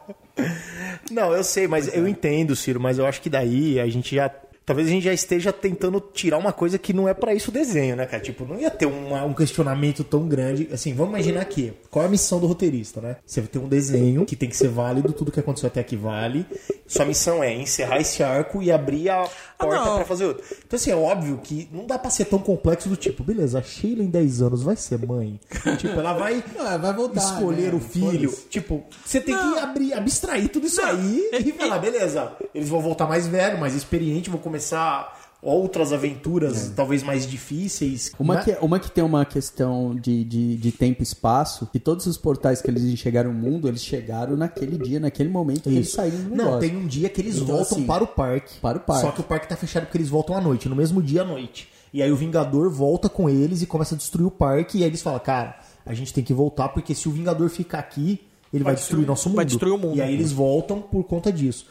Não, 1.09 1.33
eu 1.33 1.43
sei, 1.43 1.67
mas 1.67 1.93
eu 1.95 2.07
entendo, 2.07 2.55
Ciro, 2.55 2.79
mas 2.79 2.97
eu 2.99 3.05
acho 3.05 3.21
que 3.21 3.29
daí 3.29 3.79
a 3.79 3.87
gente 3.87 4.15
já. 4.15 4.29
Talvez 4.71 4.87
a 4.87 4.91
gente 4.91 5.03
já 5.03 5.11
esteja 5.13 5.51
tentando 5.51 5.99
tirar 5.99 6.37
uma 6.37 6.53
coisa 6.53 6.77
que 6.77 6.93
não 6.93 7.05
é 7.05 7.13
pra 7.13 7.33
isso 7.33 7.51
o 7.51 7.53
desenho, 7.53 7.93
né, 7.97 8.05
cara? 8.05 8.23
Tipo, 8.23 8.45
não 8.45 8.57
ia 8.57 8.71
ter 8.71 8.85
uma. 8.85 9.21
um 9.25 9.33
questionamento 9.33 10.01
tão 10.01 10.29
grande. 10.29 10.69
Assim, 10.71 10.93
vamos 10.93 11.13
imaginar 11.13 11.41
aqui. 11.41 11.73
Qual 11.89 12.03
é 12.03 12.07
a 12.07 12.09
missão 12.09 12.39
do 12.39 12.47
roteirista, 12.47 13.01
né? 13.01 13.17
Você 13.25 13.41
tem 13.41 13.61
um 13.61 13.67
desenho 13.67 14.25
que 14.25 14.33
tem 14.33 14.47
que 14.47 14.55
ser 14.55 14.69
válido, 14.69 15.11
tudo 15.11 15.29
que 15.29 15.41
aconteceu 15.41 15.67
até 15.67 15.81
aqui 15.81 15.97
vale. 15.97 16.45
Sua 16.87 17.03
missão 17.03 17.43
é 17.43 17.53
encerrar 17.53 17.99
esse 17.99 18.23
arco 18.23 18.63
e 18.63 18.71
abrir 18.71 19.09
a 19.09 19.27
porta 19.57 19.85
não. 19.85 19.95
pra 19.97 20.05
fazer 20.05 20.25
outro. 20.25 20.43
Então, 20.65 20.77
assim, 20.77 20.91
é 20.91 20.95
óbvio 20.95 21.37
que 21.43 21.67
não 21.69 21.85
dá 21.85 21.99
pra 21.99 22.09
ser 22.09 22.25
tão 22.25 22.39
complexo 22.39 22.87
do 22.87 22.95
tipo, 22.95 23.25
beleza, 23.25 23.59
a 23.59 23.61
Sheila 23.61 24.03
em 24.03 24.09
10 24.09 24.41
anos 24.41 24.63
vai 24.63 24.77
ser 24.77 25.05
mãe. 25.05 25.37
tipo, 25.77 25.99
ela 25.99 26.13
vai, 26.13 26.41
Ah, 26.59 26.77
vai 26.77 26.93
voltar, 26.93 27.19
escolher 27.21 27.73
né? 27.73 27.75
o 27.77 27.79
filho. 27.81 28.33
Tipo, 28.49 28.85
você 29.05 29.19
tem 29.19 29.35
que 29.37 29.59
abrir, 29.59 29.93
abstrair 29.93 30.47
tudo 30.47 30.67
isso 30.67 30.81
aí 30.81 31.29
e 31.33 31.51
falar, 31.51 31.79
beleza, 31.79 32.31
eles 32.55 32.69
vão 32.69 32.79
voltar 32.79 33.05
mais 33.05 33.27
velho, 33.27 33.59
mais 33.59 33.75
experiente, 33.75 34.29
vão 34.29 34.39
começar 34.39 34.60
outras 35.41 35.91
aventuras, 35.91 36.71
talvez 36.75 37.01
mais 37.01 37.25
difíceis. 37.25 38.11
Uma 38.19 38.35
né? 38.35 38.43
que, 38.43 38.57
uma 38.61 38.79
que 38.79 38.91
tem 38.91 39.03
uma 39.03 39.25
questão 39.25 39.95
de, 39.95 40.23
de, 40.23 40.55
de 40.55 40.71
tempo 40.71 41.01
e 41.01 41.03
espaço, 41.03 41.67
que 41.71 41.79
todos 41.79 42.05
os 42.05 42.17
portais 42.17 42.61
que 42.61 42.69
eles 42.69 42.83
enxergaram 42.83 43.31
o 43.31 43.33
mundo, 43.33 43.67
eles 43.67 43.83
chegaram 43.83 44.37
naquele 44.37 44.77
dia, 44.77 44.99
naquele 44.99 45.29
momento 45.29 45.63
que 45.63 45.69
eles 45.69 45.91
saíram 45.91 46.29
do 46.29 46.35
Não, 46.35 46.59
tem 46.59 46.77
um 46.77 46.85
dia 46.85 47.09
que 47.09 47.21
eles 47.21 47.35
Então, 47.35 47.47
voltam 47.47 47.77
assim, 47.77 47.87
para 47.87 48.03
o 48.03 48.07
parque. 48.07 48.59
para 48.59 48.77
o 48.77 48.81
parque. 48.81 49.01
Só 49.01 49.11
que 49.11 49.21
o 49.21 49.23
parque 49.23 49.49
tá 49.49 49.55
fechado 49.55 49.83
porque 49.85 49.97
eles 49.97 50.09
voltam 50.09 50.35
à 50.35 50.41
noite, 50.41 50.69
no 50.69 50.75
mesmo 50.75 51.01
dia 51.01 51.23
à 51.23 51.25
noite. 51.25 51.67
E 51.93 52.01
aí 52.01 52.11
o 52.11 52.15
Vingador 52.15 52.69
volta 52.69 53.09
com 53.09 53.29
eles 53.29 53.61
e 53.61 53.65
começa 53.65 53.95
a 53.95 53.97
destruir 53.97 54.25
o 54.25 54.31
parque. 54.31 54.77
E 54.77 54.83
aí 54.83 54.89
eles 54.89 55.01
falam, 55.01 55.19
cara, 55.19 55.59
a 55.85 55.93
gente 55.93 56.13
tem 56.13 56.23
que 56.23 56.33
voltar 56.33 56.69
porque 56.69 56.93
se 56.95 57.09
o 57.09 57.11
Vingador 57.11 57.49
ficar 57.49 57.79
aqui, 57.79 58.21
ele 58.53 58.63
vai, 58.63 58.75
destruir 58.75 59.07
nosso 59.07 59.29
mundo. 59.29 59.37
vai 59.37 59.45
destruir 59.45 59.73
o 59.73 59.77
mundo. 59.77 59.97
E 59.97 60.01
aí 60.01 60.13
eles 60.13 60.31
voltam 60.31 60.81
por 60.81 61.03
conta 61.05 61.31
disso. 61.31 61.65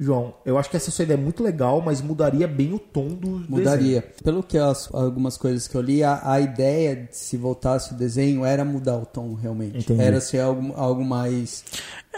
João, 0.00 0.34
eu 0.44 0.56
acho 0.56 0.70
que 0.70 0.76
essa 0.76 0.92
sua 0.92 1.02
ideia 1.02 1.16
é 1.16 1.20
muito 1.20 1.42
legal, 1.42 1.82
mas 1.84 2.00
mudaria 2.00 2.46
bem 2.46 2.72
o 2.72 2.78
tom 2.78 3.08
do 3.08 3.44
Mudaria. 3.48 4.04
Pelo 4.22 4.44
que 4.44 4.56
as, 4.56 4.88
algumas 4.94 5.36
coisas 5.36 5.66
que 5.66 5.74
eu 5.76 5.80
li, 5.80 6.04
a, 6.04 6.20
a 6.22 6.40
ideia 6.40 6.94
de 6.94 7.16
se 7.16 7.36
voltasse 7.36 7.92
o 7.94 7.96
desenho 7.96 8.44
era 8.44 8.64
mudar 8.64 8.96
o 8.96 9.04
tom 9.04 9.34
realmente. 9.34 9.78
Entendi. 9.78 10.00
Era 10.00 10.20
ser 10.20 10.38
algo, 10.38 10.72
algo 10.76 11.04
mais. 11.04 11.64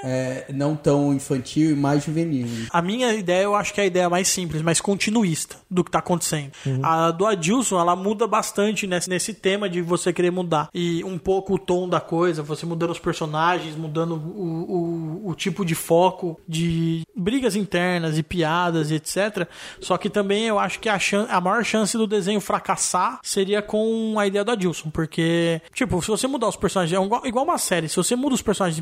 É, 0.03 0.47
não 0.53 0.74
tão 0.76 1.12
infantil 1.12 1.70
e 1.70 1.74
mais 1.74 2.05
juvenil. 2.05 2.47
A 2.70 2.82
minha 2.82 3.12
ideia, 3.14 3.45
eu 3.45 3.55
acho 3.55 3.72
que 3.72 3.80
é 3.80 3.84
a 3.84 3.86
ideia 3.86 4.09
mais 4.09 4.28
simples, 4.28 4.62
mais 4.62 4.80
continuista 4.80 5.57
do 5.70 5.84
que 5.84 5.91
tá 5.91 5.99
acontecendo. 5.99 6.53
A 6.82 7.11
do 7.11 7.26
Adilson, 7.26 7.78
ela 7.78 7.95
muda 7.95 8.26
bastante 8.26 8.86
nesse, 8.86 9.09
nesse 9.09 9.34
tema 9.34 9.68
de 9.68 9.82
você 9.82 10.12
querer 10.12 10.30
mudar. 10.30 10.68
E 10.74 11.03
um 11.05 11.18
pouco 11.18 11.55
o 11.55 11.59
tom 11.59 11.88
da 11.88 12.01
coisa, 12.01 12.43
você 12.43 12.64
mudando 12.66 12.91
os 12.91 12.99
personagens, 12.99 13.76
mudando 13.76 14.14
o, 14.14 15.22
o, 15.24 15.30
o 15.30 15.34
tipo 15.34 15.64
de 15.64 15.74
foco 15.74 16.41
de 16.49 17.03
brigas 17.14 17.57
internas 17.57 18.18
e 18.18 18.22
piadas 18.22 18.91
e 18.91 18.95
etc. 18.95 19.47
Só 19.80 19.97
que 19.97 20.09
também 20.09 20.47
eu 20.47 20.59
acho 20.59 20.78
que 20.78 20.88
a, 20.88 20.99
chan 20.99 21.26
a 21.28 21.41
maior 21.41 21.64
chance 21.64 21.97
do 21.97 22.07
desenho 22.07 22.41
fracassar 22.41 23.18
seria 23.22 23.61
com 23.62 24.18
a 24.18 24.26
ideia 24.26 24.45
do 24.45 24.51
Adilson. 24.51 24.91
Porque, 24.91 25.61
tipo, 25.74 26.01
se 26.01 26.09
você 26.09 26.26
mudar 26.26 26.49
os 26.49 26.57
personagens, 26.57 26.99
é 26.99 27.05
igual, 27.05 27.26
igual 27.26 27.45
uma 27.45 27.59
série, 27.59 27.88
se 27.88 27.97
você 27.97 28.16
muda 28.16 28.34
os 28.34 28.43
personagens 28.43 28.80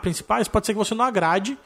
principais, 0.00 0.45
principais 0.48 0.52
pode 0.52 0.66
ser 0.66 0.72
que 0.72 0.78
você 0.78 0.94
não 0.94 1.04
agrade 1.04 1.58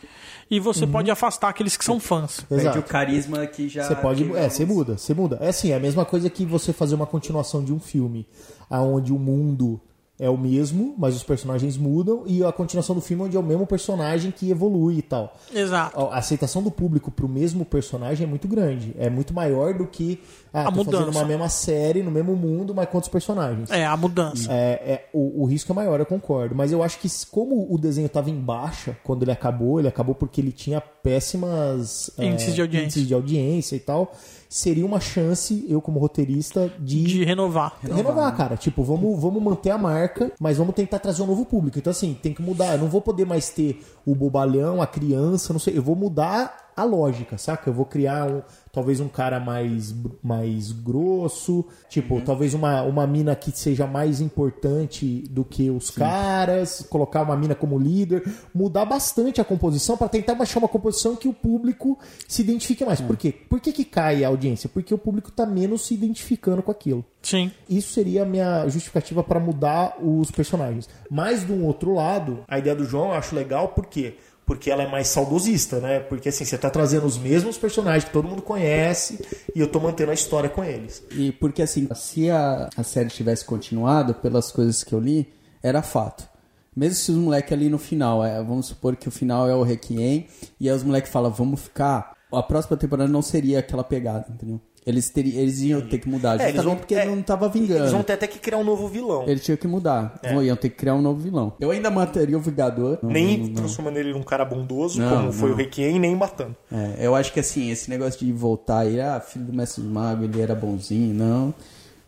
e 0.50 0.58
você 0.58 0.86
pode 0.86 1.10
afastar 1.10 1.48
aqueles 1.48 1.76
que 1.76 1.84
são 1.84 2.00
fãs. 2.00 2.40
Perde 2.48 2.64
Exato. 2.64 2.78
o 2.80 2.82
carisma 2.82 3.46
que 3.46 3.68
já. 3.68 3.84
Você 3.84 3.94
pode. 3.94 4.24
que- 4.24 4.36
É, 4.36 4.48
você 4.48 4.64
muda, 4.64 4.98
você 4.98 5.14
muda. 5.14 5.38
É 5.40 5.48
assim, 5.48 5.70
é 5.70 5.76
a 5.76 5.80
mesma 5.80 6.04
coisa 6.04 6.28
que 6.28 6.44
você 6.44 6.72
fazer 6.72 6.94
uma 6.94 7.06
continuação 7.06 7.62
de 7.64 7.72
um 7.72 7.78
filme, 7.78 8.26
aonde 8.68 9.12
o 9.12 9.18
mundo 9.18 9.80
é 10.20 10.28
o 10.28 10.36
mesmo, 10.36 10.94
mas 10.98 11.16
os 11.16 11.22
personagens 11.22 11.78
mudam, 11.78 12.24
e 12.26 12.44
a 12.44 12.52
continuação 12.52 12.94
do 12.94 13.00
filme 13.00 13.22
onde 13.24 13.36
é 13.36 13.40
o 13.40 13.42
mesmo 13.42 13.66
personagem 13.66 14.30
que 14.30 14.50
evolui 14.50 14.98
e 14.98 15.02
tal. 15.02 15.34
Exato. 15.52 15.98
A 15.98 16.18
aceitação 16.18 16.62
do 16.62 16.70
público 16.70 17.10
pro 17.10 17.26
mesmo 17.26 17.64
personagem 17.64 18.26
é 18.26 18.28
muito 18.28 18.46
grande. 18.46 18.94
É 18.98 19.08
muito 19.08 19.32
maior 19.32 19.72
do 19.72 19.86
que 19.86 20.20
ah, 20.52 20.62
A 20.62 20.64
tô 20.72 20.84
fazendo 20.84 20.98
mudança. 21.00 21.18
uma 21.18 21.24
mesma 21.24 21.48
série, 21.48 22.02
no 22.02 22.10
mesmo 22.10 22.36
mundo, 22.36 22.74
mas 22.74 22.88
quantos 22.90 23.08
personagens. 23.08 23.70
É, 23.70 23.86
a 23.86 23.96
mudança. 23.96 24.52
É, 24.52 24.72
é, 24.84 25.08
o, 25.12 25.42
o 25.42 25.46
risco 25.46 25.72
é 25.72 25.74
maior, 25.74 25.98
eu 26.00 26.06
concordo. 26.06 26.54
Mas 26.54 26.70
eu 26.70 26.82
acho 26.82 26.98
que 26.98 27.08
como 27.30 27.72
o 27.72 27.78
desenho 27.78 28.06
estava 28.06 28.28
em 28.28 28.38
baixa 28.38 28.96
quando 29.02 29.22
ele 29.22 29.32
acabou, 29.32 29.78
ele 29.78 29.88
acabou 29.88 30.14
porque 30.14 30.40
ele 30.40 30.52
tinha 30.52 30.80
péssimas 30.80 32.10
é, 32.18 32.26
Índices 32.26 32.54
de 32.54 32.60
audiência. 32.60 32.84
índices 32.84 33.08
de 33.08 33.14
audiência 33.14 33.76
e 33.76 33.80
tal. 33.80 34.12
Seria 34.52 34.84
uma 34.84 34.98
chance, 34.98 35.64
eu 35.68 35.80
como 35.80 36.00
roteirista, 36.00 36.68
de, 36.80 37.04
De 37.04 37.24
renovar. 37.24 37.78
renovar, 37.80 38.36
cara. 38.36 38.56
Tipo, 38.56 38.82
vamos, 38.82 39.16
vamos 39.22 39.40
manter 39.40 39.70
a 39.70 39.78
marca, 39.78 40.32
mas 40.40 40.56
vamos 40.58 40.74
tentar 40.74 40.98
trazer 40.98 41.22
um 41.22 41.26
novo 41.26 41.44
público. 41.44 41.78
Então, 41.78 41.92
assim, 41.92 42.18
tem 42.20 42.34
que 42.34 42.42
mudar. 42.42 42.72
Eu 42.74 42.78
não 42.78 42.88
vou 42.88 43.00
poder 43.00 43.24
mais 43.24 43.48
ter 43.50 43.80
o 44.04 44.12
bobalhão, 44.12 44.82
a 44.82 44.88
criança, 44.88 45.52
não 45.52 45.60
sei. 45.60 45.78
Eu 45.78 45.82
vou 45.84 45.94
mudar 45.94 46.69
a 46.80 46.84
lógica, 46.84 47.38
saca? 47.38 47.68
Eu 47.68 47.74
vou 47.74 47.84
criar 47.84 48.26
um, 48.28 48.42
talvez 48.72 49.00
um 49.00 49.08
cara 49.08 49.40
mais, 49.40 49.94
mais 50.22 50.72
grosso, 50.72 51.64
tipo, 51.88 52.20
talvez 52.20 52.54
uma, 52.54 52.82
uma 52.82 53.06
mina 53.06 53.34
que 53.34 53.50
seja 53.50 53.86
mais 53.86 54.20
importante 54.20 55.24
do 55.30 55.44
que 55.44 55.70
os 55.70 55.90
caras, 55.90 56.86
colocar 56.88 57.22
uma 57.22 57.36
mina 57.36 57.54
como 57.54 57.78
líder, 57.78 58.22
mudar 58.54 58.84
bastante 58.84 59.40
a 59.40 59.44
composição 59.44 59.96
para 59.96 60.08
tentar 60.08 60.34
baixar 60.34 60.58
uma 60.58 60.68
composição 60.68 61.16
que 61.16 61.28
o 61.28 61.32
público 61.32 61.98
se 62.28 62.42
identifique 62.42 62.84
mais. 62.84 63.00
Por 63.00 63.16
quê? 63.16 63.32
Por 63.32 63.60
que, 63.60 63.72
que 63.72 63.84
cai 63.84 64.24
a 64.24 64.28
audiência? 64.28 64.68
Porque 64.68 64.94
o 64.94 64.98
público 64.98 65.30
tá 65.30 65.46
menos 65.46 65.86
se 65.86 65.94
identificando 65.94 66.62
com 66.62 66.70
aquilo. 66.70 67.04
Sim. 67.22 67.50
Isso 67.68 67.92
seria 67.92 68.22
a 68.22 68.26
minha 68.26 68.66
justificativa 68.68 69.22
para 69.22 69.38
mudar 69.38 69.96
os 70.02 70.30
personagens. 70.30 70.88
Mas, 71.10 71.46
de 71.46 71.52
um 71.52 71.64
outro 71.66 71.94
lado, 71.94 72.44
a 72.48 72.58
ideia 72.58 72.74
do 72.74 72.84
João 72.84 73.08
eu 73.08 73.12
acho 73.12 73.34
legal, 73.34 73.68
por 73.68 73.86
quê? 73.86 74.16
Porque 74.50 74.68
ela 74.68 74.82
é 74.82 74.90
mais 74.90 75.06
saudosista, 75.06 75.78
né? 75.78 76.00
Porque 76.00 76.28
assim, 76.28 76.44
você 76.44 76.58
tá 76.58 76.68
trazendo 76.68 77.06
os 77.06 77.16
mesmos 77.16 77.56
personagens 77.56 78.02
que 78.02 78.10
todo 78.10 78.26
mundo 78.26 78.42
conhece 78.42 79.24
e 79.54 79.60
eu 79.60 79.68
tô 79.68 79.78
mantendo 79.78 80.10
a 80.10 80.14
história 80.14 80.50
com 80.50 80.64
eles. 80.64 81.04
E 81.12 81.30
porque 81.30 81.62
assim, 81.62 81.86
se 81.94 82.28
a, 82.28 82.68
a 82.76 82.82
série 82.82 83.08
tivesse 83.10 83.44
continuado, 83.44 84.12
pelas 84.12 84.50
coisas 84.50 84.82
que 84.82 84.92
eu 84.92 84.98
li, 84.98 85.32
era 85.62 85.82
fato. 85.82 86.28
Mesmo 86.74 86.96
se 86.96 87.12
os 87.12 87.16
moleques 87.16 87.52
ali 87.52 87.68
no 87.68 87.78
final, 87.78 88.24
é, 88.24 88.42
vamos 88.42 88.66
supor 88.66 88.96
que 88.96 89.06
o 89.06 89.12
final 89.12 89.48
é 89.48 89.54
o 89.54 89.62
Requiem, 89.62 90.26
e 90.58 90.68
aí 90.68 90.74
os 90.74 90.82
moleques 90.82 91.12
falam, 91.12 91.30
vamos 91.30 91.60
ficar. 91.60 92.16
A 92.32 92.42
próxima 92.42 92.76
temporada 92.76 93.08
não 93.08 93.22
seria 93.22 93.60
aquela 93.60 93.84
pegada, 93.84 94.26
entendeu? 94.34 94.60
Eles, 94.86 95.10
teriam, 95.10 95.38
eles 95.38 95.60
iam 95.60 95.80
ter 95.82 95.98
que 95.98 96.08
mudar, 96.08 96.30
É, 96.40 96.44
eles 96.48 96.54
justamente 96.54 96.64
vão- 96.64 96.76
porque 96.78 96.94
é, 96.94 97.04
não 97.04 97.20
tava 97.22 97.48
vingando. 97.50 97.80
Eles 97.80 97.92
vão 97.92 98.02
ter 98.02 98.14
até 98.14 98.26
que 98.26 98.38
criar 98.38 98.56
um 98.58 98.64
novo 98.64 98.88
vilão. 98.88 99.24
Eles 99.26 99.44
tinham 99.44 99.56
que 99.58 99.68
mudar. 99.68 100.18
É. 100.22 100.34
Iam 100.34 100.56
ter 100.56 100.70
que 100.70 100.76
criar 100.76 100.94
um 100.94 101.02
novo 101.02 101.20
vilão. 101.20 101.52
Eu 101.60 101.70
ainda 101.70 101.90
mataria 101.90 102.36
o 102.36 102.40
Vingador. 102.40 102.98
Não, 103.02 103.10
Nem 103.10 103.36
não, 103.38 103.46
não. 103.48 103.54
transformando 103.56 103.98
ele 103.98 104.12
num 104.12 104.22
cara 104.22 104.42
bondoso, 104.44 104.98
como 105.06 105.32
foi 105.32 105.50
o 105.50 105.54
Requiem, 105.54 105.98
nem 105.98 106.16
matando. 106.16 106.56
É, 106.72 107.06
eu 107.06 107.14
acho 107.14 107.30
que 107.32 107.40
assim, 107.40 107.70
esse 107.70 107.90
negócio 107.90 108.18
de 108.24 108.32
voltar 108.32 108.80
aí, 108.80 108.98
ah, 109.00 109.20
filho 109.20 109.44
do 109.44 109.52
Mestre 109.52 109.82
dos 109.82 109.92
Magos, 109.92 110.24
ele 110.24 110.40
era 110.40 110.54
bonzinho, 110.54 111.14
não. 111.14 111.54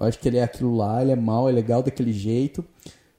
Eu 0.00 0.06
acho 0.06 0.18
que 0.18 0.26
ele 0.26 0.38
é 0.38 0.42
aquilo 0.42 0.74
lá, 0.74 1.02
ele 1.02 1.12
é 1.12 1.16
mal, 1.16 1.48
é 1.48 1.52
legal 1.52 1.82
daquele 1.82 2.12
jeito. 2.12 2.64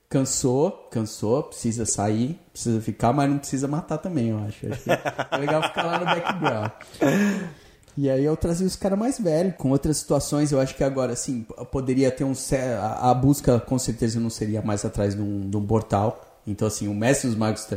Cansou, 0.09 0.71
cansou, 0.91 1.43
precisa 1.43 1.85
sair, 1.85 2.39
precisa 2.51 2.79
ficar, 2.81 3.13
mas 3.13 3.29
não 3.29 3.37
precisa 3.39 3.67
matar 3.67 3.97
também, 3.97 4.29
eu 4.29 4.37
acho. 4.39 4.67
Acho 4.67 4.83
que 4.83 4.89
é 4.91 5.37
legal 5.37 5.63
ficar 5.63 5.83
lá 5.83 5.99
no 5.99 6.05
background. 6.05 6.71
E 7.95 8.09
aí 8.09 8.25
eu 8.25 8.35
trazia 8.35 8.65
os 8.65 8.75
caras 8.75 8.97
mais 8.97 9.19
velhos, 9.19 9.55
com 9.57 9.69
outras 9.69 9.97
situações. 9.97 10.51
Eu 10.51 10.59
acho 10.59 10.75
que 10.75 10.83
agora, 10.83 11.13
assim, 11.13 11.45
poderia 11.71 12.09
ter 12.09 12.23
um. 12.23 12.33
A, 12.79 13.11
a 13.11 13.13
busca 13.13 13.59
com 13.59 13.77
certeza 13.77 14.19
não 14.19 14.29
seria 14.29 14.61
mais 14.61 14.83
atrás 14.83 15.15
de 15.15 15.21
um, 15.21 15.49
de 15.49 15.55
um 15.55 15.65
portal. 15.65 16.41
Então, 16.45 16.67
assim, 16.67 16.87
o 16.87 16.93
Mestre 16.93 17.29
dos 17.29 17.37
Magos 17.37 17.67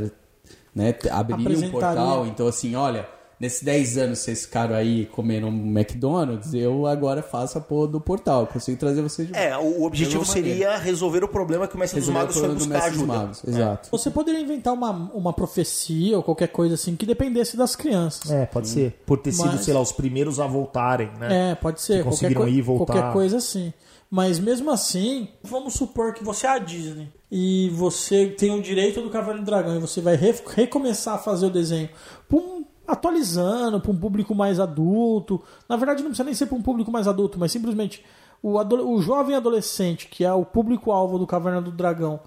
né, 0.75 0.95
abriria 1.11 1.69
um 1.69 1.71
portal. 1.71 2.27
Então, 2.27 2.47
assim, 2.47 2.75
olha, 2.75 3.09
nesses 3.39 3.63
10 3.63 3.99
anos 3.99 4.19
vocês 4.21 4.47
ficaram 4.47 4.75
aí 4.75 5.07
comendo 5.07 5.47
um 5.47 5.67
McDonald's, 5.79 6.55
eu 6.55 6.87
agora 6.87 7.23
faço 7.23 7.59
a 7.59 7.61
porra 7.61 7.89
do 7.89 8.01
portal. 8.01 8.43
Eu 8.43 8.47
consigo 8.47 8.79
trazer 8.79 9.03
vocês 9.03 9.29
de 9.29 9.35
volta. 9.35 9.49
É, 9.49 9.57
o, 9.59 9.83
objetivo 9.85 10.25
seria 10.25 10.77
resolver 10.79 11.23
o 11.25 11.29
problema 11.29 11.67
que 11.69 11.75
o 11.77 11.79
Mestre 11.79 12.01
Resolver 12.01 12.27
dos 12.27 12.37
Magos 12.37 12.47
foi 12.49 12.55
buscar 12.55 12.73
Mestre 12.75 12.91
dos 12.93 13.01
ajuda. 13.03 13.19
Magos, 13.19 13.45
exato. 13.47 13.89
Você 13.91 14.11
poderia 14.11 14.41
inventar 14.41 14.73
uma, 14.73 14.91
uma 15.15 15.33
profecia 15.33 16.17
ou 16.17 16.23
qualquer 16.23 16.49
coisa 16.49 16.75
assim 16.75 16.97
que 16.97 17.05
dependesse 17.07 17.57
das 17.57 17.77
crianças. 17.77 18.31
É, 18.31 18.47
pode 18.47 18.69
ser. 18.69 18.93
Por 19.05 19.19
ter 19.19 19.33
sido, 19.33 19.47
Mas- 19.47 19.65
sei 19.65 19.75
lá, 19.75 19.81
os 19.81 19.93
primeiros 19.93 20.41
a 20.41 20.47
voltarem, 20.47 21.11
né? 21.19 21.51
É, 21.51 21.55
pode 21.55 21.81
ser. 21.83 21.99
Que 21.99 22.03
Qualquer, 22.05 22.11
conseguiram 22.11 22.41
coi- 22.43 22.51
ir 22.51 22.57
e 22.59 22.63
voltar. 22.63 22.93
qualquer 22.93 23.13
coisa 23.13 23.37
assim. 23.39 23.73
Mas 24.11 24.39
mesmo 24.39 24.71
assim, 24.71 25.29
vamos 25.43 25.75
supor 25.75 26.15
que 26.15 26.23
você 26.23 26.47
é 26.47 26.51
a 26.51 26.59
Disney 26.59 27.09
e 27.31 27.69
você 27.75 28.27
tem 28.29 28.53
o 28.53 28.63
direito 28.63 29.03
do 29.03 29.11
Cavaleiro 29.11 29.43
do 29.43 29.47
Dragão 29.47 29.75
e 29.77 29.81
você 29.81 30.01
vai 30.01 30.15
re- 30.15 30.35
recomeçar 30.55 31.15
a 31.15 31.19
fazer 31.19 31.47
o 31.47 31.51
desenho 31.51 31.89
um- 32.33 32.65
atualizando 32.87 33.81
para 33.81 33.91
um 33.91 33.97
público 33.97 34.35
mais 34.35 34.61
adulto. 34.61 35.43
Na 35.69 35.77
verdade, 35.77 36.03
não 36.03 36.11
precisa 36.11 36.25
nem 36.25 36.35
ser 36.35 36.47
para 36.47 36.57
um 36.57 36.63
público 36.63 36.91
mais 36.91 37.07
adulto, 37.09 37.39
mas 37.39 37.53
simplesmente 37.53 38.05
o, 38.43 38.59
o 38.59 39.03
jovem 39.03 39.35
adolescente, 39.37 40.07
que 40.09 40.25
é 40.25 40.33
o 40.33 40.45
público-alvo 40.45 41.19
do 41.19 41.27
Caverna 41.27 41.61
do 41.61 41.71
Dragão, 41.71 42.21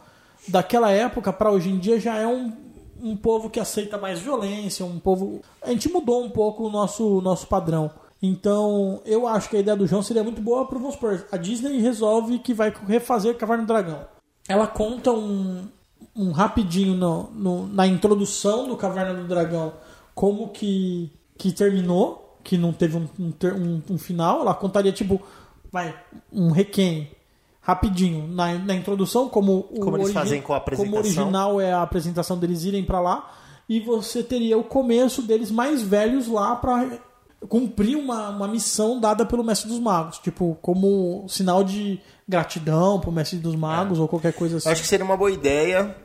daquela 0.48 0.90
época 0.92 1.32
para 1.32 1.52
hoje 1.52 1.70
em 1.70 1.78
dia 1.78 2.00
já 2.00 2.16
é 2.16 2.28
um, 2.28 2.52
um 3.02 3.16
povo 3.16 3.50
que 3.50 3.60
aceita 3.60 3.98
mais 3.98 4.20
violência, 4.20 4.86
um 4.86 5.00
povo. 5.00 5.42
A 5.62 5.70
gente 5.70 5.90
mudou 5.92 6.24
um 6.24 6.30
pouco 6.30 6.66
o 6.68 6.70
nosso, 6.72 7.22
nosso 7.22 7.48
padrão. 7.48 7.90
Então, 8.22 9.02
eu 9.06 9.26
acho 9.28 9.50
que 9.50 9.56
a 9.56 9.60
ideia 9.62 9.78
do 9.78 9.88
João 9.88 10.02
seria 10.04 10.24
muito 10.24 10.42
boa 10.42 10.66
para 10.66 10.78
vamos 10.78 10.96
supor, 10.96 11.26
a 11.32 11.38
Disney 11.38 11.80
resolve 11.80 12.40
que 12.40 12.54
vai 12.54 12.74
refazer 12.86 13.38
Caverna 13.38 13.64
do 13.64 13.68
Dragão. 13.68 14.02
Ela 14.48 14.68
conta 14.68 15.10
um, 15.12 15.64
um 16.14 16.32
rapidinho 16.32 16.96
no, 16.96 17.30
no- 17.32 17.68
na 17.68 17.88
introdução 17.88 18.68
do 18.68 18.76
Caverna 18.76 19.14
do 19.14 19.26
Dragão 19.26 19.72
como 20.20 20.50
que, 20.50 21.10
que 21.38 21.54
terminou, 21.54 22.38
que 22.44 22.58
não 22.58 22.74
teve 22.74 22.98
um, 22.98 23.08
um 23.18 23.82
um- 23.92 23.98
final. 23.98 24.42
Ela 24.42 24.54
contaria, 24.54 24.92
tipo, 24.92 25.22
vai, 25.72 25.96
um 26.30 26.52
requiem 26.52 27.10
rapidinho 27.62 28.28
na, 28.28 28.54
na 28.56 28.76
introdução, 28.76 29.30
como 29.30 29.60
o 29.72 29.80
Como 29.80 29.96
eles 29.96 30.08
origi- 30.08 30.14
fazem 30.14 30.42
com 30.42 30.54
a 30.54 30.58
apresentação. 30.58 30.92
Como 31.02 31.06
original 31.08 31.62
é 31.62 31.72
a 31.72 31.82
apresentação 31.84 32.38
deles 32.38 32.66
irem 32.66 32.84
pra 32.84 33.00
lá. 33.00 33.32
E 33.70 33.80
você 33.80 34.22
teria 34.22 34.58
o 34.58 34.64
começo 34.64 35.22
deles 35.22 35.50
mais 35.52 35.82
velhos 35.82 36.28
lá 36.28 36.54
pra 36.58 37.00
cumprir 37.48 37.96
uma, 37.96 38.28
uma 38.30 38.48
missão 38.50 39.00
dada 39.00 39.26
pelo 39.26 39.42
Mestre 39.42 39.70
dos 39.70 39.80
Magos. 39.80 40.18
Tipo, 40.20 40.58
como 40.62 41.26
sinal 41.30 41.64
de 41.64 41.98
gratidão 42.28 43.00
pro 43.00 43.10
Mestre 43.10 43.40
dos 43.40 43.56
Magos 43.56 44.00
ou 44.00 44.08
qualquer 44.10 44.34
coisa 44.34 44.58
assim. 44.58 44.68
Eu 44.68 44.74
acho 44.74 44.82
que 44.82 44.88
seria 44.90 45.06
uma 45.06 45.16
boa 45.16 45.32
ideia. 45.32 45.96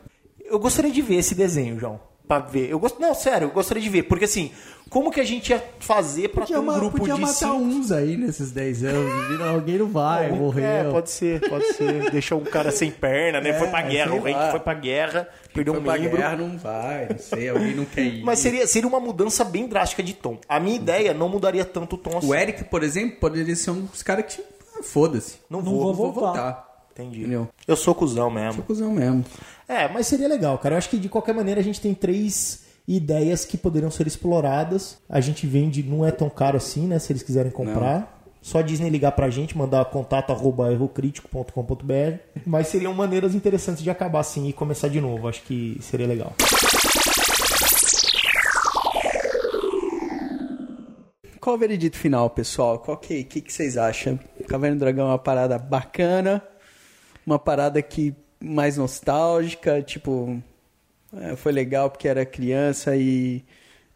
Eu 0.41 0.61
gostaria 0.61 0.93
de 0.93 1.03
ver 1.03 1.17
esse 1.17 1.35
desenho, 1.35 1.81
João. 1.81 1.99
Pra 2.27 2.39
ver. 2.39 2.71
Eu 2.71 2.79
gost... 2.79 2.99
Não, 2.99 3.15
sério, 3.15 3.49
eu 3.49 3.51
gostaria 3.51 3.83
de 3.83 3.89
ver. 3.91 4.05
Porque 4.05 4.25
assim, 4.25 4.51
como 4.89 5.11
que 5.11 5.21
a 5.21 5.25
gente 5.25 5.51
ia 5.51 5.63
fazer 5.79 6.29
pra 6.29 6.47
ter 6.47 6.57
um 6.59 6.63
ma- 6.63 6.75
grupo 6.79 6.97
podia 6.97 7.15
de 7.15 7.21
matar 7.21 7.35
cinco... 7.35 7.55
uns 7.57 7.93
aí 7.93 8.17
nesses 8.17 8.51
10 8.51 8.83
anos. 8.85 9.29
Vira, 9.29 9.51
alguém 9.51 9.77
não 9.77 9.89
vai, 9.89 10.31
Um- 10.33 10.37
morreu. 10.37 10.65
É, 10.65 10.85
pode 10.91 11.11
ser, 11.11 11.47
pode 11.47 11.73
ser. 11.75 12.11
Deixou 12.11 12.41
um 12.41 12.45
cara 12.45 12.71
sem 12.71 12.91
perna, 12.91 13.43
né? 13.43 13.51
É, 13.51 13.59
foi 13.59 13.69
pra 13.69 13.83
guerra. 13.83 14.15
O 14.15 14.23
rei 14.23 14.33
que 14.35 14.51
foi 14.51 14.61
pra 14.61 14.73
guerra, 14.73 15.29
perdeu 15.53 15.75
Foi 15.75 15.83
um 15.83 15.85
pra 15.85 15.99
membro. 15.99 16.17
guerra, 16.17 16.37
não 16.37 16.57
vai, 16.57 17.09
não 17.11 17.19
sei, 17.19 17.49
alguém 17.51 17.75
não 17.75 17.85
quer 17.85 18.01
ir. 18.09 18.25
Mas 18.25 18.39
seria, 18.39 18.67
seria 18.67 18.89
uma 18.89 19.01
mudança 19.01 19.45
bem 19.45 19.67
drástica 19.69 20.03
de 20.03 20.15
tom. 20.15 20.39
A 20.49 20.59
minha 20.59 20.77
ideia 20.77 21.13
não 21.13 21.29
mudaria 21.29 21.65
tanto 21.67 21.97
o 21.97 21.99
tom 21.99 22.17
assim. 22.17 22.27
O 22.27 22.35
Eric, 22.35 22.65
por 22.65 22.83
exemplo, 22.83 23.19
poderia 23.21 23.55
ser 23.55 23.71
um 23.71 23.83
dos 23.83 24.03
caras 24.03 24.35
que. 24.35 24.41
ah, 24.79 24.83
Foda-se. 24.83 25.35
Não 25.51 25.61
Não 25.61 25.71
vou. 25.71 25.93
vou 25.93 25.95
Vou 25.95 26.13
voltar. 26.23 26.74
Entendi. 26.95 27.21
Entendeu? 27.21 27.49
Eu 27.67 27.77
sou 27.77 27.95
cuzão 27.95 28.31
mesmo. 28.31 28.55
Sou 28.55 28.65
cuzão 28.65 28.93
mesmo. 28.93 29.25
É, 29.69 29.89
mas 29.89 30.07
seria 30.07 30.29
legal, 30.29 30.57
cara. 30.59 30.77
Eu 30.77 30.79
acho 30.79 30.89
que 30.89 30.97
de 30.97 31.09
qualquer 31.09 31.35
maneira 31.35 31.61
a 31.61 31.65
gente 31.65 31.81
tem 31.81 31.93
três 31.93 32.63
ideias 32.87 33.45
que 33.45 33.57
poderiam 33.57 33.91
ser 33.91 34.07
exploradas. 34.07 34.99
A 35.09 35.21
gente 35.21 35.47
vende, 35.47 35.83
não 35.83 36.07
é 36.07 36.13
tão 36.13 36.31
caro 36.31 36.57
assim, 36.57 36.87
né? 36.87 36.99
Se 36.99 37.13
eles 37.13 37.23
quiserem 37.23 37.51
comprar. 37.51 38.01
Não. 38.01 38.15
Só 38.41 38.61
Disney 38.61 38.91
ligar 38.91 39.13
pra 39.13 39.31
gente, 39.31 39.57
mandar 39.57 39.87
contato 39.87 40.31
arroba 40.31 40.71
errocritico.com.br. 40.71 42.19
Mas 42.47 42.69
seriam 42.69 42.93
maneiras 42.93 43.35
interessantes 43.35 43.83
de 43.83 43.89
acabar 43.89 44.21
assim 44.21 44.49
e 44.49 44.53
começar 44.53 44.89
de 44.89 45.01
novo. 45.01 45.27
Acho 45.27 45.43
que 45.43 45.79
seria 45.81 46.07
legal. 46.07 46.35
Qual 51.41 51.57
o 51.57 51.59
veredito 51.59 51.97
final, 51.97 52.31
pessoal? 52.31 52.79
Qual 52.79 52.97
que, 52.99 53.25
que, 53.25 53.41
que 53.41 53.53
vocês 53.53 53.77
acham? 53.77 54.19
Caverna 54.47 54.77
do 54.77 54.81
Dragão 54.81 55.07
é 55.07 55.11
uma 55.11 55.19
parada 55.19 55.59
bacana 55.59 56.43
uma 57.27 57.39
parada 57.39 57.81
que 57.83 58.15
mais 58.41 58.77
nostálgica, 58.77 59.81
tipo, 59.83 60.43
é, 61.17 61.37
foi 61.37 61.53
legal 61.53 61.91
porque 61.91 62.07
era 62.09 62.27
criança 62.27 62.95
e, 62.97 63.43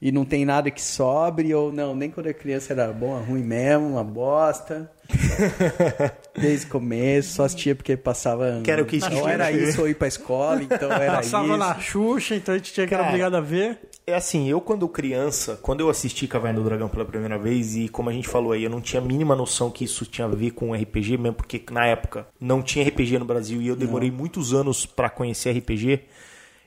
e 0.00 0.10
não 0.10 0.24
tem 0.24 0.44
nada 0.44 0.70
que 0.70 0.80
sobre, 0.80 1.54
ou 1.54 1.72
não, 1.72 1.94
nem 1.94 2.10
quando 2.10 2.26
era 2.26 2.34
criança 2.34 2.72
era 2.72 2.92
bom, 2.92 3.18
é 3.18 3.22
ruim 3.22 3.42
mesmo, 3.42 3.88
uma 3.88 4.04
bosta. 4.04 4.90
Desde 6.38 6.66
o 6.66 6.70
começo, 6.70 7.34
só 7.34 7.44
assistia 7.44 7.74
porque 7.74 7.96
passava. 7.96 8.60
Que 8.62 8.70
era 8.70 8.82
o 8.82 8.86
que 8.86 8.98
Ou 8.98 9.06
assistia, 9.06 9.30
era 9.30 9.44
né? 9.50 9.52
isso, 9.52 9.80
ou 9.80 9.88
ir 9.88 9.94
pra 9.94 10.06
escola, 10.08 10.62
então 10.62 10.90
era 10.92 11.16
Passava 11.16 11.46
isso. 11.48 11.56
na 11.56 11.78
Xuxa, 11.80 12.36
então 12.36 12.54
a 12.54 12.58
gente 12.58 12.72
tinha 12.72 12.86
que 12.86 12.94
era 12.94 13.04
obrigado 13.04 13.34
a 13.34 13.40
ver. 13.40 13.87
É 14.08 14.14
assim, 14.14 14.48
eu 14.48 14.58
quando 14.58 14.88
criança, 14.88 15.58
quando 15.60 15.80
eu 15.80 15.90
assisti 15.90 16.26
Caverna 16.26 16.58
do 16.58 16.64
Dragão 16.64 16.88
pela 16.88 17.04
primeira 17.04 17.38
vez, 17.38 17.76
e 17.76 17.90
como 17.90 18.08
a 18.08 18.12
gente 18.12 18.26
falou 18.26 18.52
aí, 18.52 18.64
eu 18.64 18.70
não 18.70 18.80
tinha 18.80 19.02
a 19.02 19.04
mínima 19.04 19.36
noção 19.36 19.70
que 19.70 19.84
isso 19.84 20.06
tinha 20.06 20.26
a 20.26 20.30
ver 20.30 20.52
com 20.52 20.72
RPG, 20.72 21.18
mesmo 21.18 21.34
porque 21.34 21.62
na 21.70 21.84
época 21.84 22.26
não 22.40 22.62
tinha 22.62 22.88
RPG 22.88 23.18
no 23.18 23.26
Brasil 23.26 23.60
e 23.60 23.68
eu 23.68 23.76
demorei 23.76 24.10
muitos 24.10 24.54
anos 24.54 24.86
pra 24.86 25.10
conhecer 25.10 25.50
RPG. 25.58 26.00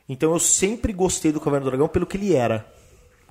Então 0.07 0.33
eu 0.33 0.39
sempre 0.39 0.93
gostei 0.93 1.31
do 1.31 1.39
Caverna 1.39 1.63
do 1.63 1.71
Dragão 1.71 1.87
pelo 1.87 2.05
que 2.05 2.15
ele 2.15 2.35
era. 2.35 2.63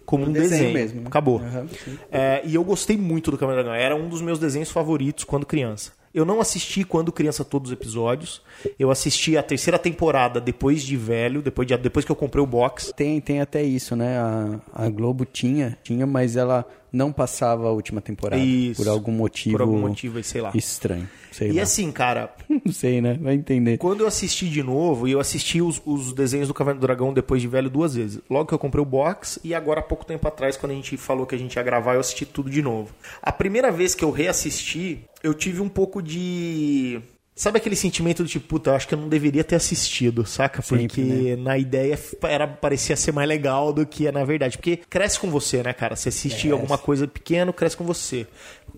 Como 0.04 0.24
um 0.24 0.32
desenho 0.32 0.50
desenho. 0.50 0.72
mesmo, 0.72 1.00
né? 1.02 1.06
Acabou. 1.06 1.40
Sim. 1.84 1.96
É, 2.10 2.42
e 2.44 2.56
eu 2.56 2.64
gostei 2.64 2.96
muito 2.96 3.30
do 3.30 3.38
Caverna 3.38 3.62
do 3.62 3.66
Dragão. 3.66 3.80
Era 3.80 3.94
um 3.94 4.08
dos 4.08 4.20
meus 4.20 4.40
desenhos 4.40 4.72
favoritos 4.72 5.22
quando 5.22 5.46
criança. 5.46 5.92
Eu 6.12 6.24
não 6.24 6.40
assisti 6.40 6.82
quando 6.84 7.12
criança 7.12 7.44
todos 7.44 7.70
os 7.70 7.72
episódios. 7.72 8.42
Eu 8.78 8.90
assisti 8.90 9.36
a 9.36 9.42
terceira 9.42 9.78
temporada 9.78 10.40
depois 10.40 10.82
de 10.82 10.96
velho, 10.96 11.40
depois, 11.40 11.68
de, 11.68 11.76
depois 11.76 12.04
que 12.04 12.10
eu 12.10 12.16
comprei 12.16 12.42
o 12.42 12.46
box. 12.46 12.92
Tem, 12.96 13.20
tem 13.20 13.40
até 13.40 13.62
isso, 13.62 13.94
né? 13.94 14.18
A, 14.18 14.60
a 14.72 14.88
Globo 14.88 15.24
tinha, 15.24 15.78
tinha, 15.84 16.06
mas 16.06 16.36
ela 16.36 16.66
não 16.92 17.12
passava 17.12 17.66
a 17.68 17.70
última 17.70 18.00
temporada. 18.00 18.42
Isso. 18.42 18.82
Por 18.82 18.88
algum 18.90 19.12
motivo. 19.12 19.52
Por 19.56 19.62
algum 19.62 19.78
motivo 19.80 20.22
sei 20.22 20.40
lá. 20.40 20.50
Estranho. 20.54 21.08
Sei 21.30 21.50
E 21.50 21.52
lá. 21.54 21.62
assim, 21.62 21.92
cara, 21.92 22.34
Não 22.64 22.72
sei, 22.72 23.00
né? 23.00 23.16
Vai 23.20 23.34
entender. 23.34 23.78
Quando 23.78 24.00
eu 24.00 24.06
assisti 24.06 24.48
de 24.48 24.62
novo, 24.62 25.06
e 25.06 25.12
eu 25.12 25.20
assisti 25.20 25.62
os, 25.62 25.80
os 25.86 26.12
desenhos 26.12 26.48
do 26.48 26.54
Caverna 26.54 26.80
do 26.80 26.86
Dragão 26.86 27.12
depois 27.12 27.40
de 27.40 27.46
velho 27.48 27.70
duas 27.70 27.94
vezes. 27.94 28.20
Logo 28.28 28.46
que 28.46 28.54
eu 28.54 28.58
comprei 28.58 28.82
o 28.82 28.86
box, 28.86 29.38
e 29.44 29.54
agora 29.54 29.80
há 29.80 29.82
pouco 29.82 30.04
tempo 30.04 30.26
atrás, 30.26 30.56
quando 30.56 30.72
a 30.72 30.74
gente 30.74 30.96
falou 30.96 31.26
que 31.26 31.34
a 31.34 31.38
gente 31.38 31.54
ia 31.54 31.62
gravar, 31.62 31.94
eu 31.94 32.00
assisti 32.00 32.26
tudo 32.26 32.50
de 32.50 32.60
novo. 32.62 32.92
A 33.22 33.30
primeira 33.30 33.70
vez 33.70 33.94
que 33.94 34.04
eu 34.04 34.10
reassisti, 34.10 35.04
eu 35.22 35.32
tive 35.34 35.60
um 35.60 35.68
pouco 35.68 36.02
de. 36.02 37.00
Sabe 37.40 37.56
aquele 37.56 37.74
sentimento 37.74 38.22
do 38.22 38.28
tipo, 38.28 38.46
puta, 38.46 38.68
eu 38.68 38.74
acho 38.74 38.86
que 38.86 38.92
eu 38.92 38.98
não 38.98 39.08
deveria 39.08 39.42
ter 39.42 39.56
assistido, 39.56 40.26
saca? 40.26 40.60
Sempre, 40.60 40.88
Porque 40.88 41.36
na 41.36 41.56
ideia 41.56 41.98
era, 42.24 42.46
parecia 42.46 42.94
ser 42.96 43.12
mais 43.12 43.26
legal 43.26 43.72
do 43.72 43.86
que 43.86 44.06
é 44.06 44.12
na 44.12 44.22
verdade. 44.24 44.58
Porque 44.58 44.76
cresce 44.76 45.18
com 45.18 45.30
você, 45.30 45.62
né, 45.62 45.72
cara? 45.72 45.96
Você 45.96 46.10
assiste 46.10 46.32
Cresce. 46.40 46.52
alguma 46.52 46.76
coisa 46.76 47.08
pequena, 47.08 47.50
cresce 47.50 47.78
com 47.78 47.84
você. 47.84 48.26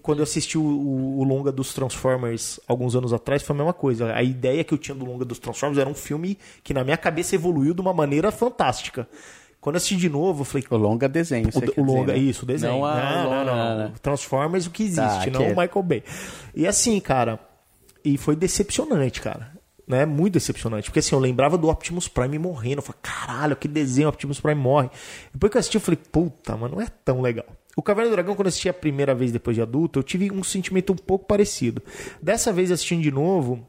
Quando 0.01 0.18
eu 0.20 0.22
assisti 0.22 0.56
o, 0.56 0.62
o- 0.62 1.18
o 1.18 1.24
longa 1.24 1.51
dos 1.51 1.74
Transformers 1.74 2.60
alguns 2.68 2.94
anos 2.94 3.12
atrás, 3.12 3.43
foi 3.43 3.52
a 3.52 3.56
mesma 3.56 3.72
coisa. 3.72 4.14
A 4.14 4.22
ideia 4.22 4.62
que 4.62 4.72
eu 4.72 4.78
tinha 4.78 4.94
do 4.94 5.05
longa 5.05 5.24
dos 5.24 5.40
Transformers 5.40 5.78
era 5.80 5.90
um 5.90 5.94
filme 5.94 6.39
que 6.62 6.72
na 6.72 6.84
minha 6.84 6.97
cabeça 6.97 7.34
evoluiu 7.34 7.74
de 7.74 7.80
uma 7.80 7.93
maneira 7.93 8.30
fantástica. 8.30 9.09
Quando 9.60 9.74
eu 9.74 9.78
assisti 9.78 9.97
de 9.97 10.09
novo, 10.09 10.43
eu 10.43 10.44
falei, 10.44 10.64
O 10.70 10.76
longa 10.76 11.09
desenho. 11.09 11.48
o, 11.52 11.80
o 11.80 11.84
longa, 11.84 12.12
dizer, 12.12 12.24
né? 12.24 12.30
isso, 12.30 12.44
o 12.44 12.47
desenho. 12.47 12.74
Não, 12.74 12.84
a 12.84 12.94
não, 13.24 13.30
não, 13.44 13.44
não. 13.44 13.78
né? 13.78 13.93
Transformers 14.01 14.66
o 14.66 14.70
que 14.70 14.84
existe, 14.84 15.01
Tá, 15.01 15.26
não 15.32 15.40
que 15.40 15.47
é- 15.47 15.52
o 15.52 15.60
Michael 15.60 15.82
Bay. 15.82 16.02
E 16.55 16.64
assim, 16.64 17.01
cara, 17.01 17.40
e 18.04 18.16
foi 18.16 18.36
decepcionante, 18.36 19.20
cara. 19.20 19.52
Né? 19.86 20.06
Muito 20.06 20.34
decepcionante. 20.34 20.88
Porque 20.88 21.00
assim, 21.00 21.14
eu 21.14 21.20
lembrava 21.20 21.58
do 21.58 21.68
Optimus 21.68 22.08
Prime 22.08 22.38
morrendo. 22.38 22.78
Eu 22.78 22.82
falei, 22.82 23.00
caralho, 23.02 23.56
que 23.56 23.68
desenho, 23.68 24.08
Optimus 24.08 24.40
Prime 24.40 24.60
morre. 24.60 24.90
Depois 25.32 25.50
que 25.50 25.56
eu 25.56 25.60
assisti, 25.60 25.76
eu 25.76 25.80
falei, 25.80 25.98
puta, 26.10 26.56
mas 26.56 26.70
não 26.70 26.80
é 26.80 26.86
tão 27.04 27.20
legal. 27.20 27.46
O 27.76 27.82
Caverna 27.82 28.10
do 28.10 28.14
Dragão, 28.14 28.34
quando 28.34 28.46
eu 28.46 28.50
assisti 28.50 28.68
a 28.68 28.74
primeira 28.74 29.14
vez 29.14 29.32
depois 29.32 29.56
de 29.56 29.62
adulto, 29.62 29.98
eu 29.98 30.02
tive 30.02 30.30
um 30.30 30.44
sentimento 30.44 30.92
um 30.92 30.96
pouco 30.96 31.26
parecido. 31.26 31.82
Dessa 32.20 32.52
vez, 32.52 32.70
assistindo 32.70 33.02
de 33.02 33.10
novo, 33.10 33.66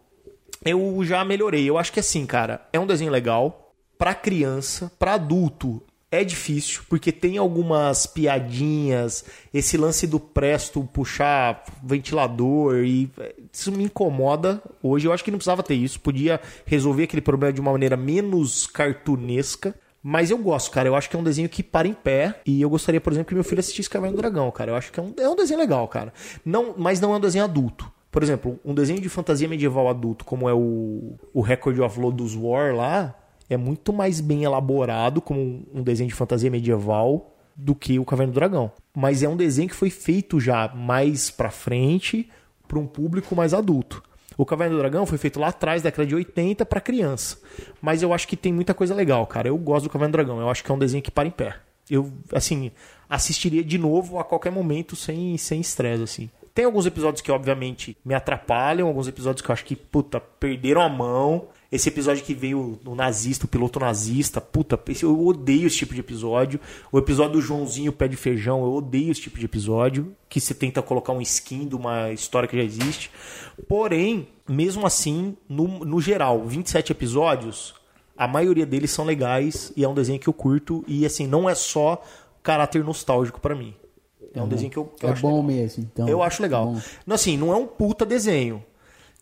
eu 0.64 1.04
já 1.04 1.24
melhorei. 1.24 1.70
Eu 1.70 1.78
acho 1.78 1.92
que 1.92 2.00
assim, 2.00 2.26
cara, 2.26 2.68
é 2.72 2.80
um 2.80 2.88
desenho 2.88 3.12
legal. 3.12 3.74
Pra 3.98 4.14
criança, 4.14 4.92
pra 5.00 5.14
adulto, 5.14 5.82
é 6.12 6.24
difícil, 6.24 6.84
porque 6.90 7.12
tem 7.12 7.38
algumas 7.38 8.06
piadinhas, 8.06 9.26
esse 9.54 9.78
lance 9.78 10.06
do 10.06 10.20
Presto 10.20 10.84
puxar 10.84 11.64
ventilador 11.82 12.84
e 12.84 13.10
isso 13.54 13.72
me 13.72 13.84
incomoda. 13.84 14.62
Hoje 14.82 15.08
eu 15.08 15.14
acho 15.14 15.24
que 15.24 15.30
não 15.30 15.38
precisava 15.38 15.62
ter 15.62 15.76
isso, 15.76 16.00
podia 16.00 16.42
resolver 16.66 17.04
aquele 17.04 17.22
problema 17.22 17.54
de 17.54 17.62
uma 17.62 17.72
maneira 17.72 17.96
menos 17.96 18.66
cartunesca. 18.66 19.76
Mas 20.06 20.32
eu 20.32 20.38
gosto, 20.38 20.70
cara. 20.70 20.90
Eu 20.90 20.96
acho 20.96 21.10
que 21.10 21.16
é 21.16 21.20
um 21.20 21.24
desenho 21.24 21.48
que 21.48 21.64
para 21.64 21.88
em 21.88 21.94
pé. 21.94 22.42
E 22.46 22.62
eu 22.62 22.70
gostaria, 22.70 23.00
por 23.00 23.14
exemplo, 23.14 23.30
que 23.30 23.36
meu 23.36 23.44
filho 23.44 23.62
assistisse 23.62 23.90
Caverna 23.90 24.18
do 24.18 24.22
Dragão, 24.22 24.52
cara. 24.52 24.72
Eu 24.72 24.76
acho 24.76 24.92
que 24.92 25.00
é 25.00 25.04
um, 25.04 25.14
é 25.18 25.30
um 25.30 25.36
desenho 25.36 25.60
legal, 25.60 25.88
cara. 25.88 26.12
Não, 26.44 26.74
mas 26.78 27.00
não 27.00 27.14
é 27.14 27.18
um 27.18 27.22
desenho 27.22 27.46
adulto. 27.46 27.90
Por 28.12 28.22
exemplo, 28.22 28.60
um 28.66 28.74
desenho 28.74 29.00
de 29.00 29.08
fantasia 29.08 29.48
medieval 29.48 29.88
adulto, 29.88 30.26
como 30.26 30.50
é 30.50 30.54
o, 30.54 31.18
o 31.34 31.42
Record 31.42 31.80
of 31.80 32.00
Lodoss 32.00 32.36
War 32.36 32.76
lá, 32.76 33.16
é 33.50 33.56
muito 33.56 33.94
mais 33.94 34.20
bem 34.20 34.44
elaborado 34.44 35.22
como 35.22 35.66
um 35.74 35.82
desenho 35.82 36.10
de 36.10 36.16
fantasia 36.16 36.52
medieval 36.52 37.34
do 37.56 37.74
que 37.74 37.98
o 37.98 38.06
Caverna 38.06 38.32
do 38.32 38.36
Dragão. 38.36 38.72
Mas 38.96 39.24
é 39.24 39.30
um 39.30 39.38
desenho 39.38 39.70
que 39.70 39.76
foi 39.76 39.90
feito 39.90 40.40
já 40.40 40.68
mais 40.76 41.32
pra 41.32 41.50
frente 41.50 42.30
para 42.74 42.80
um 42.80 42.88
público 42.88 43.36
mais 43.36 43.54
adulto. 43.54 44.02
O 44.36 44.48
Caverna 44.48 44.76
do 44.76 44.80
Dragão 44.80 45.06
foi 45.06 45.20
feito 45.20 45.40
lá 45.40 45.50
atrás, 45.50 45.84
década 45.84 46.08
de 46.08 46.16
80, 46.16 46.66
pra 46.66 46.82
criança. 46.82 47.38
Mas 47.80 48.02
eu 48.02 48.12
acho 48.12 48.28
que 48.28 48.36
tem 48.36 48.52
muita 48.52 48.74
coisa 48.74 48.96
legal, 48.96 49.28
cara. 49.28 49.48
Eu 49.48 49.58
gosto 49.60 49.84
do 49.84 49.92
Caverna 49.92 50.12
do 50.12 50.14
Dragão. 50.14 50.40
Eu 50.40 50.50
acho 50.50 50.64
que 50.64 50.72
é 50.72 50.74
um 50.74 50.80
desenho 50.80 51.04
que 51.04 51.12
para 51.12 51.28
em 51.28 51.32
pé. 51.32 51.56
Eu, 51.88 52.12
assim, 52.34 52.72
assistiria 53.08 53.64
de 53.64 53.78
novo 53.78 54.18
a 54.18 54.24
qualquer 54.24 54.52
momento 54.52 54.96
sem 54.96 55.38
sem 55.38 55.62
estresse, 55.62 56.02
assim. 56.02 56.30
Tem 56.52 56.66
alguns 56.66 56.88
episódios 56.88 57.22
que, 57.22 57.32
obviamente, 57.32 57.96
me 58.04 58.16
atrapalham, 58.16 58.88
alguns 58.88 59.08
episódios 59.08 59.44
que 59.44 59.52
eu 59.52 59.54
acho 59.54 59.66
que, 59.66 59.76
puta, 59.76 60.20
perderam 60.20 60.82
a 60.82 60.90
mão. 60.90 61.48
Esse 61.74 61.90
episódio 61.90 62.24
que 62.24 62.36
veio 62.36 62.80
o 62.86 62.94
nazista, 62.94 63.46
o 63.46 63.48
piloto 63.48 63.80
nazista, 63.80 64.40
puta, 64.40 64.80
eu 65.02 65.26
odeio 65.26 65.66
esse 65.66 65.78
tipo 65.78 65.92
de 65.96 66.02
episódio. 66.02 66.60
O 66.92 67.00
episódio 67.00 67.34
do 67.34 67.42
Joãozinho 67.42 67.92
Pé 67.92 68.08
de 68.08 68.16
Feijão, 68.16 68.64
eu 68.64 68.74
odeio 68.74 69.12
esse 69.12 69.22
tipo 69.22 69.40
de 69.40 69.46
episódio. 69.46 70.16
Que 70.30 70.40
você 70.40 70.54
tenta 70.54 70.84
colocar 70.84 71.14
um 71.14 71.22
skin 71.22 71.68
de 71.68 71.76
uma 71.76 72.12
história 72.12 72.48
que 72.48 72.56
já 72.56 72.64
existe. 72.64 73.10
Porém, 73.68 74.28
mesmo 74.48 74.86
assim, 74.86 75.36
no, 75.50 75.84
no 75.84 76.00
geral, 76.00 76.46
27 76.46 76.92
episódios, 76.92 77.74
a 78.16 78.28
maioria 78.28 78.68
deles 78.68 78.92
são 78.92 79.04
legais 79.04 79.74
e 79.76 79.84
é 79.84 79.90
um 79.90 79.96
desenho 79.96 80.20
que 80.20 80.30
eu 80.30 80.34
curto. 80.34 80.84
E 80.88 81.08
assim, 81.08 81.26
não 81.26 81.50
é 81.50 81.56
só 81.56 82.04
caráter 82.44 82.84
nostálgico 82.84 83.42
pra 83.42 83.56
mim. 83.56 83.74
É 84.32 84.42
um 84.44 84.48
desenho 84.48 84.70
que 84.70 84.78
eu, 84.78 84.86
que 84.86 85.06
eu 85.06 85.10
É 85.10 85.14
acho 85.14 85.22
bom 85.24 85.30
legal. 85.30 85.44
mesmo, 85.44 85.84
então. 85.92 86.08
Eu 86.08 86.22
acho 86.22 86.40
legal. 86.42 86.68
Bom. 86.68 86.82
Não, 87.06 87.16
assim, 87.16 87.36
não 87.36 87.52
é 87.52 87.56
um 87.56 87.66
puta 87.66 88.06
desenho. 88.06 88.64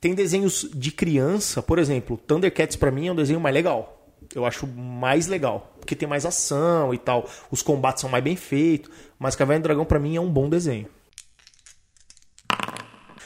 Tem 0.01 0.15
desenhos 0.15 0.67
de 0.73 0.91
criança, 0.91 1.61
por 1.61 1.77
exemplo, 1.77 2.17
Thundercats 2.17 2.75
pra 2.75 2.89
mim 2.91 3.07
é 3.07 3.11
um 3.11 3.15
desenho 3.15 3.39
mais 3.39 3.53
legal. 3.53 3.99
Eu 4.33 4.45
acho 4.45 4.65
mais 4.65 5.27
legal, 5.27 5.75
porque 5.79 5.95
tem 5.95 6.07
mais 6.07 6.25
ação 6.25 6.91
e 6.93 6.97
tal. 6.97 7.29
Os 7.51 7.61
combates 7.61 8.01
são 8.01 8.09
mais 8.09 8.23
bem 8.23 8.35
feitos, 8.35 8.89
mas 9.19 9.35
Caverna 9.35 9.59
do 9.61 9.63
Dragão 9.63 9.85
pra 9.85 9.99
mim 9.99 10.15
é 10.15 10.21
um 10.21 10.31
bom 10.31 10.49
desenho. 10.49 10.87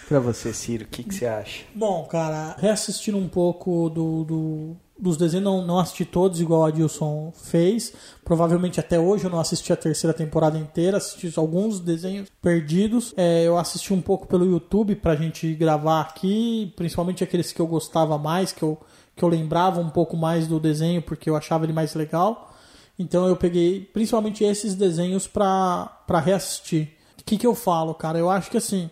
Pra 0.07 0.19
você, 0.19 0.53
Ciro, 0.53 0.83
o 0.83 0.87
que, 0.87 1.03
que 1.03 1.15
você 1.15 1.25
acha? 1.25 1.63
Bom, 1.73 2.05
cara, 2.05 2.55
reassistindo 2.59 3.17
um 3.17 3.27
pouco 3.27 3.89
do, 3.89 4.23
do- 4.23 4.77
dos 4.97 5.17
desenhos, 5.17 5.43
não, 5.43 5.65
não 5.65 5.77
assisti 5.77 6.05
todos 6.05 6.39
igual 6.39 6.65
a 6.65 6.71
Dilson 6.71 7.31
fez. 7.35 7.93
Provavelmente 8.23 8.79
até 8.79 8.99
hoje 8.99 9.25
eu 9.25 9.29
não 9.29 9.39
assisti 9.39 9.73
a 9.73 9.75
terceira 9.75 10.13
temporada 10.13 10.57
inteira, 10.57 10.97
assisti 10.97 11.31
alguns 11.37 11.79
desenhos 11.79 12.29
perdidos. 12.41 13.13
É, 13.17 13.43
eu 13.43 13.57
assisti 13.57 13.93
um 13.93 14.01
pouco 14.01 14.25
pelo 14.27 14.45
YouTube 14.45 14.95
pra 14.95 15.15
gente 15.15 15.53
gravar 15.53 16.01
aqui, 16.01 16.73
principalmente 16.75 17.23
aqueles 17.23 17.51
que 17.51 17.59
eu 17.59 17.67
gostava 17.67 18.17
mais, 18.17 18.51
que 18.51 18.63
eu, 18.63 18.79
que 19.15 19.23
eu 19.23 19.29
lembrava 19.29 19.81
um 19.81 19.89
pouco 19.89 20.15
mais 20.15 20.47
do 20.47 20.59
desenho 20.59 21.01
porque 21.01 21.29
eu 21.29 21.35
achava 21.35 21.65
ele 21.65 21.73
mais 21.73 21.93
legal. 21.93 22.53
Então 22.97 23.27
eu 23.27 23.35
peguei 23.35 23.81
principalmente 23.81 24.43
esses 24.43 24.73
desenhos 24.75 25.27
pra, 25.27 26.03
pra 26.07 26.19
reassistir. 26.19 26.93
O 27.19 27.23
que, 27.25 27.37
que 27.37 27.45
eu 27.45 27.53
falo, 27.55 27.93
cara? 27.93 28.17
Eu 28.17 28.29
acho 28.29 28.49
que 28.49 28.57
assim 28.57 28.89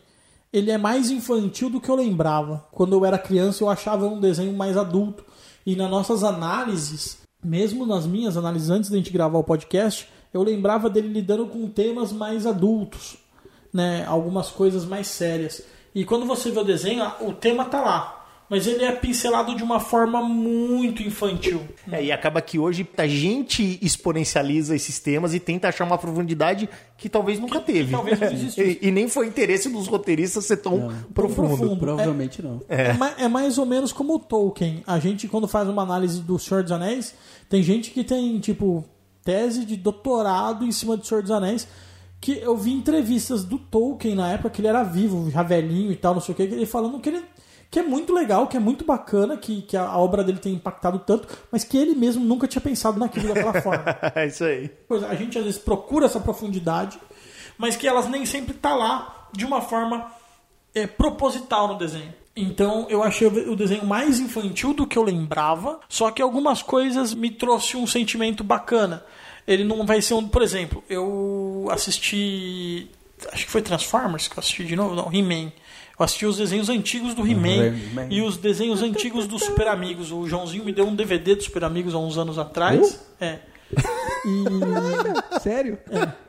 ele 0.54 0.70
é 0.70 0.78
mais 0.78 1.10
infantil 1.10 1.68
do 1.68 1.82
que 1.82 1.90
eu 1.90 1.96
lembrava. 1.96 2.64
Quando 2.72 2.94
eu 2.94 3.04
era 3.04 3.18
criança, 3.18 3.64
eu 3.64 3.70
achava 3.70 4.06
um 4.06 4.20
desenho 4.20 4.54
mais 4.54 4.78
adulto. 4.78 5.26
E 5.66 5.76
nas 5.76 5.90
nossas 5.90 6.24
análises, 6.24 7.20
mesmo 7.44 7.86
nas 7.86 8.06
minhas 8.06 8.38
análises 8.38 8.70
antes 8.70 8.90
da 8.90 8.98
gente 8.98 9.12
gravar 9.12 9.40
o 9.40 9.44
podcast, 9.44 10.08
eu 10.34 10.42
lembrava 10.44 10.90
dele 10.90 11.08
lidando 11.08 11.46
com 11.48 11.68
temas 11.70 12.12
mais 12.12 12.46
adultos, 12.46 13.18
né? 13.72 14.06
Algumas 14.06 14.50
coisas 14.50 14.86
mais 14.86 15.08
sérias. 15.08 15.62
E 15.94 16.04
quando 16.04 16.26
você 16.26 16.50
vê 16.52 16.60
o 16.60 16.64
desenho, 16.64 17.04
ah, 17.04 17.18
o 17.22 17.34
tema 17.34 17.66
tá 17.66 17.82
lá. 17.82 18.23
Mas 18.54 18.68
ele 18.68 18.84
é 18.84 18.92
pincelado 18.92 19.56
de 19.56 19.64
uma 19.64 19.80
forma 19.80 20.22
muito 20.22 21.02
infantil. 21.02 21.62
É, 21.92 22.04
e 22.04 22.12
acaba 22.12 22.40
que 22.40 22.60
hoje 22.60 22.88
a 22.96 23.08
gente 23.08 23.80
exponencializa 23.82 24.76
esses 24.76 25.00
temas 25.00 25.34
e 25.34 25.40
tenta 25.40 25.68
achar 25.70 25.86
uma 25.86 25.98
profundidade 25.98 26.70
que 26.96 27.10
talvez 27.10 27.40
nunca 27.40 27.60
teve. 27.60 27.90
talvez 27.92 28.20
não 28.20 28.28
existisse. 28.32 28.80
e, 28.82 28.88
e 28.90 28.92
nem 28.92 29.08
foi 29.08 29.26
interesse 29.26 29.70
dos 29.70 29.88
roteiristas 29.88 30.46
ser 30.46 30.58
tão 30.58 30.92
profundo. 31.16 31.48
profundo. 31.58 31.78
Provavelmente 31.78 32.44
não. 32.44 32.62
É. 32.70 32.94
ma- 32.94 33.14
é 33.18 33.28
mais 33.28 33.58
ou 33.58 33.66
menos 33.66 33.92
como 33.92 34.14
o 34.14 34.20
Tolkien. 34.20 34.84
A 34.86 35.00
gente, 35.00 35.28
quando 35.28 35.48
faz 35.48 35.68
uma 35.68 35.82
análise 35.82 36.22
do 36.22 36.38
Senhor 36.38 36.62
dos 36.62 36.72
Anéis, 36.72 37.16
tem 37.50 37.64
gente 37.64 37.90
que 37.90 38.04
tem, 38.04 38.40
tipo, 38.40 38.86
tese 39.24 39.66
de 39.66 39.76
doutorado 39.76 40.64
em 40.64 40.72
cima 40.72 40.96
do 40.96 41.04
Senhor 41.04 41.22
dos 41.24 41.32
Anéis, 41.32 41.68
que 42.22 42.38
eu 42.38 42.56
vi 42.56 42.72
entrevistas 42.72 43.44
do 43.44 43.58
Tolkien 43.58 44.16
na 44.16 44.32
época 44.32 44.52
que 44.52 44.62
ele 44.62 44.68
era 44.68 44.84
vivo, 44.84 45.30
já 45.32 45.42
velhinho 45.44 45.92
e 45.92 45.96
tal, 45.96 46.14
não 46.14 46.22
sei 46.22 46.34
o 46.34 46.36
que, 46.36 46.44
ele 46.44 46.66
falando 46.66 47.00
que 47.00 47.10
ele 47.10 47.22
que 47.74 47.80
é 47.80 47.84
muito 47.84 48.14
legal, 48.14 48.46
que 48.46 48.56
é 48.56 48.60
muito 48.60 48.86
bacana, 48.86 49.36
que, 49.36 49.64
que 49.64 49.76
a, 49.76 49.98
obra 49.98 50.24
dele 50.24 50.38
tem 50.38 50.54
impactado 50.54 51.00
tanto, 51.00 51.28
mas 51.52 51.64
que 51.64 51.76
ele 51.76 51.96
mesmo 51.96 52.24
nunca 52.24 52.48
tinha 52.48 52.62
pensado 52.62 53.00
naquilo 53.00 53.34
daquela 53.34 53.60
forma. 53.64 53.84
é 54.14 54.28
isso 54.28 54.44
aí. 54.44 54.70
Pois 54.88 55.04
a 55.04 55.16
gente 55.16 55.40
às 55.40 55.44
vezes 55.44 55.60
procura 55.60 56.06
essa 56.06 56.20
profundidade, 56.20 57.00
mas 57.58 57.76
que 57.76 57.88
elas 57.88 58.08
nem 58.08 58.28
sempre 58.28 58.54
tá 58.54 58.76
lá 58.76 59.28
de 59.34 59.44
uma 59.44 59.60
forma 59.60 60.06
é, 60.76 60.86
proposital 60.86 61.68
no 61.68 61.76
desenho. 61.76 62.14
Então 62.36 62.86
eu 62.92 63.02
achei 63.02 63.26
o 63.28 63.56
desenho 63.56 63.88
mais 63.88 64.20
infantil 64.20 64.72
do 64.76 64.86
que 64.86 64.96
eu 64.96 65.02
lembrava, 65.02 65.80
só 65.90 66.12
que 66.12 66.22
algumas 66.22 66.62
coisas 66.62 67.12
me 67.16 67.32
trouxe 67.32 67.76
um 67.76 67.88
sentimento 67.88 68.44
bacana. 68.44 69.04
Ele 69.48 69.64
não 69.64 69.84
vai 69.84 70.00
ser 70.00 70.14
um, 70.14 70.28
por 70.28 70.44
exemplo, 70.44 70.84
eu 70.88 71.68
assisti, 71.72 72.88
acho 73.32 73.46
que 73.48 73.52
foi 73.52 73.64
Transformers 73.64 74.28
que 74.28 74.38
eu 74.38 74.40
assisti 74.40 74.64
de 74.64 74.76
novo, 74.76 74.94
não, 74.94 75.12
He-Man. 75.12 75.52
Eu 75.98 76.04
assisti 76.06 76.26
os 76.26 76.38
desenhos 76.38 76.70
antigos 76.70 77.14
do 77.14 77.26
He-Man 77.28 77.68
He-Man. 77.68 78.08
e 78.10 78.22
os 78.22 78.36
desenhos 78.38 78.82
antigos 78.82 79.28
dos 79.28 79.44
Super 79.44 79.68
Amigos. 79.68 80.12
O 80.12 80.28
Joãozinho 80.28 80.66
me 80.66 80.72
deu 80.74 80.86
um 80.88 80.96
DVD 80.96 81.36
dos 81.36 81.46
Super 81.46 81.64
Amigos 81.66 81.94
há 81.94 82.00
uns 82.00 82.18
anos 82.18 82.40
atrás. 82.40 83.00
É. 83.22 83.40
E 84.26 84.44
Sério? 85.42 85.78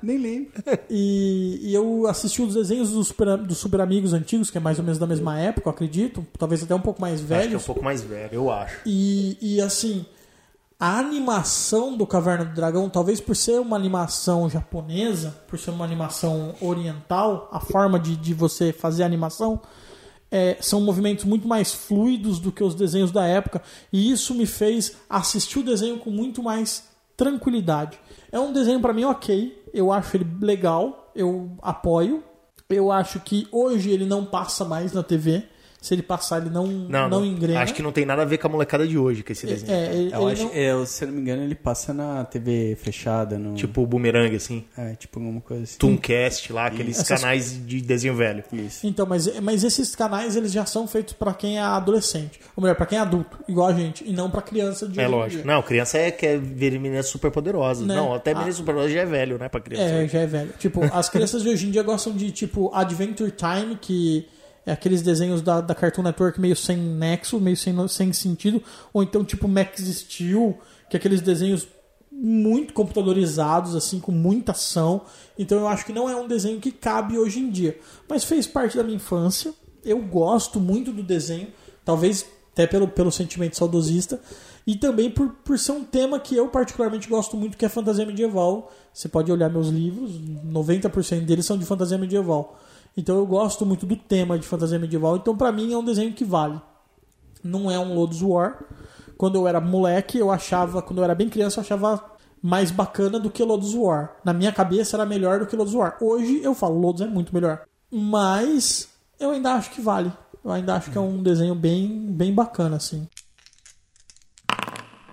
Nem 0.03 0.19
lembro. 0.19 0.53
e, 0.91 1.61
e 1.63 1.75
eu 1.75 2.07
assisti 2.07 2.43
os 2.43 2.55
desenhos 2.55 2.91
dos 2.91 3.09
super, 3.09 3.37
dos 3.39 3.59
super 3.59 3.81
Amigos 3.81 4.13
antigos, 4.13 4.51
que 4.51 4.59
é 4.59 4.61
mais 4.61 4.79
ou 4.79 4.85
menos 4.85 4.99
da 4.99 5.07
mesma 5.07 5.39
época, 5.39 5.69
eu 5.69 5.73
acredito. 5.73 6.27
Talvez 6.39 6.63
até 6.63 6.75
um 6.75 6.81
pouco 6.81 7.01
mais 7.01 7.15
Acho 7.21 7.27
que 7.27 7.33
é 7.33 7.37
um 7.37 7.41
velhos. 7.41 7.65
pouco 7.65 7.83
mais 7.85 8.03
velho, 8.03 8.31
eu 8.33 8.51
acho. 8.51 8.81
E, 8.87 9.37
e 9.41 9.61
assim, 9.61 10.05
a 10.85 10.99
animação 10.99 11.97
do 11.97 12.07
Caverna 12.07 12.45
do 12.45 12.55
Dragão, 12.55 12.91
talvez 12.91 13.19
por 13.19 13.35
ser 13.35 13.59
uma 13.59 13.75
animação 13.75 14.51
japonesa, 14.51 15.35
por 15.49 15.59
ser 15.59 15.71
uma 15.71 15.83
animação 15.83 16.55
oriental, 16.61 17.49
a 17.51 17.59
forma 17.59 17.99
de, 17.99 18.15
de 18.15 18.35
você 18.35 18.71
fazer 18.71 19.03
a 19.03 19.07
animação. 19.07 19.63
é, 20.31 20.59
são 20.61 20.83
movimentos 20.83 21.25
muito 21.25 21.49
mais 21.49 21.73
fluidos 21.73 22.39
do 22.39 22.53
que 22.53 22.63
os 22.63 22.75
desenhos 22.75 23.11
da 23.11 23.25
época, 23.25 23.63
e 23.91 24.11
isso 24.11 24.35
me 24.35 24.45
fez 24.45 24.97
assistir 25.09 25.61
o 25.61 25.63
desenho 25.63 25.99
com 25.99 26.11
muito 26.11 26.43
mais 26.43 26.85
tranquilidade. 27.17 27.99
É 28.31 28.39
um 28.39 28.53
desenho 28.53 28.81
para 28.81 28.93
mim 28.93 29.05
ok, 29.05 29.65
eu 29.73 29.91
acho 29.91 30.19
ele 30.19 30.27
legal, 30.39 31.11
eu 31.15 31.57
apoio. 31.63 32.23
Eu 32.69 32.91
acho 32.91 33.21
que 33.21 33.47
hoje 33.53 33.91
ele 33.91 34.05
não 34.05 34.25
passa 34.25 34.65
mais 34.65 34.93
na 34.93 35.03
TV. 35.03 35.45
Se 35.85 35.93
ele 35.93 36.03
passar, 36.03 36.41
ele 36.41 36.49
não, 36.49 36.67
Não, 36.67 37.11
não, 37.11 37.27
engrena. 37.27 37.61
Acho 37.61 37.75
que 37.75 37.83
não 37.83 37.93
tem 37.93 38.07
nada 38.07 38.23
a 38.23 38.25
ver 38.25 38.39
com 38.39 38.47
a 38.47 38.51
molecada 38.51 38.89
de 38.89 38.97
hoje, 38.97 39.23
com 39.23 39.31
esse 39.33 39.45
desenho. 39.47 39.71
É, 39.71 39.95
ele, 39.95 40.15
Eu 40.15 40.23
ele 40.23 40.33
acho, 40.33 40.45
não- 40.45 40.53
eu, 40.55 40.87
se 40.87 41.05
eu 41.05 41.09
não 41.09 41.15
me 41.15 41.21
engano, 41.21 41.43
ele 41.43 41.55
passa 41.55 41.93
na 41.93 42.25
TV 42.25 42.75
fechada. 42.81 43.39
No... 43.39 43.55
Tipo 43.55 43.83
o 43.83 43.87
Boomerang, 43.87 44.35
assim. 44.35 44.65
É, 44.79 44.95
tipo 44.95 45.19
alguma 45.21 45.43
coisa 45.43 45.65
assim. 45.65 45.77
Tooncast 45.77 46.51
lá, 46.55 46.67
aqueles 46.69 46.99
Essas- 46.99 47.21
canais 47.21 47.67
de 47.67 47.83
desenho 47.83 48.15
velho. 48.17 48.43
Isso. 48.51 48.87
Então, 48.87 49.05
mas, 49.05 49.29
mas 49.43 49.63
esses 49.63 49.95
canais 49.95 50.37
eles 50.37 50.53
já 50.53 50.65
são 50.65 50.89
feitos 50.89 51.13
pra 51.13 51.35
quem 51.35 51.59
é 51.59 51.61
adolescente, 51.61 52.41
ou 52.57 52.63
melhor, 52.63 52.77
pra 52.77 52.87
quem 52.87 52.97
é 52.97 53.03
adulto, 53.03 53.37
igual 53.47 53.69
a 53.69 53.75
gente, 53.75 54.09
e 54.09 54.13
não 54.15 54.31
pra 54.31 54.41
criança 54.41 54.89
de 54.89 54.99
É 54.99 55.07
lógico. 55.07 55.43
dia. 55.43 55.53
Não, 55.55 55.63
criança 55.63 55.99
é 55.99 56.11
super 56.11 56.41
ver 56.41 56.81
meninas 56.81 57.09
super 57.09 57.31
poderosas. 57.31 57.87
Né? 57.87 57.95
Não, 57.95 58.15
até 58.15 58.31
Ah. 58.33 58.37
meninas 58.37 58.57
super 58.57 58.73
poderosas 58.73 58.95
já 58.95 59.03
é 59.03 59.07
velho, 59.07 59.37
né, 59.39 59.51
pra 59.51 59.61
criança. 59.61 59.85
É, 59.85 60.09
já 60.09 60.21
é 60.21 60.27
velho. 60.27 60.51
Tipo, 60.59 60.81
as 60.95 61.11
crianças 61.11 61.43
de 61.43 61.49
hoje 61.51 61.67
em 61.67 61.71
dia 61.71 61.83
gostam 61.83 62.15
de, 62.15 62.31
tipo, 62.31 62.71
Adventure 62.75 63.31
Time, 63.31 63.77
que 63.79 64.27
é 64.67 64.73
aqueles 64.73 65.03
desenhos 65.03 65.43
da, 65.43 65.61
da 65.61 65.75
Cartoon 65.75 66.03
Network 66.03 66.41
meio 66.41 66.57
sem 66.57 66.77
nexo, 66.77 67.39
meio 67.39 67.57
sem, 67.57 67.89
sem 67.89 68.13
sentido. 68.13 68.63
Ou 68.93 69.03
então, 69.03 69.25
tipo, 69.25 69.47
Max 69.47 69.83
Steel, 69.83 70.59
que 70.89 70.97
é 70.97 70.99
aqueles 70.99 71.21
desenhos 71.21 71.67
muito 72.11 72.73
computadorizados, 72.73 73.75
assim, 73.75 74.01
com 74.01 74.13
muita 74.13 74.53
ação. 74.53 75.03
Então 75.39 75.59
eu 75.59 75.69
acho 75.69 75.85
que 75.85 75.93
não 75.93 76.09
é 76.09 76.17
um 76.17 76.29
desenho 76.29 76.61
que 76.61 76.71
cabe 76.71 77.19
hoje 77.19 77.41
em 77.41 77.51
dia. 77.51 77.79
Mas 78.09 78.25
fez 78.25 78.47
parte 78.47 78.77
da 78.77 78.83
minha 78.83 78.97
infância. 78.97 79.53
Eu 79.85 80.01
gosto 80.01 80.59
muito 80.59 80.93
do 80.93 81.03
desenho, 81.03 81.49
talvez 81.85 82.25
até 82.53 82.67
pelo, 82.67 82.87
pelo 82.89 83.11
sentimento 83.11 83.57
saudosista. 83.57 84.21
E 84.67 84.77
também 84.77 85.11
por, 85.11 85.29
por 85.45 85.59
ser 85.59 85.73
um 85.73 85.85
tema 85.85 86.19
que 86.19 86.35
eu 86.35 86.49
particularmente 86.49 87.07
gosto 87.07 87.37
muito, 87.37 87.59
que 87.59 87.67
é 87.67 87.69
fantasia 87.69 88.07
medieval. 88.07 88.73
Você 88.95 89.09
pode 89.09 89.31
olhar 89.31 89.51
meus 89.51 89.69
livros, 89.69 90.13
90% 90.13 91.21
deles 91.27 91.45
são 91.45 91.59
de 91.59 91.67
fantasia 91.67 91.99
medieval. 91.99 92.59
Então 92.97 93.17
eu 93.17 93.27
gosto 93.27 93.67
muito 93.67 93.87
do 93.87 93.97
tema 93.97 94.39
de 94.39 94.47
fantasia 94.47 94.79
medieval. 94.79 95.17
Então 95.17 95.37
pra 95.37 95.51
mim 95.51 95.73
é 95.73 95.77
um 95.77 95.85
desenho 95.85 96.13
que 96.13 96.25
vale. 96.25 96.61
Não 97.43 97.71
é 97.71 97.79
um 97.79 97.95
Lodos 97.95 98.23
War. 98.23 98.65
Quando 99.17 99.37
eu 99.37 99.47
era 99.47 99.61
moleque, 99.61 100.19
eu 100.19 100.31
achava, 100.31 100.83
quando 100.83 100.99
eu 100.99 101.05
era 101.05 101.15
bem 101.15 101.29
criança, 101.29 101.61
eu 101.61 101.63
achava 101.63 102.03
mais 102.43 102.71
bacana 102.71 103.19
do 103.19 103.31
que 103.31 103.43
Lodos 103.43 103.75
War. 103.75 104.17
Na 104.25 104.33
minha 104.33 104.53
cabeça 104.53 104.97
era 104.97 105.07
melhor 105.07 105.41
do 105.41 105.47
que 105.47 105.57
Lodos 105.57 105.75
War. 105.75 105.97
Hoje 106.01 106.43
eu 106.43 106.55
falo, 106.55 106.79
Lodos 106.79 107.03
é 107.03 107.07
muito 107.07 107.35
melhor. 107.35 107.63
Mas 107.91 108.89
eu 109.19 109.31
ainda 109.31 109.55
acho 109.55 109.71
que 109.71 109.81
vale. 109.81 110.13
Eu 110.45 110.53
ainda 110.53 110.75
acho 110.75 110.91
que 110.91 110.99
é 110.99 111.01
um 111.01 111.23
desenho 111.23 111.55
bem, 111.55 112.07
bem 112.13 112.35
bacana, 112.35 112.77
assim. 112.77 113.09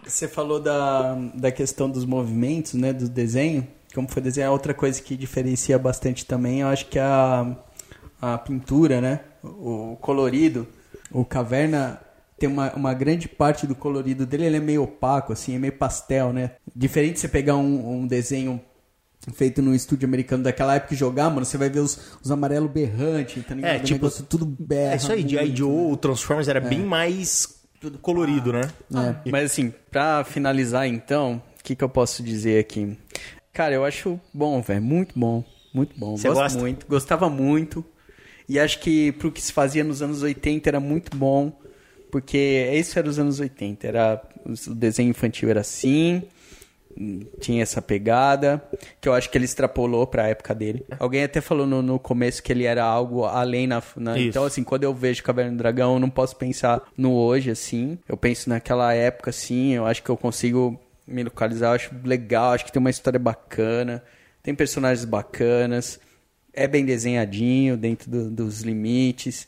Você 0.05 0.27
falou 0.27 0.59
da, 0.59 1.15
da 1.33 1.51
questão 1.51 1.89
dos 1.89 2.03
movimentos, 2.03 2.73
né, 2.73 2.91
do 2.91 3.07
desenho. 3.07 3.65
Como 3.93 4.09
foi 4.09 4.21
desenhar 4.21 4.51
outra 4.51 4.73
coisa 4.73 5.01
que 5.01 5.15
diferencia 5.15 5.79
bastante 5.79 6.25
também, 6.25 6.61
eu 6.61 6.67
acho 6.67 6.87
que 6.87 6.99
a, 6.99 7.55
a 8.21 8.37
pintura, 8.37 9.01
né? 9.01 9.21
O, 9.43 9.97
colorido. 9.99 10.67
O 11.11 11.25
Caverna 11.25 11.99
tem 12.37 12.47
uma, 12.47 12.71
uma 12.73 12.93
grande 12.93 13.27
parte 13.27 13.67
do 13.67 13.75
colorido 13.75 14.25
dele, 14.25 14.45
ele 14.45 14.57
é 14.57 14.59
meio 14.59 14.83
opaco, 14.83 15.33
assim, 15.33 15.55
é 15.55 15.59
meio 15.59 15.73
pastel, 15.73 16.31
né? 16.31 16.51
Diferente 16.75 17.15
de 17.15 17.19
você 17.19 17.27
pegar 17.27 17.55
um, 17.55 18.01
um 18.01 18.07
desenho 18.07 18.61
feito 19.33 19.61
no 19.61 19.75
estúdio 19.75 20.07
americano 20.07 20.43
daquela 20.43 20.75
época 20.75 20.93
e 20.93 20.97
jogar, 20.97 21.29
mano, 21.29 21.45
você 21.45 21.57
vai 21.57 21.69
ver 21.69 21.79
os, 21.79 22.17
os 22.23 22.31
amarelo 22.31 22.67
berrante, 22.67 23.41
tá 23.41 23.53
ligado? 23.53 23.71
É, 23.71 23.77
O 23.77 23.83
tipo, 23.83 23.93
negócio 23.93 24.25
tudo 24.25 24.45
berra. 24.45 24.93
É 24.93 24.95
isso 24.95 25.11
aí, 25.11 25.27
G.I. 25.27 25.41
muito, 25.45 25.57
Joe, 25.57 25.69
né? 25.69 25.91
o 25.93 25.97
Transformers 25.97 26.47
era 26.47 26.59
bem 26.59 26.79
mais 26.79 27.61
colorido, 28.01 28.51
né? 28.53 28.61
É, 29.25 29.29
Mas 29.29 29.51
assim, 29.51 29.73
pra 29.91 30.23
finalizar 30.23 30.87
então, 30.87 31.41
o 31.59 31.63
que, 31.63 31.75
que 31.75 31.83
eu 31.83 31.89
posso 31.89 32.23
dizer 32.23 32.59
aqui? 32.59 32.97
Cara, 33.53 33.75
eu 33.75 33.85
acho 33.85 34.19
bom, 34.33 34.61
velho. 34.61 34.81
Muito 34.81 35.17
bom. 35.19 35.43
Muito 35.73 35.97
bom. 35.97 36.17
Você 36.17 36.27
Gosto 36.27 36.41
gosta? 36.41 36.59
muito. 36.59 36.87
Gostava 36.87 37.29
muito. 37.29 37.85
E 38.51 38.59
acho 38.59 38.79
que 38.79 39.11
pro 39.13 39.31
que 39.31 39.41
se 39.41 39.53
fazia 39.53 39.83
nos 39.83 40.01
anos 40.01 40.21
80 40.21 40.69
era 40.69 40.79
muito 40.79 41.15
bom. 41.15 41.51
Porque 42.11 42.69
isso 42.73 42.99
era 42.99 43.07
os 43.07 43.17
anos 43.17 43.39
80. 43.39 43.87
Era, 43.87 44.21
o 44.45 44.73
desenho 44.75 45.09
infantil 45.09 45.49
era 45.49 45.61
assim. 45.61 46.21
Tinha 47.39 47.63
essa 47.63 47.81
pegada. 47.81 48.61
Que 48.99 49.07
eu 49.07 49.13
acho 49.13 49.29
que 49.29 49.37
ele 49.37 49.45
extrapolou 49.45 50.05
pra 50.05 50.27
época 50.27 50.53
dele. 50.53 50.85
Alguém 50.99 51.23
até 51.23 51.39
falou 51.39 51.65
no, 51.65 51.81
no 51.81 51.97
começo 51.97 52.43
que 52.43 52.51
ele 52.51 52.65
era 52.65 52.83
algo 52.83 53.23
além 53.25 53.65
na. 53.65 53.81
na- 53.95 54.19
então, 54.27 54.43
assim, 54.43 54.63
quando 54.63 54.83
eu 54.83 54.93
vejo 54.93 55.23
Caverna 55.23 55.51
do 55.51 55.57
Dragão, 55.57 55.93
eu 55.93 55.99
não 55.99 56.09
posso 56.09 56.35
pensar 56.35 56.81
no 56.97 57.13
hoje, 57.13 57.49
assim. 57.49 57.97
Eu 58.09 58.17
penso 58.17 58.49
naquela 58.49 58.93
época, 58.93 59.29
assim. 59.29 59.71
Eu 59.73 59.85
acho 59.85 60.03
que 60.03 60.09
eu 60.09 60.17
consigo 60.17 60.77
me 61.07 61.23
localizar. 61.23 61.67
Eu 61.69 61.73
acho 61.75 61.91
legal. 62.03 62.51
Acho 62.51 62.65
que 62.65 62.71
tem 62.73 62.79
uma 62.81 62.89
história 62.89 63.19
bacana. 63.19 64.03
Tem 64.43 64.53
personagens 64.53 65.05
bacanas. 65.05 65.97
É 66.53 66.67
bem 66.67 66.85
desenhadinho, 66.85 67.77
dentro 67.77 68.09
do- 68.09 68.29
dos 68.29 68.61
limites. 68.61 69.47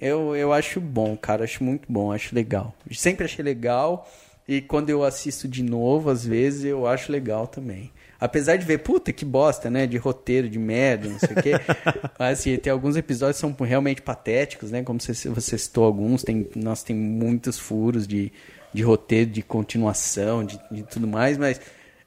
Eu, 0.00 0.34
eu 0.34 0.52
acho 0.52 0.80
bom, 0.80 1.16
cara. 1.16 1.44
Acho 1.44 1.62
muito 1.62 1.90
bom. 1.90 2.10
Acho 2.12 2.34
legal. 2.34 2.74
Sempre 2.92 3.24
achei 3.26 3.44
legal. 3.44 4.10
E 4.48 4.60
quando 4.60 4.90
eu 4.90 5.04
assisto 5.04 5.46
de 5.46 5.62
novo, 5.62 6.10
às 6.10 6.24
vezes, 6.26 6.64
eu 6.64 6.86
acho 6.86 7.12
legal 7.12 7.46
também. 7.46 7.90
Apesar 8.18 8.56
de 8.56 8.64
ver, 8.64 8.78
puta, 8.78 9.12
que 9.12 9.24
bosta, 9.24 9.68
né? 9.70 9.86
De 9.86 9.96
roteiro, 9.96 10.48
de 10.48 10.58
merda, 10.58 11.08
não 11.08 11.18
sei 11.18 11.28
o 11.36 11.42
quê. 11.42 11.52
Mas, 12.18 12.40
assim, 12.40 12.56
tem 12.56 12.72
alguns 12.72 12.96
episódios 12.96 13.36
que 13.36 13.40
são 13.40 13.54
realmente 13.66 14.00
patéticos, 14.02 14.70
né? 14.70 14.82
Como 14.82 15.00
você, 15.00 15.28
você 15.28 15.58
citou 15.58 15.84
alguns. 15.84 16.22
Tem, 16.22 16.48
nossa, 16.56 16.86
tem 16.86 16.96
muitos 16.96 17.58
furos 17.58 18.06
de, 18.06 18.32
de 18.72 18.82
roteiro, 18.82 19.30
de 19.30 19.42
continuação, 19.42 20.44
de, 20.44 20.58
de 20.70 20.82
tudo 20.84 21.06
mais. 21.06 21.36
Mas 21.36 21.60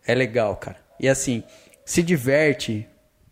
é 0.06 0.16
legal, 0.16 0.56
cara. 0.58 0.78
E 1.00 1.08
assim, 1.08 1.44
se 1.86 2.02
diverte, 2.02 2.88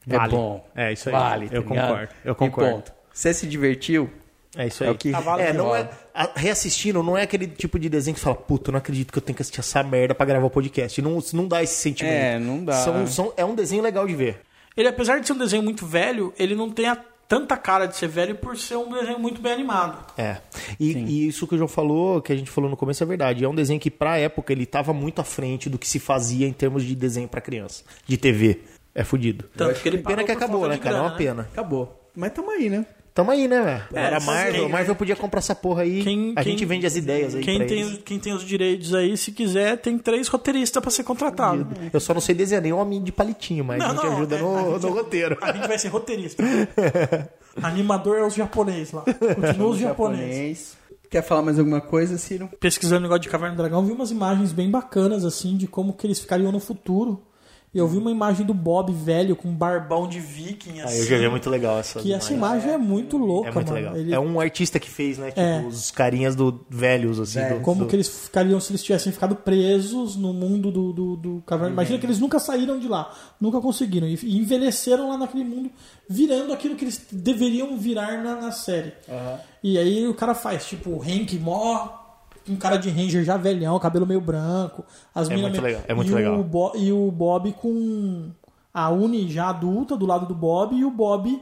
é 0.07 0.17
Vale. 0.17 0.31
bom. 0.31 0.65
É, 0.75 0.91
isso 0.93 1.09
aí. 1.09 1.13
Vale, 1.15 1.49
Eu 1.51 1.63
tá 1.63 1.69
concordo, 1.69 2.09
eu 2.25 2.35
concordo. 2.35 2.83
Você 3.13 3.33
se 3.33 3.47
divertiu? 3.47 4.09
É 4.55 4.67
isso 4.67 4.83
É 4.83 4.87
aí. 4.87 4.93
o 4.93 4.97
que- 4.97 5.09
é, 5.39 5.51
não 5.53 5.75
é, 5.75 5.89
a- 6.13 6.29
reassistindo, 6.35 7.01
não 7.01 7.17
é 7.17 7.23
aquele 7.23 7.47
tipo 7.47 7.79
de 7.79 7.89
desenho 7.89 8.13
que 8.13 8.19
você 8.19 8.23
fala, 8.25 8.35
puta, 8.35 8.69
eu 8.69 8.73
não 8.73 8.77
acredito 8.77 9.11
que 9.11 9.17
eu 9.17 9.21
tenho 9.21 9.35
que 9.35 9.41
assistir 9.41 9.59
essa 9.59 9.81
merda 9.81 10.13
pra 10.13 10.25
gravar 10.25 10.45
o 10.45 10.49
podcast. 10.49 11.01
Não, 11.01 11.17
não 11.33 11.47
dá 11.47 11.63
esse 11.63 11.75
sentimento. 11.75 12.13
É, 12.13 12.37
não 12.39 12.63
dá. 12.63 12.73
São- 12.73 13.07
são- 13.07 13.33
é 13.35 13.43
um 13.43 13.55
desenho 13.55 13.81
legal 13.81 14.05
de 14.05 14.15
ver. 14.15 14.41
Ele, 14.77 14.87
apesar 14.87 15.19
de 15.19 15.25
ser 15.25 15.33
um 15.33 15.37
desenho 15.37 15.63
muito 15.63 15.85
velho, 15.85 16.33
ele 16.37 16.53
não 16.55 16.69
tem 16.69 16.87
a- 16.87 16.97
tanta 17.27 17.57
cara 17.57 17.87
de 17.87 17.95
ser 17.95 18.07
velho 18.07 18.35
por 18.35 18.55
ser 18.55 18.75
um 18.75 18.91
desenho 18.91 19.17
muito 19.17 19.41
bem 19.41 19.53
animado. 19.53 20.05
É. 20.17 20.37
E, 20.79 20.91
e 20.91 21.27
isso 21.27 21.47
que 21.47 21.55
o 21.55 21.57
João 21.57 21.67
falou, 21.67 22.21
que 22.21 22.31
a 22.31 22.35
gente 22.35 22.51
falou 22.51 22.69
no 22.69 22.77
começo, 22.77 23.01
é 23.01 23.07
verdade. 23.07 23.43
É 23.43 23.49
um 23.49 23.55
desenho 23.55 23.79
que, 23.79 23.89
pra 23.89 24.17
época, 24.19 24.53
ele 24.53 24.67
tava 24.67 24.93
muito 24.93 25.19
à 25.19 25.23
frente 25.23 25.67
do 25.67 25.79
que 25.79 25.87
se 25.87 25.97
fazia 25.97 26.47
em 26.47 26.53
termos 26.53 26.83
de 26.83 26.93
desenho 26.95 27.27
pra 27.27 27.41
criança, 27.41 27.83
de 28.05 28.17
TV. 28.17 28.59
É 28.95 29.03
fudido. 29.03 29.45
Tanto 29.55 29.79
que 29.81 29.87
ele 29.89 29.97
Pena 29.99 30.23
que 30.23 30.31
acabou, 30.31 30.67
né, 30.67 30.77
cara? 30.77 30.97
É 30.97 31.01
uma 31.01 31.15
pena. 31.15 31.47
Acabou. 31.51 32.09
Mas 32.15 32.31
tamo 32.31 32.51
aí, 32.51 32.69
né? 32.69 32.85
Tamo 33.13 33.29
aí, 33.29 33.47
né, 33.47 33.61
velho? 33.61 33.83
É, 33.93 34.07
Era 34.07 34.19
Marvel. 34.19 34.61
quem- 34.63 34.69
Marvel 34.71 34.95
podia 34.95 35.15
comprar 35.15 35.37
essa 35.37 35.53
porra 35.53 35.83
aí. 35.83 36.03
Quem- 36.03 36.33
a 36.35 36.41
quem- 36.43 36.51
gente 36.53 36.65
vende 36.65 36.85
as 36.87 36.95
ideias 36.95 37.35
aí 37.35 37.43
Quem 37.43 37.59
pra 37.59 37.67
tem, 37.67 37.81
eles. 37.81 37.99
quem 38.03 38.17
tem 38.19 38.33
os 38.33 38.43
direitos 38.43 38.91
aí, 38.93 39.15
se 39.17 39.31
quiser, 39.31 39.77
tem 39.77 39.99
três 39.99 40.27
roteiristas 40.27 40.81
pra 40.81 40.89
ser 40.91 41.03
contratado. 41.03 41.67
Eu 41.91 41.99
só 41.99 42.11
não 42.13 42.21
sei 42.21 42.33
desenhar 42.33 42.61
nem 42.63 42.73
homem 42.73 43.03
de 43.03 43.11
palitinho, 43.11 43.63
mas 43.63 43.81
a 43.83 43.89
gente 43.89 44.05
ajuda 44.07 44.35
é, 44.35 44.41
no, 44.41 44.71
gente- 44.73 44.81
no 44.81 44.89
roteiro. 44.93 45.37
A 45.41 45.51
gente 45.51 45.67
vai 45.67 45.77
ser 45.77 45.89
roteirista. 45.89 46.43
Animador 47.61 48.17
é 48.17 48.23
os 48.25 48.33
japoneses 48.33 48.91
lá. 48.93 49.03
Continua 49.03 49.69
os 49.69 49.77
japoneses. 49.79 50.75
Quer 51.09 51.21
falar 51.21 51.43
mais 51.43 51.59
alguma 51.59 51.79
coisa, 51.81 52.17
Ciro? 52.17 52.49
Pesquisando 52.59 52.99
o 53.01 53.03
negócio 53.03 53.21
de 53.21 53.29
Caverna 53.29 53.53
do 53.55 53.59
Dragão, 53.59 53.85
vi 53.85 53.91
umas 53.91 54.09
imagens 54.09 54.51
bem 54.51 54.71
bacanas, 54.71 55.23
assim, 55.23 55.55
de 55.55 55.67
como 55.67 55.93
que 55.93 56.07
eles 56.07 56.19
ficariam 56.19 56.51
no 56.51 56.59
futuro. 56.59 57.21
E 57.73 57.77
eu 57.79 57.87
vi 57.87 57.97
uma 57.97 58.11
imagem 58.11 58.45
do 58.45 58.53
Bob 58.53 58.93
velho 58.93 59.35
com 59.35 59.47
um 59.47 59.55
barbão 59.55 60.07
de 60.07 60.19
viking, 60.19 60.79
Ah, 60.81 60.85
assim. 60.85 60.99
eu 60.99 61.05
já 61.07 61.17
vi 61.17 61.27
muito 61.27 61.49
legal 61.49 61.79
essa. 61.79 61.99
Que 61.99 62.13
essa 62.13 62.31
imagem 62.31 62.71
é 62.71 62.77
muito 62.77 63.17
louca, 63.17 63.49
É 63.49 63.51
muito 63.51 63.67
mano. 63.69 63.79
legal. 63.79 63.97
Ele- 63.97 64.13
É 64.13 64.19
um 64.19 64.39
artista 64.39 64.79
que 64.79 64.87
fez, 64.89 65.17
né? 65.17 65.29
Tipo, 65.29 65.39
É. 65.41 65.65
os 65.67 65.89
carinhas 65.89 66.35
do 66.35 66.63
velhos, 66.69 67.19
assim. 67.19 67.39
do- 67.47 67.61
Como 67.61 67.81
do- 67.81 67.87
que 67.87 67.95
eles 67.95 68.07
ficariam 68.07 68.59
se 68.59 68.71
eles 68.71 68.83
tivessem 68.83 69.11
ficado 69.11 69.35
presos 69.35 70.15
no 70.15 70.31
mundo 70.33 70.71
do, 70.71 70.93
do, 70.93 71.15
do 71.15 71.43
Caverna. 71.47 71.69
Uhum. 71.69 71.73
Imagina 71.73 71.97
que 71.97 72.05
eles 72.05 72.19
nunca 72.19 72.37
saíram 72.37 72.77
de 72.79 72.87
lá, 72.87 73.11
nunca 73.41 73.59
conseguiram. 73.59 74.07
E 74.07 74.37
envelheceram 74.37 75.09
lá 75.09 75.17
naquele 75.17 75.43
mundo, 75.43 75.71
virando 76.07 76.53
aquilo 76.53 76.75
que 76.75 76.85
eles 76.85 77.01
deveriam 77.11 77.75
virar 77.75 78.23
na, 78.23 78.35
na 78.35 78.51
série. 78.51 78.93
E 79.63 79.79
aí 79.79 80.07
o 80.07 80.13
cara 80.13 80.35
faz, 80.35 80.65
tipo, 80.67 80.91
o 80.91 81.01
Hank 81.01 81.39
mó. 81.39 82.02
Um 82.49 82.55
cara 82.57 82.77
de 82.77 82.89
Ranger 82.89 83.23
já 83.23 83.37
velhão, 83.37 83.77
cabelo 83.79 84.05
meio 84.05 84.19
branco. 84.21 84.83
As 85.15 85.29
É 85.29 85.35
muito 85.37 85.51
meio- 85.51 85.63
legal, 85.63 85.81
é 85.87 85.93
muito 85.93 86.11
e 86.11 86.15
legal. 86.15 86.39
O 86.39 86.43
Bo- 86.43 86.73
e 86.75 86.91
o 86.91 87.09
Bob 87.11 87.51
com 87.53 88.29
a 88.73 88.89
Uni 88.89 89.29
já 89.29 89.49
adulta 89.49 89.95
do 89.95 90.05
lado 90.05 90.25
do 90.25 90.35
Bob 90.35 90.75
e 90.75 90.83
o 90.83 90.91
Bob 90.91 91.41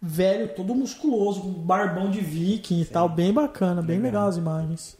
velho, 0.00 0.48
todo 0.54 0.74
musculoso, 0.74 1.40
com 1.40 1.50
barbão 1.52 2.08
de 2.10 2.20
viking 2.20 2.80
e 2.80 2.84
tal. 2.84 3.08
Bem 3.08 3.32
bacana, 3.32 3.82
bem 3.82 4.00
legal 4.00 4.28
as 4.28 4.36
imagens. 4.36 4.96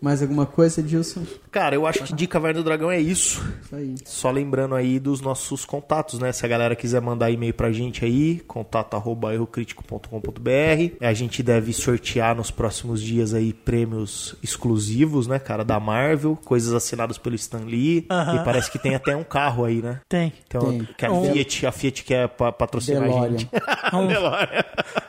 Mais 0.00 0.22
alguma 0.22 0.46
coisa, 0.46 0.80
Edilson? 0.80 1.22
Cara, 1.50 1.74
eu 1.74 1.86
acho 1.86 2.04
que 2.04 2.12
de 2.14 2.26
Caverna 2.26 2.60
do 2.60 2.64
Dragão 2.64 2.90
é 2.90 3.00
isso. 3.00 3.42
Isso 3.64 3.74
aí. 3.74 3.94
Só 4.04 4.30
lembrando 4.30 4.74
aí 4.74 4.98
dos 5.00 5.20
nossos 5.20 5.64
contatos, 5.64 6.18
né? 6.20 6.30
Se 6.32 6.44
a 6.46 6.48
galera 6.48 6.76
quiser 6.76 7.00
mandar 7.00 7.30
e-mail 7.30 7.52
pra 7.52 7.72
gente 7.72 8.04
aí, 8.04 8.40
contato 8.46 8.94
arroba 8.94 9.34
errocritico.com.br. 9.34 10.96
A 11.00 11.12
gente 11.12 11.42
deve 11.42 11.72
sortear 11.72 12.34
nos 12.36 12.50
próximos 12.50 13.02
dias 13.02 13.34
aí 13.34 13.52
prêmios 13.52 14.34
exclusivos, 14.42 15.26
né, 15.26 15.38
cara, 15.38 15.64
da 15.64 15.80
Marvel, 15.80 16.38
coisas 16.44 16.72
assinadas 16.72 17.18
pelo 17.18 17.34
Stan 17.34 17.64
Lee. 17.64 18.06
Aham. 18.10 18.36
E 18.40 18.44
parece 18.44 18.70
que 18.70 18.78
tem 18.78 18.94
até 18.94 19.16
um 19.16 19.24
carro 19.24 19.64
aí, 19.64 19.82
né? 19.82 20.00
Tem. 20.08 20.32
Então, 20.46 20.70
Tem. 20.70 20.88
que 20.96 21.06
a 21.06 21.12
Um- 21.12 21.32
Fiat, 21.32 21.66
a 21.66 21.72
Fiat 21.72 22.04
quer 22.04 22.28
pa- 22.28 22.52
patrocinar 22.52 23.02
a 23.02 23.06
DeLorean. 23.06 23.30
gente. 23.38 23.48
É 23.92 23.96
um, 23.96 24.06
DeLorean. 24.08 24.64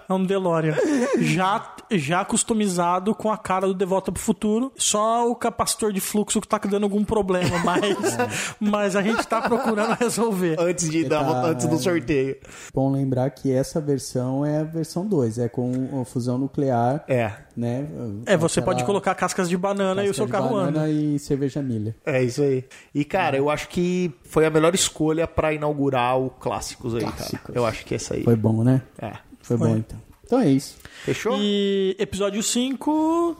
é 0.09 0.13
um 0.13 0.23
DeLorean. 0.25 0.75
Já, 1.19 1.75
já 1.91 2.23
customizado 2.25 3.13
com 3.15 3.31
a 3.31 3.37
cara 3.37 3.67
do 3.67 3.73
De 3.73 3.85
Volta 3.85 4.11
pro 4.11 4.21
Futuro. 4.21 4.71
Só 4.75 5.29
o 5.29 5.35
capacitor 5.35 5.91
de 5.91 5.99
fluxo 5.99 6.39
que 6.41 6.47
tá 6.47 6.57
dando 6.59 6.83
algum 6.83 7.03
problema, 7.03 7.57
mas, 7.63 8.17
mas 8.59 8.95
a 8.95 9.01
gente 9.01 9.25
tá 9.27 9.41
procurando 9.41 9.93
resolver. 9.99 10.55
Antes 10.59 10.89
de 10.89 11.03
dar 11.05 11.19
Tá, 11.29 11.47
antes 11.47 11.65
do 11.67 11.75
é. 11.75 11.79
sorteio. 11.79 12.37
Bom 12.73 12.91
lembrar 12.91 13.29
que 13.31 13.51
essa 13.51 13.79
versão 13.81 14.45
é 14.45 14.59
a 14.59 14.63
versão 14.63 15.05
2, 15.05 15.39
é 15.39 15.49
com 15.49 16.01
a 16.01 16.05
fusão 16.05 16.37
nuclear, 16.37 17.03
É. 17.07 17.31
né? 17.55 17.87
É, 18.25 18.35
você 18.37 18.59
Aquela 18.59 18.73
pode 18.75 18.85
colocar 18.85 19.13
cascas 19.15 19.49
de 19.49 19.57
banana 19.57 20.01
e 20.03 20.05
o 20.05 20.07
casca 20.09 20.15
seu 20.15 20.25
de 20.25 20.31
carro 20.31 20.49
banana 20.49 20.79
anda. 20.81 20.89
e 20.89 21.19
cerveja 21.19 21.61
milha. 21.61 21.95
É 22.05 22.23
isso 22.23 22.41
aí. 22.41 22.65
E, 22.93 23.03
cara, 23.05 23.37
eu 23.37 23.49
acho 23.49 23.67
que 23.69 24.13
foi 24.23 24.45
a 24.45 24.49
melhor 24.49 24.73
escolha 24.73 25.27
pra 25.27 25.53
inaugurar 25.53 26.17
o 26.19 26.29
Clássicos 26.29 26.93
aí, 26.95 27.01
cara. 27.01 27.13
Clássicos. 27.15 27.55
Eu 27.55 27.65
acho 27.65 27.85
que 27.85 27.93
é 27.93 27.97
essa 27.97 28.13
aí. 28.13 28.23
Foi 28.23 28.35
bom, 28.35 28.63
né? 28.63 28.81
É. 29.01 29.11
Foi, 29.41 29.57
Foi. 29.57 29.67
bom 29.69 29.77
então. 29.77 29.99
Então 30.29 30.41
é 30.41 30.47
isso. 30.49 30.75
Fechou? 31.03 31.35
E 31.39 31.95
episódio 31.97 32.43
5, 32.43 33.35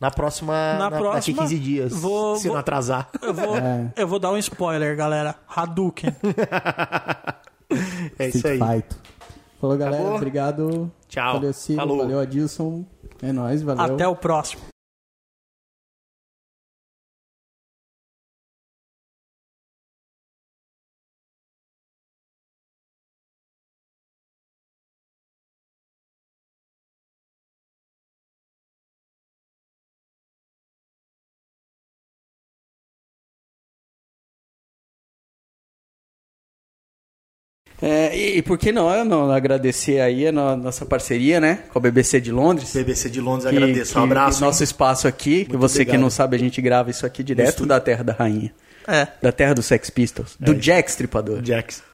Na 0.00 0.10
próxima. 0.10 0.52
Na 0.74 0.90
na- 0.90 0.98
próxima, 0.98 1.36
Daqui 1.36 1.54
15 1.54 1.58
dias. 1.60 1.92
vou- 1.92 2.34
se 2.36 2.48
vou- 2.48 2.54
não 2.54 2.60
atrasar. 2.60 3.08
eu 3.22 3.32
vou, 3.32 3.54
É. 3.56 3.92
eu 3.96 4.08
vou 4.08 4.18
dar 4.18 4.32
um 4.32 4.36
spoiler, 4.38 4.96
galera. 4.96 5.36
Hadouken. 5.48 6.10
É 8.18 8.28
isso 8.28 8.46
aí. 8.46 8.58
Fight. 8.58 8.86
Falou, 9.60 9.76
galera. 9.76 9.96
Acabou? 9.96 10.16
Obrigado. 10.16 10.92
Tchau. 11.08 11.34
Valeu, 11.34 11.52
Ciro. 11.52 11.80
Falou. 11.80 11.98
Valeu, 11.98 12.20
Adilson. 12.20 12.84
É 13.22 13.32
nóis, 13.32 13.62
valeu. 13.62 13.94
Até 13.94 14.06
o 14.06 14.14
próximo. 14.14 14.62
É, 37.80 38.16
e, 38.16 38.38
e 38.38 38.42
por 38.42 38.56
que 38.56 38.72
não, 38.72 39.04
não 39.04 39.30
agradecer 39.30 40.00
aí 40.00 40.26
a 40.26 40.32
no- 40.32 40.56
nossa 40.56 40.86
parceria, 40.86 41.38
né? 41.40 41.60
Com 41.70 41.78
a 41.78 41.82
BBC 41.82 42.20
de 42.20 42.32
Londres. 42.32 42.72
BBC 42.72 43.10
de 43.10 43.20
Londres, 43.20 43.50
Que- 43.50 43.56
agradeço. 43.56 43.92
Um 43.98 44.02
que 44.02 44.06
abraço. 44.06 44.40
Nosso 44.40 44.64
espaço 44.64 45.06
aqui, 45.06 45.44
que 45.44 45.50
Muito 45.50 45.60
você 45.60 45.78
que 45.84 45.90
obrigado. 45.90 46.00
não 46.00 46.10
sabe, 46.10 46.36
a 46.36 46.38
gente 46.38 46.60
grava 46.62 46.90
isso 46.90 47.04
aqui 47.04 47.22
direto 47.22 47.66
da 47.66 47.78
Terra 47.78 48.02
da 48.02 48.12
Rainha. 48.14 48.50
É. 48.88 49.08
Da 49.20 49.32
Terra 49.32 49.52
dos 49.52 49.66
Sex 49.66 49.90
Pistols. 49.90 50.36
Do 50.38 50.54
Jack 50.54 50.88
Stripador. 50.90 51.40
Jax. 51.44 51.82